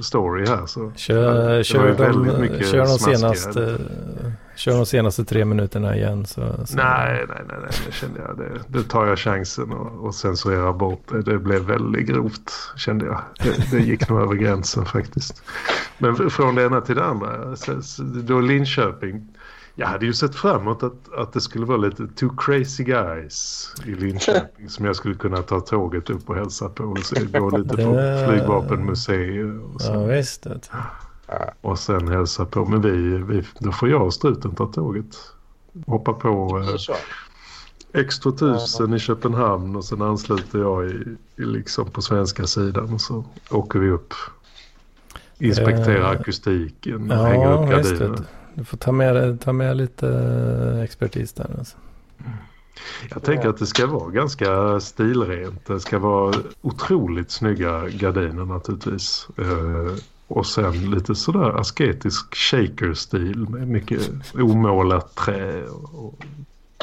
story 0.00 0.46
här 0.46 0.66
så... 0.66 0.92
Kör, 0.96 1.56
det 1.56 1.64
kör, 1.64 1.86
de, 1.86 1.92
väldigt 1.92 2.38
mycket 2.38 2.68
kör, 2.68 2.78
de 2.78 2.98
senaste, 2.98 3.78
kör 4.56 4.76
de 4.76 4.86
senaste 4.86 5.24
tre 5.24 5.44
minuterna 5.44 5.96
igen. 5.96 6.26
Så, 6.26 6.40
så. 6.64 6.76
Nej, 6.76 7.24
nej, 7.28 7.38
nej, 7.48 7.56
nej, 7.62 7.70
det 7.86 7.92
kände 7.92 8.20
jag. 8.20 8.38
Det, 8.38 8.78
det 8.78 8.84
tar 8.84 9.06
jag 9.06 9.18
chansen 9.18 9.72
och, 9.72 10.04
och 10.04 10.14
censurerar 10.14 10.72
bort. 10.72 11.08
Det, 11.08 11.22
det 11.22 11.38
blev 11.38 11.62
väldigt 11.62 12.06
grovt 12.06 12.52
kände 12.76 13.06
jag. 13.06 13.20
Det, 13.42 13.70
det 13.70 13.82
gick 13.82 14.08
nog 14.08 14.20
över 14.20 14.34
gränsen 14.34 14.84
faktiskt. 14.84 15.42
Men 15.98 16.30
från 16.30 16.54
det 16.54 16.64
ena 16.64 16.80
till 16.80 16.96
det 16.96 17.04
andra. 17.04 17.56
Så, 17.56 17.82
så, 17.82 18.02
då 18.02 18.40
Linköping. 18.40 19.28
Jag 19.80 19.86
hade 19.86 20.06
ju 20.06 20.12
sett 20.12 20.34
fram 20.34 20.60
emot 20.60 20.82
att, 20.82 21.12
att 21.16 21.32
det 21.32 21.40
skulle 21.40 21.66
vara 21.66 21.76
lite 21.78 22.06
two 22.06 22.28
crazy 22.38 22.84
guys 22.84 23.72
i 23.86 23.90
Linköping 23.94 24.68
som 24.68 24.84
jag 24.84 24.96
skulle 24.96 25.14
kunna 25.14 25.36
ta 25.42 25.60
tåget 25.60 26.10
upp 26.10 26.28
och 26.30 26.36
hälsa 26.36 26.68
på 26.68 26.84
och 26.84 26.98
se, 26.98 27.24
gå 27.24 27.50
lite 27.58 27.76
på 27.76 27.92
Det- 27.92 28.26
flygvapenmuseet 28.28 29.46
och, 29.62 29.70
Ja, 29.74 29.78
sen, 29.78 30.08
visst. 30.08 30.42
du. 30.42 30.60
och 31.60 31.78
sen 31.78 32.08
hälsa 32.08 32.44
på. 32.46 32.64
Men 32.64 32.80
vi, 32.82 33.18
vi, 33.34 33.42
då 33.58 33.72
får 33.72 33.88
jag 33.88 34.02
och 34.06 34.14
struten 34.14 34.54
ta 34.54 34.66
tåget. 34.66 35.16
Hoppa 35.86 36.12
på 36.12 36.58
eh, 36.58 36.76
Så. 36.76 36.94
extra 37.92 38.32
tusen 38.32 38.94
i 38.94 38.98
Köpenhamn 38.98 39.76
och 39.76 39.84
sen 39.84 40.02
ansluter 40.02 40.58
jag 40.58 40.86
i, 40.90 41.16
i 41.36 41.42
liksom 41.44 41.90
på 41.90 42.02
svenska 42.02 42.46
sidan 42.46 42.94
och 42.94 43.00
så 43.00 43.24
åker 43.50 43.78
vi 43.78 43.90
upp. 43.90 44.14
Inspekterar 45.38 46.14
Eh, 46.14 46.20
akustiken 46.20 47.10
och 47.10 47.16
hänger 47.26 47.52
upp 47.52 47.70
Ja, 47.70 47.76
gardiner. 47.76 48.24
Du. 48.54 48.64
Får 48.64 48.76
ta 48.76 48.92
med, 48.92 49.40
ta 49.40 49.52
med 49.52 49.76
lite 49.76 50.08
eh, 50.08 50.82
expertis 50.82 51.32
där. 51.32 51.50
Alltså. 51.58 51.76
Jag 53.10 53.22
tänker 53.22 53.48
att 53.48 53.58
det 53.58 53.66
ska 53.66 53.86
vara 53.86 54.10
ganska 54.10 54.80
stilrent. 54.80 55.66
Det 55.66 55.80
ska 55.80 55.98
vara 55.98 56.34
otroligt 56.62 57.30
snygga 57.30 57.88
gardiner 57.88 58.44
naturligtvis. 58.44 59.28
Eh, 59.38 59.96
och 60.28 60.46
sen 60.46 60.90
lite 60.90 61.14
sådär 61.14 61.60
asketisk 61.60 62.34
shaker-stil 62.34 63.48
med 63.48 63.68
mycket 63.68 64.10
omålat 64.34 65.14
trä. 65.14 65.64
Och, 65.64 66.06
och, 66.06 66.24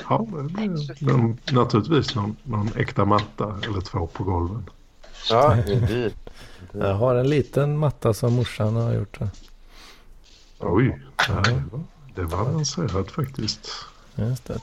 ja, 0.10 0.28
men, 0.32 1.38
naturligtvis 1.52 2.16
någon, 2.16 2.36
någon 2.44 2.70
äkta 2.76 3.06
matta 3.06 3.56
eller 3.64 3.82
två 3.82 4.08
på 4.08 4.24
golven. 4.24 4.70
Ja, 5.30 5.58
indeed. 5.68 6.14
Jag 6.72 6.94
har 6.94 7.16
en 7.16 7.30
liten 7.30 7.78
matta 7.78 8.14
som 8.14 8.34
morsan 8.34 8.76
har 8.76 8.94
gjort. 8.94 9.20
Här. 9.20 9.30
Oj, 10.60 11.00
det 12.16 12.24
var, 12.24 12.40
avancerat 12.40 13.12
faktiskt. 13.12 13.72
Just 14.16 14.46
det. 14.46 14.60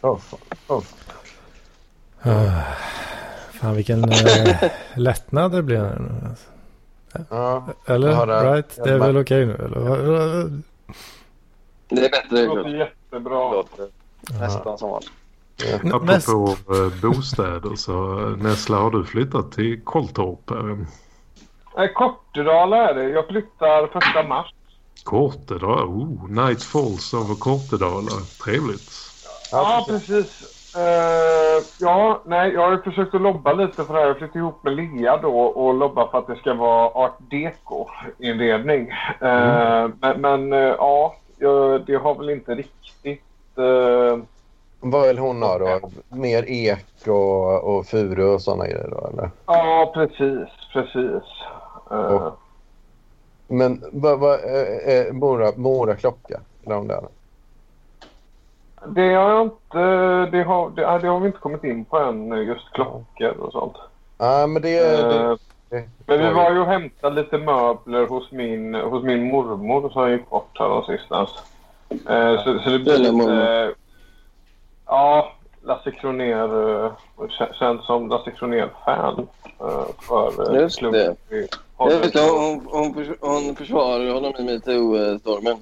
Oh. 0.00 0.20
Oh. 0.68 0.82
Ah, 2.22 2.62
Fan 3.52 3.74
vilken 3.76 4.04
eh, 4.12 4.70
lättnad 4.96 5.52
det 5.52 5.62
blev 5.62 6.00
nu. 6.00 6.28
Alltså. 6.28 6.46
Ja, 7.30 7.66
Eller? 7.86 8.26
Det. 8.26 8.52
right? 8.54 8.78
Det 8.84 8.90
är 8.90 8.98
väl 8.98 9.16
okej 9.16 9.46
nu? 9.46 9.54
Eller? 9.54 10.62
Det 11.88 12.06
är 12.06 12.10
bättre. 12.10 12.36
Det 12.36 12.46
låter 12.46 12.70
jättebra. 12.70 13.52
låter 13.52 13.88
nästan 14.40 14.78
som. 14.78 15.00
Mest, 16.02 16.28
Apropå 16.28 16.56
eh, 16.74 17.00
bostäder 17.02 17.76
så 17.76 18.20
eh, 18.20 18.36
Nessla 18.36 18.76
har 18.76 18.90
du 18.90 19.04
flyttat 19.04 19.52
till 19.52 19.80
Kolltorp? 19.84 20.50
Eh, 21.74 21.80
Nej, 21.80 21.92
Kortedala 21.92 22.90
är 22.90 22.94
det. 22.94 23.04
Jag 23.08 23.26
flyttar 23.26 23.86
första 23.86 24.22
mars. 24.22 24.54
Kortedala? 25.04 25.84
Oh, 25.84 26.28
Night 26.30 26.62
Falls 26.62 27.14
över 27.14 27.34
Kortedala. 27.34 28.10
Trevligt. 28.44 28.90
Ja, 29.52 29.84
precis. 29.88 30.26
Eh, 30.76 31.64
ja, 31.80 32.20
nej, 32.24 32.52
jag 32.52 32.70
har 32.70 32.76
försökt 32.76 33.14
att 33.14 33.20
lobba 33.20 33.52
lite 33.52 33.84
för 33.84 33.94
det 33.94 34.00
här. 34.00 34.06
Jag 34.06 34.18
flyttade 34.18 34.38
ihop 34.38 34.64
med 34.64 34.72
Lea 34.76 35.16
då 35.16 35.40
och 35.40 35.74
lobba 35.74 36.08
för 36.10 36.18
att 36.18 36.26
det 36.26 36.36
ska 36.36 36.54
vara 36.54 36.88
art 36.88 37.18
deco-inredning. 37.30 38.88
Eh, 39.20 39.88
Men, 40.00 40.20
men 40.20 40.52
eh, 40.52 40.58
ja, 40.58 41.14
jag- 41.38 41.80
det 41.86 41.94
har 41.94 42.14
väl 42.14 42.30
inte 42.30 42.54
riktigt... 42.54 43.58
eh, 43.58 44.18
Vad 44.80 45.06
vill 45.06 45.18
hon 45.18 45.42
ha 45.42 45.58
då? 45.58 45.90
Mer 46.08 46.44
ek 46.50 47.06
och, 47.08 47.76
och 47.76 47.86
furu 47.86 48.24
och 48.34 48.40
sådana 48.42 48.64
grejer 48.64 48.88
då 48.90 49.08
eller? 49.12 49.30
ja, 49.46 49.90
precis, 49.94 50.48
precis. 50.72 51.22
Eh, 51.94 52.12
Och- 52.14 52.38
Men 53.48 53.84
vad, 53.92 54.18
vad, 54.20 54.34
eh, 54.44 54.94
eh, 54.96 55.12
Mora, 55.12 55.52
Mora 55.56 55.96
klocka? 55.96 56.40
Om 56.64 56.88
det 56.88 56.94
är. 56.94 57.02
Har 59.16 59.30
jag 59.30 59.42
inte... 59.42 59.78
Det 60.36 60.42
har, 60.42 60.70
det, 60.70 60.82
det 60.98 61.08
har 61.08 61.20
vi 61.20 61.26
inte 61.26 61.38
kommit 61.38 61.64
in 61.64 61.84
på 61.84 61.98
än, 61.98 62.28
just 62.46 62.72
klockor 62.72 63.36
och 63.40 63.52
sånt. 63.52 63.76
Ja, 64.18 64.46
men 64.46 64.62
det, 64.62 64.80
det, 64.80 65.14
Eh, 65.24 65.36
det 65.70 65.84
Men 66.06 66.18
vi 66.18 66.32
var 66.32 66.50
ju 66.50 66.60
och 66.60 66.66
hämtade 66.66 67.14
lite 67.22 67.38
möbler 67.38 68.06
hos 68.06 68.32
min, 68.32 68.74
hos 68.74 69.02
min 69.04 69.28
mormor 69.30 69.90
som 69.90 70.10
gick 70.10 70.30
bort 70.30 70.50
här 70.58 70.68
de 70.68 70.84
sistens. 70.84 71.30
Eh, 72.08 72.44
så, 72.44 72.58
så 72.58 72.70
det 72.70 72.78
blir 72.78 72.98
lite... 72.98 73.74
Ja, 74.86 75.32
Lasse 75.62 75.90
Kronér. 75.90 76.84
Eh, 76.84 76.92
kä- 77.16 77.52
känns 77.52 77.86
som 77.86 78.08
Lasse 78.08 78.30
Kronér-fan. 78.30 79.26
Eh, 79.60 79.84
för 80.00 80.54
eh, 80.54 80.60
Just 80.60 80.80
det. 80.80 81.16
Jag 81.78 82.00
vet, 82.00 82.14
hon, 82.30 82.66
hon, 82.66 83.14
hon 83.20 83.56
försvarar 83.56 84.14
honom 84.14 84.32
i 84.38 84.42
metoo-stormen. 84.42 85.56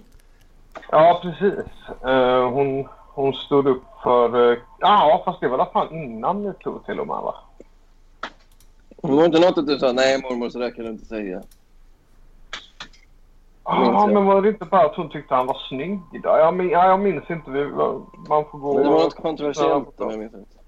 Ja, 0.91 1.21
precis. 1.23 1.65
Eh, 2.05 2.51
hon, 2.51 2.89
hon 3.15 3.33
stod 3.33 3.67
upp 3.67 3.83
för... 4.03 4.53
eh, 4.53 4.59
Ja, 4.81 5.23
fast 5.25 5.41
det 5.41 5.49
var 5.49 5.59
väl 5.59 5.67
fan 5.73 5.95
innan 5.95 6.43
metoo 6.43 6.79
till 6.79 7.01
och 7.01 7.07
med 7.07 7.17
va? 7.17 7.35
Det 9.03 9.13
var 9.13 9.25
inte 9.25 9.41
något 9.41 9.59
att 9.59 9.67
du 9.67 9.79
sa 9.79 9.93
nej 9.93 10.23
mormor 10.23 10.49
så 10.49 10.59
där 10.59 10.71
kan 10.71 10.85
du 10.85 10.91
inte 10.91 11.05
säga. 11.05 11.43
Ja, 13.65 14.07
men 14.13 14.25
var 14.27 14.43
det 14.43 14.49
inte 14.49 14.65
bara 14.65 14.87
att 14.87 14.97
hon 14.97 15.11
tyckte 15.11 15.35
han 15.35 15.47
var 15.47 15.59
snygg 15.69 16.01
då? 16.13 16.29
Jag, 16.29 16.55
min, 16.55 16.69
jag 16.71 17.01
minns 17.01 17.31
inte. 17.31 17.51
Vi, 17.51 17.65
man 18.29 18.45
får 18.51 18.59
gå... 18.59 18.75
Men 18.75 18.83
det 18.83 18.89
var 18.91 18.99
något 19.05 19.17
kontroversiellt 19.23 20.01
om 20.01 20.11
jag 20.11 20.19
minns 20.19 20.33
rätt. 20.35 20.62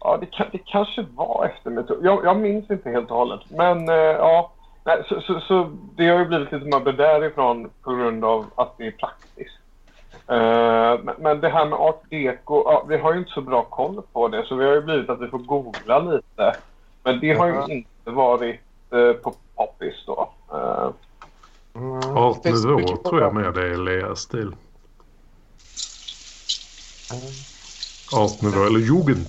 Ja, 0.00 0.16
det, 0.20 0.48
det 0.52 0.58
kanske 0.66 1.06
var 1.14 1.50
efter 1.54 1.70
metoo. 1.70 1.96
Jag, 2.02 2.24
jag 2.24 2.36
minns 2.36 2.70
inte 2.70 2.90
helt 2.90 3.10
och 3.10 3.16
hållet. 3.16 3.40
Men 3.48 3.88
eh, 3.88 3.94
ja, 3.94 4.52
nej, 4.84 5.02
så, 5.08 5.20
så, 5.20 5.40
så 5.40 5.70
det 5.96 6.08
har 6.08 6.18
ju 6.18 6.24
blivit 6.24 6.52
lite 6.52 6.64
möbler 6.66 6.92
därifrån 6.92 7.70
på 7.82 7.94
grund 7.94 8.24
av 8.24 8.46
att 8.54 8.78
det 8.78 8.86
är 8.86 8.90
praktiskt. 8.90 9.56
Eh, 10.26 11.04
men, 11.04 11.14
men 11.18 11.40
det 11.40 11.48
här 11.48 11.66
med 11.66 11.78
art 11.78 12.02
deco, 12.10 12.62
ja, 12.66 12.84
vi 12.88 12.96
har 12.98 13.12
ju 13.12 13.18
inte 13.18 13.30
så 13.30 13.40
bra 13.40 13.62
koll 13.62 14.02
på 14.12 14.28
det 14.28 14.44
så 14.46 14.54
vi 14.54 14.64
har 14.64 14.72
ju 14.72 14.82
blivit 14.82 15.10
att 15.10 15.20
vi 15.20 15.28
får 15.28 15.38
googla 15.38 15.98
lite. 15.98 16.56
Men 17.02 17.20
det 17.20 17.32
har 17.38 17.46
ju 17.46 17.54
Jaha. 17.54 17.68
inte 17.68 18.10
varit 18.10 18.60
eh, 18.92 19.12
på 19.12 19.34
poppis 19.56 19.94
då. 20.06 20.30
Eh, 20.52 20.90
Mm. 21.74 22.16
Art 22.16 22.44
Nouveau 22.44 22.96
tror 22.96 23.20
jag 23.20 23.34
mer 23.34 23.52
det 23.52 23.66
är 23.70 23.76
Leas 23.76 24.20
stil. 24.20 24.52
Art 28.12 28.42
Nouveau 28.42 28.66
eller 28.66 28.80
Jugend. 28.80 29.26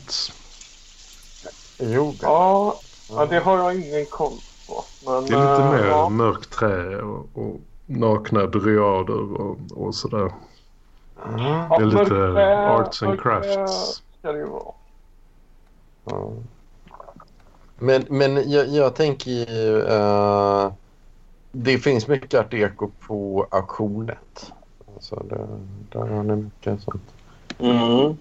Jo, 1.82 2.16
ja, 2.22 2.82
ja, 3.10 3.26
det 3.26 3.40
har 3.40 3.58
jag 3.58 3.76
ingen 3.76 4.06
koll 4.06 4.38
på. 4.68 4.84
Men, 5.06 5.26
Det 5.26 5.34
är 5.34 5.40
lite 5.40 5.64
eh, 5.64 5.72
mer 5.72 5.86
ja. 5.90 6.10
mörkt 6.10 6.52
trä 6.52 7.02
och, 7.02 7.30
och 7.34 7.56
nakna 7.86 8.46
dryader 8.46 9.42
och, 9.42 9.58
och 9.76 9.96
sådär. 9.96 10.32
Mm. 11.26 11.40
Ja, 11.44 11.76
Det 11.78 11.84
är 11.84 11.86
lite 11.86 12.06
trä- 12.06 12.68
arts 12.80 13.04
and 13.04 13.22
crafts. 13.22 14.04
ska 14.20 14.32
det 14.32 14.40
ju 14.40 14.46
vara. 14.46 14.74
Ja. 16.06 16.32
Men, 17.80 18.06
men 18.10 18.50
jag, 18.52 18.68
jag 18.68 18.96
tänker 18.96 19.32
ju... 19.32 19.82
eh, 19.82 20.72
det 21.52 21.78
finns 21.78 22.08
mycket 22.08 22.34
art 22.40 22.52
deco 22.52 22.90
på 23.08 23.48
auktionet. 23.52 24.52
Alltså 24.96 25.24
det, 25.30 25.48
där 25.92 26.08
har 26.08 26.24
ni 26.24 26.36
mycket 26.36 26.82
sånt. 26.82 27.14
Mm. 27.60 28.18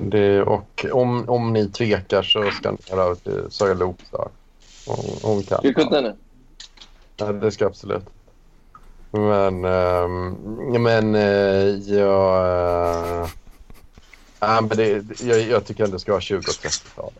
Det, 0.00 0.42
och 0.42 0.86
om, 0.92 1.28
om 1.28 1.52
ni 1.52 1.68
tvekar 1.68 2.22
så 2.22 2.50
ska 2.50 2.70
ni 2.70 2.78
höra 2.90 3.04
av 3.04 3.10
er 3.10 3.14
till 3.14 3.50
Saga 3.50 3.74
Loopstar. 3.74 4.28
Hon, 4.86 5.04
hon 5.22 5.42
kan. 5.42 5.58
Ska 5.58 5.68
vi 5.68 5.74
kutta 5.74 5.96
henne? 5.96 6.16
Ja, 7.16 7.32
det 7.32 7.50
ska 7.50 7.64
jag 7.64 7.70
absolut. 7.70 8.04
Men, 9.10 9.64
ehm, 9.64 10.82
men 10.82 11.14
uh, 11.14 11.78
jag... 11.78 12.36
eh, 13.22 13.28
ja, 14.40 14.60
men 14.60 14.76
det, 14.76 15.20
jag, 15.20 15.40
jag 15.40 15.64
tycker 15.64 15.84
ändå 15.84 15.96
det 15.96 16.00
ska 16.00 16.12
vara 16.12 16.20
20 16.20 16.38
och 16.38 16.42
30-talet. 16.42 17.14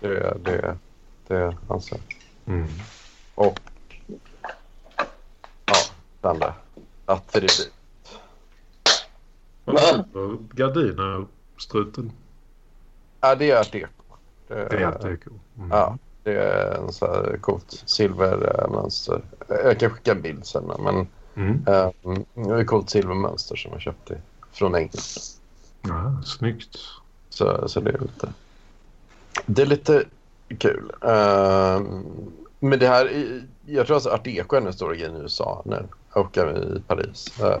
Det, 0.00 0.36
det, 0.44 0.78
det 1.26 1.56
anser 1.68 1.96
jag. 1.96 2.54
Mm. 2.54 2.68
Och... 3.34 3.60
Ja, 5.66 5.76
den 6.20 6.38
där. 6.38 6.52
Attribut. 7.04 7.72
Vad 9.64 9.80
sitter 9.80 10.54
gardiner 10.54 11.26
struten? 11.58 12.12
Ja, 13.20 13.34
det 13.34 13.50
är 13.50 13.64
deco. 13.72 13.86
Det, 14.48 14.54
Det 14.54 14.76
är 14.76 15.10
deco. 15.10 15.30
Mm. 15.58 15.70
Ja, 15.70 15.98
det 16.22 16.32
är 16.32 16.74
en 16.74 16.92
så 16.92 17.06
här 17.06 17.38
coolt 17.40 17.82
silvermönster. 17.86 19.22
Jag 19.48 19.78
kan 19.80 19.90
skicka 19.90 20.12
en 20.12 20.22
bild 20.22 20.46
sen. 20.46 20.64
Men 20.78 21.06
Mm. 21.38 21.64
um, 22.02 22.24
det 22.34 22.40
är 22.54 22.60
ett 22.60 22.66
coolt 22.66 22.90
silvermönster 22.90 23.56
som 23.56 23.72
jag 23.72 23.80
köpte 23.80 24.20
från 24.52 24.74
England. 24.74 25.02
Ja, 25.82 26.22
snyggt. 26.24 26.78
Så, 27.28 27.68
så 27.68 27.80
det 27.80 27.90
är 27.90 27.98
lite... 27.98 28.28
Det 29.46 29.62
är 29.62 29.66
lite 29.66 30.04
kul. 30.58 30.92
Ehm, 31.02 32.06
men 32.60 32.78
det 32.78 32.88
här... 32.88 33.06
är- 33.06 33.42
Jag 33.68 33.86
tror 33.86 33.94
alltså 33.94 34.10
art 34.10 34.24
deco 34.24 34.56
är 34.56 34.60
den 34.60 34.72
stora 34.72 34.94
grejen 34.94 35.16
i 35.16 35.20
USA 35.20 35.62
nu. 35.64 35.86
Och 36.12 36.38
även 36.38 36.76
i 36.76 36.80
Paris. 36.86 37.40
Eh, 37.40 37.58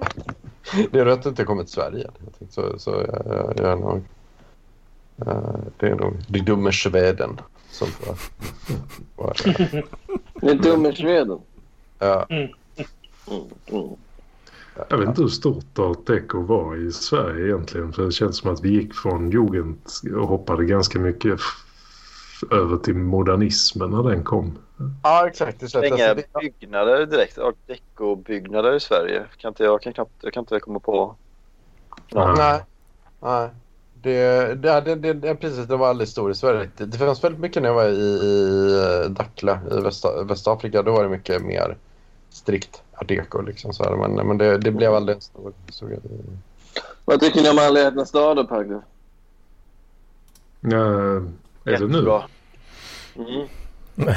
det 0.90 0.98
är 1.00 1.04
rätt 1.04 1.18
att 1.18 1.22
det 1.22 1.28
inte 1.28 1.44
kommer 1.44 1.62
till 1.62 1.72
Sverige. 1.72 2.10
Jag 2.24 2.38
tänkte, 2.38 2.54
så, 2.54 2.78
så 2.78 2.90
jag, 2.90 3.52
jag, 3.56 3.72
är 3.72 3.76
nog... 3.76 4.02
eh, 5.26 5.54
det 5.76 5.86
är 5.86 5.94
nog 5.94 6.14
det 6.28 6.40
dumma 6.40 6.72
Sveden 6.72 7.40
som 7.70 7.88
får... 7.88 8.14
får 9.16 9.34
Det 10.40 10.46
är 10.50 10.54
dum 10.54 10.86
i 10.86 10.92
Sweden. 10.94 11.38
ja. 11.98 12.26
Mm. 12.28 12.48
Mm. 13.70 13.90
Jag 14.88 14.98
vet 14.98 15.08
inte 15.08 15.22
hur 15.22 15.28
stort 15.28 15.78
art 15.78 16.06
deco 16.06 16.40
var 16.42 16.76
i 16.76 16.92
Sverige 16.92 17.46
egentligen. 17.46 17.92
För 17.92 18.04
det 18.04 18.12
känns 18.12 18.36
som 18.38 18.50
att 18.52 18.60
vi 18.64 18.68
gick 18.70 18.94
från 18.94 19.30
jugend 19.30 19.78
och 20.16 20.28
hoppade 20.28 20.64
ganska 20.64 20.98
mycket 20.98 21.40
över 22.50 22.76
till 22.76 22.94
modernismen 22.94 23.90
när 23.90 24.02
den 24.02 24.24
kom. 24.24 24.58
Ja, 25.02 25.28
exakt. 25.28 25.60
Det 25.60 25.74
att- 25.74 25.84
Inga 25.84 26.14
byggnader 26.40 27.06
direkt. 27.06 27.38
Art 27.38 27.54
deco-byggnader 27.66 28.74
i 28.76 28.80
Sverige. 28.80 29.24
Kan 29.36 29.48
inte, 29.48 29.64
jag, 29.64 29.82
kan 29.82 29.92
knappt, 29.92 30.12
jag 30.20 30.32
kan 30.32 30.40
inte 30.40 30.60
komma 30.60 30.78
på 30.78 31.16
någon. 32.12 32.34
Nej. 32.38 32.60
Nej. 33.20 33.48
Det, 34.02 34.54
det, 34.54 34.80
det, 34.80 34.94
det, 34.94 35.12
det, 35.12 35.34
precis, 35.34 35.66
det 35.66 35.76
var 35.76 35.88
aldrig 35.88 36.08
stor 36.08 36.30
i 36.30 36.34
Sverige. 36.34 36.70
Det, 36.76 36.84
det 36.84 36.98
fanns 36.98 37.24
väldigt 37.24 37.40
mycket 37.40 37.62
när 37.62 37.68
jag 37.68 37.74
var 37.74 37.88
i, 37.88 37.96
i 37.96 39.02
eh, 39.04 39.10
Dakhla 39.10 39.60
i 39.70 39.80
Västa, 39.80 40.22
Västafrika. 40.24 40.82
Då 40.82 40.92
var 40.92 41.02
det 41.02 41.08
mycket 41.08 41.42
mer 41.42 41.76
strikt 42.30 42.82
art 42.94 43.08
deco. 43.08 43.42
Liksom, 43.42 43.72
så 43.72 43.84
här. 43.84 43.96
Men, 43.96 44.26
men 44.28 44.38
det, 44.38 44.58
det 44.58 44.70
blev 44.70 44.94
aldrig 44.94 45.16
en 45.16 45.20
stor, 45.22 45.52
stor 45.68 45.88
grej. 45.88 46.00
Vad 47.04 47.20
tycker 47.20 47.42
ni 47.42 47.50
om 47.50 47.58
Alla 47.58 48.06
stad 48.06 48.36
då, 48.36 48.44
Pagge? 48.44 48.80
Ja, 50.60 50.78
är 50.78 51.20
det 51.64 51.72
nu? 51.72 51.72
Jättebra. 51.72 52.22
Mm. 53.98 54.14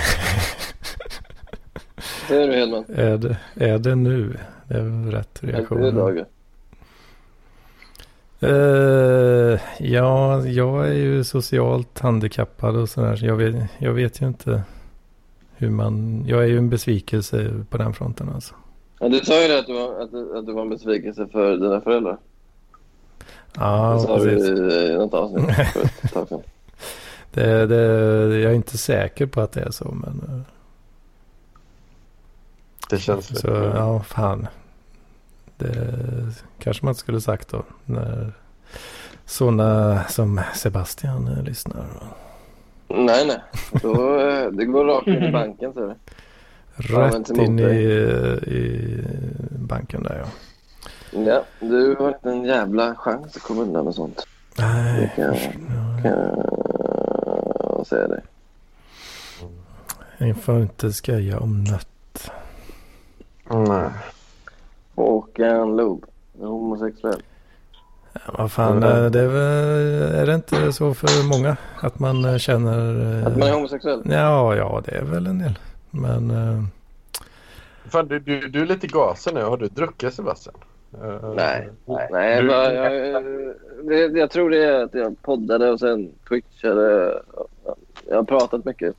Säger 2.28 2.48
du 2.48 2.54
Hedman? 2.54 2.86
Är 2.88 3.18
det, 3.18 3.38
är 3.56 3.78
det 3.78 3.96
nu? 3.96 4.38
Det 4.68 4.78
är 4.78 4.82
väl 4.82 5.12
rätt 5.12 5.44
Är 5.44 5.48
det 5.48 5.54
reaktion. 5.54 5.96
Dagen? 5.96 6.26
Eh, 8.40 9.60
ja, 9.80 10.46
jag 10.46 10.88
är 10.88 10.94
ju 10.94 11.24
socialt 11.24 12.00
handikappad 12.00 12.76
och 12.76 12.90
sådär. 12.90 13.16
Så 13.16 13.26
jag 13.26 13.36
vet, 13.36 13.56
jag 13.78 13.94
vet 13.94 14.22
ju 14.22 14.28
inte 14.28 14.64
hur 15.56 15.70
man... 15.70 16.24
Jag 16.28 16.44
är 16.44 16.48
ju 16.48 16.58
en 16.58 16.70
besvikelse 16.70 17.52
på 17.70 17.78
den 17.78 17.94
fronten 17.94 18.30
alltså. 18.36 18.56
Ja, 19.00 19.10
du 19.10 19.20
sa 19.20 19.42
ju 19.42 19.48
det 19.48 19.60
att 19.60 19.68
du, 19.68 19.74
var, 19.74 20.02
att, 20.02 20.12
du, 20.12 20.38
att 20.38 20.46
du 20.46 20.54
var 20.54 20.62
en 20.62 20.70
besvikelse 20.70 21.28
för 21.32 21.58
dina 21.58 21.82
föräldrar. 21.82 22.18
Ja, 23.56 23.94
det 23.94 24.00
sa 24.00 24.18
du 24.18 24.30
precis. 24.30 24.74
i, 24.74 24.92
i 24.92 24.98
något 24.98 25.14
avsnitt 25.14 25.56
för 25.74 25.82
ett 25.82 26.14
tag 26.14 26.28
sedan. 26.28 26.42
Det, 27.32 27.68
det, 27.68 27.76
jag 28.40 28.52
är 28.52 28.56
inte 28.56 28.78
säker 28.78 29.26
på 29.26 29.42
att 29.42 29.52
det 29.52 29.62
är 29.62 29.72
så. 29.72 29.92
Men, 29.92 30.22
eh, 30.28 30.42
Det 32.90 32.98
känns 32.98 33.40
så 33.40 33.48
ja, 33.76 34.04
fan. 34.04 34.48
Det 35.58 35.76
kanske 36.60 36.86
man 36.86 36.92
inte 36.92 37.00
skulle 37.00 37.22
sagt 37.22 37.50
då. 37.50 37.64
När 37.86 38.32
sådana 39.26 40.04
som 40.04 40.42
Sebastian 40.56 41.28
eh, 41.28 41.44
lyssnar. 41.44 41.86
Nej, 42.88 43.26
nej. 43.28 43.40
Då, 43.82 44.20
eh, 44.20 44.52
det 44.52 44.66
går 44.66 44.86
rakt 44.86 45.08
in 45.08 45.24
i 45.24 45.32
banken, 45.32 45.74
det. 45.74 45.96
Används 46.96 47.30
Rätt 47.30 47.38
in 47.38 47.60
i, 47.60 47.64
i 48.48 49.04
banken 49.50 50.04
där 50.04 50.24
ja. 50.26 50.30
Ja, 51.12 51.44
du 51.60 51.96
har 52.00 52.08
inte 52.08 52.30
en 52.30 52.44
jävla 52.46 52.96
chans 52.96 53.36
att 53.36 53.42
komma 53.42 53.62
undan 53.62 53.86
med 53.86 53.96
sånt. 53.96 54.28
Det 54.56 54.64
Nej, 54.64 55.12
kan 55.16 55.26
jag, 55.26 55.36
ja, 55.36 56.02
kan 56.02 56.12
jag 56.12 56.69
säga 57.90 58.08
dig. 58.08 58.22
jag 60.18 60.38
får 60.38 60.62
inte 60.62 60.94
skoja 60.94 61.40
om 61.40 61.64
nött. 61.64 62.32
Nej. 63.50 63.90
Håkan 64.96 65.76
Loob, 65.76 66.06
homosexuell. 66.40 67.22
Ja, 68.14 68.20
vad 68.38 68.52
fan, 68.52 68.84
eh, 68.84 69.06
det 69.06 69.20
är, 69.22 69.28
väl, 69.28 70.14
är 70.16 70.26
det 70.26 70.36
inte 70.36 70.74
så 70.74 70.94
för 70.94 71.28
många 71.38 71.58
att 71.82 72.00
man 72.00 72.26
eh, 72.26 72.38
känner... 72.38 73.20
eh, 73.22 73.28
Att 73.28 73.38
man 73.38 73.48
är 73.48 73.54
homosexuell? 73.54 74.02
Ja, 74.06 74.56
ja, 74.56 74.82
det 74.86 74.92
är 74.92 75.04
väl 75.04 75.28
en 75.28 75.40
del. 75.40 75.60
Men 75.92 76.34
Fan, 77.86 78.08
du, 78.08 78.20
du, 78.20 78.48
du 78.48 78.62
är 78.62 78.66
lite 78.66 78.88
gasen 78.88 79.34
nu. 79.34 79.44
Har 79.44 79.58
du 79.58 79.68
druckit 79.68 80.14
Sebastian? 80.14 80.56
Eh, 80.94 81.34
Nej, 81.36 81.70
nej 82.10 82.36
jag, 82.36 82.44
Du- 82.44 82.48
bara, 82.48 82.74
jag, 82.74 83.24
det, 83.84 84.20
jag 84.20 84.32
tror 84.32 84.50
det 84.50 84.66
är 84.66 84.84
att 84.84 84.94
jag 84.94 85.22
poddade 85.22 85.72
och 85.72 85.80
sen 85.80 86.12
twitchade. 86.30 87.22
Jag 88.08 88.16
har 88.16 88.24
pratat 88.24 88.66
mycket. 88.66 88.96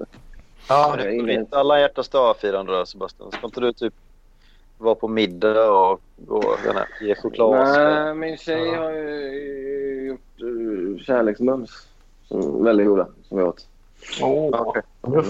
Ja, 0.68 0.94
Jag 0.98 1.26
Det 1.26 1.32
är 1.34 1.40
inte 1.40 1.58
alla 1.58 1.80
hjärtans 1.80 2.08
dag-firande 2.08 2.72
då 2.72 2.86
Sebastian. 2.86 3.30
Ska 3.32 3.46
inte 3.46 3.60
du 3.60 3.72
typ 3.72 3.94
vara 4.78 4.94
på 4.94 5.08
middag 5.08 5.70
och 5.72 6.00
gå, 6.16 6.42
jag 6.64 6.74
vet 6.74 6.82
inte, 6.82 7.04
ge 7.04 7.14
choklad? 7.14 7.68
Nej, 7.68 8.14
min 8.14 8.36
tjej 8.36 8.74
har 8.74 8.90
ju 8.90 10.06
gjort 10.08 10.42
uh, 10.42 10.98
kärleksmums. 10.98 11.86
Som, 12.28 12.64
väldigt 12.64 12.86
goda, 12.86 13.06
som 13.28 13.38
jag 13.38 13.48
åt. 13.48 13.66
Åh, 14.22 14.62
Okej. 14.62 14.82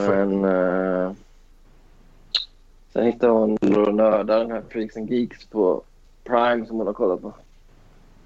Men 0.09 0.45
uh, 0.45 1.12
sen 2.93 3.05
hittade 3.05 3.32
hon 3.32 3.53
och 3.77 3.95
nördar 3.95 4.39
den 4.39 4.51
här 4.51 4.62
Freaks 4.69 4.97
and 4.97 5.11
Geeks 5.11 5.47
på 5.47 5.82
Prime 6.31 6.66
som 6.66 6.77
hon 6.77 6.86
har 6.86 6.94
kollat 6.94 7.23
på. 7.23 7.32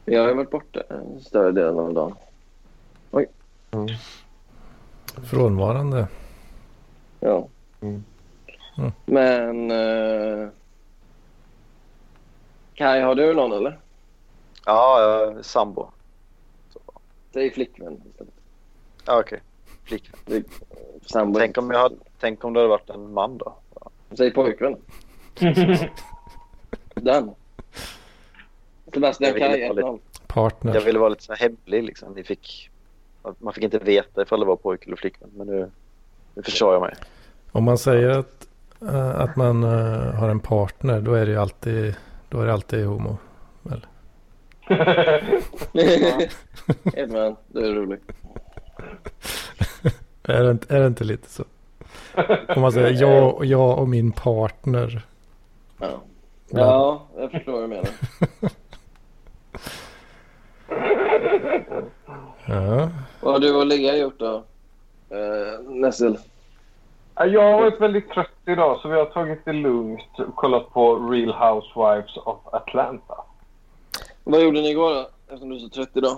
Jag 0.05 0.21
har 0.23 0.29
ju 0.29 0.35
varit 0.35 0.51
borta 0.51 0.83
en 0.91 1.21
större 1.21 1.53
delen 1.53 1.79
av 1.79 1.95
dagen. 1.95 2.15
frånvarande. 5.23 6.09
Ja. 7.21 7.49
Mm. 7.81 8.05
Mm. 8.79 8.93
Men... 9.07 9.71
Uh, 9.71 10.49
Kai, 12.75 13.01
har 13.01 13.15
du 13.15 13.35
någon 13.35 13.53
eller? 13.53 13.79
Ja, 14.67 15.01
ja, 15.01 15.43
sambo. 15.43 15.87
Säg 17.33 17.51
flickvän 17.51 18.03
istället. 18.11 18.35
Ja, 19.07 19.21
okej. 19.21 19.41
Flickvän. 19.85 20.21
Det- 20.25 20.47
Sambo. 21.07 21.39
Tänk 21.39 21.59
om, 21.59 21.71
jag 21.71 21.79
hade, 21.79 21.97
tänk 22.21 22.45
om 22.45 22.53
det 22.53 22.61
hade 22.61 22.69
varit 22.69 22.91
en 22.91 23.13
man 23.13 23.39
då? 23.39 23.55
Säg 24.17 24.31
pojkvän. 24.31 24.77
Den. 26.95 27.35
Sebastian 28.95 29.31
Jag 29.41 29.77
lite- 29.77 29.83
1-0. 29.89 29.99
Partner. 30.27 30.75
Jag 30.75 30.81
ville 30.81 30.99
vara 30.99 31.09
lite 31.09 31.23
så 31.23 31.33
här 31.33 31.39
hemlig 31.49 31.83
liksom. 31.85 32.13
Ni 32.13 32.25
fick, 32.25 32.71
man 33.39 33.53
fick 33.53 33.65
inte 33.65 33.79
veta 33.79 34.23
ifall 34.23 34.41
det 34.41 34.47
var 34.47 34.57
pojke 34.57 34.87
eller 34.87 34.97
flickvän. 34.97 35.31
Men 35.37 35.47
nu, 35.47 35.71
nu 36.35 36.43
förstår 36.43 36.73
jag 36.73 36.83
mig. 36.83 36.95
Om 37.53 37.65
man 37.65 37.79
säger 37.79 38.09
att, 38.09 38.47
eh, 38.83 39.21
att 39.21 39.37
man 39.37 39.63
eh, 39.65 40.15
har 40.15 40.29
en 40.29 40.41
partner 40.41 41.01
då 41.01 41.15
är 41.15 41.27
det 41.27 41.33
ju 41.33 41.39
alltid, 41.39 41.95
då 42.29 42.41
är 42.41 42.47
det 42.47 42.53
alltid 42.53 42.87
homo. 42.87 43.17
Edman, 46.95 47.37
du 47.49 47.67
är 47.67 47.75
rolig. 47.75 47.99
Är 50.27 50.43
det, 50.45 50.51
inte- 50.51 50.77
är 50.77 50.81
det 50.81 50.87
inte 50.87 51.05
lite 51.05 51.31
så? 51.31 51.45
Om 52.49 52.63
man 52.63 52.73
säger 52.73 53.01
jag, 53.03 53.45
jag 53.45 53.79
och 53.79 53.89
min 53.89 54.13
partner. 54.13 55.03
Ja. 55.81 56.03
ja, 56.49 57.07
jag 57.17 57.31
förstår 57.31 57.53
vad 57.53 57.63
du 57.63 57.67
menar. 57.67 57.89
Ja. 62.47 62.89
Vad 63.21 63.33
har 63.33 63.41
du 63.41 63.55
och 63.57 63.67
Lea 63.67 63.97
gjort 63.97 64.19
då? 64.19 64.35
Uh, 65.13 65.71
Nessel? 65.71 66.19
Ja, 67.15 67.27
Jag 67.27 67.53
har 67.53 67.61
varit 67.61 67.81
väldigt 67.81 68.11
trött 68.11 68.31
idag 68.47 68.79
så 68.81 68.89
vi 68.89 68.97
har 68.99 69.05
tagit 69.05 69.45
det 69.45 69.53
lugnt 69.53 70.19
och 70.19 70.35
kollat 70.37 70.73
på 70.73 70.97
Real 70.97 71.33
Housewives 71.33 72.17
of 72.17 72.39
Atlanta. 72.53 73.15
Vad 74.25 74.43
gjorde 74.43 74.61
ni 74.61 74.71
igår 74.71 74.95
då? 74.95 75.09
Eftersom 75.27 75.49
du 75.49 75.57
är 75.57 75.61
så 75.61 75.69
trött 75.69 75.91
idag. 75.97 76.17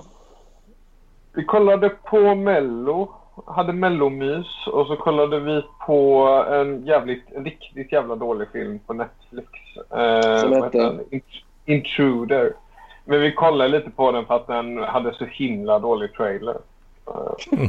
Vi 1.32 1.44
kollade 1.44 1.88
på 1.88 2.34
Mello, 2.34 3.08
hade 3.46 3.72
Mellomys 3.72 4.66
och 4.66 4.86
så 4.86 4.96
kollade 4.96 5.40
vi 5.40 5.62
på 5.86 6.28
en 6.50 6.86
jävligt, 6.86 7.32
en 7.32 7.44
riktigt 7.44 7.92
jävla 7.92 8.16
dålig 8.16 8.48
film 8.52 8.78
på 8.78 8.92
Netflix. 8.92 9.48
Eh, 9.90 10.40
Som 10.40 10.62
hette? 10.62 10.98
Intruder. 11.64 12.52
Men 13.08 13.20
vi 13.20 13.32
kollade 13.32 13.70
lite 13.70 13.90
på 13.90 14.12
den 14.12 14.26
för 14.26 14.34
att 14.34 14.46
den 14.46 14.78
hade 14.78 15.14
så 15.14 15.24
himla 15.24 15.78
dålig 15.78 16.12
trailer. 16.14 16.56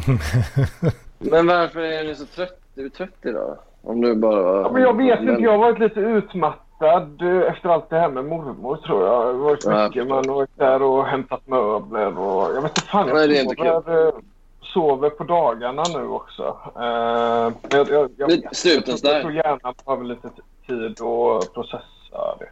Men 1.20 1.48
varför 1.48 1.80
är 1.80 2.04
ni 2.04 2.16
så 2.16 2.26
trött? 2.26 2.60
Du 2.76 2.86
är 2.86 2.90
trött 2.90 3.26
idag? 3.26 3.58
Om 3.82 4.02
du 4.02 4.16
bara. 4.16 4.62
Ja, 4.62 4.70
men 4.74 4.82
jag 4.82 4.98
vet 4.98 5.20
inte, 5.20 5.42
jag 5.42 5.52
har 5.52 5.58
varit 5.58 5.80
lite 5.80 6.00
utmattad 6.00 7.22
eh, 7.22 7.52
efter 7.52 7.70
allt 7.70 7.90
det 7.90 8.00
här 8.00 8.10
med 8.10 8.26
mormor 8.26 8.78
tror 8.78 9.06
jag. 9.06 9.22
Det 9.22 9.26
har 9.26 9.34
varit 9.34 9.66
Ja, 9.66 9.72
jag 9.72 9.88
mycket. 9.88 10.08
Man 10.08 10.30
har 10.30 10.36
varit 10.36 10.58
där 10.58 10.82
och 10.82 11.06
hämtat 11.06 11.48
möbler 11.48 12.18
och 12.20 12.56
jag 12.56 12.62
vet 12.62 12.78
inte 12.78 12.82
fan. 12.82 13.08
Jag 13.08 13.16
Nej, 13.16 13.28
det 13.28 13.38
är 13.38 13.42
inte 13.44 13.56
sover, 13.56 14.08
eh, 14.08 14.14
sover 14.62 15.10
på 15.10 15.24
dagarna 15.24 15.84
nu 15.96 16.08
också. 16.08 16.58
Men 16.76 17.54
jag, 17.70 17.90
jag, 17.90 18.10
jag, 18.18 18.30
Lite 18.30 18.50
jag, 18.64 18.84
jag 18.88 19.00
där. 19.04 19.22
tror 19.22 19.34
hjärnan 19.34 19.74
behöver 19.86 20.04
lite 20.04 20.30
tid 20.68 21.02
att 21.02 21.54
processa 21.54 22.36
det. 22.40 22.50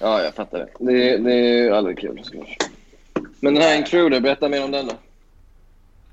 Ja, 0.00 0.22
jag 0.22 0.34
fattar 0.34 0.58
det. 0.58 0.68
Det, 0.78 1.16
det 1.16 1.32
är 1.32 1.64
ju 1.64 1.74
aldrig 1.74 1.98
kul 1.98 2.20
såklart. 2.22 2.56
Men 3.40 3.54
den 3.54 3.62
här 3.62 3.78
Intruder, 3.78 4.20
berätta 4.20 4.48
mer 4.48 4.64
om 4.64 4.70
den 4.70 4.86
då. 4.86 4.92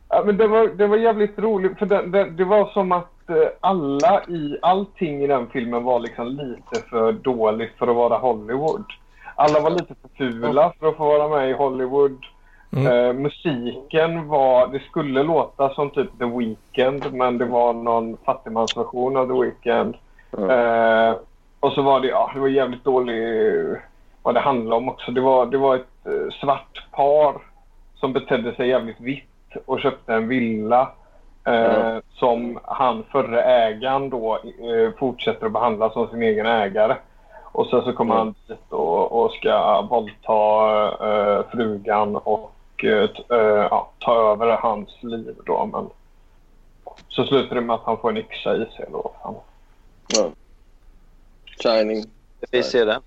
Ja, 0.09 0.23
men 0.26 0.38
det, 0.38 0.47
var, 0.47 0.68
det 0.68 0.88
var 0.88 0.97
jävligt 0.97 1.39
roligt 1.39 1.77
för 1.80 1.85
det, 1.85 2.07
det, 2.07 2.30
det 2.30 2.43
var 2.43 2.69
som 2.73 2.91
att 2.91 3.30
eh, 3.30 3.35
alla 3.59 4.23
i 4.27 4.57
allting 4.61 5.23
i 5.23 5.27
den 5.27 5.47
filmen 5.47 5.84
var 5.84 5.99
liksom 5.99 6.27
lite 6.27 6.88
för 6.89 7.11
dåligt 7.11 7.72
för 7.77 7.88
att 7.88 7.95
vara 7.95 8.18
Hollywood. 8.18 8.85
Alla 9.35 9.59
var 9.59 9.69
lite 9.69 9.95
för 10.01 10.09
fula 10.18 10.73
för 10.80 10.88
att 10.88 10.97
få 10.97 11.05
vara 11.05 11.39
med 11.39 11.49
i 11.49 11.53
Hollywood. 11.53 12.18
Mm. 12.72 12.88
Eh, 12.88 13.14
musiken 13.14 14.27
var, 14.27 14.68
det 14.68 14.80
skulle 14.80 15.23
låta 15.23 15.69
som 15.73 15.89
typ 15.89 16.19
The 16.19 16.26
Weeknd 16.26 17.14
men 17.14 17.38
det 17.38 17.45
var 17.45 17.73
någon 17.73 18.18
fattigmansversion 18.26 19.18
av 19.18 19.27
The 19.27 19.41
Weeknd. 19.41 19.95
Mm. 20.38 20.49
Eh, 20.49 21.15
och 21.59 21.71
så 21.73 21.81
var 21.81 21.99
det, 21.99 22.07
ja, 22.07 22.31
det 22.34 22.39
var 22.39 22.47
jävligt 22.47 22.84
dålig 22.84 23.23
vad 24.23 24.34
det 24.35 24.39
handlade 24.39 24.75
om 24.75 24.89
också. 24.89 25.11
Det 25.11 25.21
var, 25.21 25.45
det 25.45 25.57
var 25.57 25.75
ett 25.75 26.05
eh, 26.05 26.34
svart 26.41 26.85
par 26.91 27.35
som 27.95 28.13
betedde 28.13 28.55
sig 28.55 28.67
jävligt 28.69 28.99
vitt 28.99 29.55
och 29.65 29.79
köpte 29.79 30.13
en 30.13 30.27
villa 30.27 30.91
eh, 31.45 31.53
Ja. 31.53 32.01
som 32.13 32.59
han 32.63 33.03
förre 33.11 33.41
ägaren 33.43 34.09
då 34.09 34.35
eh, 34.35 34.97
fortsätter 34.99 35.45
att 35.45 35.51
behandla 35.51 35.89
som 35.89 36.07
sin 36.07 36.23
egen 36.23 36.45
ägare. 36.45 36.95
Och 37.51 37.67
sen 37.67 37.81
så 37.81 37.93
kommer 37.93 38.13
Ja. 38.15 38.19
han 38.19 38.35
dit 38.47 38.57
och, 38.71 39.11
och 39.23 39.31
ska 39.31 39.81
våldta 39.81 40.38
eh, 41.07 41.45
frugan 41.51 42.15
och 42.15 42.84
eh, 42.84 43.09
eh, 43.29 43.67
ja, 43.71 43.89
ta 43.99 44.31
över 44.31 44.57
hans 44.57 45.03
liv 45.03 45.35
då. 45.45 45.65
Men 45.65 45.89
så 47.07 47.23
slutar 47.23 47.55
det 47.55 47.61
med 47.61 47.73
att 47.73 47.84
han 47.85 47.97
får 47.97 48.09
en 48.09 48.17
yxa 48.17 48.55
i 48.55 48.65
sig 48.65 48.85
då. 48.91 49.11
Fan. 49.23 49.35
Shining. 51.63 52.05
Vi 52.51 52.63
ser 52.63 52.85
den. 52.85 53.01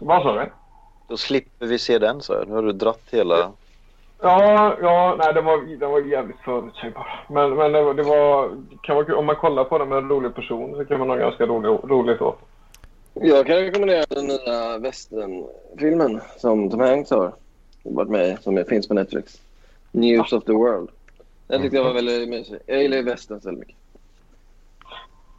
Vad 0.00 0.22
sa 0.22 0.34
du? 0.34 0.50
Då 1.08 1.16
slipper 1.16 1.66
vi 1.66 1.78
se 1.78 1.98
den 1.98 2.22
så. 2.22 2.44
Nu 2.44 2.54
har 2.54 2.62
du 2.62 2.72
dratt 2.72 3.02
hela... 3.10 3.52
Ja, 4.20 4.76
ja 4.82 5.16
nej, 5.18 5.34
det 5.34 5.40
var, 5.40 5.78
det 5.78 5.86
var 5.86 6.00
jävligt 6.00 6.40
förutsägbar. 6.44 7.24
Men, 7.28 7.54
men 7.54 7.72
det, 7.72 7.82
var, 7.82 7.94
det 7.94 8.02
var, 8.02 8.50
kan 8.82 8.96
vara. 8.96 9.16
Om 9.16 9.26
man 9.26 9.36
kollar 9.36 9.64
på 9.64 9.78
det 9.78 9.84
med 9.84 9.98
en 9.98 10.08
rolig 10.08 10.34
person 10.34 10.74
så 10.76 10.84
kan 10.84 10.98
man 10.98 11.08
ha 11.08 11.16
ganska 11.16 11.46
rolig, 11.46 11.68
roligt 11.68 12.20
åt 12.20 12.38
Jag 13.14 13.46
kan 13.46 13.56
rekommendera 13.56 14.04
den 14.08 14.26
nya 14.26 14.78
westernfilmen 14.78 16.20
som 16.36 16.70
Tom 16.70 16.80
Hanks 16.80 17.10
har 17.10 17.32
varit 17.82 18.10
med 18.10 18.28
i, 18.28 18.36
som 18.42 18.64
finns 18.68 18.88
på 18.88 18.94
Netflix. 18.94 19.40
News 19.92 20.32
of 20.32 20.44
the 20.44 20.52
World. 20.52 20.88
Den 21.46 21.62
tyckte 21.62 21.76
jag 21.76 21.84
var 21.84 21.92
väldigt 21.92 22.28
mysig. 22.28 22.58
Jag 22.66 22.82
gillar 22.82 22.96
ju 22.96 23.02
western 23.02 23.38
väldigt 23.38 23.68
mycket. 23.68 23.85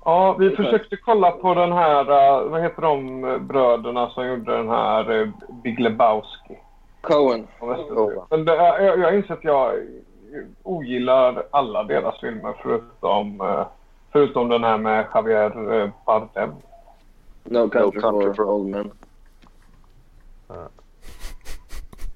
Ja, 0.08 0.36
vi 0.40 0.50
försökte 0.56 0.98
kolla 0.98 1.32
på 1.32 1.54
den 1.54 1.72
här, 1.72 2.02
eh, 2.02 2.50
vad 2.50 2.62
heter 2.62 2.82
de 2.82 3.24
eh, 3.26 3.38
bröderna 3.38 4.10
som 4.10 4.28
gjorde 4.28 4.58
den 4.58 4.70
här 4.70 5.22
eh, 5.22 5.28
Big 5.64 5.80
Lebowski? 5.80 6.58
Västerby. 7.62 8.22
Men 8.30 8.46
det, 8.46 8.56
jag, 8.56 9.00
jag 9.00 9.16
inser 9.16 9.34
att 9.34 9.44
jag 9.44 9.74
ogillar 10.64 11.44
alla 11.52 11.84
deras 11.84 12.20
filmer 12.20 12.54
förutom, 12.62 13.44
förutom 14.12 14.50
den 14.50 14.64
här 14.64 14.78
med 14.78 15.06
Javier 15.14 15.92
Bardem. 16.06 16.52
No 17.44 17.70
Country, 17.70 18.02
Country 18.02 18.28
for, 18.28 18.34
for- 18.34 18.50
Old 18.52 18.68
Men. 18.70 18.92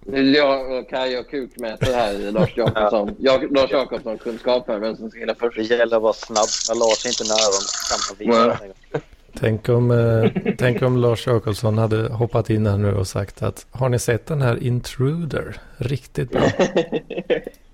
Jag 0.06 0.72
och 0.72 0.90
Kaj 0.90 1.18
och 1.20 1.30
kukmäter 1.30 1.94
här 1.94 2.14
i 2.14 2.32
Lars 2.32 2.54
Jakobsson. 2.58 3.16
Jag, 3.20 3.52
Lars 3.52 3.72
Jakobsson 3.72 4.18
kunskap 4.18 4.68
här, 4.68 4.80
vem 4.80 4.96
som 4.96 5.10
ska 5.10 5.20
hinna 5.20 5.36
först. 5.36 5.58
Det 5.58 5.64
gäller 5.64 5.96
att 5.96 6.02
vara 6.02 6.14
snabb. 6.14 6.48
När 6.70 6.76
Lars 6.76 7.06
är 7.06 7.10
inte 7.10 7.24
nära 7.24 7.60
kan 7.90 8.00
man 8.10 8.54
visa. 8.54 9.02
Tänk 9.40 9.70
om, 9.70 9.92
eh, 9.92 10.54
tänk 10.58 10.82
om 10.82 10.98
Lars 10.98 11.28
Jakobsson 11.28 11.78
hade 11.78 12.14
hoppat 12.14 12.50
in 12.50 12.66
här 12.68 12.78
nu 12.78 12.94
och 12.94 13.08
sagt 13.08 13.44
att 13.44 13.66
har 13.72 13.90
ni 13.90 14.00
sett 14.00 14.26
den 14.26 14.42
här 14.42 14.64
Intruder? 14.64 15.58
Riktigt 15.78 16.32
bra. 16.32 16.42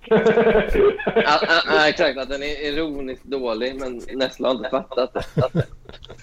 Ja, 0.10 1.40
ja, 1.42 1.62
ja, 1.68 1.90
exakt, 1.90 2.20
att 2.20 2.30
den 2.30 2.44
är 2.44 2.68
ironiskt 2.68 3.24
dålig, 3.24 3.76
men 3.80 4.02
Nessla 4.14 4.48
har 4.48 4.56
inte 4.56 4.70
fattat 4.70 5.14
det. 5.14 5.24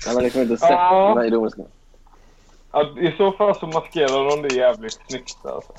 Han 0.07 0.15
har 0.15 0.23
liksom 0.23 0.43
inte 0.43 0.57
sett 0.57 0.69
den 0.69 1.19
här 1.19 1.25
ironiska. 1.25 1.63
Ja, 2.75 2.99
I 3.01 3.15
så 3.17 3.33
fall 3.33 3.55
så 3.55 3.67
maskerar 3.67 4.31
de 4.31 4.49
det 4.49 4.55
jävligt 4.55 5.01
snyggt. 5.09 5.47
Alltså. 5.47 5.73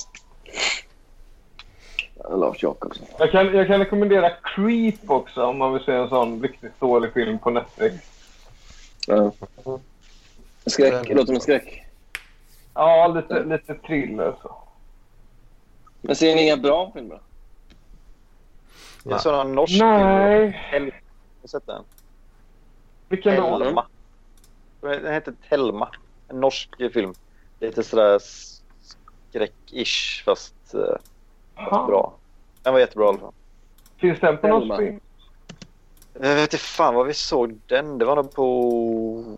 Ja, 2.16 2.36
Lars 2.36 2.64
Jakobsson. 2.64 3.08
Jag, 3.20 3.32
kan, 3.32 3.56
jag 3.56 3.68
kan 3.68 3.80
rekommendera 3.80 4.30
Creep 4.30 5.10
också 5.10 5.44
om 5.44 5.58
man 5.58 5.74
vill 5.74 5.84
se 5.84 5.92
en 5.92 6.10
sån 6.10 6.42
riktigt 6.42 6.80
dålig 6.80 7.14
film 7.14 7.40
på 7.40 7.50
Netflix. 7.50 7.96
Ja. 9.08 9.32
Skräck, 10.66 11.10
låter 11.10 11.26
som 11.26 11.36
en 11.36 11.42
skräck. 11.42 11.86
Ja, 12.74 13.08
lite, 13.08 13.44
lite 13.44 13.74
thriller 13.74 14.36
så. 14.42 14.56
Men 16.02 16.16
ser 16.16 16.36
ni 16.36 16.44
inga 16.44 16.58
bra 16.58 16.92
filmer? 16.94 17.20
Jag 19.04 19.22
såg 19.22 19.34
någon 19.34 19.56
norsk 19.56 19.82
Nej. 19.82 20.68
film. 20.72 20.86
Har 20.86 20.92
du 21.42 21.48
sett 21.48 21.68
den? 21.68 21.84
Vilken 23.10 23.36
då? 23.36 23.60
Telma. 23.60 23.86
Den 24.82 25.14
heter 25.14 25.34
Telma. 25.50 25.90
En 26.28 26.40
norsk 26.40 26.70
film. 26.94 27.14
Lite 27.60 27.84
sådär 27.84 28.20
skräck-ish 29.32 30.24
fast, 30.26 30.74
eh, 30.74 30.80
fast 31.56 31.72
Aha. 31.74 31.88
bra. 31.88 32.14
Den 32.64 32.74
var 32.74 32.80
jättebra 32.80 33.06
i 33.06 33.10
alla 33.10 33.18
fall. 33.18 33.32
Finns 33.98 34.20
den 34.20 34.38
på 34.38 34.48
någon 34.48 34.74
stream? 34.78 35.00
Jag 36.14 36.36
vet 36.36 36.54
inte 36.54 36.58
fan 36.58 36.96
vad 36.96 37.08
vi 37.08 37.14
såg 37.14 37.58
den. 37.68 37.98
Det 37.98 38.06
var 38.06 38.16
nog 38.16 38.32
på... 38.34 39.38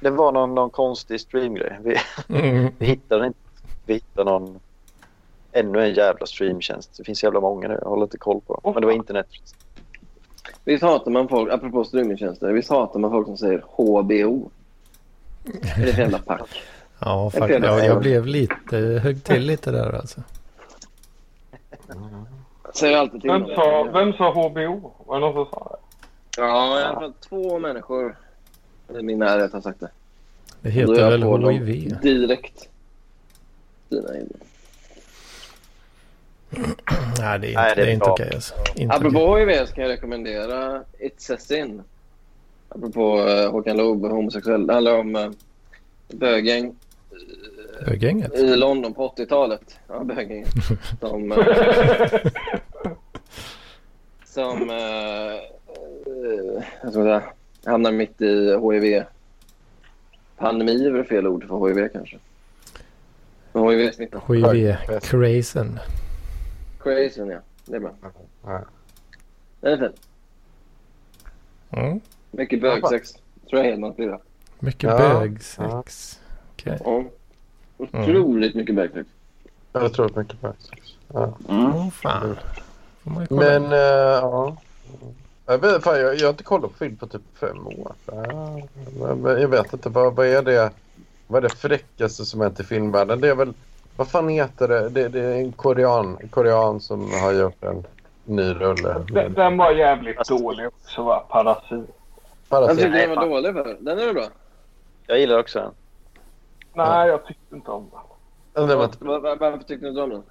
Det 0.00 0.10
var 0.10 0.32
någon, 0.32 0.54
någon 0.54 0.70
konstig 0.70 1.20
streamgrej. 1.20 1.78
Vi, 1.82 1.96
Mm. 2.28 2.72
vi 2.78 2.86
hittade 2.86 3.26
inte. 3.26 3.38
Vi 3.86 3.94
hittade 3.94 4.30
någon... 4.30 4.60
Ännu 5.52 5.84
en 5.84 5.94
jävla 5.94 6.26
streamtjänst. 6.26 6.96
Det 6.96 7.04
finns 7.04 7.22
jävla 7.24 7.40
många 7.40 7.68
nu. 7.68 7.78
Jag 7.82 7.88
håller 7.88 8.02
inte 8.02 8.18
koll 8.18 8.40
på 8.46 8.54
dem. 8.54 8.72
Men 8.72 8.80
det 8.80 8.86
var 8.86 8.94
inte 8.94 9.12
Netflix. 9.12 9.54
Visst 10.64 10.82
hatar 10.82 11.10
man 11.10 11.28
folk, 11.28 11.52
apropå 11.52 11.84
streamingtjänster, 11.84 12.52
visst 12.52 12.70
hatar 12.70 13.00
man 13.00 13.10
folk 13.10 13.26
som 13.26 13.36
säger 13.36 13.64
HBO? 13.76 14.50
Det 15.46 15.82
är 15.82 15.88
ett 15.88 15.98
jävla 15.98 16.18
pack. 16.18 16.62
Ja, 16.98 17.30
faktiskt. 17.30 17.64
Ja, 17.64 17.84
jag 17.84 18.00
blev 18.00 18.26
lite, 18.26 18.76
högg 18.76 19.24
till 19.24 19.42
lite 19.42 19.70
där 19.70 19.92
alltså. 19.92 20.20
Säger 22.74 22.96
alltid 22.96 23.20
till 23.20 23.30
Vem 23.30 23.46
sa, 23.46 23.88
vem 23.92 24.12
sa 24.12 24.32
HBO? 24.32 24.92
Var 25.06 25.14
det 25.14 25.20
någon 25.20 25.34
som 25.34 25.54
sa 25.54 25.68
det? 25.70 26.42
Ja, 26.42 26.80
i 26.80 26.82
alla 26.82 27.00
fall 27.00 27.12
två 27.28 27.58
människor 27.58 28.16
i 28.98 29.02
min 29.02 29.18
närhet 29.18 29.52
har 29.52 29.60
sagt 29.60 29.80
det. 29.80 29.90
Det 30.60 30.70
heter 30.70 31.10
väl 31.10 31.50
HIV? 31.50 32.00
Direkt. 32.00 32.68
Dina 33.88 34.18
in. 34.18 34.32
Nej, 37.18 37.38
det 37.38 37.46
är 37.46 37.50
inte, 37.50 37.60
Nej, 37.60 37.72
det 37.76 37.82
är 37.82 37.90
inte 37.90 38.10
okej 38.10 38.30
alltså. 38.34 38.54
Inte 38.74 38.96
Apropå 38.96 39.26
okej. 39.26 39.56
HIV 39.56 39.66
ska 39.66 39.80
jag 39.80 39.88
rekommendera 39.88 40.82
It's 40.98 41.34
a 41.34 41.36
sin. 41.38 41.82
Apropå 42.76 43.18
uh, 43.20 43.50
Håkan 43.50 43.76
Loob, 43.76 44.04
homosexuell. 44.04 44.66
Det 44.66 44.72
handlar 44.72 44.98
om 44.98 45.16
uh, 45.16 45.30
bögäng 46.08 46.74
Bögänget? 47.86 48.34
i 48.34 48.56
London 48.56 48.94
på 48.94 49.08
80-talet. 49.08 49.78
Ja, 49.88 50.04
bögäng. 50.04 50.44
Som, 51.00 51.32
eh, 51.32 51.38
som 54.24 54.70
uh, 54.70 54.76
uh, 56.06 56.62
jag 56.82 56.92
ska 56.92 57.02
säga, 57.02 57.22
hamnar 57.64 57.92
mitt 57.92 58.20
i 58.20 58.58
HIV. 58.72 59.04
Pandemi 60.36 60.86
är 60.86 60.90
väl 60.90 61.04
fel 61.04 61.26
ord 61.26 61.48
för 61.48 61.68
HIV 61.68 61.88
kanske. 61.88 62.18
Men 63.52 63.62
HIV-smitta. 63.62 64.22
HIV-crazen. 64.28 65.78
Crazy, 66.82 67.20
ja. 67.20 67.38
Det 67.64 67.76
är 67.76 67.80
bra. 67.80 67.94
Ja. 68.44 68.64
Den 69.60 69.72
är 69.72 69.78
fin. 69.78 69.92
Mm. 71.70 72.00
Mycket 72.36 72.60
bögsex. 72.60 73.12
Tror 73.50 73.62
jag 73.62 73.70
Hedman 73.70 73.92
blir 73.92 74.06
det. 74.08 74.18
Mycket 74.58 74.90
Ja. 74.90 74.98
bögsex. 74.98 76.20
Okej. 76.52 76.78
Ja. 76.84 77.04
Otroligt 77.78 78.54
mycket 78.54 78.74
bögsex. 78.74 79.08
Jag 79.72 79.92
tror 79.92 80.06
att 80.06 80.16
mycket 80.16 80.40
faktiskt. 80.40 80.72
Ja. 81.12 81.32
Fan. 81.92 82.36
Man 83.02 83.20
ju 83.22 83.26
kolla. 83.26 83.40
Men, 83.40 83.64
eh, 83.72 83.78
ja. 83.78 84.56
Jag, 85.46 85.58
vet, 85.58 85.82
fan, 85.84 86.00
jag, 86.00 86.14
jag 86.16 86.26
har 86.26 86.30
inte 86.30 86.44
kollat 86.44 86.70
på 86.70 86.76
film 86.76 86.96
på 86.96 87.06
typ 87.06 87.22
fem 87.40 87.66
år. 87.66 87.92
Ja, 88.06 89.14
men 89.14 89.40
jag 89.40 89.48
vet 89.48 89.72
inte, 89.72 89.88
vad, 89.88 90.14
vad 90.16 90.26
är 90.26 90.42
det? 90.42 90.70
Vad 91.26 91.44
är 91.44 91.48
det 91.48 91.54
fräckaste 91.54 92.24
som 92.24 92.40
hänt 92.40 92.60
i 92.60 92.64
filmvärlden? 92.64 93.20
Det 93.20 93.28
är 93.28 93.34
väl, 93.34 93.52
vad 93.96 94.08
fan 94.08 94.28
heter 94.28 94.68
det? 94.68 94.88
Det, 94.88 95.08
det 95.08 95.20
är 95.20 95.34
en 95.34 95.52
korean, 95.52 96.18
korean 96.30 96.80
som 96.80 97.10
har 97.22 97.32
gjort 97.32 97.64
en 97.64 97.84
ny 98.24 98.54
rulle. 98.54 99.04
Den, 99.12 99.32
den 99.32 99.56
var 99.56 99.70
jävligt 99.72 100.28
dålig 100.28 100.66
också 100.66 101.02
va? 101.02 101.24
Parasit. 101.28 101.90
Jag 102.48 102.60
Parasit. 102.60 102.78
tyckte 102.84 102.98
den 103.06 103.16
var 103.16 103.26
dålig 103.26 103.52
för. 103.52 103.76
Den 103.80 103.98
är 103.98 104.12
bra? 104.12 104.24
Jag 105.06 105.18
gillar 105.18 105.38
också 105.38 105.58
den. 105.58 105.72
Nej, 106.74 107.08
jag 107.08 107.26
tyckte 107.26 107.54
inte 107.56 107.70
om 107.70 107.90
den. 108.54 108.66
Den 108.66 108.78
var 108.78 109.36
Varför 109.36 109.58
tyckte 109.58 109.86
du 109.86 109.88
inte 109.88 110.02
om 110.02 110.10
den? 110.10 110.22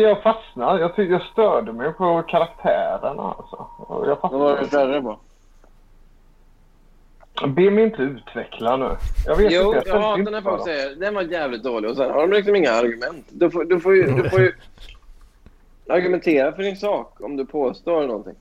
Jag 0.00 0.22
fastnade. 0.22 0.80
Jag, 0.80 1.10
jag 1.10 1.22
störde 1.22 1.72
mig 1.72 1.92
på 1.92 2.22
karaktärerna. 2.22 3.34
Alltså. 3.38 3.66
Jag 3.88 4.18
Vad 4.22 4.40
var 4.40 4.52
det 4.54 4.60
du 4.60 4.66
störde 4.66 5.02
på? 5.02 5.18
Be 7.46 7.70
mig 7.70 7.84
inte 7.84 8.02
utveckla 8.02 8.76
nu. 8.76 8.96
Jag 9.26 9.36
vet 9.36 9.52
Jo, 9.52 9.62
inte. 9.62 9.76
jag 9.76 9.82
ställde 9.82 10.06
hatar 10.06 10.18
inte 10.18 10.30
när 10.30 10.42
folk 10.42 10.64
säger 10.64 10.96
den 10.96 11.14
var 11.14 11.22
jävligt 11.22 11.62
dålig 11.62 11.90
och 11.90 11.96
sen 11.96 12.10
har 12.10 12.20
de 12.20 12.32
liksom 12.32 12.56
inga 12.56 12.70
argument. 12.70 13.26
Du 13.30 13.50
får, 13.50 13.64
du 13.64 13.80
får, 13.80 13.94
ju, 13.96 14.02
du 14.02 14.30
får 14.30 14.40
ju 14.40 14.52
argumentera 15.88 16.52
för 16.52 16.62
din 16.62 16.76
sak 16.76 17.20
om 17.20 17.36
du 17.36 17.46
påstår 17.46 18.06
någonting. 18.06 18.34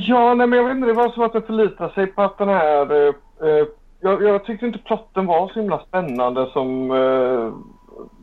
Ja, 0.00 0.34
nej, 0.34 0.46
men 0.46 0.58
jag 0.58 0.64
vet 0.64 0.76
inte. 0.76 0.86
Det 0.86 0.92
var 0.92 1.10
som 1.10 1.22
att 1.22 1.32
den 1.32 1.42
förlitade 1.42 1.94
sig 1.94 2.06
på 2.06 2.22
att 2.22 2.38
den 2.38 2.48
här... 2.48 2.92
Eh, 2.92 3.14
eh, 3.48 3.66
jag, 4.00 4.22
jag 4.22 4.44
tyckte 4.44 4.66
inte 4.66 4.78
plotten 4.78 5.26
var 5.26 5.48
så 5.48 5.60
himla 5.60 5.84
spännande 5.88 6.50
som 6.52 6.90
eh, 6.90 7.52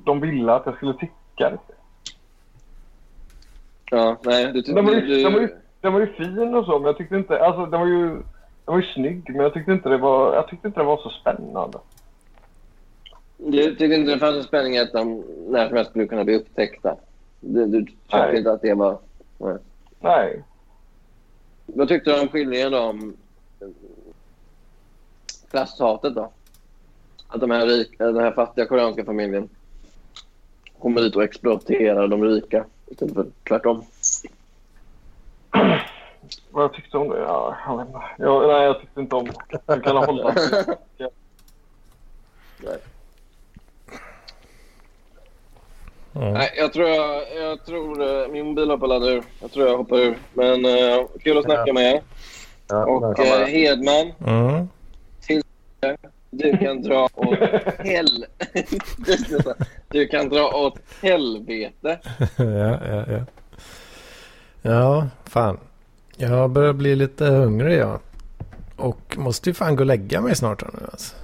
de 0.06 0.22
ville 0.22 0.54
att 0.54 0.66
jag 0.66 0.76
skulle 0.76 0.94
tycka. 0.94 1.58
Ja, 3.92 4.18
nej, 4.24 4.46
du 4.46 4.54
tyckte... 4.54 4.74
Den 4.74 4.86
var, 4.86 4.94
ju, 4.94 5.02
du, 5.02 5.24
den, 5.24 5.34
var 5.34 5.40
ju, 5.40 5.50
den 5.82 5.94
var 5.94 6.00
ju 6.00 6.08
fin 6.08 6.56
och 6.56 6.66
så, 6.66 6.80
men 6.80 6.86
jag 6.86 6.98
tyckte 6.98 7.16
inte... 7.16 7.46
Alltså, 7.46 7.66
den 7.66 7.80
var 7.80 7.88
ju, 7.88 8.08
den 8.10 8.24
var 8.66 8.78
ju 8.78 8.88
snygg, 8.94 9.24
men 9.30 9.42
jag 9.42 9.54
tyckte 9.54 9.72
inte 9.72 9.90
det 9.90 9.98
var, 9.98 10.36
jag 10.36 10.48
tyckte 10.48 10.68
inte 10.68 10.80
det 10.80 10.86
var 10.86 10.98
så 10.98 11.10
spännande. 11.10 11.78
du 13.38 13.76
tyckte 13.76 13.96
inte 13.96 14.12
det 14.14 14.20
fanns 14.20 14.38
en 14.38 14.44
spänning 14.44 14.78
att 14.78 14.92
de 14.92 15.24
när 15.50 15.68
som 15.68 15.78
helst 15.78 15.90
skulle 15.90 16.08
kunna 16.08 16.24
bli 16.24 16.36
upptäckta. 16.36 16.96
Du, 17.40 17.66
du 17.66 17.86
tyckte 17.86 18.18
Nej. 18.18 18.38
inte 18.38 18.52
att 18.52 18.62
det 18.62 18.74
var... 18.74 18.98
Nej. 19.38 19.58
Nej. 20.00 20.44
Vad 21.66 21.88
tyckte 21.88 22.12
du 22.12 22.22
om 22.22 22.28
skildringen 22.28 22.72
då 22.72 22.80
om 22.80 23.18
eh, 23.60 23.68
klasshatet 25.50 26.16
då? 26.16 26.32
Att 27.28 27.42
de 27.42 27.52
här 27.52 27.66
rika, 27.66 28.06
den 28.06 28.24
här 28.24 28.32
fattiga 28.32 28.66
koreanska 28.66 29.06
familjen 29.06 29.50
kommer 30.80 31.02
dit 31.02 31.16
och 31.16 31.24
exploaterar 31.24 32.08
de 32.08 32.24
rika 32.24 32.66
istället 32.88 33.14
för 33.14 33.26
tvärtom. 33.48 33.84
Vad 36.52 36.64
jag 36.64 36.74
tyckte 36.74 36.98
om 36.98 37.10
det? 37.10 37.20
Ja, 37.20 37.58
jag 37.68 37.78
vet 37.78 37.88
inte. 37.88 38.00
Jag, 38.18 38.48
nej, 38.48 38.66
jag 38.66 38.82
tyckte 38.82 39.02
inte 39.02 39.16
om 39.16 39.26
det. 39.26 39.76
Du 39.76 39.82
kan 39.82 39.98
hålla. 39.98 40.36
Mm. 46.16 46.34
Nej, 46.34 46.50
jag 46.58 46.74
tror, 46.74 46.88
jag, 46.90 47.22
jag 47.42 47.66
tror 47.66 48.02
eh, 48.24 48.28
min 48.32 48.46
mobil 48.46 48.70
hoppar 48.70 48.88
laddar 48.88 49.10
ur. 49.12 49.24
Jag 49.40 49.52
tror 49.52 49.68
jag 49.68 49.78
hoppar 49.78 49.98
ur. 49.98 50.18
Men 50.34 50.66
uh, 50.66 51.06
kul 51.24 51.38
att 51.38 51.44
snacka 51.44 51.74
med 51.74 51.94
er. 51.94 52.02
Ja, 52.68 52.86
Och 52.86 53.20
eh, 53.20 53.46
Hedman, 53.48 54.12
Mm. 54.26 54.68
du 56.32 56.58
kan 56.58 56.82
dra 56.82 57.08
åt 57.16 57.38
hel... 57.80 58.26
du 59.88 60.08
kan 60.08 60.30
dra 60.30 60.48
åt 60.66 60.78
helvete. 61.02 62.00
ja, 62.38 62.80
ja, 62.88 63.04
ja. 63.08 63.20
Ja, 64.62 65.08
fan. 65.26 65.58
Jag 66.18 66.50
börjar 66.50 66.74
bli 66.74 66.96
lite 66.96 67.26
hungrig 67.26 67.78
jag. 67.78 68.00
Och 68.78 69.18
måste 69.18 69.50
ju 69.50 69.54
fan 69.54 69.76
gå 69.76 69.82
och 69.82 69.86
lägga 69.88 70.22
mig 70.22 70.36
snart 70.36 70.62
här 70.64 70.70
nu 70.74 70.88
alltså. 70.92 71.16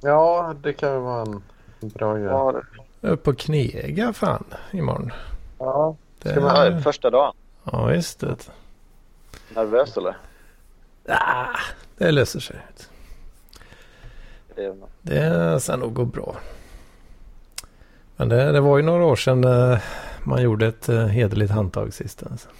Ja, 0.00 0.54
det 0.62 0.72
kan 0.72 0.92
ju 0.92 0.98
vara 0.98 1.22
en... 1.22 1.42
Bra 1.80 2.14
grej. 2.14 2.24
Ja, 2.24 2.52
det, 2.52 2.62
Är 3.00 3.16
på 3.16 3.34
Knega 3.34 4.12
fan 4.12 4.44
imorgon. 4.72 5.12
ja. 5.58 5.96
Det, 6.22 6.30
Ska 6.30 6.40
man, 6.40 6.72
ja, 6.72 6.80
första 6.80 7.10
dagen. 7.10 7.34
ja 7.64 7.86
visst 7.86 8.20
det. 8.20 8.36
Nervös 9.54 9.96
eller? 9.96 10.16
Ah, 11.08 11.46
det 11.98 12.10
löser 12.10 12.40
sig. 12.40 12.56
Det 14.56 14.74
Det 15.02 15.60
ska 15.60 15.76
nog 15.76 15.94
gå 15.94 16.04
bra. 16.04 16.36
Men 18.16 18.28
det, 18.28 18.52
det 18.52 18.60
var 18.60 18.76
ju 18.76 18.82
några 18.82 19.04
år 19.04 19.16
sedan 19.16 19.44
eh, 19.44 19.78
man 20.24 20.42
gjorde 20.42 20.66
ett 20.66 20.88
eh, 20.88 21.06
hederligt 21.06 21.52
handtag 21.52 21.94
sist. 21.94 22.22
Alltså. 22.30 22.48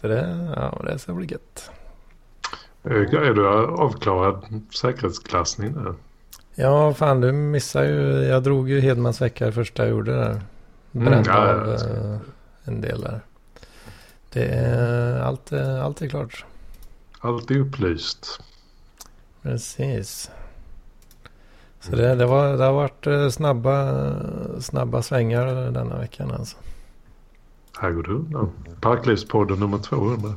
Så 0.00 0.08
det, 0.08 0.52
ja, 0.56 0.82
det 0.86 0.98
ska 0.98 1.12
bli 1.12 1.26
gött. 1.26 1.70
Eh, 2.84 2.92
Är 2.92 3.34
du 3.34 3.48
avklarad 3.82 4.62
säkerhetsklassning 4.80 5.74
där? 5.74 5.94
Ja, 6.54 6.94
fan 6.94 7.20
du 7.20 7.32
missar 7.32 7.82
ju. 7.84 8.22
Jag 8.22 8.42
drog 8.42 8.70
ju 8.70 8.80
Hedmans 8.80 9.20
vecka 9.20 9.46
det 9.46 9.52
första 9.52 9.82
jag 9.82 9.90
gjorde 9.90 10.16
där. 10.16 10.30
Mm. 10.30 10.40
Brände 10.90 11.30
mm, 11.30 11.46
ja, 11.46 11.72
av 11.72 11.76
ska... 11.76 11.90
Eh, 11.90 12.16
en 12.64 12.80
del 12.80 13.00
där. 13.00 13.20
Det 14.32 14.44
är, 14.44 15.20
allt, 15.20 15.52
allt 15.52 16.02
är 16.02 16.08
klart. 16.08 16.44
Allt 17.20 17.50
är 17.50 17.58
upplyst. 17.58 18.40
Precis. 19.42 20.30
Så 21.80 21.96
det, 21.96 22.14
det, 22.14 22.26
var, 22.26 22.56
det 22.56 22.64
har 22.64 22.72
varit 22.72 23.06
eh, 23.06 23.28
snabba, 23.28 24.04
snabba 24.60 25.02
svängar 25.02 25.70
denna 25.70 25.98
veckan 25.98 26.30
alltså. 26.30 26.56
Här 27.78 27.90
går 27.90 28.02
du. 28.02 28.12
undan. 28.12 28.52
Parklivspodden 28.80 29.60
nummer 29.60 29.78
200. 29.78 30.34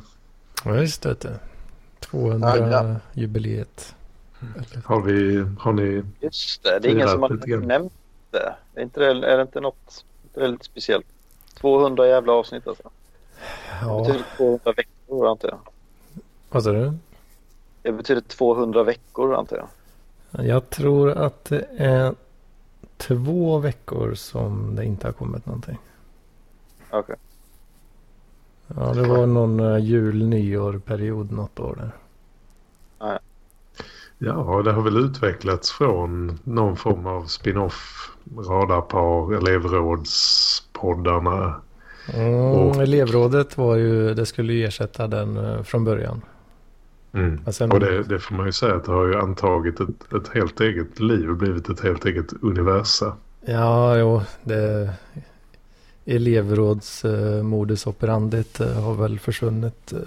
Ja, 0.65 0.71
vet 0.71 1.01
du. 1.21 1.29
200-jubileet. 2.01 3.95
Har, 4.85 5.01
vi, 5.01 5.45
har 5.59 5.73
ni... 5.73 6.03
just 6.19 6.63
det, 6.63 6.79
det 6.79 6.87
är 6.87 6.91
ingen 6.91 7.09
som 7.09 7.21
har 7.21 7.57
nämnt 7.65 7.93
det. 8.31 8.55
Är, 8.75 8.81
inte 8.83 8.99
det. 8.99 9.27
är 9.27 9.35
det 9.37 9.41
inte 9.41 9.59
något 9.61 10.05
är 10.33 10.41
det 10.41 10.47
lite 10.47 10.65
speciellt? 10.65 11.05
200 11.53 12.07
jävla 12.07 12.33
avsnitt 12.33 12.67
alltså. 12.67 12.83
Det 12.83 13.85
Ja, 13.85 13.99
betyder 13.99 14.25
200 14.37 14.73
veckor 14.77 15.27
antar 15.27 15.49
jag. 15.49 15.59
vad 16.49 16.63
sa 16.63 16.71
du? 16.71 16.93
Det 17.81 17.91
betyder 17.91 18.21
200 18.21 18.83
veckor 18.83 19.35
antar 19.35 19.57
jag. 19.57 19.67
Jag 20.45 20.69
tror 20.69 21.11
att 21.11 21.45
det 21.45 21.67
är 21.77 22.13
två 22.97 23.57
veckor 23.59 24.13
som 24.13 24.75
det 24.75 24.85
inte 24.85 25.07
har 25.07 25.11
kommit 25.13 25.45
någonting. 25.45 25.77
Okej. 26.89 27.15
Ja, 28.67 28.93
det 28.93 29.07
var 29.07 29.25
någon 29.25 29.59
eh, 29.59 29.77
jul, 29.77 30.25
nyår 30.27 30.79
period 30.79 31.31
något 31.31 31.59
år 31.59 31.75
där. 31.75 31.91
Ja, 32.99 33.19
det 34.19 34.31
har 34.71 34.81
väl 34.81 34.97
utvecklats 34.97 35.71
från 35.71 36.39
någon 36.43 36.77
form 36.77 37.05
av 37.05 37.25
spin-off, 37.25 38.11
radarpar, 38.37 39.33
elevrådspoddarna. 39.33 41.55
Mm, 42.13 42.33
Och- 42.35 42.75
Elevrådet 42.81 43.57
var 43.57 43.75
ju, 43.75 44.13
det 44.13 44.25
skulle 44.25 44.53
ju 44.53 44.65
ersätta 44.65 45.07
den 45.07 45.37
eh, 45.37 45.63
från 45.63 45.83
början. 45.83 46.21
Mm. 47.13 47.39
Men 47.43 47.53
sen- 47.53 47.71
Och 47.71 47.79
det, 47.79 48.03
det 48.03 48.19
får 48.19 48.35
man 48.35 48.45
ju 48.45 48.51
säga 48.51 48.75
att 48.75 48.83
det 48.85 48.91
har 48.91 49.05
ju 49.07 49.15
antagit 49.15 49.79
ett, 49.79 50.13
ett 50.13 50.27
helt 50.33 50.59
eget 50.61 50.99
liv 50.99 51.29
och 51.29 51.35
blivit 51.37 51.69
ett 51.69 51.79
helt 51.79 52.05
eget 52.05 52.33
universa. 52.41 53.13
Ja, 53.45 53.97
jo, 53.97 54.21
det 54.43 54.89
elevråds 56.05 57.05
eh, 57.05 57.43
modus 57.43 57.87
operandit 57.87 58.59
eh, 58.59 58.83
har 58.83 58.93
väl 58.93 59.19
försvunnit 59.19 59.93
eh, 59.93 59.99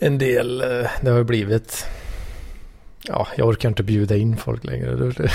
en 0.00 0.18
del. 0.18 0.60
Eh, 0.60 0.90
det 1.02 1.10
har 1.10 1.24
blivit, 1.24 1.86
ja, 3.02 3.28
jag 3.36 3.48
orkar 3.48 3.68
inte 3.68 3.82
bjuda 3.82 4.16
in 4.16 4.36
folk 4.36 4.64
längre. 4.64 5.12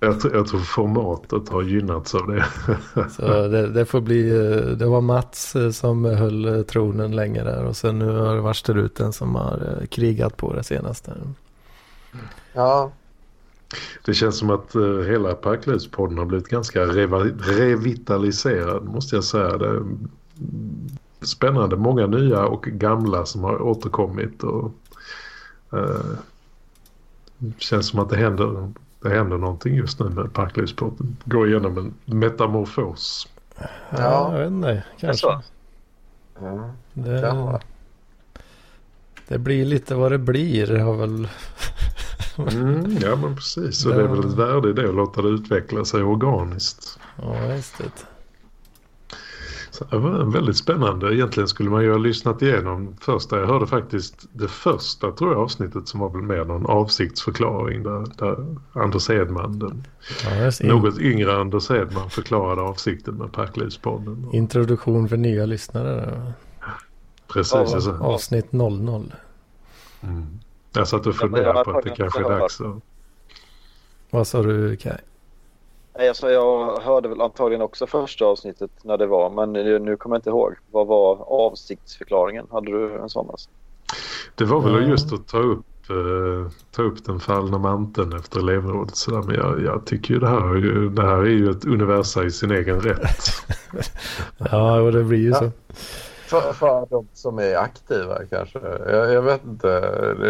Jag, 0.00 0.20
tror- 0.20 0.34
jag 0.34 0.46
tror 0.46 0.60
formatet 0.60 1.48
har 1.48 1.62
gynnats 1.62 2.14
av 2.14 2.26
det. 2.26 2.44
Så 3.10 3.48
det, 3.48 3.68
det 3.68 3.84
får 3.84 4.00
bli, 4.00 4.30
eh, 4.30 4.66
det 4.76 4.86
var 4.86 5.00
Mats 5.00 5.56
eh, 5.56 5.70
som 5.70 6.04
höll 6.04 6.64
tronen 6.68 7.16
länge 7.16 7.42
där 7.44 7.64
och 7.64 7.76
sen 7.76 7.98
nu 7.98 8.06
har 8.10 8.34
det 8.34 8.40
varit 8.40 8.56
struten 8.56 9.12
som 9.12 9.34
har 9.34 9.86
krigat 9.90 10.36
på 10.36 10.52
det 10.52 10.62
senaste. 10.64 11.12
Ja, 12.52 12.92
Det 14.04 14.14
känns 14.14 14.38
som 14.38 14.50
att 14.50 14.74
eh, 14.74 14.98
hela 15.08 15.34
Parklivspodden 15.34 16.18
har 16.18 16.24
blivit 16.24 16.48
ganska 16.48 16.80
reva- 16.84 17.38
revitaliserad 17.58 18.84
måste 18.84 19.14
jag 19.16 19.24
säga. 19.24 19.56
Det 19.56 19.82
spännande, 21.26 21.76
många 21.76 22.06
nya 22.06 22.46
och 22.46 22.62
gamla 22.64 23.26
som 23.26 23.44
har 23.44 23.62
återkommit. 23.62 24.42
Och, 24.42 24.72
eh, 25.72 26.18
känns 27.58 27.88
som 27.88 28.00
att 28.00 28.10
det 28.10 28.16
händer, 28.16 28.72
det 29.02 29.08
händer 29.08 29.38
någonting 29.38 29.74
just 29.74 30.00
nu 30.00 30.08
med 30.08 30.32
Parklivspodden. 30.32 31.16
Går 31.24 31.48
igenom 31.48 31.78
en 31.78 32.18
metamorfos. 32.18 33.28
Ja, 33.90 34.32
jag 34.32 34.38
vet 34.38 34.50
inte, 34.50 34.84
kanske. 35.00 35.26
ja. 36.40 36.70
Det, 36.94 37.60
det 39.28 39.38
blir 39.38 39.64
lite 39.64 39.94
vad 39.94 40.12
det 40.12 40.18
blir. 40.18 40.66
Det 40.66 40.80
har 40.80 40.94
väl... 40.94 41.28
Mm, 42.38 42.98
ja 43.02 43.16
men 43.16 43.36
precis, 43.36 43.82
så 43.82 43.88
det 43.88 44.02
är 44.02 44.08
väl 44.08 44.18
ett 44.18 44.38
värde 44.38 44.70
i 44.70 44.72
det 44.72 44.88
att 44.88 44.94
låta 44.94 45.22
det 45.22 45.28
utveckla 45.28 45.84
sig 45.84 46.02
organiskt. 46.02 46.98
Ja, 47.22 47.54
just 47.54 47.78
det. 47.78 47.84
Det 49.78 49.98
var 49.98 50.32
väldigt 50.32 50.56
spännande. 50.56 51.14
Egentligen 51.14 51.48
skulle 51.48 51.70
man 51.70 51.82
ju 51.82 51.90
ha 51.90 51.98
lyssnat 51.98 52.42
igenom 52.42 52.96
första. 53.00 53.38
Jag 53.40 53.46
hörde 53.46 53.66
faktiskt 53.66 54.28
det 54.32 54.48
första 54.48 55.12
tror 55.12 55.32
jag 55.32 55.42
avsnittet 55.42 55.88
som 55.88 56.00
var 56.00 56.10
väl 56.10 56.22
med 56.22 56.46
någon 56.46 56.66
avsiktsförklaring 56.66 57.82
där, 57.82 58.06
där 58.18 58.56
Anders 58.72 59.10
Edman, 59.10 59.58
den 59.58 59.86
Ja, 60.24 60.50
något 60.68 60.98
yngre 60.98 61.36
Anders 61.36 61.70
Edman 61.70 62.10
förklarade 62.10 62.60
avsikten 62.60 63.14
med 63.14 63.32
Parklivspodden. 63.32 64.28
Introduktion 64.32 65.08
för 65.08 65.16
nya 65.16 65.46
lyssnare. 65.46 66.32
Precis, 67.28 67.52
Ja, 67.52 67.60
alltså. 67.60 67.98
Avsnitt 68.00 68.52
00. 68.52 69.14
Mm. 70.00 70.40
Jag 70.72 70.88
satt 70.88 71.06
och 71.06 71.16
funderade 71.16 71.64
på 71.64 71.70
att 71.70 71.84
det 71.84 71.90
kanske 71.90 72.20
är 72.20 72.30
dags 72.30 72.60
att... 72.60 72.76
Vad 74.10 74.26
sa 74.26 74.42
du 74.42 74.76
Kaj? 74.76 75.00
Nej, 75.98 76.08
alltså, 76.08 76.30
jag 76.30 76.78
hörde 76.80 77.08
väl 77.08 77.20
antagligen 77.20 77.62
också 77.62 77.86
första 77.86 78.24
avsnittet 78.24 78.70
när 78.82 78.98
det 78.98 79.06
var. 79.06 79.30
Men 79.30 79.52
nu 79.52 79.96
kommer 79.96 80.16
jag 80.16 80.18
inte 80.18 80.30
ihåg. 80.30 80.54
Vad 80.70 80.86
var 80.86 81.24
avsiktsförklaringen? 81.32 82.46
Hade 82.50 82.70
du 82.70 82.94
en 82.98 83.08
sån? 83.08 83.30
Alltså? 83.30 83.50
Det 84.34 84.44
var 84.44 84.60
väl 84.60 84.72
Ja. 84.72 84.80
just 84.88 85.12
att 85.12 85.28
ta 85.28 85.38
upp, 85.38 85.66
eh, 85.90 86.52
ta 86.76 86.82
upp 86.82 87.04
den 87.04 87.20
fallna 87.20 87.58
manteln 87.58 88.12
efter 88.16 88.38
elevrådet. 88.38 88.96
Så 88.96 89.10
där. 89.10 89.22
Men 89.22 89.34
jag, 89.36 89.62
jag 89.62 89.86
tycker 89.86 90.14
ju 90.14 90.20
det 90.20 90.28
här, 90.28 90.50
är 90.54 90.56
ju, 90.56 90.88
det 90.88 91.02
här 91.02 91.18
är 91.18 91.24
ju 91.24 91.50
ett 91.50 91.64
universa 91.64 92.24
i 92.24 92.30
sin 92.30 92.50
egen 92.50 92.80
rätt. 92.80 93.24
Ja, 94.50 94.80
och 94.80 94.92
det 94.92 95.04
blir 95.04 95.18
ju 95.18 95.28
Ja. 95.30 95.34
så. 95.38 95.50
För, 96.26 96.52
för 96.52 96.86
de 96.90 97.08
som 97.14 97.38
är 97.38 97.56
aktiva 97.56 98.18
kanske. 98.30 98.58
Jag, 98.88 99.12
jag 99.12 99.22
vet 99.22 99.44
inte. 99.44 99.68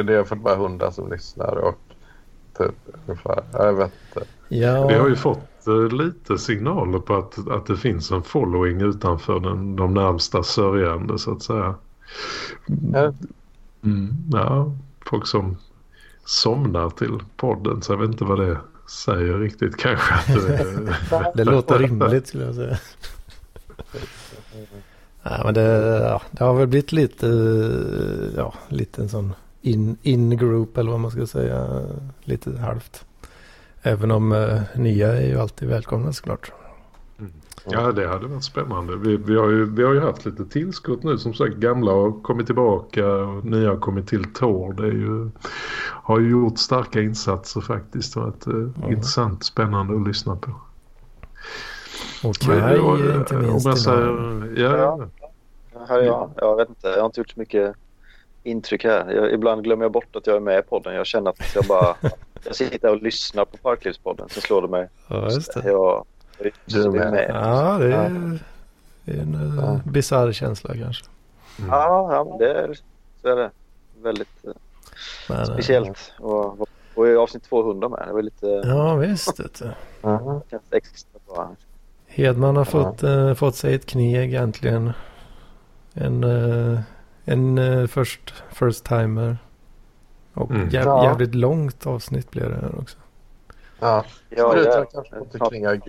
Det 0.03 0.15
är 0.15 0.24
fått 0.24 0.39
bara 0.39 0.57
hundra 0.57 0.93
som 0.93 1.11
lyssnar 1.11 1.57
och 1.57 1.78
typ 2.59 2.74
ungefär. 3.07 3.43
Jag 3.53 3.73
vet 3.73 3.93
inte. 4.09 4.28
Ja, 4.49 4.86
Vi 4.86 4.95
har 4.95 5.09
ju 5.09 5.16
fått 5.16 5.36
eh, 5.39 5.43
lite 5.73 6.39
signaler 6.39 6.99
på 6.99 7.15
att, 7.15 7.49
att 7.49 7.66
det 7.66 7.77
finns 7.77 8.11
en 8.11 8.23
following 8.23 8.81
utanför 8.81 9.41
den, 9.41 9.77
de 9.77 9.95
närmsta 9.95 10.43
sörjande 10.43 11.19
så 11.19 11.32
att 11.32 11.43
säga. 11.43 11.74
Ja. 12.93 13.12
Mm, 13.85 14.09
ja, 14.32 14.73
folk 15.07 15.27
som 15.27 15.57
somnar 16.24 16.91
till 16.91 17.19
podden 17.36 17.82
så 17.82 17.93
jag 17.93 17.99
vet 17.99 18.11
inte 18.11 18.24
vad 18.24 18.41
det 18.41 18.59
säger 19.05 19.39
riktigt 19.39 19.77
kanske. 19.77 20.15
Att, 20.15 20.28
eh, 20.28 21.27
det 21.35 21.45
låter 21.45 21.78
rimligt 21.78 22.27
skulle 22.27 22.45
jag 22.45 22.55
säga. 22.55 22.78
Nej, 25.23 25.41
men 25.45 25.55
det, 25.55 25.62
ja, 26.03 26.23
det 26.31 26.45
har 26.45 26.55
väl 26.55 26.66
blivit 26.66 26.93
lite, 26.93 27.27
ja, 28.36 28.55
lite 28.69 29.03
en 29.03 29.09
sån 29.09 29.32
in, 29.62 29.97
in-group 30.03 30.78
eller 30.78 30.91
vad 30.91 31.01
man 31.01 31.11
ska 31.11 31.27
säga. 31.27 31.82
Lite 32.24 32.59
halvt. 32.59 33.05
Även 33.86 34.11
om 34.11 34.32
eh, 34.32 34.61
nya 34.74 35.12
är 35.12 35.27
ju 35.27 35.40
alltid 35.40 35.69
välkomna 35.69 36.12
såklart. 36.12 36.52
Ja, 37.66 37.93
det 37.93 38.06
hade 38.09 38.27
varit 38.27 38.44
spännande. 38.44 38.97
Vi, 38.97 39.16
vi, 39.16 39.36
har 39.36 39.51
ju, 39.51 39.65
vi 39.70 39.82
har 39.82 39.93
ju 39.93 40.01
haft 40.01 40.24
lite 40.24 40.44
tillskott 40.44 41.02
nu. 41.02 41.19
Som 41.19 41.35
sagt, 41.35 41.56
gamla 41.56 41.93
har 41.93 42.23
kommit 42.23 42.47
tillbaka 42.47 43.15
och 43.15 43.44
nya 43.44 43.69
har 43.69 43.77
kommit 43.77 44.09
till 44.09 44.32
Tor. 44.32 44.73
Det 44.73 44.82
är 44.82 44.93
ju, 44.93 45.31
har 46.02 46.20
ju 46.20 46.31
gjort 46.31 46.59
starka 46.59 47.01
insatser 47.01 47.61
faktiskt. 47.61 48.16
Och 48.16 48.28
ett, 48.28 48.47
eh, 48.47 48.90
intressant, 48.90 49.44
spännande 49.44 49.97
att 49.97 50.09
lyssna 50.09 50.36
på. 50.36 50.51
Och 52.24 52.36
Kaj 52.36 52.77
inte 52.77 53.36
om 53.36 53.43
minst. 53.43 53.66
jag 53.66 53.73
idag. 53.74 53.78
säger, 53.78 54.52
ja, 54.56 54.77
Ja. 54.77 55.09
Här 55.89 55.98
är 55.98 56.02
jag. 56.05 56.31
Jag 56.36 56.56
vet 56.56 56.69
inte. 56.69 56.89
Jag 56.89 56.98
har 56.98 57.06
inte 57.06 57.20
gjort 57.20 57.31
så 57.31 57.40
mycket 57.40 57.74
intryck 58.45 58.85
här. 58.85 59.12
Jag, 59.12 59.33
ibland 59.33 59.65
glömmer 59.65 59.85
jag 59.85 59.93
bort 59.93 60.16
att 60.16 60.27
jag 60.27 60.37
är 60.37 60.41
med 60.41 60.59
i 60.59 60.62
podden. 60.62 60.95
Jag 60.95 61.07
känner 61.07 61.31
att 61.31 61.55
jag 61.55 61.65
bara... 61.65 61.97
jag 62.45 62.57
sitter 62.57 62.91
och 62.91 63.03
lyssnar 63.03 63.45
på 63.45 63.57
Parklivspodden. 63.57 64.29
Så 64.29 64.41
slår 64.41 64.62
det 64.62 64.69
mig. 64.69 64.89
Ja, 65.09 65.31
just 65.31 65.55
det. 65.55 65.69
Jag, 65.71 66.05
Du 66.66 66.83
är 66.83 66.89
med. 66.91 67.11
med. 67.12 67.31
Ja, 67.35 67.79
det 67.79 67.95
är, 67.95 68.39
det 69.05 69.12
är 69.12 69.23
en 69.23 69.35
uh, 69.35 69.79
bisarr 69.87 70.33
känsla 70.33 70.75
kanske. 70.75 71.05
Ja, 71.69 72.15
ja 72.15 72.25
men 72.25 72.39
det 72.39 72.53
är, 72.55 72.79
så 73.23 73.29
är 73.29 73.37
det. 73.37 73.51
Väldigt... 74.03 74.29
eh, 74.45 74.51
Men, 75.29 75.47
Speciellt. 75.47 76.12
Och, 76.19 76.69
och 76.95 77.09
i 77.09 77.16
avsnitt 77.16 77.45
200 77.45 77.89
med. 77.89 78.05
Det 78.07 78.12
var 78.12 78.23
lite... 78.23 78.47
Ja 78.47 78.95
visst. 78.95 79.37
Du. 79.37 79.69
Känns 80.51 80.62
extra 80.71 81.21
bra. 81.27 81.51
Hedman 82.07 82.57
har 82.57 82.62
Ja. 82.65 82.71
fått, 82.71 83.03
eh, 83.03 83.35
fått 83.35 83.55
sig 83.55 83.75
ett 83.75 83.87
kneg 83.87 84.35
äntligen. 84.35 84.93
En, 85.95 86.25
eh, 86.25 86.81
en 87.24 87.59
eh, 87.59 87.86
först, 87.86 88.34
first 88.52 88.84
timer. 88.84 89.38
Och 90.34 90.51
Mm. 90.51 90.68
jäv, 90.68 90.84
Ja. 90.86 91.05
jävligt 91.05 91.34
långt 91.34 91.86
avsnitt 91.86 92.30
blev 92.30 92.51
det 92.51 92.56
här 92.56 92.78
också. 92.78 92.98
Ja, 93.80 94.05
Ja, 94.28 94.51
Förutom 94.52 94.72
ja. 94.72 94.86
kanske 94.92 95.18
inte 95.18 95.38
klingar 95.38 95.80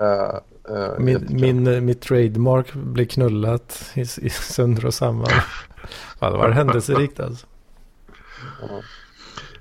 äh, 0.00 0.76
äh, 0.76 0.98
Min, 0.98 1.26
min, 1.30 1.84
mitt 1.84 2.00
trademark 2.00 2.72
blev 2.74 3.04
knullat 3.06 3.90
i, 3.94 4.00
i 4.00 4.30
sönder 4.30 4.86
och 4.86 4.94
samman. 4.94 5.28
ja, 6.20 6.30
det 6.30 6.36
var 6.36 6.50
händelserikt 6.50 7.20
alltså. 7.20 7.46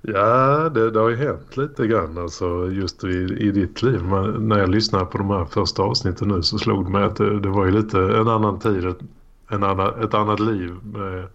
Ja, 0.01 0.69
det, 0.69 0.91
det 0.91 0.99
har 0.99 1.09
ju 1.09 1.15
hänt 1.15 1.57
lite 1.57 1.87
grann 1.87 2.17
alltså, 2.17 2.71
just 2.71 3.03
i, 3.03 3.37
i 3.39 3.51
ditt 3.51 3.81
liv. 3.81 4.03
Men 4.03 4.47
när 4.47 4.59
jag 4.59 4.69
lyssnade 4.69 5.05
på 5.05 5.17
de 5.17 5.29
här 5.29 5.45
första 5.45 5.81
avsnitten 5.83 6.27
nu 6.27 6.43
så 6.43 6.57
slog 6.57 6.85
det 6.85 6.91
mig 6.91 7.03
att 7.03 7.15
det, 7.15 7.39
det 7.39 7.49
var 7.49 7.65
ju 7.65 7.71
lite 7.71 7.97
en 7.99 8.27
annan 8.27 8.59
tid, 8.59 8.95
en 9.49 9.63
annan, 9.63 10.03
ett 10.03 10.13
annat 10.13 10.39
liv. 10.39 10.75
Med, 10.83 11.27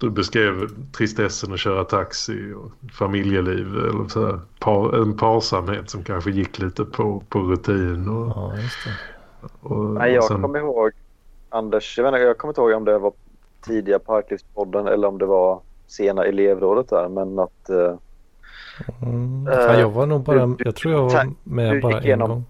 du 0.00 0.10
beskrev 0.10 0.68
tristessen 0.92 1.52
att 1.52 1.60
köra 1.60 1.84
taxi 1.84 2.52
och 2.52 2.92
familjeliv. 2.92 3.66
Eller 3.76 4.08
så 4.08 4.26
här, 4.26 4.40
par, 4.58 5.02
en 5.02 5.16
parsamhet 5.16 5.90
som 5.90 6.04
kanske 6.04 6.30
gick 6.30 6.58
lite 6.58 6.84
på, 6.84 7.22
på 7.28 7.38
rutin. 7.38 8.08
Och, 8.08 8.28
Ja, 8.36 8.52
just 8.56 8.76
det. 8.84 9.68
och, 9.68 9.84
Nej, 9.84 10.12
jag 10.12 10.24
sen- 10.24 10.42
kommer 10.42 10.58
ihåg 10.58 10.90
Anders, 11.50 11.98
jag, 11.98 12.08
inte, 12.08 12.18
jag 12.20 12.38
kommer 12.38 12.50
inte 12.50 12.60
ihåg 12.60 12.72
om 12.72 12.84
det 12.84 12.98
var 12.98 13.12
tidiga 13.60 13.98
Parklivspodden 13.98 14.86
eller 14.86 15.08
om 15.08 15.18
det 15.18 15.26
var 15.26 15.60
sena 15.86 16.24
elevrådet 16.24 16.88
där. 16.88 17.08
Men 17.08 17.38
att 17.38 17.70
eh, 17.70 17.94
Mm. 19.02 19.46
Eh, 19.48 19.54
Fan, 19.66 19.80
jag 19.80 19.90
var 19.90 20.06
nog 20.06 20.22
bara, 20.22 20.46
du- 20.46 20.56
jag 20.58 20.74
tror 20.76 20.94
jag 20.94 21.02
var 21.02 21.32
med 21.44 21.72
du 21.74 21.80
bara 21.80 21.98
en 21.98 22.04
igenom- 22.04 22.28
gång. 22.30 22.44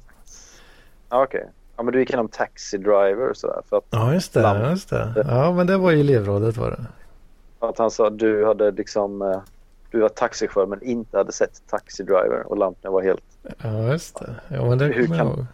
ja, 1.10 1.22
okej. 1.22 1.48
Ja, 1.78 1.82
men 1.84 1.92
du 1.92 1.98
gick 2.00 2.10
igenom 2.10 2.28
Taxi 2.28 2.78
Driver 2.78 3.30
och 3.30 3.36
sådär. 3.36 3.62
För 3.68 3.76
att, 3.76 3.84
Ja, 3.90 4.14
just 4.14 4.34
det. 4.34 4.42
Lamp. 4.42 4.70
Just 4.70 4.90
det. 4.90 5.24
Ja, 5.28 5.52
men 5.52 5.66
det 5.66 5.76
var 5.76 5.90
ju 5.90 6.00
elevrådet 6.00 6.56
var 6.56 6.70
det. 6.70 6.84
att 7.66 7.78
han 7.78 7.90
sa 7.90 8.06
att 8.06 8.18
du 8.18 8.46
hade 8.46 8.70
liksom 8.70 9.22
eh, 9.22 9.40
du 9.90 10.00
var 10.00 10.08
taxichaufför 10.08 10.66
men 10.66 10.82
inte 10.82 11.16
hade 11.18 11.32
sett 11.32 11.62
Taxi 11.66 12.02
Driver 12.02 12.42
och 12.46 12.56
lamporna 12.56 12.90
var 12.92 13.02
helt... 13.02 13.22
Ja, 13.62 13.88
just 13.92 14.18
det. 14.18 14.34
Ja, 14.48 14.64
men 14.68 14.78
det 14.78 14.84
Hur 14.84 15.06
kommer 15.06 15.18
jag 15.18 15.26
ihåg. 15.26 15.46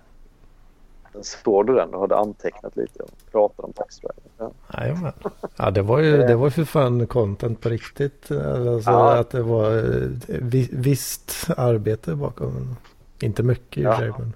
Står 1.22 1.64
du 1.64 1.74
den 1.74 1.94
och 1.94 2.00
hade 2.00 2.16
antecknat 2.16 2.76
lite 2.76 3.02
och 3.02 3.10
pratat 3.32 3.64
om 3.64 3.72
Taxi 3.72 4.00
Driver? 4.00 4.52
Ja. 4.68 5.12
Ja, 5.56 5.70
det 5.70 5.82
var 5.82 5.98
ju 5.98 6.16
det 6.26 6.36
var 6.36 6.50
för 6.50 6.64
fan 6.64 7.06
content 7.06 7.60
på 7.60 7.68
riktigt. 7.68 8.30
Alltså 8.30 8.90
Ja. 8.90 9.16
att 9.18 9.30
det 9.30 9.42
var 9.42 9.76
eh, 9.76 10.08
vi, 10.26 10.68
visst 10.72 11.50
arbete 11.56 12.14
bakom. 12.14 12.76
Inte 13.20 13.42
mycket 13.42 13.76
i 13.82 13.86
och 13.86 13.92
för 13.94 14.00
sig, 14.00 14.12
men 14.18 14.32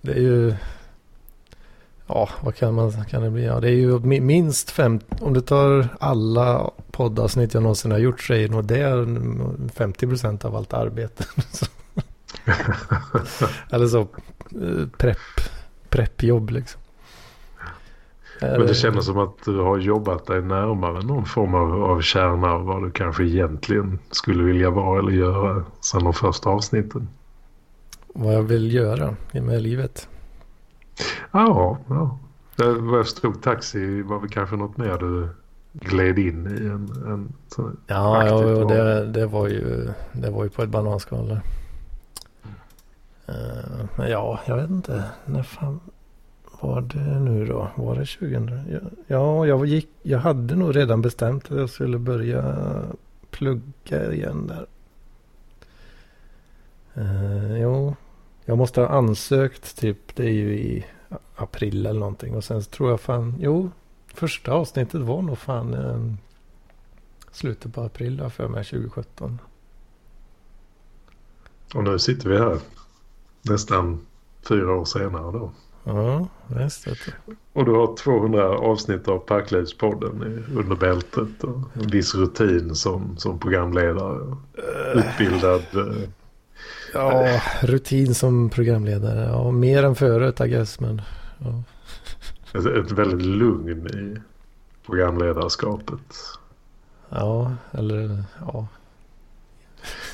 det 0.00 0.12
är 0.12 0.20
ju... 0.20 0.54
Ja, 2.06 2.28
vad 2.40 2.54
kan, 2.54 2.74
man, 2.74 3.04
kan 3.04 3.22
det 3.22 3.30
bli? 3.30 3.44
Ja, 3.44 3.60
det 3.60 3.68
är 3.68 3.74
ju 3.74 3.98
minst 4.20 4.70
fem... 4.70 5.00
Om 5.20 5.32
du 5.32 5.40
tar 5.40 5.88
alla 6.00 6.70
poddavsnitt 6.90 7.54
jag 7.54 7.62
någonsin 7.62 7.90
har 7.90 7.98
gjort 7.98 8.20
så 8.20 8.34
är 8.34 8.48
nog 8.48 8.64
det 8.64 9.06
50 9.74 10.06
procent 10.06 10.44
av 10.44 10.56
allt 10.56 10.72
arbete. 10.72 11.24
Eller 13.70 13.86
så 13.86 14.00
eh, 14.00 14.88
prepp, 14.98 15.40
preppjobb 15.88 16.50
liksom. 16.50 16.80
Men 18.40 18.60
det 18.60 18.74
känns 18.74 19.06
som 19.06 19.18
att 19.18 19.44
du 19.44 19.58
har 19.58 19.78
jobbat 19.78 20.26
dig 20.26 20.42
närmare 20.42 21.02
någon 21.02 21.24
form 21.24 21.54
av, 21.54 21.84
av 21.84 22.00
kärna 22.00 22.52
av 22.52 22.64
vad 22.64 22.82
du 22.82 22.90
kanske 22.90 23.24
egentligen 23.24 23.98
skulle 24.10 24.44
vilja 24.44 24.70
vara 24.70 24.98
eller 24.98 25.12
göra 25.12 25.64
sedan 25.80 26.04
de 26.04 26.12
första 26.12 26.50
avsnitten. 26.50 27.08
Vad 28.14 28.34
jag 28.34 28.42
vill 28.42 28.74
göra 28.74 29.16
med 29.32 29.62
livet. 29.62 30.08
Ja, 31.32 31.78
ja. 31.88 32.18
Det, 32.56 32.72
vad 32.72 32.98
jag 32.98 33.06
förstod, 33.06 33.42
taxi 33.42 34.02
var 34.02 34.18
väl 34.18 34.30
kanske 34.30 34.56
något 34.56 34.76
mer 34.76 34.98
du 34.98 35.28
gled 35.72 36.18
in 36.18 36.46
i 36.46 36.66
en, 36.66 37.12
en 37.12 37.32
sån 37.48 37.76
Ja, 37.86 38.26
ja 38.26 38.34
och 38.34 38.70
det, 38.70 39.06
det, 39.06 39.26
var 39.26 39.48
ju, 39.48 39.90
det 40.12 40.30
var 40.30 40.44
ju 40.44 40.50
på 40.50 40.62
ett 40.62 40.68
bananskal 40.68 41.28
där. 41.28 41.40
Eh, 43.26 43.86
men 43.96 44.10
ja, 44.10 44.40
jag 44.46 44.56
vet 44.56 44.70
inte. 44.70 45.04
När 45.24 45.42
fan 45.42 45.80
var 46.60 46.80
det 46.80 47.20
nu 47.20 47.46
då? 47.46 47.68
Var 47.74 47.94
det 47.94 48.06
2000? 48.06 48.60
Ja, 48.70 48.78
Ja, 49.06 49.46
jag, 49.46 49.66
gick, 49.66 49.88
jag 50.02 50.18
hade 50.18 50.56
nog 50.56 50.76
redan 50.76 51.02
bestämt 51.02 51.52
att 51.52 51.58
jag 51.58 51.70
skulle 51.70 51.98
börja 51.98 52.54
plugga 53.30 54.12
igen 54.12 54.46
där. 54.46 54.66
Eh, 56.98 57.60
jo, 57.60 57.94
jag 58.44 58.58
måste 58.58 58.80
ha 58.80 58.88
ansökt 58.88 59.76
typ. 59.76 60.16
Det 60.16 60.24
är 60.24 60.32
ju 60.32 60.58
i 60.58 60.86
april 61.36 61.86
eller 61.86 62.00
någonting. 62.00 62.36
Och 62.36 62.44
sen 62.44 62.62
tror 62.62 62.90
jag 62.90 63.00
fan, 63.00 63.34
jo, 63.38 63.70
första 64.14 64.52
avsnittet 64.52 65.00
var 65.00 65.22
nog 65.22 65.38
fan 65.38 65.74
eh, 65.74 66.14
slutet 67.30 67.74
på 67.74 67.80
april 67.82 68.16
då, 68.16 68.30
för 68.30 68.48
mig 68.48 68.64
2017. 68.64 69.38
Och 71.74 71.84
nu 71.84 71.98
sitter 71.98 72.28
vi 72.28 72.38
här 72.38 72.58
nästan 73.42 74.06
fyra 74.48 74.74
år 74.74 74.84
senare 74.84 75.32
då. 75.32 75.52
Ja, 75.84 76.28
visst. 76.46 76.86
Och 77.52 77.64
du 77.64 77.72
har 77.72 77.96
200 77.96 78.48
avsnitt 78.48 79.08
av 79.08 79.18
Parklivspodden 79.18 80.44
under 80.56 80.76
bältet 80.76 81.44
och 81.44 81.56
en 81.74 81.86
viss 81.86 82.14
rutin 82.14 82.74
som, 82.74 83.16
som 83.16 83.38
programledare. 83.38 84.36
Utbildad. 84.94 85.62
Ja, 86.94 87.40
rutin 87.62 88.14
som 88.14 88.50
programledare. 88.50 89.28
Ja, 89.30 89.50
mer 89.50 89.82
än 89.82 89.94
förut, 89.94 90.40
I 90.40 90.48
guess. 90.48 90.80
Men 90.80 91.02
ja. 91.38 91.62
Ett, 92.58 92.66
ett 92.66 92.92
väldigt 92.92 93.26
lugn 93.26 93.86
i 93.86 94.20
programledarskapet. 94.86 96.14
ja, 97.08 97.52
eller 97.72 98.24
ja. 98.40 98.66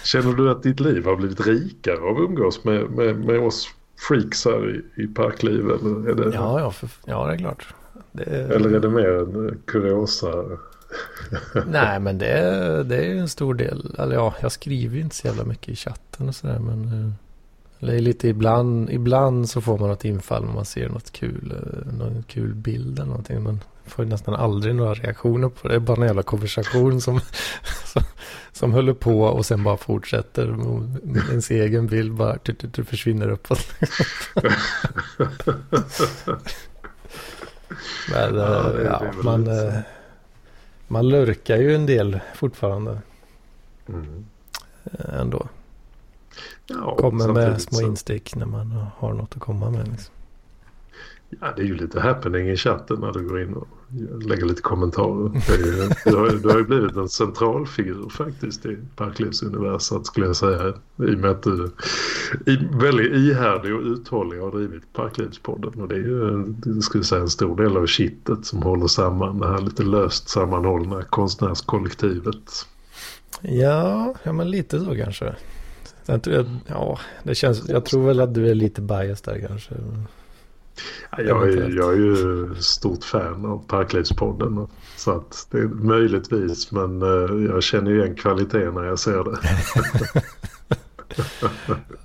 Känner 0.04 0.32
du 0.32 0.50
att 0.50 0.62
ditt 0.62 0.80
liv 0.80 1.04
har 1.04 1.16
blivit 1.16 1.46
rikare 1.46 1.96
av 2.00 2.16
att 2.16 2.22
umgås 2.22 2.64
med, 2.64 2.90
med, 2.90 3.16
med 3.16 3.40
oss 3.40 3.68
freaks 4.08 4.44
här 4.44 4.70
i, 4.96 5.02
i 5.02 5.06
Parkliv? 5.06 5.70
Eller 5.70 6.10
är, 6.10 6.14
det, 6.14 6.34
Ja, 6.34 6.60
ja, 6.60 6.70
för, 6.70 6.88
ja, 7.04 7.26
det 7.26 7.32
är 7.32 7.38
klart. 7.38 7.74
Det 8.12 8.24
är, 8.24 8.48
eller 8.48 8.70
är 8.70 8.80
det 8.80 8.88
mer 8.88 9.08
en 9.08 9.62
kuriosa? 9.66 10.32
Nej, 11.66 12.00
men 12.00 12.18
det 12.18 12.26
är, 12.26 12.84
det 12.84 12.96
är 12.96 13.14
en 13.14 13.28
stor 13.28 13.54
del. 13.54 13.94
Eller 13.98 14.14
ja, 14.14 14.34
jag 14.40 14.52
skriver 14.52 14.96
ju 14.96 15.02
inte 15.02 15.16
så 15.16 15.26
jävla 15.26 15.44
mycket 15.44 15.68
i 15.68 15.76
chatten 15.76 16.28
och 16.28 16.34
sådär. 16.34 16.58
Men 16.58 16.84
eh, 17.80 17.94
är 17.94 17.98
lite 17.98 18.28
ibland, 18.28 18.90
ibland 18.90 19.48
så 19.48 19.60
får 19.60 19.78
man 19.78 19.88
något 19.88 20.04
infall 20.04 20.44
när 20.44 20.52
man 20.52 20.64
ser 20.64 20.88
något 20.88 21.12
kul, 21.12 21.54
eh, 21.56 21.92
någon 21.92 22.22
kul 22.22 22.54
bild 22.54 22.98
eller 22.98 23.08
någonting. 23.08 23.42
Men 23.42 23.60
får 23.86 24.04
ju 24.04 24.10
nästan 24.10 24.34
aldrig 24.34 24.74
några 24.74 24.94
reaktioner 24.94 25.48
på 25.48 25.68
det. 25.68 25.74
Det 25.74 25.78
är 25.78 25.80
bara 25.80 26.00
en 26.00 26.06
jävla 26.06 26.22
konversation 26.22 27.00
som, 27.00 27.20
som, 27.84 28.02
som 28.52 28.72
håller 28.72 28.94
på 28.94 29.22
och 29.22 29.46
sen 29.46 29.64
bara 29.64 29.76
fortsätter. 29.76 30.56
Ens 31.30 31.50
egen 31.50 31.86
bild 31.86 32.14
bara 32.14 32.38
tu, 32.38 32.54
tu, 32.54 32.70
tu, 32.70 32.84
försvinner 32.84 33.28
uppåt. 33.28 33.66
Men 38.10 38.34
Ja, 38.34 38.72
ja, 38.78 38.82
ja, 38.84 39.02
man, 39.22 39.46
eh, 39.46 39.74
man 40.88 41.08
lurkar 41.08 41.56
ju 41.56 41.74
en 41.74 41.86
del 41.86 42.20
fortfarande 42.34 42.98
Mm. 43.88 44.24
eh, 44.84 45.20
ändå. 45.20 45.48
Ja, 46.66 46.96
Kommer 46.98 47.28
med 47.28 47.62
små 47.62 47.78
så- 47.78 47.86
instick 47.86 48.34
när 48.36 48.46
man 48.46 48.70
har 48.96 49.12
något 49.14 49.32
att 49.36 49.40
komma 49.42 49.70
med. 49.70 49.88
Liksom. 49.88 50.14
Ja, 51.40 51.52
det 51.56 51.62
är 51.62 51.66
ju 51.66 51.74
lite 51.76 52.00
happening 52.00 52.48
i 52.48 52.56
chatten 52.56 53.00
när 53.00 53.12
du 53.12 53.28
går 53.28 53.42
in 53.42 53.54
och 53.54 53.68
lägger 54.20 54.46
lite 54.46 54.62
kommentarer. 54.62 55.30
Du, 56.04 56.16
har, 56.16 56.42
du 56.42 56.48
har 56.48 56.58
ju 56.58 56.64
blivit 56.64 56.96
en 56.96 57.08
central 57.08 57.66
figur 57.66 58.08
faktiskt 58.08 58.66
i 58.66 58.78
Parklivsuniversat 58.96 60.06
skulle 60.06 60.26
jag 60.26 60.36
säga. 60.36 60.68
I 60.68 61.14
och 61.14 61.18
med 61.18 61.30
att 61.30 61.46
eh, 61.46 61.52
du 61.52 62.52
är 62.52 62.80
väldigt 62.80 63.12
ihärdig 63.12 63.74
och 63.74 63.82
uthållig 63.82 64.38
har 64.40 64.50
drivit 64.50 64.92
Parklivspodden. 64.92 65.82
Och 65.82 65.88
det 65.88 65.94
är 65.94 65.98
ju 65.98 66.44
det 66.46 66.82
skulle 66.82 67.00
jag 67.00 67.06
säga, 67.06 67.20
en 67.20 67.28
stor 67.28 67.56
del 67.56 67.76
av 67.76 67.86
kittet 67.86 68.46
som 68.46 68.62
håller 68.62 68.86
samman 68.86 69.38
det 69.38 69.48
här 69.48 69.60
lite 69.60 69.82
löst 69.82 70.28
sammanhållna 70.28 71.02
konstnärskollektivet. 71.02 72.66
Ja, 73.40 74.14
ja, 74.22 74.32
men 74.32 74.50
lite 74.50 74.80
så 74.80 74.96
kanske. 74.96 75.34
Tror 76.06 76.36
jag, 76.36 76.46
ja, 76.66 76.98
det 77.22 77.34
känns, 77.34 77.68
jag 77.68 77.84
tror 77.84 78.06
väl 78.06 78.20
att 78.20 78.34
du 78.34 78.48
är 78.48 78.54
lite 78.54 78.80
biased 78.80 79.34
där 79.34 79.48
kanske. 79.48 79.74
Ja, 81.10 81.22
Jag 81.22 81.48
är, 81.52 81.76
jag 81.76 81.92
är 81.92 81.96
ju 81.96 82.54
stort 82.54 83.04
fan 83.04 83.46
av 83.46 83.64
Parklivspodden. 83.66 84.66
Så 84.96 85.10
att 85.10 85.46
det 85.50 85.58
är 85.58 85.64
möjligtvis 85.68 86.72
men 86.72 87.02
eh, 87.02 87.44
jag 87.50 87.62
känner 87.62 87.90
ju 87.90 87.98
igen 87.98 88.14
kvaliteten 88.14 88.74
när 88.74 88.84
jag 88.84 88.98
ser 88.98 89.24
det. 89.24 89.38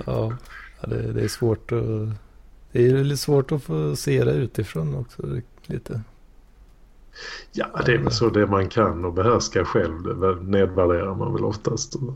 Ja, 0.06 0.34
det, 0.88 1.14
det 1.14 1.22
är 1.22 1.28
svårt 1.28 1.72
att... 1.72 1.84
Det 2.72 2.88
är 2.88 3.04
lite 3.04 3.18
svårt 3.18 3.52
att 3.52 3.64
få 3.64 3.96
se 3.96 4.24
det 4.24 4.34
utifrån 4.34 4.96
också 4.96 5.22
lite. 5.66 6.02
Ja, 7.52 7.66
det 7.86 7.94
är 7.94 7.98
väl 7.98 8.12
så 8.12 8.30
det 8.30 8.48
man 8.48 8.70
kan 8.70 9.06
och 9.06 9.14
behärskar 9.14 9.64
själv. 9.64 10.20
Det 10.20 10.36
nedvärderar 10.36 11.16
man 11.16 11.34
väl 11.34 11.44
oftast. 11.44 11.92
Det 11.92 12.14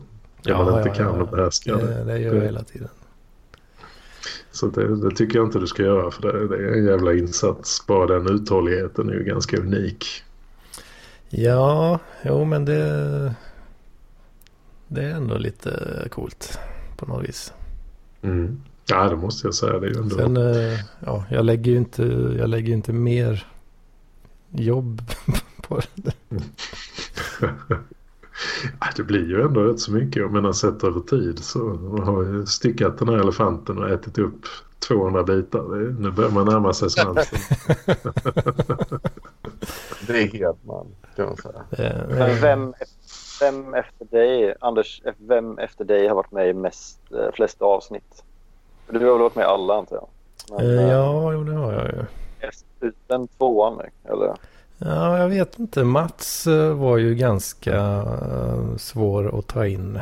Ja, 0.50 0.64
man 0.64 0.78
inte 0.78 0.88
ja, 0.88 0.94
kan 0.94 1.14
ja. 1.16 1.22
och 1.22 1.28
behärskar 1.28 1.76
det. 1.76 1.86
Det, 1.86 2.04
det 2.04 2.18
gör 2.18 2.34
jag 2.34 2.42
hela 2.42 2.62
tiden. 2.62 2.88
Så 4.54 4.66
det, 4.66 4.96
det 4.96 5.16
tycker 5.16 5.38
jag 5.38 5.46
inte 5.46 5.58
du 5.58 5.66
ska 5.66 5.82
göra 5.82 6.10
för 6.10 6.32
det, 6.32 6.48
det 6.48 6.56
är 6.56 6.72
en 6.72 6.86
jävla 6.86 7.14
insats. 7.14 7.86
Bara 7.86 8.18
den 8.18 8.34
uthålligheten 8.34 9.08
är 9.08 9.14
ju 9.14 9.24
ganska 9.24 9.56
unik. 9.56 10.06
Ja, 11.28 11.98
jo 12.24 12.44
men 12.44 12.64
det... 12.64 13.34
Det 14.88 15.02
är 15.02 15.10
ändå 15.10 15.38
lite 15.38 16.02
coolt 16.10 16.58
på 16.96 17.06
något 17.06 17.28
vis. 17.28 17.52
Mm. 18.22 18.62
Ja, 18.86 19.08
det 19.08 19.16
måste 19.16 19.46
jag 19.46 19.54
säga. 19.54 19.78
Det 19.78 19.86
är 19.86 19.90
ju 19.90 19.98
ändå... 19.98 20.16
Sen, 20.16 20.36
eh, 20.36 20.78
ja, 21.00 21.24
jag 21.30 21.44
lägger 21.44 21.72
ju 21.72 21.78
inte, 21.78 22.02
jag 22.38 22.50
lägger 22.50 22.72
inte 22.72 22.92
mer 22.92 23.46
jobb 24.50 25.02
på 25.62 25.80
det. 25.94 26.12
Ja, 28.80 28.86
det 28.96 29.02
blir 29.02 29.28
ju 29.28 29.42
ändå 29.42 29.60
rätt 29.60 29.80
så 29.80 29.92
mycket. 29.92 30.16
Jag 30.16 30.32
menar 30.32 30.52
sett 30.52 30.84
över 30.84 31.00
tid 31.00 31.38
så 31.38 31.58
har 32.04 32.24
jag 32.24 32.48
styckat 32.48 32.98
den 32.98 33.08
här 33.08 33.16
elefanten 33.16 33.78
och 33.78 33.90
ätit 33.90 34.18
upp 34.18 34.46
200 34.78 35.22
bitar. 35.22 35.62
Det, 35.62 36.00
nu 36.00 36.10
börjar 36.10 36.30
man 36.30 36.46
närma 36.46 36.72
sig 36.72 36.90
svansen. 36.90 37.38
Det 40.06 40.22
är 40.22 40.28
helt 40.28 40.64
man, 40.64 40.86
kan 41.16 41.26
man 41.26 41.36
säga. 41.36 41.62
Men 42.08 42.40
vem, 42.40 42.74
vem 43.40 43.74
efter 43.74 44.04
dig, 44.04 44.54
Anders, 44.60 45.02
vem 45.18 45.58
efter 45.58 45.84
dig 45.84 46.08
har 46.08 46.14
varit 46.14 46.32
med 46.32 46.48
i 46.48 46.52
mest, 46.52 46.98
eh, 47.12 47.32
flest 47.32 47.62
avsnitt? 47.62 48.24
Du 48.90 48.98
har 48.98 49.12
väl 49.12 49.22
varit 49.22 49.34
med 49.34 49.42
i 49.42 49.46
alla 49.46 49.74
antar 49.74 49.96
jag? 49.96 50.08
Men, 50.50 50.78
eh, 50.78 50.84
eh, 50.84 50.90
ja, 50.90 51.32
jo, 51.32 51.44
det 51.44 51.54
har 51.54 51.72
jag 51.72 51.86
ju. 51.86 52.04
Ut 52.80 52.96
den 53.06 53.28
tvåan 53.28 53.80
eller? 54.04 54.34
Ja, 54.84 55.18
jag 55.18 55.28
vet 55.28 55.58
inte. 55.58 55.84
Mats 55.84 56.46
eh, 56.46 56.74
var 56.74 56.96
ju 56.96 57.14
ganska 57.14 57.76
eh, 57.76 58.76
svår 58.76 59.38
att 59.38 59.46
ta 59.46 59.66
in. 59.66 59.96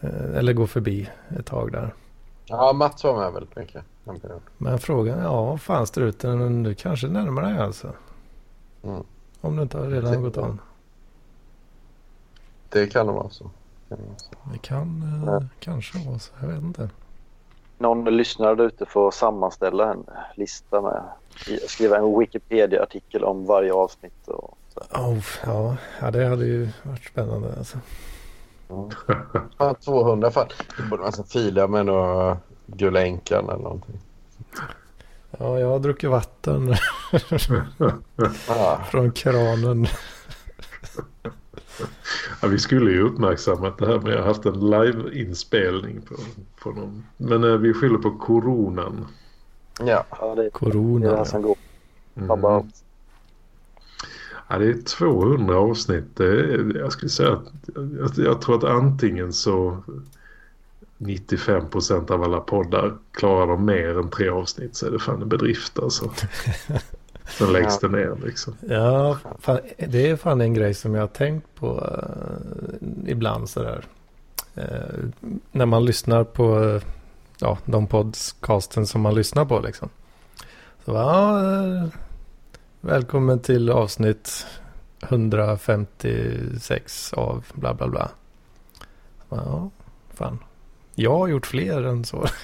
eh, 0.00 0.34
Eller 0.36 0.52
gå 0.52 0.66
förbi 0.66 1.08
ett 1.38 1.46
tag 1.46 1.72
där. 1.72 1.94
Ja, 2.46 2.72
Mats 2.72 3.04
var 3.04 3.16
med 3.16 3.32
väldigt 3.32 3.56
mycket. 3.56 3.84
Men 4.58 4.78
frågan, 4.78 5.18
ja, 5.18 5.58
fan 5.58 5.86
struten, 5.86 6.62
du 6.62 6.74
kanske 6.74 7.06
närmar 7.08 7.42
dig 7.42 7.58
alltså. 7.58 7.92
Mm. 8.82 9.02
Om 9.40 9.56
du 9.56 9.62
inte 9.62 9.78
har 9.78 9.86
redan 9.86 10.22
gått 10.22 10.36
om. 10.36 10.44
Det 10.44 10.50
kan. 10.50 10.60
Det 12.70 12.86
kan 12.86 13.06
vara 13.06 13.30
så. 13.30 13.50
Det 14.52 14.58
kan 14.62 15.02
eh, 15.28 15.42
kanske 15.60 16.08
vara 16.08 16.18
så, 16.18 16.32
jag 16.40 16.48
vet 16.48 16.62
inte. 16.62 16.90
Någon 17.78 18.04
lyssnare 18.04 18.54
där 18.54 18.64
ute 18.64 18.86
får 18.86 19.10
sammanställa 19.10 19.92
en 19.92 20.04
lista 20.34 20.80
med 20.80 21.02
skriva 21.66 21.96
en 21.96 22.18
Wikipedia-artikel 22.18 23.24
om 23.24 23.46
varje 23.46 23.72
avsnitt. 23.72 24.28
Och 24.28 24.58
så. 24.74 24.80
Oh, 24.98 25.24
ja, 25.44 25.76
ja, 26.00 26.10
det 26.10 26.24
hade 26.26 26.46
ju 26.46 26.68
varit 26.82 27.04
spännande 27.04 27.54
alltså. 27.58 27.78
Fan, 29.58 29.74
200 29.74 30.30
fan. 30.30 30.48
Det 30.76 30.82
borde 30.82 31.02
man 31.02 31.12
fila 31.12 31.66
med 31.66 31.86
några 31.86 32.38
Gula 32.66 33.02
Änkan 33.02 33.44
eller 33.44 33.62
någonting. 33.62 34.00
Ja, 35.38 35.60
jag 35.60 35.68
har 35.68 35.78
druckit 35.78 36.10
vatten 36.10 36.74
Ah, 38.48 38.84
från 38.84 39.12
kranen. 39.12 39.86
Ja, 42.42 42.48
vi 42.48 42.58
skulle 42.58 42.90
ju 42.90 43.02
uppmärksammat 43.02 43.78
det 43.78 43.86
här 43.86 43.98
med 43.98 44.12
att 44.14 44.20
ha 44.20 44.26
haft 44.26 44.46
en 44.46 44.70
live-inspelning 44.70 46.00
på, 46.00 46.14
på 46.62 46.70
någon. 46.70 47.06
Men 47.16 47.44
eh, 47.44 47.56
vi 47.56 47.74
skyller 47.74 47.98
på 47.98 48.10
coronan. 48.10 49.06
Ja. 49.78 50.04
Ja, 50.10 50.34
det 50.34 50.40
är 50.40 50.44
det, 50.44 50.50
Corona. 50.50 51.16
här 51.16 51.24
som 51.24 51.42
går. 51.42 51.56
Mm. 52.16 52.40
Ja, 54.48 54.58
det 54.58 54.68
är 54.68 54.82
200 54.82 55.56
avsnitt. 55.56 56.04
Det 56.16 56.24
är, 56.24 56.76
jag 56.76 56.92
skulle 56.92 57.10
säga 57.10 57.32
att 57.32 57.52
jag, 57.74 58.26
jag 58.26 58.40
tror 58.40 58.56
att 58.56 58.64
antingen 58.64 59.32
så 59.32 59.82
95 60.98 61.70
procent 61.70 62.10
av 62.10 62.22
alla 62.22 62.40
poddar 62.40 62.94
klarar 63.10 63.46
de 63.46 63.64
mer 63.64 63.98
än 63.98 64.10
tre 64.10 64.28
avsnitt 64.28 64.76
så 64.76 64.86
är 64.86 64.90
det 64.90 64.98
fan 64.98 65.22
en 65.22 65.28
bedrift 65.28 65.78
alltså. 65.78 66.10
Sen 67.28 67.52
läggs 67.52 67.78
det 67.78 67.88
ner 67.88 68.16
liksom. 68.24 68.54
Ja, 68.68 69.18
fan, 69.38 69.58
det 69.88 70.10
är 70.10 70.16
fan 70.16 70.40
en 70.40 70.54
grej 70.54 70.74
som 70.74 70.94
jag 70.94 71.02
har 71.02 71.08
tänkt 71.08 71.46
på 71.54 71.86
eh, 71.86 73.10
ibland 73.10 73.48
sådär. 73.48 73.84
Eh, 74.54 75.34
när 75.52 75.66
man 75.66 75.84
lyssnar 75.84 76.24
på 76.24 76.64
eh, 76.64 76.82
ja, 77.40 77.58
de 77.64 77.86
podcasten 77.86 78.86
som 78.86 79.00
man 79.00 79.14
lyssnar 79.14 79.44
på 79.44 79.60
liksom. 79.60 79.88
Så 80.84 80.92
ja, 80.92 81.40
eh, 81.40 81.88
välkommen 82.80 83.40
till 83.40 83.70
avsnitt 83.70 84.46
156 85.02 87.12
av 87.12 87.44
bla 87.54 87.74
bla 87.74 87.88
bla. 87.88 88.10
Ja, 89.28 89.70
fan. 90.14 90.38
Jag 90.94 91.18
har 91.18 91.28
gjort 91.28 91.46
fler 91.46 91.82
än 91.82 92.04
så. 92.04 92.24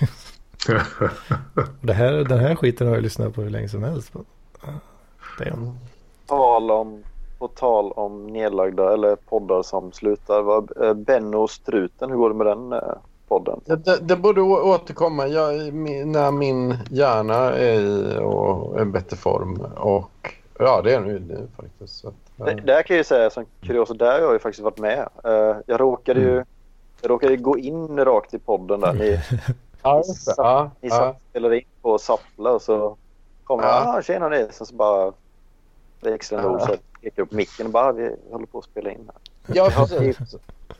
Det 1.80 1.92
här, 1.92 2.12
den 2.12 2.38
här 2.38 2.54
skiten 2.54 2.86
har 2.86 2.94
jag 2.94 3.02
lyssnat 3.02 3.34
på 3.34 3.42
hur 3.42 3.50
länge 3.50 3.68
som 3.68 3.82
helst. 3.82 4.12
Är 5.40 5.72
Tal 6.26 6.70
om, 6.70 7.02
på 7.38 7.48
tal 7.48 7.92
om 7.92 8.26
nedlagda 8.26 8.92
eller 8.92 9.16
poddar 9.16 9.62
som 9.62 9.92
slutar. 9.92 10.64
Eh, 10.84 10.94
Benno 10.94 11.36
och 11.36 11.50
Struten, 11.50 12.10
hur 12.10 12.16
går 12.16 12.28
det 12.28 12.34
med 12.34 12.46
den 12.46 12.72
eh, 12.72 12.94
podden? 13.28 13.60
Det, 13.64 13.98
det 14.00 14.16
borde 14.16 14.40
återkomma 14.42 15.26
jag, 15.26 15.74
när 16.06 16.30
min 16.30 16.78
hjärna 16.90 17.34
är 17.34 17.80
i 17.80 18.18
och 18.18 18.80
en 18.80 18.92
bättre 18.92 19.16
form. 19.16 19.66
Och 19.76 20.34
ja, 20.58 20.82
det 20.82 20.94
är 20.94 21.00
nu, 21.00 21.18
nu 21.18 21.48
faktiskt. 21.56 21.98
Så 21.98 22.12
ja. 22.36 22.44
Det, 22.44 22.54
där 22.54 22.82
kan 22.82 22.94
jag 22.94 22.98
ju 22.98 23.04
säga 23.04 23.30
som 23.30 23.44
kuriosa, 23.60 23.94
där 23.94 24.12
har 24.12 24.20
jag 24.20 24.32
ju 24.32 24.38
faktiskt 24.38 24.64
varit 24.64 24.78
med. 24.78 25.08
Eh, 25.24 25.56
jag 25.66 25.80
råkade 25.80 26.20
ju 26.20 26.44
jag 27.04 27.10
råkade 27.10 27.36
gå 27.36 27.58
in 27.58 28.04
rakt 28.04 28.34
i 28.34 28.38
podden 28.38 28.80
där. 28.80 28.92
Ni, 28.92 29.06
just 29.96 30.26
det. 30.26 30.34
Ja, 30.36 30.70
ni 30.80 30.90
satt 30.90 31.00
ja. 31.00 31.08
och 31.08 31.16
spelade 31.30 31.56
in 31.56 31.66
på 31.82 31.98
Sappla 31.98 32.50
och 32.50 32.62
så 32.62 32.96
kom 33.44 33.60
jag. 33.60 33.68
Ja. 33.68 33.98
Ah, 33.98 34.02
tjena 34.02 34.28
ni. 34.28 34.48
Så, 34.50 34.66
så 34.66 34.74
bara 34.74 35.12
växlande 36.00 36.48
ord 36.48 36.60
så 36.60 36.76
pekade 37.00 37.22
upp 37.22 37.32
micken 37.32 37.66
och 37.66 37.72
bara 37.72 37.92
vi 37.92 38.16
håller 38.30 38.46
på 38.46 38.58
att 38.58 38.64
spela 38.64 38.90
in 38.90 39.10
här. 39.12 39.54
ja, 39.54 39.70
precis. 39.76 40.34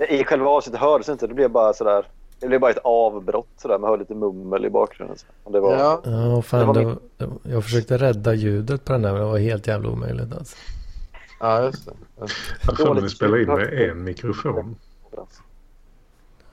I 0.08 0.24
själva 0.24 0.50
avsnittet 0.50 0.81
hördes 0.81 1.08
inte. 1.08 1.26
Det 1.26 1.34
blev 1.34 1.50
bara 1.50 1.73
sådär. 1.73 2.06
Det 2.44 2.48
blev 2.48 2.60
bara 2.60 2.70
ett 2.70 2.78
avbrott 2.84 3.48
sådär. 3.56 3.78
Man 3.78 3.90
hörde 3.90 4.00
lite 4.02 4.14
mummel 4.14 4.64
i 4.64 4.70
bakgrunden. 4.70 5.16
Så. 5.18 5.50
Det 5.50 5.60
var, 5.60 5.73
Ja, 5.76 6.00
Ja, 6.05 6.10
Det 6.10 6.42
fan, 6.42 6.66
var 6.66 6.74
det 6.74 6.84
var, 6.84 6.98
jag 7.42 7.64
försökte 7.64 7.98
rädda 7.98 8.34
ljudet 8.34 8.84
på 8.84 8.92
den 8.92 9.02
där 9.02 9.12
men 9.12 9.20
det 9.20 9.26
var 9.26 9.39
helt 9.39 9.66
jävla 9.66 9.89
omöjligt 9.89 10.32
alltså. 10.34 10.56
ja, 11.40 11.62
just 11.62 11.86
det. 11.86 11.92
Just 12.20 12.34
det. 12.36 12.66
Jag 12.66 12.76
tror 12.76 12.97
att 12.97 13.02
ni 13.02 13.08
spelar 13.08 13.40
in 13.42 13.48
med 13.48 13.90
en 13.90 14.05
mikrofon. 14.05 14.76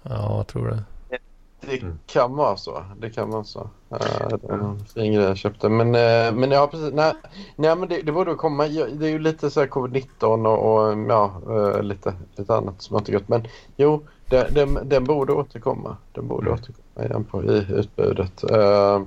Ja, 0.03 0.37
jag 0.37 0.47
tror 0.47 0.67
det. 0.67 0.83
Det 1.09 1.81
Mm. 1.81 1.99
kan 2.05 2.35
vara 2.35 2.57
så. 2.57 2.83
Det 2.99 3.09
kan 3.09 3.29
vara 3.29 3.43
så. 3.43 3.69
Det 3.89 4.39
var 4.43 4.53
en 4.57 4.85
fin 4.85 5.13
grej 5.13 5.23
jag 5.25 5.37
köpte. 5.37 5.69
Men, 5.69 5.87
eh, 5.95 6.33
men 6.33 6.51
ja, 6.51 6.67
precis. 6.71 6.93
Nej, 6.93 7.13
nej 7.55 7.75
men 7.75 7.89
det, 7.89 8.01
det 8.01 8.11
borde 8.11 8.35
komma. 8.35 8.67
Det 8.67 9.05
är 9.05 9.09
ju 9.09 9.19
lite 9.19 9.49
så 9.49 9.59
här 9.59 9.67
covid-19 9.67 10.45
och, 10.47 10.73
och 10.89 10.97
ja, 11.09 11.41
eh, 11.49 11.83
lite, 11.83 12.13
lite 12.35 12.55
annat 12.55 12.81
som 12.81 12.93
har 12.93 13.01
inte 13.01 13.11
gått. 13.11 13.27
Men 13.29 13.47
jo, 13.75 14.03
den, 14.31 14.53
den, 14.53 14.89
den 14.89 15.03
borde 15.03 15.33
återkomma. 15.33 15.97
Den 16.11 16.27
borde 16.27 16.47
Mm. 16.47 16.59
återkomma 16.59 17.05
igen 17.05 17.23
på, 17.23 17.43
i 17.43 17.65
utbudet. 17.69 18.43
Eh, 18.51 19.01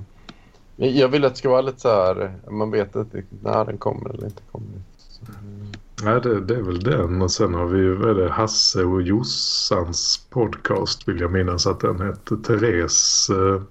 jag 0.77 1.07
vill 1.07 1.25
att 1.25 1.31
det 1.33 1.37
ska 1.37 1.49
vara 1.49 1.61
lite 1.61 1.79
så 1.79 1.89
här. 1.89 2.33
Man 2.51 2.71
vet 2.71 2.95
inte 2.95 3.23
när 3.43 3.65
den 3.65 3.77
kommer 3.77 4.09
eller 4.09 4.25
inte 4.25 4.41
kommer. 4.51 4.67
Så, 4.97 5.21
Nej, 6.03 6.21
det, 6.21 6.41
det 6.41 6.55
är 6.55 6.61
väl 6.61 6.79
den. 6.79 7.21
Och 7.21 7.31
sen 7.31 7.53
har 7.53 7.65
vi 7.65 7.79
ju 7.79 7.95
vad 7.95 8.09
är 8.09 8.13
det, 8.23 8.29
Hasse 8.29 8.83
och 8.83 9.01
Jossans 9.01 10.27
podcast 10.29 11.07
vill 11.07 11.19
jag 11.21 11.31
minnas 11.31 11.67
att 11.67 11.79
den 11.79 12.01
hette. 12.01 12.37
Therese. 12.37 13.29
Eh, 13.29 13.61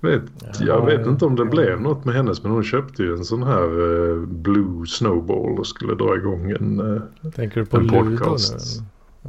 vet, 0.00 0.22
jag 0.60 0.86
vet 0.86 1.06
inte 1.06 1.24
om 1.24 1.36
det 1.36 1.44
blev 1.44 1.80
något 1.80 2.04
med 2.04 2.14
hennes 2.14 2.42
men 2.42 2.52
hon 2.52 2.64
köpte 2.64 3.02
ju 3.02 3.12
en 3.12 3.24
sån 3.24 3.42
här 3.42 3.62
eh, 4.10 4.16
Blue 4.26 4.86
Snowball 4.86 5.58
och 5.58 5.66
skulle 5.66 5.94
dra 5.94 6.16
igång 6.16 6.50
en... 6.50 6.96
Eh, 6.96 7.30
Tänker 7.30 7.60
du 7.60 7.66
på 7.66 7.76
En 7.76 7.82
Ludo 7.86 8.02
nu? 8.02 8.16
podcast. 8.18 8.82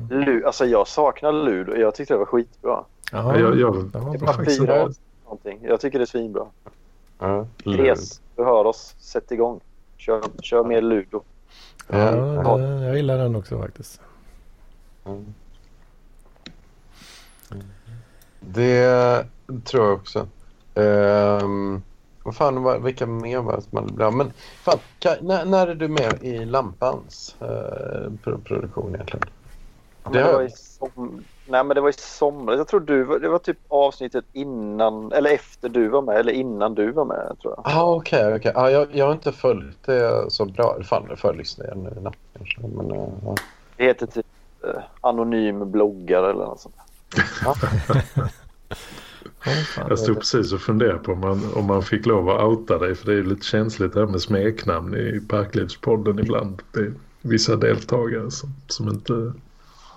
Lu, 0.10 0.46
alltså 0.46 0.66
jag 0.66 0.88
saknar 0.88 1.32
Ludo. 1.32 1.76
Jag 1.76 1.96
tyckte 1.96 2.14
det 2.14 2.18
var 2.18 2.26
skitbra. 2.26 2.84
Ja, 3.12 3.40
jag, 3.40 3.60
jag, 3.60 3.86
det 3.86 4.00
var 4.00 4.18
bra. 4.18 4.34
faktiskt 4.34 4.60
fyra 4.62 4.90
någonting. 5.24 5.60
Jag 5.62 5.82
tycker 5.82 6.00
det 6.00 6.04
är 6.04 6.06
svinbra. 6.06 6.46
ja, 7.20 7.48
du 7.64 8.44
hör 8.44 8.66
oss. 8.66 8.96
Sätt 9.00 9.32
igång. 9.32 9.60
Kör, 9.98 10.22
kör 10.42 10.64
mer 10.64 10.82
Ludo. 10.82 11.22
Ja, 11.88 12.16
Ja, 12.44 12.58
det, 12.58 12.86
jag 12.86 12.96
gillar 12.96 13.18
den 13.18 13.36
också 13.36 13.62
faktiskt. 13.62 14.02
Mm. 15.06 15.26
Det 18.40 19.26
tror 19.64 19.86
jag 19.86 19.94
också. 19.94 20.28
Um, 20.76 21.84
vad 22.24 22.36
fan, 22.36 22.64
vad, 22.64 22.84
vilka 22.84 23.06
mer 23.06 23.40
var 23.40 23.56
det 23.56 23.62
som 23.62 23.78
hade 23.78 23.94
blivit 23.94 24.14
Men 24.14 24.32
fan, 24.64 24.80
kan, 25.00 25.16
när, 25.22 25.46
när 25.46 25.68
är 25.68 25.76
du 25.76 25.88
med 25.88 26.18
i 26.22 26.46
Lampans 26.46 27.36
pro- 28.24 28.40
produktion 28.44 28.96
egentligen? 28.96 29.26
Men 30.10 30.22
Det 30.22 30.28
det, 30.28 30.34
var 30.34 30.42
jag. 30.42 30.50
i 30.50 30.52
som... 30.52 31.24
Nej, 31.50 31.64
men 31.64 31.76
det 31.76 31.82
var 31.82 31.90
i 31.90 31.94
somras. 31.94 32.58
Jag 32.58 32.68
tror 32.68 32.80
du 32.80 33.04
var... 33.04 33.20
Det 33.20 33.30
var 33.30 33.40
typ 33.40 33.58
avsnittet 33.68 34.26
innan, 34.34 35.12
eller 35.12 35.30
efter 35.30 35.70
du 35.70 35.88
var 35.88 36.02
med, 36.02 36.16
eller 36.18 36.34
innan 36.34 36.76
du 36.76 36.92
var 36.92 37.06
med, 37.06 37.38
tror 37.42 37.54
jag. 37.58 37.64
Ah, 37.66 37.96
okej, 37.96 38.36
okej. 38.36 38.52
Ah, 38.56 38.70
jag, 38.70 38.88
jag 38.92 39.06
har 39.06 39.12
inte 39.14 39.32
följt 39.32 39.84
det 39.86 40.32
så 40.32 40.46
bra. 40.46 40.78
Fan, 40.84 41.06
jag 41.10 41.20
får 41.20 41.34
lyssna 41.34 41.66
igen 41.66 41.84
nu 41.84 42.00
i 42.00 42.04
natt 42.04 42.18
kanske. 42.38 42.62
Men, 42.62 42.92
eh, 42.92 43.08
ja. 43.26 43.36
Det 43.78 43.84
heter 43.84 44.06
typ 44.06 44.26
eh, 44.64 44.82
Anonym 45.02 45.72
bloggare 45.72 46.30
eller 46.30 46.46
något 46.46 46.60
sånt. 46.60 46.76
Fan. 49.76 49.86
Jag 49.90 50.00
stod 50.00 50.16
precis 50.18 50.54
och 50.54 50.62
funderade 50.62 51.00
på 51.00 51.12
om 51.12 51.20
man, 51.20 51.42
om 51.56 51.66
man 51.66 51.84
fick 51.84 52.06
lov 52.06 52.30
att 52.30 52.44
outa 52.44 52.78
dig. 52.78 52.96
För 52.96 53.06
det 53.06 53.12
är 53.12 53.16
ju 53.16 53.24
lite 53.30 53.46
känsligt 53.46 53.94
det 53.94 54.00
här 54.00 54.08
med 54.08 54.22
smeknamn 54.22 54.96
i 54.96 55.22
Parklivspodden 55.30 56.20
ibland. 56.20 56.62
Det 56.72 56.80
är 56.80 56.94
vissa 57.22 57.56
deltagare 57.56 58.32
som, 58.32 58.50
som 58.68 58.88
inte... 58.88 59.34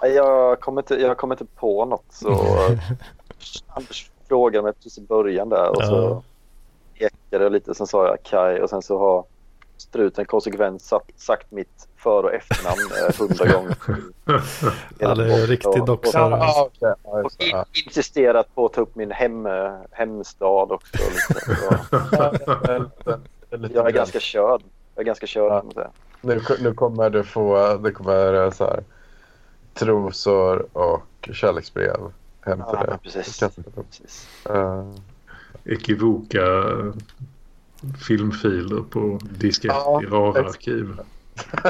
Jag 0.03 0.61
kommer 0.61 0.83
inte, 0.83 0.95
jag 0.95 1.17
kommer 1.17 1.35
inte 1.35 1.45
på 1.45 1.85
något 1.85 2.05
så 2.09 2.29
Anders 3.67 4.11
frågade 4.29 4.63
mig 4.63 4.73
precis 4.73 4.99
i 4.99 5.01
början 5.01 5.49
där 5.49 5.69
och 5.71 5.85
så 5.85 6.23
ekade 6.95 7.45
jag 7.45 7.53
lite. 7.53 7.75
Sen 7.75 7.87
sa 7.87 8.07
jag 8.07 8.23
Kai 8.23 8.61
och 8.61 8.71
sen 8.71 8.83
så 8.83 8.99
har 8.99 9.25
struten 9.77 10.25
konsekvent 10.25 10.83
satt, 10.83 11.03
sagt 11.17 11.51
mitt 11.51 11.89
för 11.97 12.23
och 12.23 12.35
efternamn 12.35 12.81
eh, 13.09 13.19
hundra 13.19 13.53
gånger. 13.53 13.77
Ja, 14.99 15.15
det 15.15 15.35
är 15.35 15.47
riktig 15.47 15.85
doxare. 15.85 16.35
Ah, 16.35 16.63
okej. 16.67 16.95
Ja, 17.05 17.23
Och 17.23 17.33
det. 17.39 17.55
Ah. 17.55 17.65
insisterat 17.87 18.55
på 18.55 18.67
att 18.67 18.73
ta 18.73 18.81
upp 18.81 18.95
min 18.95 19.11
hem, 19.11 19.49
hemstad 19.91 20.73
också. 20.73 20.97
Liksom. 20.97 21.57
Ja, 23.51 23.69
jag 23.75 23.87
är 23.87 23.91
ganska 23.91 24.21
körd. 24.21 24.63
Jag 24.95 25.03
är 25.03 25.07
ganska 25.07 25.27
körd. 25.27 25.73
säga. 25.75 25.91
Nu, 26.21 26.41
nu 26.61 26.75
kommer 26.75 27.11
du 27.11 27.25
få 27.25 27.77
det 27.77 27.93
kommer 27.93 28.51
så 28.51 28.65
här, 28.65 28.85
trosor 29.75 30.67
och 30.73 31.29
kärleksbrev 31.33 31.97
hem 32.41 32.59
till 32.59 32.67
Ja, 32.73 32.85
men 32.89 32.99
precis. 32.99 33.41
Precis. 33.89 34.29
Eh, 34.51 34.85
Ekivoka 35.65 36.41
filmfiler 38.07 38.83
på 38.83 39.19
diskett 39.23 39.73
Ja, 39.75 40.03
i 40.03 40.07
rara 40.07 40.49
arkiv. 40.49 41.01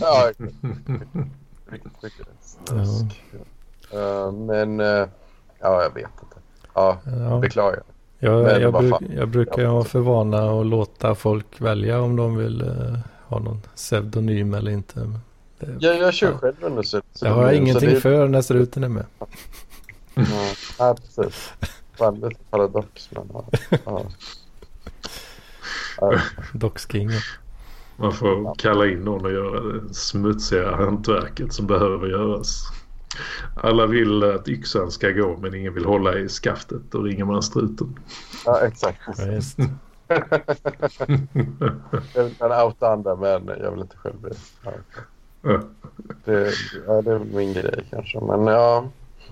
ja, 0.00 0.32
riktigt 1.70 2.02
mycket 2.02 2.26
snusk. 2.42 3.22
Eh, 3.92 4.32
men 4.32 4.80
eh, 4.80 5.06
ja, 5.58 5.82
jag 5.82 5.94
vet 5.94 6.10
inte. 6.22 6.36
Ja, 6.74 6.98
Ja. 7.04 7.38
beklagar. 7.38 7.82
Jag, 8.18 8.60
jag, 8.62 8.72
bruk, 8.72 8.94
jag 9.16 9.28
brukar 9.28 9.62
ju 9.62 9.68
ha 9.68 9.84
för 9.84 10.00
vana 10.00 10.60
att 10.60 10.66
låta 10.66 11.14
folk 11.14 11.60
välja 11.60 12.00
om 12.00 12.16
de 12.16 12.36
vill 12.36 12.60
eh, 12.62 12.98
ha 13.26 13.38
någon 13.38 13.60
pseudonym 13.74 14.54
eller 14.54 14.70
inte. 14.70 15.12
Det, 15.58 15.76
Jag, 15.80 15.98
jag 15.98 16.14
kör 16.14 16.30
Ja. 16.32 16.38
själv 16.38 16.54
under 16.60 16.82
så, 16.82 17.00
så 17.14 17.24
det 17.24 17.30
har 17.30 17.42
jag 17.42 17.54
ingenting 17.54 17.90
det- 17.90 18.00
för 18.00 18.28
när 18.28 18.42
struten 18.42 18.84
är 18.84 18.88
med. 18.88 19.06
Ja, 20.14 20.24
ja, 20.78 20.94
precis. 20.96 21.52
Lite 22.22 22.40
paradox, 22.50 23.10
men 23.10 23.30
ja. 23.84 24.02
ja. 26.00 26.14
Dockskingen. 26.52 27.20
Man 27.96 28.12
får 28.12 28.54
kalla 28.58 28.86
in 28.86 28.98
någon 29.00 29.24
och 29.24 29.32
göra 29.32 29.60
det 29.60 29.94
smutsiga 29.94 30.76
hantverket 30.76 31.52
som 31.52 31.66
behöver 31.66 32.06
göras. 32.08 32.62
Alla 33.62 33.86
vill 33.86 34.22
att 34.24 34.48
yxan 34.48 34.90
ska 34.90 35.10
gå 35.10 35.36
men 35.36 35.54
ingen 35.54 35.74
vill 35.74 35.84
hålla 35.84 36.18
i 36.18 36.28
skaftet. 36.28 36.82
Då 36.90 37.02
ringer 37.02 37.24
man 37.24 37.42
struten. 37.42 37.98
ja, 38.44 38.60
exakt. 38.60 38.98
Ja, 39.18 39.24
just. 39.26 39.58
Jag 42.14 42.30
kan 42.38 42.52
outa 42.66 42.92
andra, 42.92 43.16
men 43.16 43.48
jag 43.62 43.70
vill 43.70 43.80
inte 43.80 43.96
själv 43.96 44.20
bli. 44.20 44.30
Ja. 44.64 44.72
Det, 46.24 46.52
ja, 46.86 47.02
det 47.02 47.12
är 47.12 47.18
min 47.18 47.52
grej 47.52 47.84
kanske. 47.90 48.20
Men 48.20 48.46
ja, 48.46 48.88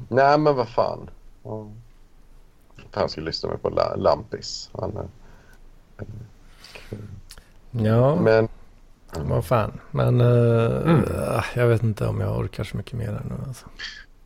nej 0.08 0.38
men 0.38 0.56
vad 0.56 0.68
fan. 0.68 1.10
Ja. 1.42 1.66
Han 2.90 3.08
ska 3.08 3.20
lyssna 3.20 3.48
med 3.50 3.62
på 3.62 3.68
La- 3.70 3.96
Lampis. 3.96 4.70
Han, 4.72 4.96
är- 4.96 5.08
Ja, 7.70 8.16
men 8.16 8.48
vad 9.28 9.44
fan. 9.44 9.72
Men 9.90 10.20
eh, 10.20 10.76
Mm. 10.90 11.04
ah, 11.28 11.44
jag 11.54 11.66
vet 11.66 11.82
inte 11.82 12.06
om 12.06 12.20
jag 12.20 12.38
orkar 12.38 12.64
så 12.64 12.76
mycket 12.76 12.92
mer 12.98 13.08
ännu. 13.08 13.34
Alltså. 13.46 13.66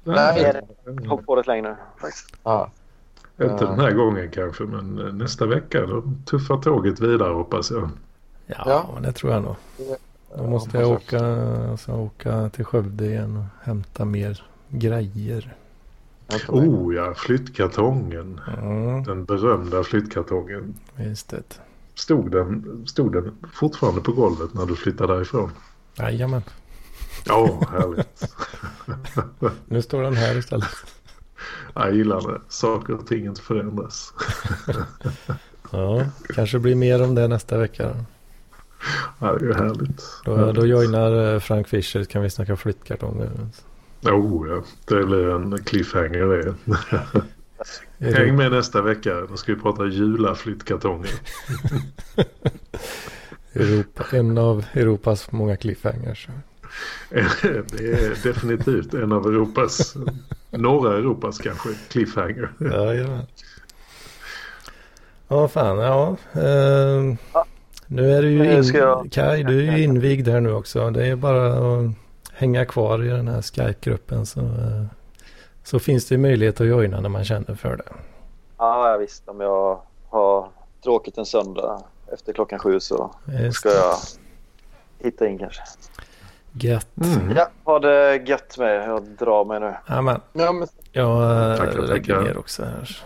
Nej. 0.05 0.61
Hopp 1.09 1.27
på 1.27 1.37
det 1.37 1.47
längre. 1.47 1.77
Faktiskt. 2.01 2.35
ja, 2.43 2.71
Inte 3.43 3.65
den 3.65 3.81
här 3.81 3.91
gången 3.93 4.31
kanske 4.31 4.65
men 4.65 4.99
eh, 5.07 5.13
nästa 5.13 5.47
vecka 5.47 5.87
då 5.87 6.03
tuffar 6.27 6.57
tåget 6.57 7.01
vidare 7.01 7.33
hoppas 7.33 7.71
jag. 7.71 7.91
Ja, 8.47 8.63
Ja. 8.67 8.87
men 8.95 9.03
det 9.03 9.13
tror 9.13 9.33
jag 9.33 9.43
nog. 9.43 9.57
Då 10.37 10.47
måste 10.47 10.79
jag 10.79 10.91
åka, 10.91 11.21
alltså, 11.71 11.93
åka 11.93 12.49
till 12.51 12.65
Skövde 12.65 13.07
igen 13.07 13.37
och 13.37 13.67
hämta 13.67 14.05
mer 14.05 14.43
grejer. 14.69 15.57
Oh 16.49 16.95
ja, 16.95 17.15
flyttkartongen. 17.17 18.41
Mm, 18.59 19.03
Den 19.03 19.25
berömda 19.25 19.83
flyttkartongen. 19.85 20.75
just 20.97 21.29
det. 21.29 21.61
Stod 21.95 22.31
den, 22.31 22.83
stod 22.87 23.13
den 23.13 23.37
fortfarande 23.55 24.01
på 24.01 24.13
golvet 24.13 24.55
när 24.55 24.67
du 24.67 24.77
flyttade 24.77 25.15
därifrån? 25.15 25.51
Jajamän. 25.99 26.43
Ja, 27.27 27.61
härligt. 27.71 28.35
Nu 29.69 29.83
står 29.83 30.03
den 30.03 30.17
här 30.17 30.39
istället. 30.39 30.69
Jag 31.75 31.95
gillar 31.95 32.33
det. 32.33 32.41
Saker 32.49 32.95
och 32.95 33.07
ting 33.07 33.27
inte 33.27 33.41
förändras. 33.41 34.13
Ja, 35.71 36.05
kanske 36.35 36.59
blir 36.59 36.75
mer 36.75 37.03
om 37.03 37.15
det 37.15 37.29
nästa 37.29 37.59
vecka. 37.59 37.89
Då, 37.89 37.95
Ja, 39.19 39.33
det 39.33 39.45
är 39.45 39.49
ju 39.49 39.55
härligt. 39.55 40.03
då, 40.25 40.53
då 40.53 40.67
joinar 40.67 41.35
eh, 41.35 41.41
Frank 41.41 41.69
Fischer 41.69 42.05
kan 42.05 42.23
vi 42.23 42.31
snacka 42.31 42.57
flyttkartonger. 42.57 43.31
Oh 44.03 44.49
ja, 44.49 44.63
det 44.85 45.05
blir 45.05 45.29
en 45.31 45.65
cliffhanger 45.65 46.27
det. 47.99 48.15
Häng 48.19 48.37
med 48.37 48.53
nästa 48.53 48.83
vecka. 48.83 49.21
Då 49.29 49.37
ska 49.37 49.55
vi 49.55 49.61
prata 49.61 49.87
julaflyttkartonger. 49.87 51.11
Europa, 53.53 54.05
en 54.13 54.39
av 54.39 54.65
Europas 54.73 55.33
många 55.33 55.57
cliffhangers. 55.57 56.29
Det 57.11 57.81
är 57.81 58.23
definitivt 58.23 58.95
en 58.95 59.13
av 59.13 59.27
Europas, 59.27 59.97
norra 60.51 60.97
Europas 60.97 61.39
kanske, 61.39 61.69
cliffhanger. 61.89 62.53
Jajamän. 62.59 63.27
Ja, 65.29 65.49
fan. 65.49 65.79
Ja. 65.79 66.17
ehm, 66.41 67.17
nu 67.91 68.13
är 68.13 68.23
du 68.23 68.31
ju 68.31 68.53
in, 68.53 68.65
jag- 68.75 69.09
Kaj, 69.13 69.45
du 69.45 69.69
är 69.69 69.77
ju 69.77 69.83
invigd 69.85 70.29
här 70.29 70.41
nu 70.41 70.53
också. 70.53 70.91
Det 70.91 71.07
är 71.07 71.17
bara 71.17 71.47
att 71.53 71.91
hänga 72.33 72.65
kvar 72.65 73.05
i 73.05 73.09
den 73.09 73.29
här 73.29 73.43
Skype-gruppen 73.43 74.27
så, 74.27 74.41
eh, 74.41 74.85
så 75.65 75.79
finns 75.79 76.09
det 76.09 76.19
möjlighet 76.19 76.61
att 76.61 76.67
joina 76.67 77.01
när 77.01 77.09
man 77.09 77.25
känner 77.25 77.55
för 77.55 77.77
det. 77.77 77.85
Ja, 78.59 78.97
visst. 79.01 79.29
Om 79.29 79.41
jag 79.41 79.81
har 80.09 80.49
tråkigt 80.85 81.19
en 81.19 81.27
söndag 81.27 81.83
efter 82.13 82.33
klockan 82.33 82.59
sju 82.59 82.81
så 82.81 83.15
Just 83.43 83.57
ska 83.57 83.69
jag 83.69 83.95
hitta 84.99 85.29
in 85.29 85.39
kanske. 85.39 85.63
Gött. 86.53 86.87
Mm. 87.05 87.37
Ja, 87.37 87.49
ha 87.65 87.79
det 87.79 88.17
gött 88.17 88.59
med. 88.59 88.89
Jag 88.89 89.03
drar 89.03 89.45
mig 89.45 89.61
nu. 89.61 89.75
Amen. 89.87 90.21
Ja, 90.33 90.53
men, 90.53 90.69
Jag 90.93 91.51
eh, 91.53 91.57
Tackar, 91.57 91.83
lägger 91.83 92.15
tackar. 92.15 92.23
ner 92.23 92.39
också 92.39 92.65
här. 92.65 92.99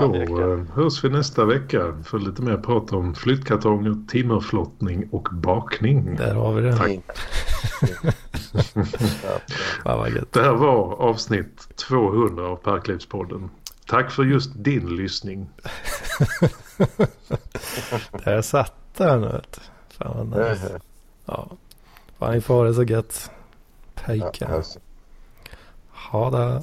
Då 0.00 0.12
det 0.12 0.22
eh, 0.22 0.58
hörs 0.74 1.04
vi 1.04 1.08
nästa 1.08 1.44
vecka 1.44 2.02
för 2.04 2.18
lite 2.18 2.42
mer 2.42 2.56
prat 2.56 2.92
om 2.92 3.14
flyttkartonger, 3.14 4.06
timmerflottning 4.08 5.08
och 5.12 5.28
bakning. 5.32 6.16
Där 6.16 6.34
har 6.34 6.52
vi 6.52 6.62
det. 6.62 6.76
Tack. 6.76 6.90
ja, 9.24 9.40
Fan 9.84 9.98
vad 9.98 10.10
gött. 10.10 10.32
Det 10.32 10.42
här 10.42 10.52
var 10.52 11.02
avsnitt 11.02 11.68
200 11.88 12.46
av 12.48 12.56
Parklivspodden. 12.56 13.50
Tack 13.86 14.10
för 14.10 14.24
just 14.24 14.50
din 14.54 14.96
lyssning. 14.96 15.50
Där 18.24 18.42
satt 18.42 18.74
den. 18.96 19.40
Fan 19.98 20.30
vad 20.30 20.50
nice. 20.50 20.80
Ja. 21.26 21.50
Fan 22.18 22.32
ni 22.34 22.40
får 22.40 22.54
ha 22.54 22.64
det 22.64 22.74
så 22.74 22.82
gött. 22.82 23.30
Ja, 23.94 24.02
Pejka. 24.02 24.46
alltså. 24.46 24.78
Ha 25.90 26.30
det. 26.30 26.62